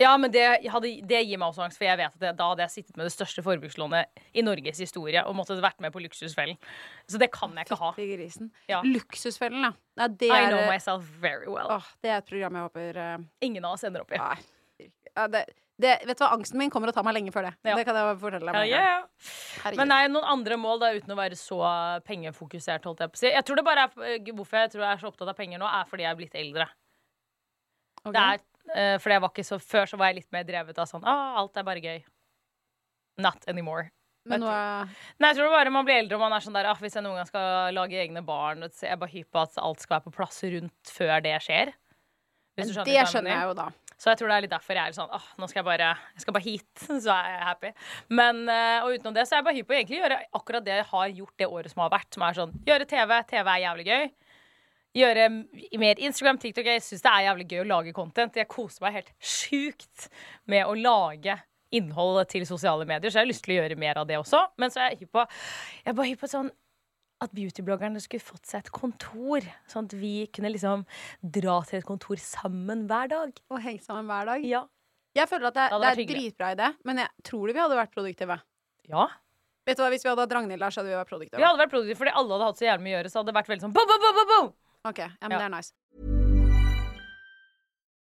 Ja, 0.00 0.16
men 0.18 0.32
det, 0.34 0.42
hadde, 0.72 0.90
det 1.06 1.20
gir 1.28 1.38
meg 1.38 1.52
også 1.52 1.66
angst, 1.66 1.78
for 1.78 1.86
jeg 1.86 1.98
vet 2.00 2.14
at 2.14 2.22
det, 2.22 2.32
da 2.38 2.48
hadde 2.50 2.64
jeg 2.64 2.72
sittet 2.72 2.98
med 2.98 3.06
det 3.06 3.12
største 3.14 3.44
forbrukslånet 3.44 4.22
i 4.34 4.42
Norges 4.44 4.80
historie 4.82 5.22
og 5.28 5.36
måttet 5.38 5.60
vært 5.62 5.82
med 5.84 5.92
på 5.94 6.02
Luksusfellen. 6.02 6.58
Så 7.10 7.20
det 7.22 7.28
kan 7.34 7.54
jeg 7.58 7.68
ikke 7.68 7.78
ha. 7.78 7.92
Ja. 8.70 8.80
Luksusfellen, 8.86 9.68
ja. 9.68 9.72
Nei, 10.00 10.08
det 10.18 10.30
I 10.32 10.38
er, 10.40 10.48
know 10.54 10.64
myself 10.72 11.06
very 11.22 11.46
well. 11.46 11.70
Åh, 11.76 11.90
det 12.02 12.14
er 12.14 12.22
et 12.22 12.30
program 12.32 12.58
jeg 12.58 12.70
håper 12.70 12.98
uh... 12.98 13.26
Ingen 13.44 13.68
av 13.68 13.76
oss 13.76 13.84
ender 13.86 14.06
opp 14.06 14.16
i. 14.16 14.22
Nei. 14.22 14.88
Ja, 15.12 15.28
det, 15.30 15.44
det, 15.80 15.94
vet 16.04 16.18
du 16.18 16.22
hva, 16.22 16.34
angsten 16.36 16.60
min 16.60 16.70
kommer 16.70 16.90
å 16.90 16.94
ta 16.94 17.02
meg 17.06 17.16
lenge 17.16 17.32
før 17.34 17.48
det. 17.48 17.54
Ja. 17.64 17.74
Det 17.78 17.86
kan 17.88 17.96
jeg 17.96 18.18
fortelle 18.20 18.52
deg. 18.52 18.68
Ja, 18.70 18.82
ja, 18.82 18.98
ja. 19.00 19.72
Men 19.78 19.88
nei, 19.90 20.02
noen 20.12 20.28
andre 20.28 20.58
mål 20.60 20.82
da, 20.82 20.92
uten 20.94 21.14
å 21.14 21.18
være 21.18 21.38
så 21.38 21.58
pengefokusert, 22.06 22.84
holdt 22.88 23.02
jeg 23.02 23.12
på 23.12 23.18
å 23.18 23.22
si. 23.22 23.30
Jeg 23.32 23.46
tror 23.48 23.58
det 23.58 23.66
bare 23.66 23.88
er, 23.88 24.20
Hvorfor 24.28 24.60
jeg 24.60 24.74
tror 24.74 24.84
jeg 24.84 24.90
er 24.90 25.02
så 25.02 25.10
opptatt 25.10 25.32
av 25.32 25.38
penger 25.38 25.62
nå, 25.62 25.70
er 25.80 25.88
fordi 25.88 26.06
jeg 26.06 26.12
er 26.12 26.20
blitt 26.20 26.38
eldre. 26.38 26.68
Okay. 28.02 28.12
Det 28.12 28.22
er, 28.22 28.44
uh, 28.74 28.98
fordi 29.00 29.16
jeg 29.16 29.24
var 29.24 29.32
ikke 29.32 29.46
så, 29.46 29.58
Før 29.62 29.90
så 29.90 29.98
var 29.98 30.10
jeg 30.10 30.20
litt 30.20 30.32
mer 30.34 30.46
drevet 30.46 30.78
av 30.82 30.88
sånn 30.90 31.04
ah, 31.06 31.36
alt 31.40 31.58
er 31.58 31.66
bare 31.66 31.82
gøy. 31.82 32.00
Not 33.22 33.46
anymore. 33.50 33.90
Men 34.28 34.42
nå 34.44 34.50
er 34.52 34.90
Nei, 35.18 35.32
jeg 35.32 35.38
tror 35.38 35.48
det 35.48 35.54
bare 35.56 35.72
man 35.74 35.86
blir 35.86 35.98
eldre 35.98 36.14
og 36.18 36.22
man 36.22 36.34
er 36.36 36.44
sånn 36.44 36.54
der 36.54 36.68
ah, 36.70 36.78
Hvis 36.78 36.94
jeg 36.94 37.02
noen 37.02 37.18
gang 37.18 37.26
skal 37.26 37.74
lage 37.74 37.98
egne 37.98 38.22
barn, 38.26 38.62
så 38.70 38.86
jeg 38.86 39.00
bare 39.00 39.14
hypp 39.16 39.32
på 39.34 39.42
at 39.42 39.58
alt 39.58 39.82
skal 39.82 39.96
være 39.96 40.06
på 40.06 40.16
plass 40.20 40.42
rundt 40.52 40.92
før 40.94 41.16
det 41.24 41.38
skjer. 41.42 41.72
Du 42.52 42.62
Det 42.62 43.02
skjønner 43.08 43.32
jeg 43.32 43.48
jo 43.48 43.56
da. 43.56 43.70
Så 44.02 44.10
jeg 44.10 44.18
tror 44.18 44.32
det 44.32 44.36
er 44.36 44.44
litt 44.46 44.50
derfor 44.50 44.74
jeg 44.74 44.90
er 44.90 44.96
sånn 44.96 45.12
åh, 45.14 45.26
nå 45.38 45.46
skal 45.46 45.60
jeg 45.60 45.68
bare 45.68 45.92
Jeg 46.16 46.24
skal 46.24 46.34
bare 46.34 46.46
hit, 46.48 46.86
så 47.04 47.14
er 47.14 47.28
jeg 47.36 47.44
happy. 47.46 47.70
Men 48.18 48.42
eh, 48.50 48.80
og 48.82 48.96
utenom 48.96 49.14
det 49.14 49.28
så 49.28 49.36
er 49.36 49.42
jeg 49.42 49.46
bare 49.46 49.58
hypp 49.60 49.68
på 49.68 49.76
å 49.76 49.78
egentlig 49.78 50.00
gjøre 50.00 50.18
akkurat 50.40 50.66
det 50.66 50.80
jeg 50.80 50.88
har 50.90 51.14
gjort 51.20 51.44
det 51.44 51.48
året 51.58 51.74
som 51.74 51.84
har 51.84 51.92
vært. 51.94 52.10
Som 52.16 52.26
er 52.26 52.38
sånn 52.40 52.56
gjøre 52.66 52.88
TV. 52.90 53.14
TV 53.30 53.52
er 53.52 53.62
jævlig 53.68 53.86
gøy. 53.92 54.10
Gjøre 54.92 55.28
mer 55.80 56.02
Instagram, 56.08 56.42
TikTok. 56.42 56.66
Jeg 56.68 56.84
syns 56.84 57.06
det 57.06 57.12
er 57.14 57.28
jævlig 57.28 57.46
gøy 57.52 57.62
å 57.62 57.70
lage 57.70 57.94
content. 57.96 58.42
Jeg 58.42 58.50
koser 58.50 58.84
meg 58.84 58.98
helt 58.98 59.14
sjukt 59.22 60.10
med 60.50 60.66
å 60.66 60.74
lage 60.76 61.38
innhold 61.72 62.26
til 62.28 62.44
sosiale 62.44 62.84
medier, 62.84 63.08
så 63.08 63.20
jeg 63.20 63.24
har 63.24 63.30
lyst 63.30 63.46
til 63.46 63.54
å 63.54 63.62
gjøre 63.62 63.78
mer 63.80 64.02
av 64.02 64.08
det 64.10 64.18
også. 64.20 64.42
Men 64.60 64.74
så 64.74 64.82
er 64.82 64.92
jeg 64.92 65.04
hypp 65.04 65.14
på 65.16 65.24
Jeg 65.24 65.94
er 65.94 65.96
bare 65.96 66.10
hypp 66.10 66.20
på 66.20 66.28
sånn 66.28 66.50
at 67.22 67.32
beautybloggerne 67.36 68.00
skulle 68.02 68.20
fått 68.24 68.46
seg 68.50 68.64
et 68.66 68.70
kontor. 68.74 69.40
Sånn 69.70 69.86
at 69.88 69.94
vi 69.98 70.26
kunne 70.34 70.50
liksom 70.52 70.84
dra 71.22 71.60
til 71.68 71.78
et 71.80 71.86
kontor 71.88 72.16
sammen 72.22 72.86
hver 72.90 73.08
dag. 73.12 73.32
Og 73.50 73.60
hengt 73.64 73.84
sammen 73.86 74.06
hver 74.10 74.26
dag. 74.34 74.44
Ja. 74.48 74.64
Jeg 75.14 75.28
føler 75.28 75.50
at 75.50 75.54
det, 75.58 75.66
Det 75.70 75.80
det 75.82 75.88
er 75.90 76.00
hyggelig. 76.00 76.22
dritbra 76.32 76.52
idé, 76.56 76.70
men 76.88 76.96
jeg 77.04 77.08
tror 77.28 77.46
du 77.46 77.52
vi 77.52 77.60
hadde 77.60 77.76
vært 77.76 77.92
produktive. 77.94 78.38
Ja. 78.88 79.06
Vet 79.66 79.76
du 79.76 79.82
hva, 79.84 79.90
Hvis 79.92 80.02
vi 80.02 80.08
hadde 80.10 80.24
hatt 80.24 80.32
Ragnhild 80.32 80.58
der, 80.64 80.70
så 80.74 80.80
hadde 80.80 80.90
vi 80.90 80.96
vært 80.98 81.12
produktive. 81.12 81.38
Vi 81.38 81.44
hadde 81.46 81.60
vært 81.62 81.70
produktive 81.70 81.98
fordi 82.00 82.14
alle 82.16 82.32
hadde 82.34 82.48
hatt 82.50 82.58
så 82.58 82.66
jævlig 82.66 82.82
mye 82.88 82.94
å 82.96 82.98
gjøre. 83.02 83.12
Så 83.12 83.20
hadde 83.20 83.30
det 83.32 83.38
vært 83.38 83.52
veldig 83.52 83.66
sånn 83.68 83.72
boom, 83.76 83.86
boom, 83.92 84.00
boom, 84.16 84.28
boom. 84.32 84.52
Ok, 84.90 84.98
ja, 84.98 85.10
men 85.28 85.30
Ja. 85.30 85.38
det 85.38 85.46
er 85.52 85.56
nice. 85.56 86.11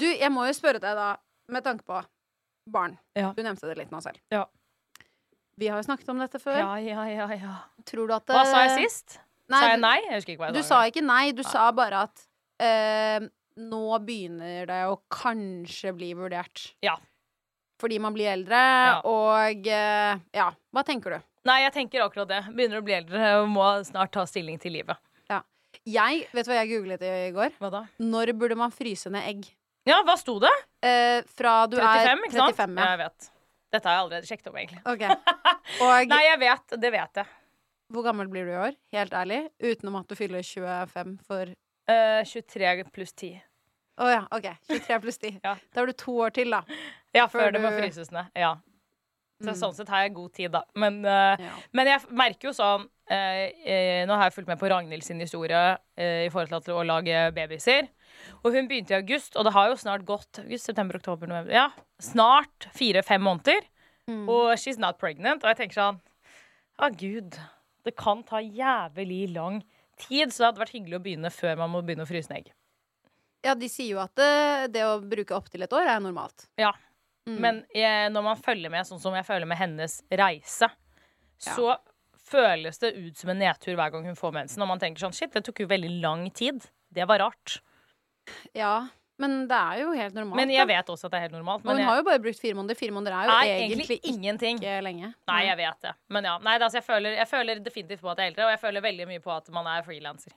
Du, 0.00 0.06
jeg 0.08 0.32
må 0.32 0.46
jo 0.48 0.54
spørre 0.56 0.80
deg, 0.82 0.96
da, 0.96 1.10
med 1.52 1.66
tanke 1.66 1.84
på 1.86 2.00
barn. 2.70 2.96
Ja. 3.18 3.32
Du 3.36 3.42
nevnte 3.44 3.68
det 3.68 3.76
litt 3.78 3.92
nå 3.92 4.00
selv. 4.04 4.20
Ja. 4.32 4.46
Vi 5.60 5.68
har 5.68 5.80
jo 5.80 5.84
snakket 5.84 6.08
om 6.12 6.22
dette 6.22 6.40
før. 6.40 6.56
Ja, 6.56 6.78
ja, 6.80 7.04
ja, 7.10 7.26
ja. 7.36 7.56
Tror 7.88 8.08
du 8.08 8.14
at 8.16 8.24
det... 8.28 8.36
Hva 8.36 8.46
sa 8.48 8.62
jeg 8.64 8.86
sist? 8.86 9.18
Nei, 9.50 9.60
sa 9.60 9.68
jeg 9.74 9.82
nei? 9.82 9.96
Jeg 10.06 10.14
husker 10.14 10.32
ikke 10.32 10.44
hva 10.44 10.48
jeg 10.48 10.56
Du 10.56 10.66
sa 10.66 10.80
ikke 10.88 11.04
nei, 11.04 11.24
du 11.36 11.42
sa 11.44 11.66
bare 11.76 12.04
at 12.06 12.22
uh, 12.62 13.26
nå 13.60 13.84
begynner 14.06 14.68
det 14.70 14.80
å 14.88 14.96
kanskje 15.12 15.92
bli 15.96 16.12
vurdert. 16.16 16.70
Ja. 16.86 16.96
Fordi 17.80 17.98
man 18.00 18.16
blir 18.16 18.30
eldre, 18.32 18.60
og 19.08 19.68
uh, 19.68 20.22
ja. 20.36 20.48
Hva 20.72 20.86
tenker 20.86 21.16
du? 21.16 21.28
Nei, 21.48 21.62
jeg 21.64 21.74
tenker 21.76 22.04
akkurat 22.04 22.28
det. 22.30 22.40
Begynner 22.52 22.80
å 22.80 22.86
bli 22.86 22.96
eldre 22.96 23.30
og 23.40 23.48
må 23.52 23.68
snart 23.88 24.12
ta 24.16 24.26
stilling 24.28 24.60
til 24.60 24.78
livet. 24.78 25.00
Ja. 25.28 25.42
Jeg, 25.88 26.26
vet 26.32 26.46
du 26.46 26.52
hva 26.52 26.60
jeg 26.60 26.72
googlet 26.74 27.04
i 27.04 27.14
går? 27.36 27.56
Hva 27.60 27.72
da? 27.72 27.86
Når 28.00 28.34
burde 28.38 28.58
man 28.60 28.72
fryse 28.72 29.12
ned 29.12 29.28
egg? 29.28 29.48
Ja, 29.88 30.02
hva 30.04 30.16
sto 30.20 30.38
det? 30.42 30.50
Eh, 30.84 31.22
fra 31.36 31.66
du 31.70 31.76
35, 31.78 32.06
er 32.06 32.24
ikke 32.28 32.36
sant? 32.36 32.56
35, 32.56 32.80
ja. 32.80 32.88
Jeg 32.94 32.98
vet. 33.04 33.30
Dette 33.70 33.86
har 33.88 33.94
jeg 33.96 34.02
allerede 34.04 34.26
sjekket 34.28 34.48
om, 34.50 34.56
egentlig. 34.60 34.80
Okay. 34.84 35.14
Og 35.86 36.10
Nei, 36.10 36.22
jeg 36.26 36.40
vet. 36.42 36.74
Det 36.82 36.90
vet 36.92 37.20
jeg. 37.22 37.26
hvor 37.90 38.04
gammel 38.06 38.28
blir 38.30 38.44
du 38.46 38.52
i 38.52 38.58
år? 38.68 38.74
Helt 38.94 39.14
ærlig. 39.14 39.40
Utenom 39.62 39.96
at 40.00 40.08
du 40.10 40.16
fyller 40.18 40.42
25 40.46 41.16
for 41.26 41.54
Eh, 41.90 42.20
23 42.28 42.84
pluss 42.94 43.10
10. 43.18 43.40
Å 44.00 44.06
ja, 44.12 44.20
OK. 44.36 44.44
23 44.68 44.98
pluss 45.02 45.16
10. 45.18 45.40
Da 45.42 45.56
har 45.80 45.88
du 45.88 45.92
to 45.98 46.12
år 46.22 46.30
til, 46.36 46.52
da. 46.54 46.60
Ja, 47.16 47.24
Før 47.26 47.48
før 47.48 47.52
det 47.56 47.62
må 47.64 47.70
du- 47.72 47.80
fryses 47.80 48.12
ned. 48.14 48.28
Ja. 48.38 48.52
Så 49.42 49.54
Mm. 49.54 49.56
Sånn 49.58 49.74
sett 49.74 49.88
har 49.88 50.02
jeg 50.04 50.12
god 50.14 50.32
tid, 50.36 50.52
da. 50.52 50.60
Men, 50.76 51.00
eh, 51.04 51.48
men 51.72 51.86
jeg 51.88 52.00
merker 52.12 52.50
jo 52.50 52.52
sånn 52.52 52.84
eh, 53.08 53.50
eh, 53.64 54.04
Nå 54.06 54.14
har 54.14 54.28
jeg 54.28 54.34
fulgt 54.36 54.48
med 54.52 54.58
på 54.60 54.68
Ragnhild 54.70 55.02
sin 55.02 55.18
historie 55.18 55.78
i 55.96 56.28
forhold 56.30 56.62
til 56.64 56.74
å 56.76 56.84
lage 56.86 57.32
babyer. 57.34 57.88
Og 58.42 58.54
hun 58.54 58.68
begynte 58.70 58.94
i 58.94 58.98
august, 59.00 59.36
og 59.36 59.46
det 59.46 59.54
har 59.56 59.70
jo 59.70 59.78
snart 59.80 60.06
gått 60.08 60.42
august, 60.42 60.68
september, 60.68 61.00
oktober, 61.00 61.30
november 61.30 61.54
Ja, 61.54 61.66
snart 62.02 62.68
fire-fem 62.76 63.22
måneder. 63.24 63.66
Mm. 64.10 64.24
Og 64.28 64.54
she's 64.58 64.80
not 64.80 64.98
pregnant. 65.00 65.44
Og 65.44 65.52
jeg 65.52 65.62
tenker 65.62 65.80
sånn 65.80 66.00
Å, 66.80 66.88
gud. 66.96 67.36
Det 67.84 67.92
kan 67.96 68.22
ta 68.24 68.40
jævlig 68.40 69.26
lang 69.34 69.60
tid, 70.00 70.32
så 70.32 70.42
det 70.42 70.48
hadde 70.48 70.62
vært 70.64 70.74
hyggelig 70.76 70.96
å 70.98 71.04
begynne 71.04 71.32
før 71.32 71.58
man 71.60 71.72
må 71.72 71.82
begynne 71.84 72.06
å 72.06 72.08
fryse 72.08 72.32
ned 72.32 72.42
egg. 72.42 72.54
Ja, 73.44 73.54
de 73.56 73.68
sier 73.72 73.94
jo 73.94 74.00
at 74.02 74.12
det, 74.20 74.72
det 74.76 74.84
å 74.84 74.98
bruke 75.00 75.36
opptil 75.36 75.64
et 75.64 75.76
år 75.76 75.88
er 75.88 76.00
normalt. 76.04 76.44
Ja. 76.60 76.74
Mm. 77.28 77.36
Men 77.40 77.60
jeg, 77.76 78.10
når 78.12 78.24
man 78.24 78.40
følger 78.40 78.72
med, 78.72 78.88
sånn 78.88 79.00
som 79.00 79.16
jeg 79.16 79.26
følger 79.28 79.48
med 79.48 79.60
hennes 79.60 80.00
reise, 80.20 80.68
så 81.40 81.76
føles 82.30 82.80
det 82.82 82.92
ut 82.96 83.16
som 83.18 83.32
en 83.32 83.40
nedtur 83.40 83.74
hver 83.78 83.92
gang 83.94 84.06
hun 84.08 84.18
får 84.18 84.34
mensen. 84.36 84.62
Og 84.62 84.70
man 84.70 84.80
tenker 84.82 85.02
sånn 85.02 85.16
Shit, 85.16 85.32
det 85.34 85.44
tok 85.46 85.64
jo 85.64 85.70
veldig 85.70 85.92
lang 86.02 86.26
tid. 86.36 86.64
Det 86.92 87.06
var 87.08 87.22
rart. 87.24 87.60
Ja, 88.56 88.88
men 89.20 89.46
det 89.50 89.56
er 89.56 89.80
jo 89.82 89.92
helt 89.92 90.16
normalt. 90.16 90.40
Men 90.40 90.52
jeg 90.54 90.64
da. 90.64 90.68
vet 90.72 90.92
også 90.92 91.08
at 91.08 91.12
det 91.14 91.18
er 91.18 91.26
helt 91.28 91.36
normalt. 91.36 91.64
Og 91.64 91.72
hun 91.74 91.82
jeg, 91.82 91.88
har 91.90 91.98
jo 92.00 92.04
bare 92.08 92.22
brukt 92.24 92.40
fire 92.40 92.56
måneder. 92.56 92.78
Fire 92.78 92.94
måneder 92.96 93.16
er 93.16 93.26
jo 93.26 93.32
Nei, 93.32 93.40
egentlig, 93.48 93.86
egentlig 93.86 94.14
ingenting. 94.14 94.60
ikke 94.62 94.76
lenge. 94.86 95.10
Nei, 95.28 95.40
jeg 95.44 95.58
vet 95.60 95.88
det. 95.88 95.96
Men 96.16 96.30
ja. 96.30 96.36
Nei, 96.46 96.54
altså, 96.58 96.78
jeg, 96.80 96.86
føler, 96.86 97.18
jeg 97.18 97.28
føler 97.28 97.64
definitivt 97.64 98.04
på 98.04 98.12
at 98.12 98.22
jeg 98.22 98.30
er 98.30 98.32
eldre, 98.32 98.46
og 98.48 98.54
jeg 98.54 98.62
føler 98.62 98.86
veldig 98.86 99.10
mye 99.10 99.24
på 99.26 99.34
at 99.34 99.52
man 99.52 99.68
er 99.68 99.84
frilanser. 99.84 100.32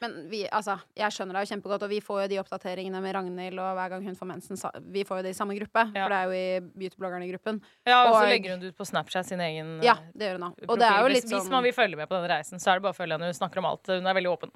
Men 0.00 0.14
vi, 0.30 0.40
altså, 0.48 0.78
jeg 0.96 1.12
skjønner 1.12 1.36
deg 1.36 1.44
jo 1.44 1.50
kjempegodt, 1.52 1.82
og 1.84 1.90
vi 1.92 1.98
får 2.00 2.22
jo 2.22 2.28
de 2.32 2.38
oppdateringene 2.40 3.02
med 3.04 3.14
Ragnhild 3.14 3.60
og 3.60 3.74
hver 3.76 3.92
gang 3.92 4.06
hun 4.08 4.16
får 4.16 4.30
mensen. 4.30 4.60
Vi 4.94 5.04
får 5.04 5.20
jo 5.20 5.26
det 5.26 5.34
i 5.34 5.36
samme 5.36 5.54
gruppe, 5.58 5.84
for 5.92 6.14
det 6.14 6.18
er 6.18 6.30
jo 6.30 6.38
i 6.38 6.70
beautybloggerne-gruppen. 6.82 7.60
Ja, 7.84 7.98
og 8.06 8.16
så 8.16 8.24
legger 8.30 8.56
hun 8.56 8.64
det 8.64 8.72
ut 8.72 8.80
på 8.80 8.88
Snapchat 8.88 9.28
sin 9.28 9.44
egen 9.44 9.76
Ja, 9.84 9.98
det 10.16 10.30
gjør 10.30 10.40
hun 10.40 10.46
da. 10.46 10.52
Og 10.56 10.72
profil. 10.72 10.86
Hvis- 10.88 11.18
litt 11.18 11.28
Hvis 11.28 11.44
sånn 11.44 11.52
man 11.52 11.68
vil 11.68 11.76
følge 11.76 12.00
med 12.00 12.08
på 12.08 12.16
denne 12.16 12.32
reisen, 12.32 12.58
så 12.58 12.72
er 12.72 12.80
det 12.80 12.88
bare 12.88 12.96
å 12.96 13.00
følge 13.02 13.18
henne. 13.18 13.28
Hun 13.28 13.38
snakker 13.38 13.60
om 13.60 13.68
alt. 13.68 13.92
Hun 13.92 14.06
er 14.06 14.16
veldig 14.16 14.32
åpen. 14.32 14.50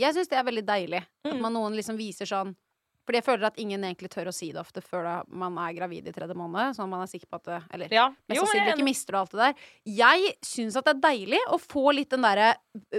Jeg 0.00 0.14
syns 0.14 0.28
det 0.28 0.38
er 0.38 0.44
veldig 0.48 0.64
deilig 0.66 1.02
at 1.02 1.32
Mm. 1.34 1.40
man 1.40 1.52
noen 1.52 1.74
liksom 1.76 1.96
viser 1.96 2.24
sånn 2.26 2.54
Fordi 3.02 3.18
jeg 3.18 3.24
føler 3.26 3.46
at 3.48 3.56
ingen 3.58 3.82
egentlig 3.82 4.10
tør 4.14 4.28
å 4.30 4.32
si 4.32 4.52
det 4.52 4.60
ofte 4.60 4.78
før 4.80 5.02
da 5.02 5.14
man 5.26 5.56
er 5.58 5.72
gravid 5.74 6.06
i 6.06 6.12
tredje 6.12 6.36
måned. 6.38 6.70
Sånn 6.76 6.84
at 6.84 6.88
man 6.92 7.00
er 7.02 7.10
sikker 7.10 7.26
på 7.26 7.34
at 7.34 7.44
det 7.48 7.62
Eller 7.74 7.88
Ja. 7.90 8.04
mest 8.28 8.40
sannsynlig 8.40 8.74
ikke 8.76 8.84
mister 8.86 9.10
du 9.12 9.18
alt 9.18 9.30
det 9.32 9.38
der. 9.40 9.54
Jeg 9.84 10.36
syns 10.40 10.76
at 10.76 10.84
det 10.84 10.94
er 10.94 11.00
deilig 11.10 11.40
å 11.50 11.58
få 11.58 11.92
litt 11.92 12.10
den 12.10 12.22
derre 12.22 12.54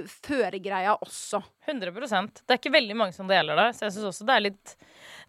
føregreia 0.05 0.97
også. 0.99 1.41
100% 1.65 2.41
Det 2.45 2.51
er 2.51 2.59
ikke 2.59 2.73
veldig 2.75 2.95
mange 2.99 3.13
som 3.15 3.27
deler 3.31 3.55
det, 3.55 3.69
så 3.77 3.87
jeg 3.87 3.93
syns 3.95 4.09
også 4.11 4.25
det 4.27 4.35
er 4.35 4.43
litt 4.49 4.75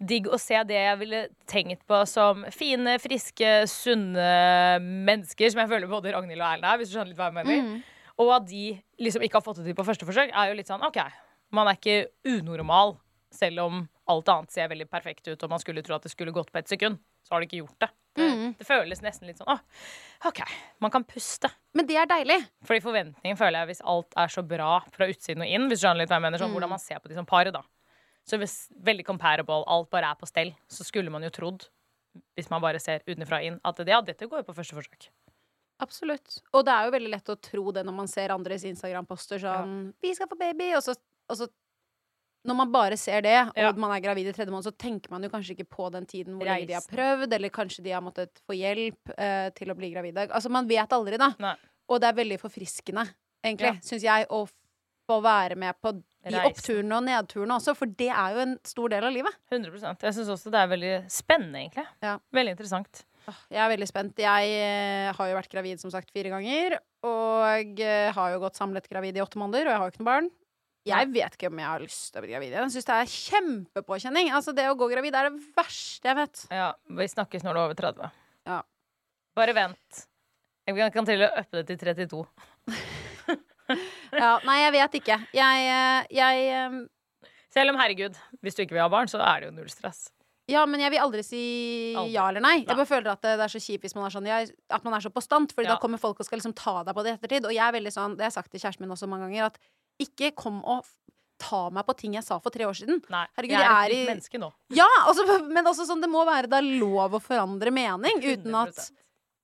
digg 0.04 0.26
å 0.26 0.38
se 0.40 0.58
det 0.66 0.74
jeg 0.74 0.98
ville 0.98 1.28
tenkt 1.46 1.86
på 1.86 2.00
som 2.10 2.44
fine, 2.50 2.98
friske, 2.98 3.52
sunne 3.70 4.80
mennesker, 4.82 5.50
som 5.54 5.62
jeg 5.62 5.70
føler 5.70 5.90
både 5.90 6.12
Ragnhild 6.14 6.42
og 6.42 6.48
Erlend 6.50 6.64
er, 6.72 6.78
hvis 6.80 6.90
du 6.90 6.96
skjønner 6.98 7.12
litt 7.12 7.20
hva 7.20 7.30
jeg 7.30 7.38
mener. 7.38 7.62
Mm. 7.62 7.82
Og 8.24 8.30
at 8.36 8.46
de 8.50 8.64
liksom 9.02 9.22
ikke 9.26 9.38
har 9.40 9.46
fått 9.46 9.62
det 9.62 9.66
til 9.70 9.74
på 9.78 9.86
første 9.86 10.06
forsøk, 10.06 10.30
er 10.34 10.50
jo 10.50 10.58
litt 10.58 10.70
sånn 10.70 10.82
OK, 10.86 10.98
man 11.54 11.68
er 11.70 11.78
ikke 11.78 12.08
unormal, 12.24 12.96
selv 13.34 13.64
om 13.64 13.82
alt 14.10 14.28
annet 14.28 14.52
ser 14.54 14.68
veldig 14.70 14.86
perfekt 14.90 15.26
ut, 15.28 15.42
og 15.42 15.50
man 15.50 15.58
skulle 15.62 15.82
tro 15.82 15.96
at 15.96 16.02
det 16.04 16.12
skulle 16.12 16.34
gått 16.34 16.52
på 16.52 16.60
ett 16.60 16.68
sekund. 16.70 17.00
Så 17.24 17.32
har 17.32 17.40
det 17.40 17.48
ikke 17.48 17.62
gjort 17.64 17.80
det. 17.80 17.90
Mm. 18.14 18.52
det 18.54 18.62
føles 18.62 19.00
nesten 19.02 19.26
litt 19.26 19.40
sånn 19.40 19.48
Å, 19.50 19.56
OK, 20.28 20.38
man 20.78 20.92
kan 20.94 21.02
puste. 21.02 21.48
Men 21.74 21.88
det 21.88 21.96
er 21.98 22.06
deilig. 22.06 22.36
Fordi 22.62 22.78
forventningen 22.84 23.36
føler 23.40 23.64
jeg 23.64 23.72
hvis 23.72 23.80
alt 23.90 24.14
er 24.22 24.30
så 24.30 24.44
bra 24.46 24.76
fra 24.94 25.08
utsiden 25.10 25.42
og 25.42 25.50
inn, 25.50 25.66
hvis 25.66 25.80
du 25.80 25.86
skjønner 25.88 26.04
litt 26.04 26.12
hva 26.12 26.20
jeg 26.20 26.26
mener, 26.28 26.38
sånn 26.38 26.52
Mm. 26.52 26.54
hvordan 26.54 26.70
man 26.76 26.78
ser 26.78 27.00
på 27.02 27.08
de 27.10 27.16
som 27.18 27.26
par, 27.26 27.50
da. 27.50 27.62
Så 28.24 28.38
hvis 28.38 28.68
veldig 28.78 29.04
comparable, 29.04 29.64
alt 29.66 29.90
bare 29.90 30.12
er 30.12 30.14
på 30.20 30.28
stell, 30.30 30.54
så 30.70 30.84
skulle 30.86 31.10
man 31.10 31.22
jo 31.26 31.30
trodd, 31.30 31.66
hvis 32.38 32.50
man 32.50 32.62
bare 32.62 32.78
ser 32.78 33.02
utenfra 33.08 33.40
og 33.42 33.44
inn, 33.44 33.60
at 33.64 33.76
det, 33.82 33.88
ja, 33.88 34.00
dette 34.00 34.28
går 34.28 34.44
jo 34.44 34.52
på 34.52 34.54
første 34.54 34.76
forsøk. 34.78 35.08
Absolutt. 35.82 36.38
Og 36.54 36.64
det 36.64 36.72
er 36.72 36.86
jo 36.86 36.94
veldig 36.94 37.10
lett 37.10 37.32
å 37.34 37.40
tro 37.42 37.72
det 37.74 37.82
når 37.84 37.96
man 37.96 38.06
ser 38.06 38.30
andres 38.30 38.62
Instagram-poster 38.64 39.42
sånn 39.42 39.92
'Vi 40.00 40.14
skal 40.14 40.28
få 40.28 40.38
baby', 40.38 40.76
og 40.76 40.82
så, 40.86 40.94
og 41.30 41.38
så 41.40 41.48
Når 42.44 42.56
man 42.58 42.72
bare 42.74 42.96
ser 43.00 43.22
det, 43.24 43.38
og 43.56 43.78
man 43.80 43.94
er 43.94 44.02
gravid 44.04 44.26
i 44.28 44.32
tredje 44.36 44.52
måned, 44.52 44.66
så 44.66 44.74
tenker 44.76 45.08
man 45.08 45.22
jo 45.24 45.30
kanskje 45.32 45.54
ikke 45.54 45.64
på 45.78 45.86
den 45.94 46.04
tiden 46.04 46.34
hvor 46.36 46.44
lenge 46.44 46.66
de 46.68 46.74
har 46.76 46.84
prøvd, 46.84 47.32
eller 47.32 47.48
kanskje 47.48 47.80
de 47.86 47.94
har 47.94 48.02
måttet 48.04 48.36
få 48.44 48.52
hjelp 48.52 49.14
uh, 49.16 49.48
til 49.56 49.72
å 49.72 49.76
bli 49.78 49.88
gravide. 49.94 50.26
Altså, 50.28 50.50
man 50.52 50.68
vet 50.68 50.92
aldri, 50.92 51.16
da. 51.16 51.30
Og 51.88 52.02
det 52.02 52.10
er 52.10 52.18
veldig 52.18 52.36
forfriskende, 52.42 53.06
egentlig, 53.40 53.70
Ja. 53.72 53.80
syns 53.88 54.04
jeg, 54.04 54.28
å 54.28 54.42
få 55.08 55.18
være 55.24 55.56
med 55.56 55.72
på 55.80 55.94
de 55.96 56.04
Reisen. 56.36 56.44
oppturene 56.50 56.98
og 56.98 57.04
nedturene 57.08 57.56
også, 57.56 57.74
for 57.80 57.86
det 57.86 58.10
er 58.12 58.36
jo 58.36 58.44
en 58.44 58.54
stor 58.68 58.92
del 58.92 59.08
av 59.08 59.16
livet. 59.16 59.40
100 59.50 59.96
Jeg 60.04 60.12
syns 60.18 60.28
også 60.36 60.52
det 60.52 60.60
er 60.60 60.68
veldig 60.68 60.94
spennende, 61.08 61.64
egentlig. 61.64 61.88
Veldig 62.32 62.56
interessant. 62.58 63.04
Jeg 63.48 63.56
er 63.64 63.68
veldig 63.72 63.88
spent. 63.88 64.18
Jeg 64.20 64.54
eh, 64.60 65.10
har 65.16 65.28
jo 65.32 65.36
vært 65.40 65.52
gravid 65.52 65.80
som 65.80 65.88
sagt 65.88 66.12
fire 66.12 66.28
ganger. 66.28 66.76
Og 67.08 67.80
eh, 67.80 68.12
har 68.12 68.32
jo 68.34 68.40
gått 68.44 68.60
samlet 68.60 68.88
gravid 68.88 69.16
i 69.16 69.24
åtte 69.24 69.40
måneder, 69.40 69.64
og 69.64 69.72
jeg 69.72 69.80
har 69.80 69.88
jo 69.88 69.92
ikke 69.94 70.04
noe 70.04 70.12
barn. 70.12 70.30
Jeg 70.84 71.08
vet 71.14 71.36
ikke 71.38 71.48
om 71.48 71.60
jeg 71.62 71.68
har 71.70 71.80
lyst 71.80 72.10
til 72.12 72.20
å 72.20 72.24
bli 72.24 72.32
gravid. 72.34 72.52
Jeg 72.52 72.72
syns 72.74 72.88
det 72.88 72.96
er 72.98 73.12
kjempepåkjenning. 73.12 74.28
Altså, 74.36 74.52
det 74.56 74.66
å 74.68 74.74
gå 74.76 74.88
gravid 74.92 75.14
er 75.16 75.30
det 75.30 75.38
verste 75.56 76.10
jeg 76.10 76.18
vet. 76.18 76.42
Ja, 76.52 76.66
vi 77.00 77.06
snakkes 77.08 77.44
når 77.46 77.56
du 77.56 77.60
er 77.60 77.64
over 77.70 77.78
30. 77.78 78.10
Ja. 78.50 78.58
Bare 79.38 79.54
vent. 79.56 80.02
Jeg 80.68 80.92
kan- 80.92 81.06
til 81.08 81.22
og 81.24 81.38
uppe 81.40 81.62
det 81.62 81.66
til 81.72 81.78
32. 81.78 82.26
Ja, 84.14 84.34
nei, 84.44 84.58
jeg 84.60 84.72
vet 84.74 84.96
ikke. 85.00 85.16
Jeg, 85.34 85.62
eh, 85.72 86.10
jeg 86.12 86.66
um... 86.68 86.82
Selv 87.54 87.72
om, 87.72 87.78
herregud, 87.80 88.16
hvis 88.44 88.54
du 88.58 88.60
ikke 88.64 88.76
vil 88.76 88.82
ha 88.84 88.90
barn, 88.92 89.08
så 89.08 89.18
er 89.24 89.40
det 89.40 89.48
jo 89.48 89.54
null 89.56 89.70
stress. 89.72 90.10
Ja, 90.50 90.66
men 90.68 90.82
jeg 90.82 90.92
vil 90.92 91.00
aldri 91.00 91.22
si 91.24 91.40
Aldri. 91.96 92.12
ja 92.12 92.26
eller 92.28 92.44
nei. 92.44 92.58
Jeg 92.60 92.76
bare 92.76 92.84
føler 92.90 93.14
at 93.14 93.22
det, 93.24 93.32
det 93.40 93.46
er 93.46 93.52
så 93.54 93.62
kjipt 93.64 93.86
hvis 93.86 93.94
man 93.96 94.04
er 94.04 94.12
sånn 94.12 94.26
jeg, 94.28 94.50
At 94.68 94.84
man 94.84 94.92
er 94.92 95.00
så 95.00 95.08
bastant, 95.14 95.54
Fordi 95.56 95.70
Ja. 95.70 95.72
da 95.72 95.80
kommer 95.80 95.96
folk 96.02 96.20
og 96.20 96.26
skal 96.28 96.36
liksom 96.42 96.52
ta 96.58 96.82
deg 96.84 96.92
på 96.94 97.04
det 97.06 97.14
i 97.14 97.16
ettertid. 97.16 97.46
Og 97.48 97.54
jeg 97.56 97.64
er 97.64 97.72
veldig 97.78 97.92
sånn, 97.94 98.18
det 98.18 98.26
har 98.26 98.28
jeg 98.28 98.36
sagt 98.36 98.52
til 98.52 98.60
kjæresten 98.60 98.84
min 98.84 98.92
også 98.92 99.08
mange 99.08 99.30
ganger, 99.30 99.48
at 99.48 99.56
ikke 100.02 100.32
kom 100.36 100.60
og 100.64 100.86
ta 101.44 101.68
meg 101.74 101.84
på 101.86 101.94
ting 101.98 102.14
jeg 102.16 102.24
sa 102.24 102.38
for 102.42 102.54
tre 102.54 102.66
år 102.66 102.76
siden. 102.78 103.00
Herregud, 103.10 103.54
jeg 103.54 103.62
er 103.62 103.70
et 103.70 103.92
jeg 103.92 104.00
nytt 104.00 104.10
menneske 104.12 104.40
nå. 104.40 104.50
Ja, 104.74 104.86
altså, 105.04 105.24
men 105.56 105.66
også 105.66 105.86
sånn, 105.88 106.02
det 106.04 106.10
må 106.12 106.22
være 106.28 106.50
da 106.50 106.60
lov 106.64 107.18
å 107.18 107.22
forandre 107.22 107.72
mening, 107.74 108.22
uten 108.32 108.54
at 108.58 108.78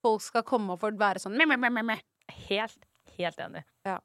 folk 0.01 0.23
skal 0.25 0.45
komme 0.47 0.77
og 0.77 0.85
være 0.99 1.21
sånn 1.21 1.35
meh, 1.37 1.49
meh, 1.49 1.69
meh, 1.69 1.83
meh. 1.93 2.01
Helt, 2.47 2.87
helt 3.17 3.41
enig. 3.43 3.63
Ja. 3.87 3.99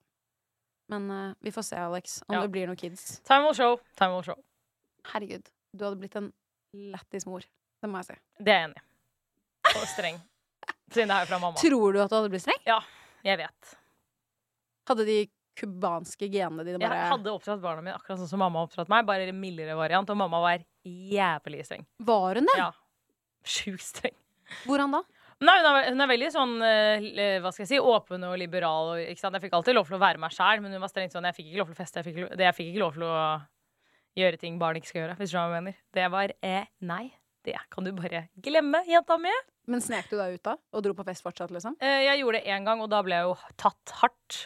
Men 0.92 1.06
uh, 1.10 1.30
vi 1.42 1.50
får 1.54 1.66
se, 1.70 1.78
Alex, 1.82 2.20
om 2.28 2.36
Ja. 2.36 2.42
det 2.44 2.52
blir 2.54 2.68
noen 2.70 2.78
kids. 2.78 3.20
Time 3.26 3.46
will 3.46 3.56
show. 3.58 3.78
Time 3.98 4.14
will 4.14 4.26
show. 4.26 4.38
Herregud, 5.12 5.48
du 5.74 5.86
hadde 5.86 5.98
blitt 6.02 6.14
en 6.18 6.32
lættis 6.92 7.26
mor. 7.26 7.46
Det 7.82 7.90
må 7.90 8.02
jeg 8.02 8.10
si. 8.10 8.18
Det 8.42 8.52
er 8.52 8.60
jeg 8.60 8.68
enig 8.68 8.82
i. 8.82 8.86
Og 9.76 9.88
streng. 9.90 10.20
Siden 10.94 11.10
det 11.10 11.16
er 11.16 11.26
fra 11.30 11.38
mamma. 11.42 11.58
Tror 11.58 11.94
du 11.94 12.00
at 12.02 12.10
du 12.10 12.16
hadde 12.18 12.30
blitt 12.30 12.44
streng? 12.44 12.60
Ja, 12.66 12.78
jeg 13.26 13.40
vet. 13.40 13.72
Hadde 14.86 15.06
de 15.08 15.16
cubanske 15.56 16.28
genene 16.32 16.64
dine 16.66 16.80
Jeg 16.82 17.10
hadde 17.12 17.32
oppdratt 17.32 17.62
barna 17.62 17.84
mine 17.84 17.96
akkurat 17.96 18.20
sånn 18.20 18.30
som 18.30 18.42
mamma 18.42 18.64
oppdratt 18.66 18.90
meg, 18.92 19.06
bare 19.08 19.28
en 19.30 19.40
mildere 19.40 19.76
variant. 19.78 20.10
Og 20.12 20.18
mamma 20.18 20.40
var 20.44 20.64
jævlig 20.86 21.64
streng. 21.66 21.86
Var 22.06 22.40
hun 22.40 22.50
det? 22.50 22.56
Ja. 22.60 22.70
Sjukt 23.46 23.86
streng. 23.86 24.16
Hvordan 24.66 24.94
da? 24.98 25.02
Nei, 25.44 25.56
hun 25.60 25.66
er, 25.68 25.90
hun 25.90 26.00
er 26.00 26.08
veldig 26.08 26.28
sånn 26.32 26.54
eh, 26.64 27.34
hva 27.44 27.50
skal 27.52 27.66
jeg 27.66 27.74
si, 27.74 27.80
åpen 27.82 28.24
og 28.24 28.38
liberal. 28.40 28.94
Ikke 29.02 29.20
sant? 29.20 29.36
Jeg 29.36 29.44
fikk 29.44 29.58
alltid 29.58 29.76
lov 29.76 29.90
til 29.90 29.98
å 29.98 30.00
være 30.00 30.22
meg 30.22 30.32
sjæl, 30.32 30.62
men 30.64 30.72
hun 30.72 30.80
var 30.80 30.92
strengt 30.92 31.12
sånn 31.12 31.28
jeg 31.28 31.36
fikk 31.36 31.50
ikke 31.50 31.60
lov 31.60 31.68
til 31.68 31.76
å 31.76 31.80
feste. 31.82 32.00
Jeg 32.00 32.08
fikk, 32.08 32.22
lov, 32.24 32.32
det, 32.32 32.46
jeg 32.48 32.56
fikk 32.56 32.70
ikke 32.72 32.84
lov 32.84 32.96
til 32.96 33.04
å 33.08 33.18
gjøre 34.16 34.40
ting 34.40 34.56
barn 34.60 34.80
ikke 34.80 34.92
skal 34.92 35.02
gjøre. 35.02 35.18
Hvis 35.20 35.34
du 35.34 35.36
hva 35.36 35.44
jeg 35.50 35.54
mener. 35.58 35.78
Det 35.98 36.08
var 36.14 36.32
eh, 36.40 36.70
nei. 36.88 37.04
Det 37.46 37.58
kan 37.70 37.86
du 37.86 37.92
bare 37.94 38.24
glemme, 38.42 38.80
jenta 38.88 39.20
mi. 39.22 39.34
Men 39.70 39.82
snek 39.82 40.08
du 40.10 40.16
deg 40.18 40.38
ut 40.38 40.46
da? 40.46 40.56
Og 40.74 40.82
dro 40.82 40.94
på 40.98 41.04
fest 41.06 41.22
fortsatt, 41.26 41.52
liksom? 41.54 41.76
Eh, 41.84 42.06
jeg 42.08 42.22
gjorde 42.22 42.40
det 42.40 42.54
én 42.56 42.66
gang, 42.66 42.82
og 42.82 42.90
da 42.90 43.02
ble 43.06 43.20
jeg 43.20 43.28
jo 43.28 43.36
tatt 43.60 43.94
hardt. 44.00 44.40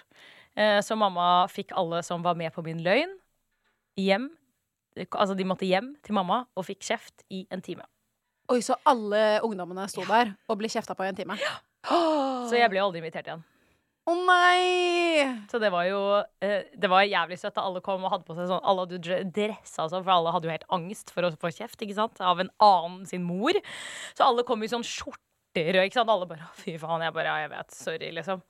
Eh, 0.58 0.80
så 0.82 0.96
mamma 0.98 1.46
fikk 1.50 1.72
alle 1.78 2.02
som 2.06 2.22
var 2.24 2.34
med 2.38 2.52
på 2.54 2.64
min 2.66 2.82
løgn, 2.84 3.12
hjem. 4.00 4.28
Altså, 5.14 5.36
de 5.38 5.44
måtte 5.46 5.68
hjem 5.68 5.92
til 6.04 6.16
mamma 6.16 6.42
og 6.58 6.66
fikk 6.66 6.82
kjeft 6.88 7.22
i 7.30 7.44
en 7.54 7.62
time. 7.62 7.86
Oi, 8.50 8.58
så 8.66 8.74
alle 8.90 9.38
ungdommene 9.46 9.84
sto 9.88 10.02
der 10.08 10.32
og 10.50 10.58
ble 10.58 10.68
kjefta 10.72 10.96
på 10.98 11.06
i 11.06 11.12
en 11.12 11.16
time? 11.20 11.36
Så 12.50 12.58
jeg 12.58 12.68
ble 12.72 12.80
aldri 12.82 12.98
invitert 13.00 13.28
igjen. 13.30 13.44
Å 14.10 14.14
nei! 14.16 15.22
Så 15.52 15.60
det 15.62 15.68
var 15.70 15.84
jo 15.86 15.98
eh, 16.42 16.64
Det 16.74 16.88
var 16.90 17.04
jævlig 17.04 17.36
søtt 17.38 17.54
da 17.54 17.62
alle 17.68 17.82
kom 17.84 18.02
og 18.02 18.10
hadde 18.10 18.24
på 18.26 18.32
seg 18.34 18.48
sånn 18.48 18.62
Alle 18.66 18.86
hadde 18.86 18.98
dre- 19.04 19.18
dressa 19.28 19.84
sånn, 19.92 20.02
for 20.06 20.14
alle 20.14 20.32
hadde 20.32 20.48
jo 20.48 20.54
helt 20.54 20.64
angst 20.72 21.12
for 21.14 21.28
å 21.28 21.30
få 21.36 21.50
kjeft 21.52 21.84
ikke 21.84 21.94
sant? 21.98 22.18
av 22.24 22.40
en 22.42 22.50
annen 22.64 23.04
sin 23.06 23.22
mor. 23.28 23.54
Så 24.16 24.24
alle 24.26 24.42
kom 24.48 24.64
i 24.64 24.70
sånn 24.72 24.82
skjorter 24.88 25.78
og 25.78 25.84
ikke 25.86 26.00
sant? 26.00 26.10
alle 26.10 26.26
bare 26.32 26.48
Fy 26.58 26.74
faen. 26.80 27.04
Jeg 27.06 27.14
bare 27.14 27.28
Ja, 27.30 27.36
jeg 27.44 27.52
vet. 27.54 27.76
Sorry, 27.76 28.10
liksom. 28.16 28.42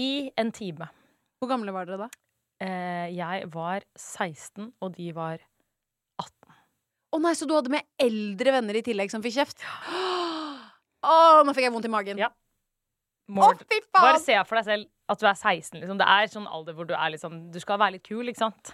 I 0.00 0.08
en 0.40 0.50
time. 0.56 0.88
Hvor 1.38 1.50
gamle 1.52 1.74
var 1.74 1.86
dere 1.86 2.06
da? 2.06 2.08
Eh, 2.58 3.14
jeg 3.14 3.46
var 3.54 3.84
16, 3.94 4.72
og 4.82 4.94
de 4.96 5.12
var 5.14 5.38
18. 6.18 6.58
Å 7.14 7.20
nei, 7.22 7.34
så 7.38 7.46
du 7.46 7.54
hadde 7.54 7.72
med 7.72 7.86
eldre 8.02 8.56
venner 8.58 8.78
i 8.80 8.84
tillegg 8.84 9.12
som 9.12 9.22
fikk 9.24 9.38
kjeft? 9.38 9.62
Å, 10.98 11.14
nå 11.46 11.54
fikk 11.54 11.68
jeg 11.68 11.74
vondt 11.74 11.86
i 11.86 11.92
magen. 11.94 12.20
Ja. 12.20 12.32
Mord. 13.28 13.60
faen! 13.60 13.92
Bare 13.92 14.20
se 14.22 14.36
for 14.48 14.58
deg 14.58 14.66
selv 14.66 14.88
at 15.08 15.20
du 15.20 15.26
er 15.28 15.36
16. 15.36 15.78
Liksom. 15.80 15.98
Det 16.00 16.06
er 16.10 16.30
sånn 16.32 16.46
alder 16.48 16.76
hvor 16.76 16.88
du 16.88 16.94
er 16.96 17.12
liksom 17.14 17.36
Du 17.52 17.58
skal 17.60 17.78
være 17.80 17.96
litt 17.96 18.04
kul, 18.08 18.28
ikke 18.28 18.40
sant? 18.40 18.72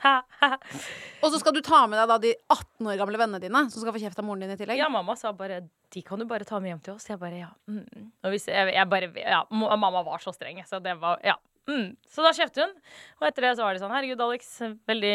Og 1.23 1.29
så 1.31 1.41
skal 1.43 1.55
du 1.55 1.61
ta 1.65 1.85
med 1.91 1.99
deg 2.01 2.11
da 2.11 2.19
de 2.23 2.33
18 2.51 2.91
år 2.91 3.01
gamle 3.03 3.21
vennene 3.21 3.43
dine, 3.43 3.65
som 3.71 3.83
skal 3.83 3.95
få 3.95 4.03
kjeft 4.03 4.19
av 4.23 4.27
moren 4.27 4.47
din 4.47 4.55
i 4.55 4.59
tillegg? 4.59 4.81
Ja, 4.81 4.91
mamma 4.91 5.19
sa 5.19 5.35
bare 5.37 5.65
De 5.95 6.03
kan 6.07 6.23
du 6.23 6.27
bare 6.31 6.47
ta 6.49 6.59
med 6.63 6.73
hjem 6.73 6.85
til 6.87 6.97
oss. 6.97 7.07
Jeg 7.11 7.21
bare 7.23 7.43
ja. 7.45 7.51
Mm. 7.71 8.11
Og 8.25 8.35
hvis 8.35 8.49
jeg, 8.51 8.73
jeg 8.79 8.91
bare 8.91 9.11
Ja, 9.21 9.45
mamma 9.51 10.03
var 10.07 10.23
så 10.23 10.35
streng, 10.35 10.63
så 10.69 10.83
det 10.83 10.97
var 11.03 11.21
Ja. 11.27 11.37
Mm. 11.71 11.97
Så 12.11 12.25
da 12.27 12.33
kjøpte 12.37 12.67
hun. 12.67 12.75
Og 13.21 13.27
etter 13.29 13.47
det 13.47 13.55
så 13.59 13.65
var 13.65 13.73
det 13.77 13.81
sånn 13.83 13.93
Herregud, 13.95 14.21
Alex. 14.21 14.51
Veldig 14.91 15.15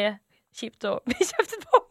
kjipt 0.59 0.87
å 0.89 0.95
bli 1.07 1.17
kjeftet 1.29 1.65
på. 1.69 1.81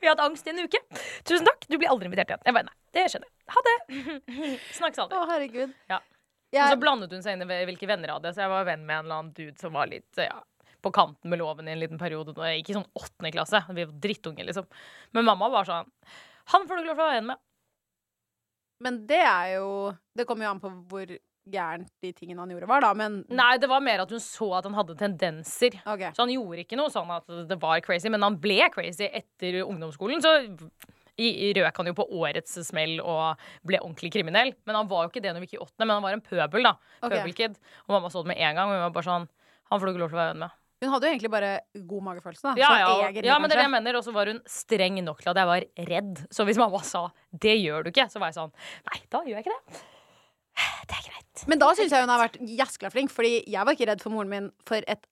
Vi 0.00 0.06
har 0.06 0.14
hatt 0.14 0.22
angst 0.28 0.46
i 0.46 0.52
en 0.54 0.62
uke. 0.64 0.80
Tusen 1.26 1.46
takk. 1.48 1.66
Du 1.70 1.76
blir 1.80 1.90
aldri 1.90 2.06
invitert 2.10 2.30
igjen. 2.30 2.42
Jeg 2.46 2.54
bare 2.56 2.68
nei. 2.68 2.76
Det 2.94 3.06
skjønner 3.10 3.28
jeg. 3.30 3.36
Ha 3.54 3.62
det. 3.66 3.76
Snakkes 4.78 5.02
aldri. 5.04 5.18
Å, 5.18 5.28
herregud. 5.32 5.72
Ja. 5.90 5.98
Jeg- 6.54 6.68
Og 6.68 6.76
så 6.76 6.80
blandet 6.84 7.10
hun 7.16 7.22
seg 7.24 7.34
inn 7.34 7.42
i 7.50 7.64
hvilke 7.66 7.88
venner 7.90 8.12
jeg 8.12 8.14
hadde, 8.20 8.30
så 8.36 8.44
jeg 8.44 8.52
var 8.52 8.66
venn 8.68 8.84
med 8.86 8.94
en 9.00 9.06
eller 9.08 9.16
annen 9.18 9.32
dude 9.34 9.58
som 9.58 9.74
var 9.74 9.88
litt 9.90 10.20
ja, 10.22 10.36
på 10.86 10.92
kanten 10.94 11.32
med 11.32 11.40
loven 11.40 11.66
i 11.66 11.72
en 11.74 11.80
liten 11.82 11.98
periode. 11.98 12.30
Når 12.36 12.46
jeg 12.52 12.60
gikk 12.60 12.70
i 12.70 12.76
sånn 12.78 12.86
åttende 13.00 13.32
klasse. 13.34 13.60
Vi 13.74 13.86
var 13.88 13.96
drittunge, 14.06 14.46
liksom. 14.46 14.68
Men 15.18 15.26
mamma 15.26 15.48
var 15.50 15.66
sånn 15.66 15.90
Han 16.54 16.68
får 16.68 16.76
du 16.78 16.84
ikke 16.84 16.92
lov 16.92 17.00
til 17.00 17.02
å 17.02 17.08
være 17.08 17.18
venn 17.18 17.30
med. 17.32 17.42
Men 18.84 19.02
det 19.08 19.20
er 19.24 19.50
jo 19.56 19.68
Det 20.18 20.26
kommer 20.28 20.46
jo 20.46 20.52
an 20.54 20.62
på 20.62 20.70
hvor 20.90 21.14
gærent 21.50 21.90
de 22.02 22.10
tingene 22.16 22.40
han 22.40 22.52
gjorde, 22.54 22.68
var, 22.70 22.84
da, 22.84 22.90
men 22.96 23.20
Nei, 23.28 23.52
det 23.60 23.68
var 23.70 23.84
mer 23.84 24.04
at 24.04 24.12
hun 24.14 24.22
så 24.22 24.50
at 24.58 24.68
han 24.68 24.76
hadde 24.78 24.96
tendenser. 25.00 25.76
Okay. 25.82 26.10
Så 26.16 26.24
han 26.24 26.32
gjorde 26.32 26.64
ikke 26.64 26.78
noe 26.80 26.92
sånn 26.92 27.12
at 27.14 27.28
det 27.50 27.58
var 27.62 27.82
crazy, 27.84 28.10
men 28.12 28.24
han 28.24 28.38
ble 28.40 28.62
crazy 28.74 29.08
etter 29.10 29.62
ungdomsskolen. 29.64 30.24
Så 30.24 30.34
i, 31.20 31.52
røk 31.54 31.76
han 31.78 31.90
jo 31.90 31.94
på 31.94 32.08
årets 32.18 32.56
smell 32.66 32.96
og 32.98 33.40
ble 33.66 33.78
ordentlig 33.82 34.10
kriminell. 34.16 34.52
Men 34.66 34.80
han 34.80 34.90
var 34.90 35.04
jo 35.04 35.12
ikke 35.12 35.22
det 35.22 35.34
når 35.34 35.44
vi 35.44 35.50
gikk 35.50 35.60
i 35.60 35.64
åttende, 35.64 35.86
men 35.86 35.96
han 35.98 36.04
var 36.06 36.16
en 36.16 36.24
pøbel, 36.24 36.66
da. 36.66 36.74
Okay. 37.00 37.20
Pøbelkid. 37.20 37.56
Og 37.86 37.96
mamma 37.96 38.10
så 38.10 38.24
det 38.24 38.32
med 38.32 38.42
en 38.42 38.58
gang, 38.58 38.68
og 38.68 38.78
hun 38.78 38.86
var 38.88 38.98
bare 38.98 39.10
sånn 39.10 39.32
Han 39.70 39.80
får 39.80 39.86
du 39.86 39.94
ikke 39.94 40.02
lov 40.02 40.12
til 40.12 40.18
å 40.18 40.20
være 40.20 40.32
venn 40.34 40.44
med. 40.44 40.60
Hun 40.84 40.90
hadde 40.92 41.08
jo 41.08 41.14
egentlig 41.14 41.30
bare 41.32 41.50
god 41.88 42.04
magefølelse, 42.10 42.44
da. 42.44 42.54
Ja, 42.60 42.68
Sånn 42.68 42.80
ja, 42.82 42.88
egentlig, 43.06 43.28
ja, 43.30 43.36
men 43.40 43.48
det 43.48 43.56
er 43.56 43.62
det 43.62 43.66
jeg 43.68 43.74
mener. 43.76 43.98
Og 43.98 44.04
så 44.04 44.12
var 44.12 44.28
hun 44.28 44.40
streng 44.50 45.00
nok 45.06 45.22
til 45.22 45.32
at 45.32 45.40
jeg 45.40 45.50
var 45.50 45.66
redd. 45.92 46.24
Så 46.34 46.44
hvis 46.48 46.60
mamma 46.60 46.82
sa 46.84 47.06
'det 47.32 47.56
gjør 47.62 47.86
du 47.86 47.90
ikke', 47.90 48.10
så 48.12 48.20
var 48.20 48.32
jeg 48.32 48.40
sånn 48.40 48.52
Nei, 48.90 48.98
da 49.08 49.22
gjør 49.24 49.38
jeg 49.38 49.46
ikke 49.46 49.56
det. 49.56 49.84
Det 50.88 50.96
er 50.98 51.04
greit. 51.08 51.23
Men 51.50 51.58
da 51.58 51.68
syns 51.74 51.90
jeg 51.90 52.04
hun 52.04 52.12
har 52.12 52.20
vært 52.28 52.36
jæskla 52.46 52.90
flink, 52.94 53.10
Fordi 53.10 53.44
jeg 53.50 53.66
var 53.66 53.74
ikke 53.74 53.88
redd 53.90 54.02
for 54.04 54.14
moren 54.14 54.28
min. 54.30 54.50
For 54.68 54.84
et, 54.86 55.06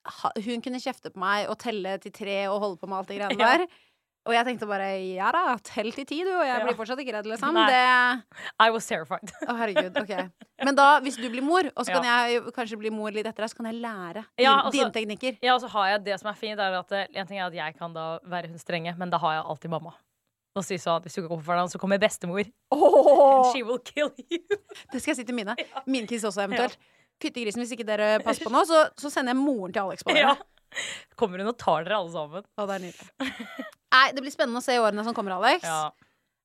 hun 0.45 0.63
kunne 0.63 0.79
kjefte 0.83 1.11
på 1.11 1.19
meg 1.19 1.49
og 1.51 1.59
telle 1.59 1.97
til 1.99 2.13
tre 2.15 2.37
og 2.49 2.61
holde 2.63 2.79
på 2.79 2.87
med 2.91 2.99
alt 3.01 3.09
det 3.11 3.19
greiene 3.19 3.39
Ja. 3.63 3.67
Og 4.23 4.31
jeg 4.37 4.47
tenkte 4.47 4.69
bare 4.71 4.87
ja 5.03 5.33
da, 5.35 5.57
tell 5.67 5.89
til 5.91 6.05
ti, 6.07 6.21
du, 6.23 6.31
og 6.31 6.45
jeg 6.47 6.63
blir 6.63 6.77
fortsatt 6.79 7.01
ikke 7.03 7.17
redd, 7.17 7.27
liksom. 7.27 7.57
Det 7.67 7.81
I 8.63 8.69
was 8.71 8.87
terrified. 8.87 9.33
Å, 9.51 9.57
herregud. 9.59 9.97
Ok. 9.99 10.13
Men 10.63 10.79
da, 10.79 11.01
hvis 11.03 11.17
du 11.19 11.27
blir 11.27 11.43
mor, 11.43 11.67
og 11.75 11.83
så 11.83 11.97
kan 11.97 12.07
Ja. 12.07 12.29
jeg 12.31 12.45
kanskje 12.55 12.79
bli 12.79 12.93
mor 12.95 13.11
litt 13.11 13.27
etter 13.27 13.43
deg, 13.43 13.51
så 13.51 13.59
kan 13.59 13.67
jeg 13.73 13.81
lære 13.83 14.23
Ja, 14.39 14.53
dine, 14.53 14.63
altså- 14.63 14.77
dine 14.79 14.93
teknikker. 14.95 15.39
Ja, 15.43 15.57
og 15.57 15.61
så 15.65 15.73
har 15.75 15.89
jeg 15.97 16.05
det 16.05 16.21
som 16.23 16.31
er 16.31 16.39
fint, 16.39 16.61
er 16.63 16.79
at 16.79 16.93
eh, 16.93 17.07
en 17.19 17.27
ting 17.27 17.41
er 17.43 17.47
at 17.51 17.59
jeg 17.59 17.75
kan 17.83 17.93
da 17.99 18.21
være 18.23 18.47
hun 18.55 18.63
strenge, 18.63 18.95
men 18.97 19.11
da 19.11 19.19
har 19.19 19.41
jeg 19.41 19.45
alltid 19.57 19.71
mamma. 19.75 19.93
Og 20.53 20.65
si 20.67 20.77
sånn, 20.81 21.01
hvis 21.05 21.15
du 21.17 21.23
ikke 21.23 21.31
går 21.31 21.39
for 21.41 21.49
hverandre, 21.55 21.73
så 21.73 21.81
kommer 21.81 22.01
bestemor. 22.01 22.49
Oh! 22.75 23.47
And 23.47 23.55
she 23.55 23.63
will 23.65 23.81
kill 23.81 24.11
you. 24.29 24.43
Det 24.93 25.01
skal 25.01 25.15
jeg 25.15 25.23
si 25.23 25.25
til 25.29 25.37
mine. 25.37 25.55
Min 25.89 26.09
kiss 26.11 26.27
også, 26.29 26.45
eventuelt. 26.45 26.77
Fyttegrisen, 27.23 27.63
hvis 27.63 27.73
ikke 27.77 27.87
dere 27.89 28.19
passer 28.25 28.45
på 28.45 28.53
nå, 28.53 28.65
så, 28.69 28.83
så 28.99 29.13
sender 29.13 29.33
jeg 29.33 29.41
moren 29.41 29.73
til 29.73 29.87
Alex 29.87 30.05
på 30.05 30.13
dere. 30.13 30.35
Ja. 30.35 30.83
Kommer 31.21 31.41
hun 31.41 31.53
og 31.53 31.59
tar 31.61 31.87
dere 31.87 32.01
alle 32.01 32.13
sammen. 32.13 32.45
Å, 32.45 32.67
det 32.69 32.77
er 32.77 32.85
nydelig. 32.87 33.37
Nei, 33.93 34.07
det 34.17 34.25
blir 34.25 34.35
spennende 34.35 34.61
å 34.61 34.65
se 34.65 34.77
i 34.77 34.81
årene 34.81 35.05
som 35.07 35.17
kommer, 35.17 35.37
Alex. 35.39 35.65
Ja. 35.69 35.93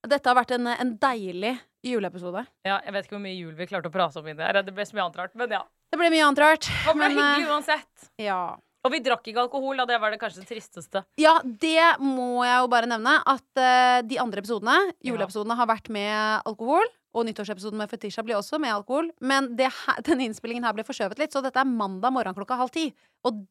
Dette 0.08 0.30
har 0.30 0.38
vært 0.38 0.54
en, 0.56 0.70
en 0.72 0.94
deilig 1.02 1.58
juleepisode. 1.88 2.44
ja, 2.68 2.78
jeg 2.84 2.94
vet 2.94 3.08
ikke 3.08 3.16
hvor 3.16 3.24
mye 3.24 3.36
jul 3.36 3.54
vi 3.58 3.68
klarte 3.70 3.90
å 3.92 3.94
prate 3.94 4.20
om 4.20 4.28
inni 4.28 4.40
det 4.40 4.48
her. 4.48 4.62
Det 4.68 4.76
ble 4.76 4.86
så 4.88 4.98
mye 4.98 5.08
annet 5.08 5.20
rart, 5.20 5.36
men 5.40 5.56
ja. 5.56 5.64
Det 5.92 6.00
ble 6.00 6.10
mye 6.14 6.26
annet 6.28 6.44
rart. 6.44 6.68
Det 6.68 6.96
ble 6.96 7.04
men, 7.08 7.16
hyggelig 7.16 7.48
eh, 7.48 7.52
uansett. 7.56 8.10
ja. 8.28 8.42
Og 8.86 8.94
vi 8.94 9.02
drakk 9.04 9.26
ikke 9.28 9.44
alkohol, 9.48 9.80
da. 9.80 9.88
Det 9.90 9.98
var 10.02 10.14
det 10.14 10.20
kanskje 10.22 10.44
det 10.44 10.52
tristeste. 10.52 11.04
ja, 11.20 11.36
det 11.44 11.98
må 12.04 12.46
jeg 12.46 12.62
jo 12.62 12.70
bare 12.72 12.90
nevne. 12.90 13.18
At 13.28 13.48
uh, 13.60 14.00
de 14.08 14.20
andre 14.22 14.44
episodene, 14.44 14.78
juleepisodene, 15.06 15.58
har 15.60 15.70
vært 15.70 15.92
med 15.94 16.48
alkohol. 16.48 16.88
Og 17.18 17.26
nyttårsepisoden 17.26 17.80
med 17.82 17.90
Fetisha 17.90 18.22
blir 18.26 18.38
også 18.38 18.60
med 18.62 18.76
alkohol. 18.76 19.10
Men 19.20 19.54
det 19.58 19.72
her, 19.74 20.02
denne 20.08 20.28
innspillingen 20.28 20.68
her 20.68 20.76
ble 20.78 20.86
forskjøvet 20.88 21.22
litt, 21.22 21.34
så 21.34 21.42
dette 21.46 21.60
er 21.62 21.70
mandag 21.70 22.14
morgen 22.14 22.38
klokka 22.38 22.60
halv 22.60 22.74
ti. 22.76 22.92
Og 23.28 23.42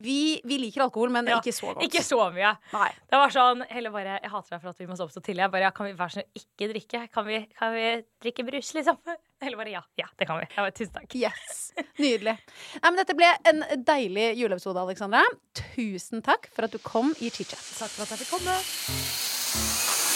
vi, 0.00 0.40
vi 0.44 0.58
liker 0.62 0.84
alkohol, 0.86 1.12
men 1.14 1.28
Ja, 1.30 1.38
ikke 1.40 1.52
så 1.54 1.70
godt. 1.74 1.84
Ikke 1.86 2.02
så 2.04 2.18
mye. 2.34 2.54
Nei. 2.72 2.88
Det 3.10 3.20
var 3.20 3.34
sånn 3.34 3.64
Heller 3.70 3.92
bare 3.94 4.16
Jeg 4.22 4.32
hater 4.32 4.54
deg 4.56 4.62
for 4.62 4.72
at 4.72 4.80
vi 4.80 4.88
må 4.88 4.96
stå 4.98 5.06
opp 5.08 5.14
så 5.14 5.22
tidlig. 5.22 5.44
Jeg 5.44 5.52
bare, 5.54 5.66
ja, 5.68 5.72
Kan 5.76 5.90
vi 5.90 5.94
være 5.98 6.16
sånn 6.16 6.40
ikke 6.40 6.70
drikke? 6.72 7.02
Kan 7.14 7.28
vi, 7.28 7.40
kan 7.58 7.74
vi 7.76 7.86
drikke 8.24 8.46
brus, 8.48 8.72
liksom? 8.76 9.00
Heller 9.44 9.60
bare 9.60 9.74
ja. 9.76 9.82
Ja, 10.00 10.08
det 10.20 10.28
kan 10.28 10.40
vi. 10.40 10.48
Bare, 10.56 10.74
Tusen 10.76 10.94
takk. 10.96 11.16
Yes. 11.16 11.72
Nydelig. 12.00 12.36
Nei, 12.80 12.84
men 12.90 13.00
dette 13.00 13.16
ble 13.16 13.30
en 13.52 13.64
deilig 13.88 14.30
juleepisode, 14.40 14.84
Alexandra. 14.84 15.24
Tusen 15.56 16.24
takk 16.26 16.50
for 16.52 16.68
at 16.68 16.76
du 16.76 16.80
kom 16.84 17.14
i 17.20 17.32
chit-chat. 17.32 17.60
Takk 17.80 17.92
for 17.96 18.04
at 18.08 18.16
jeg 18.16 18.24
fikk 18.24 18.38
komme. 18.38 19.29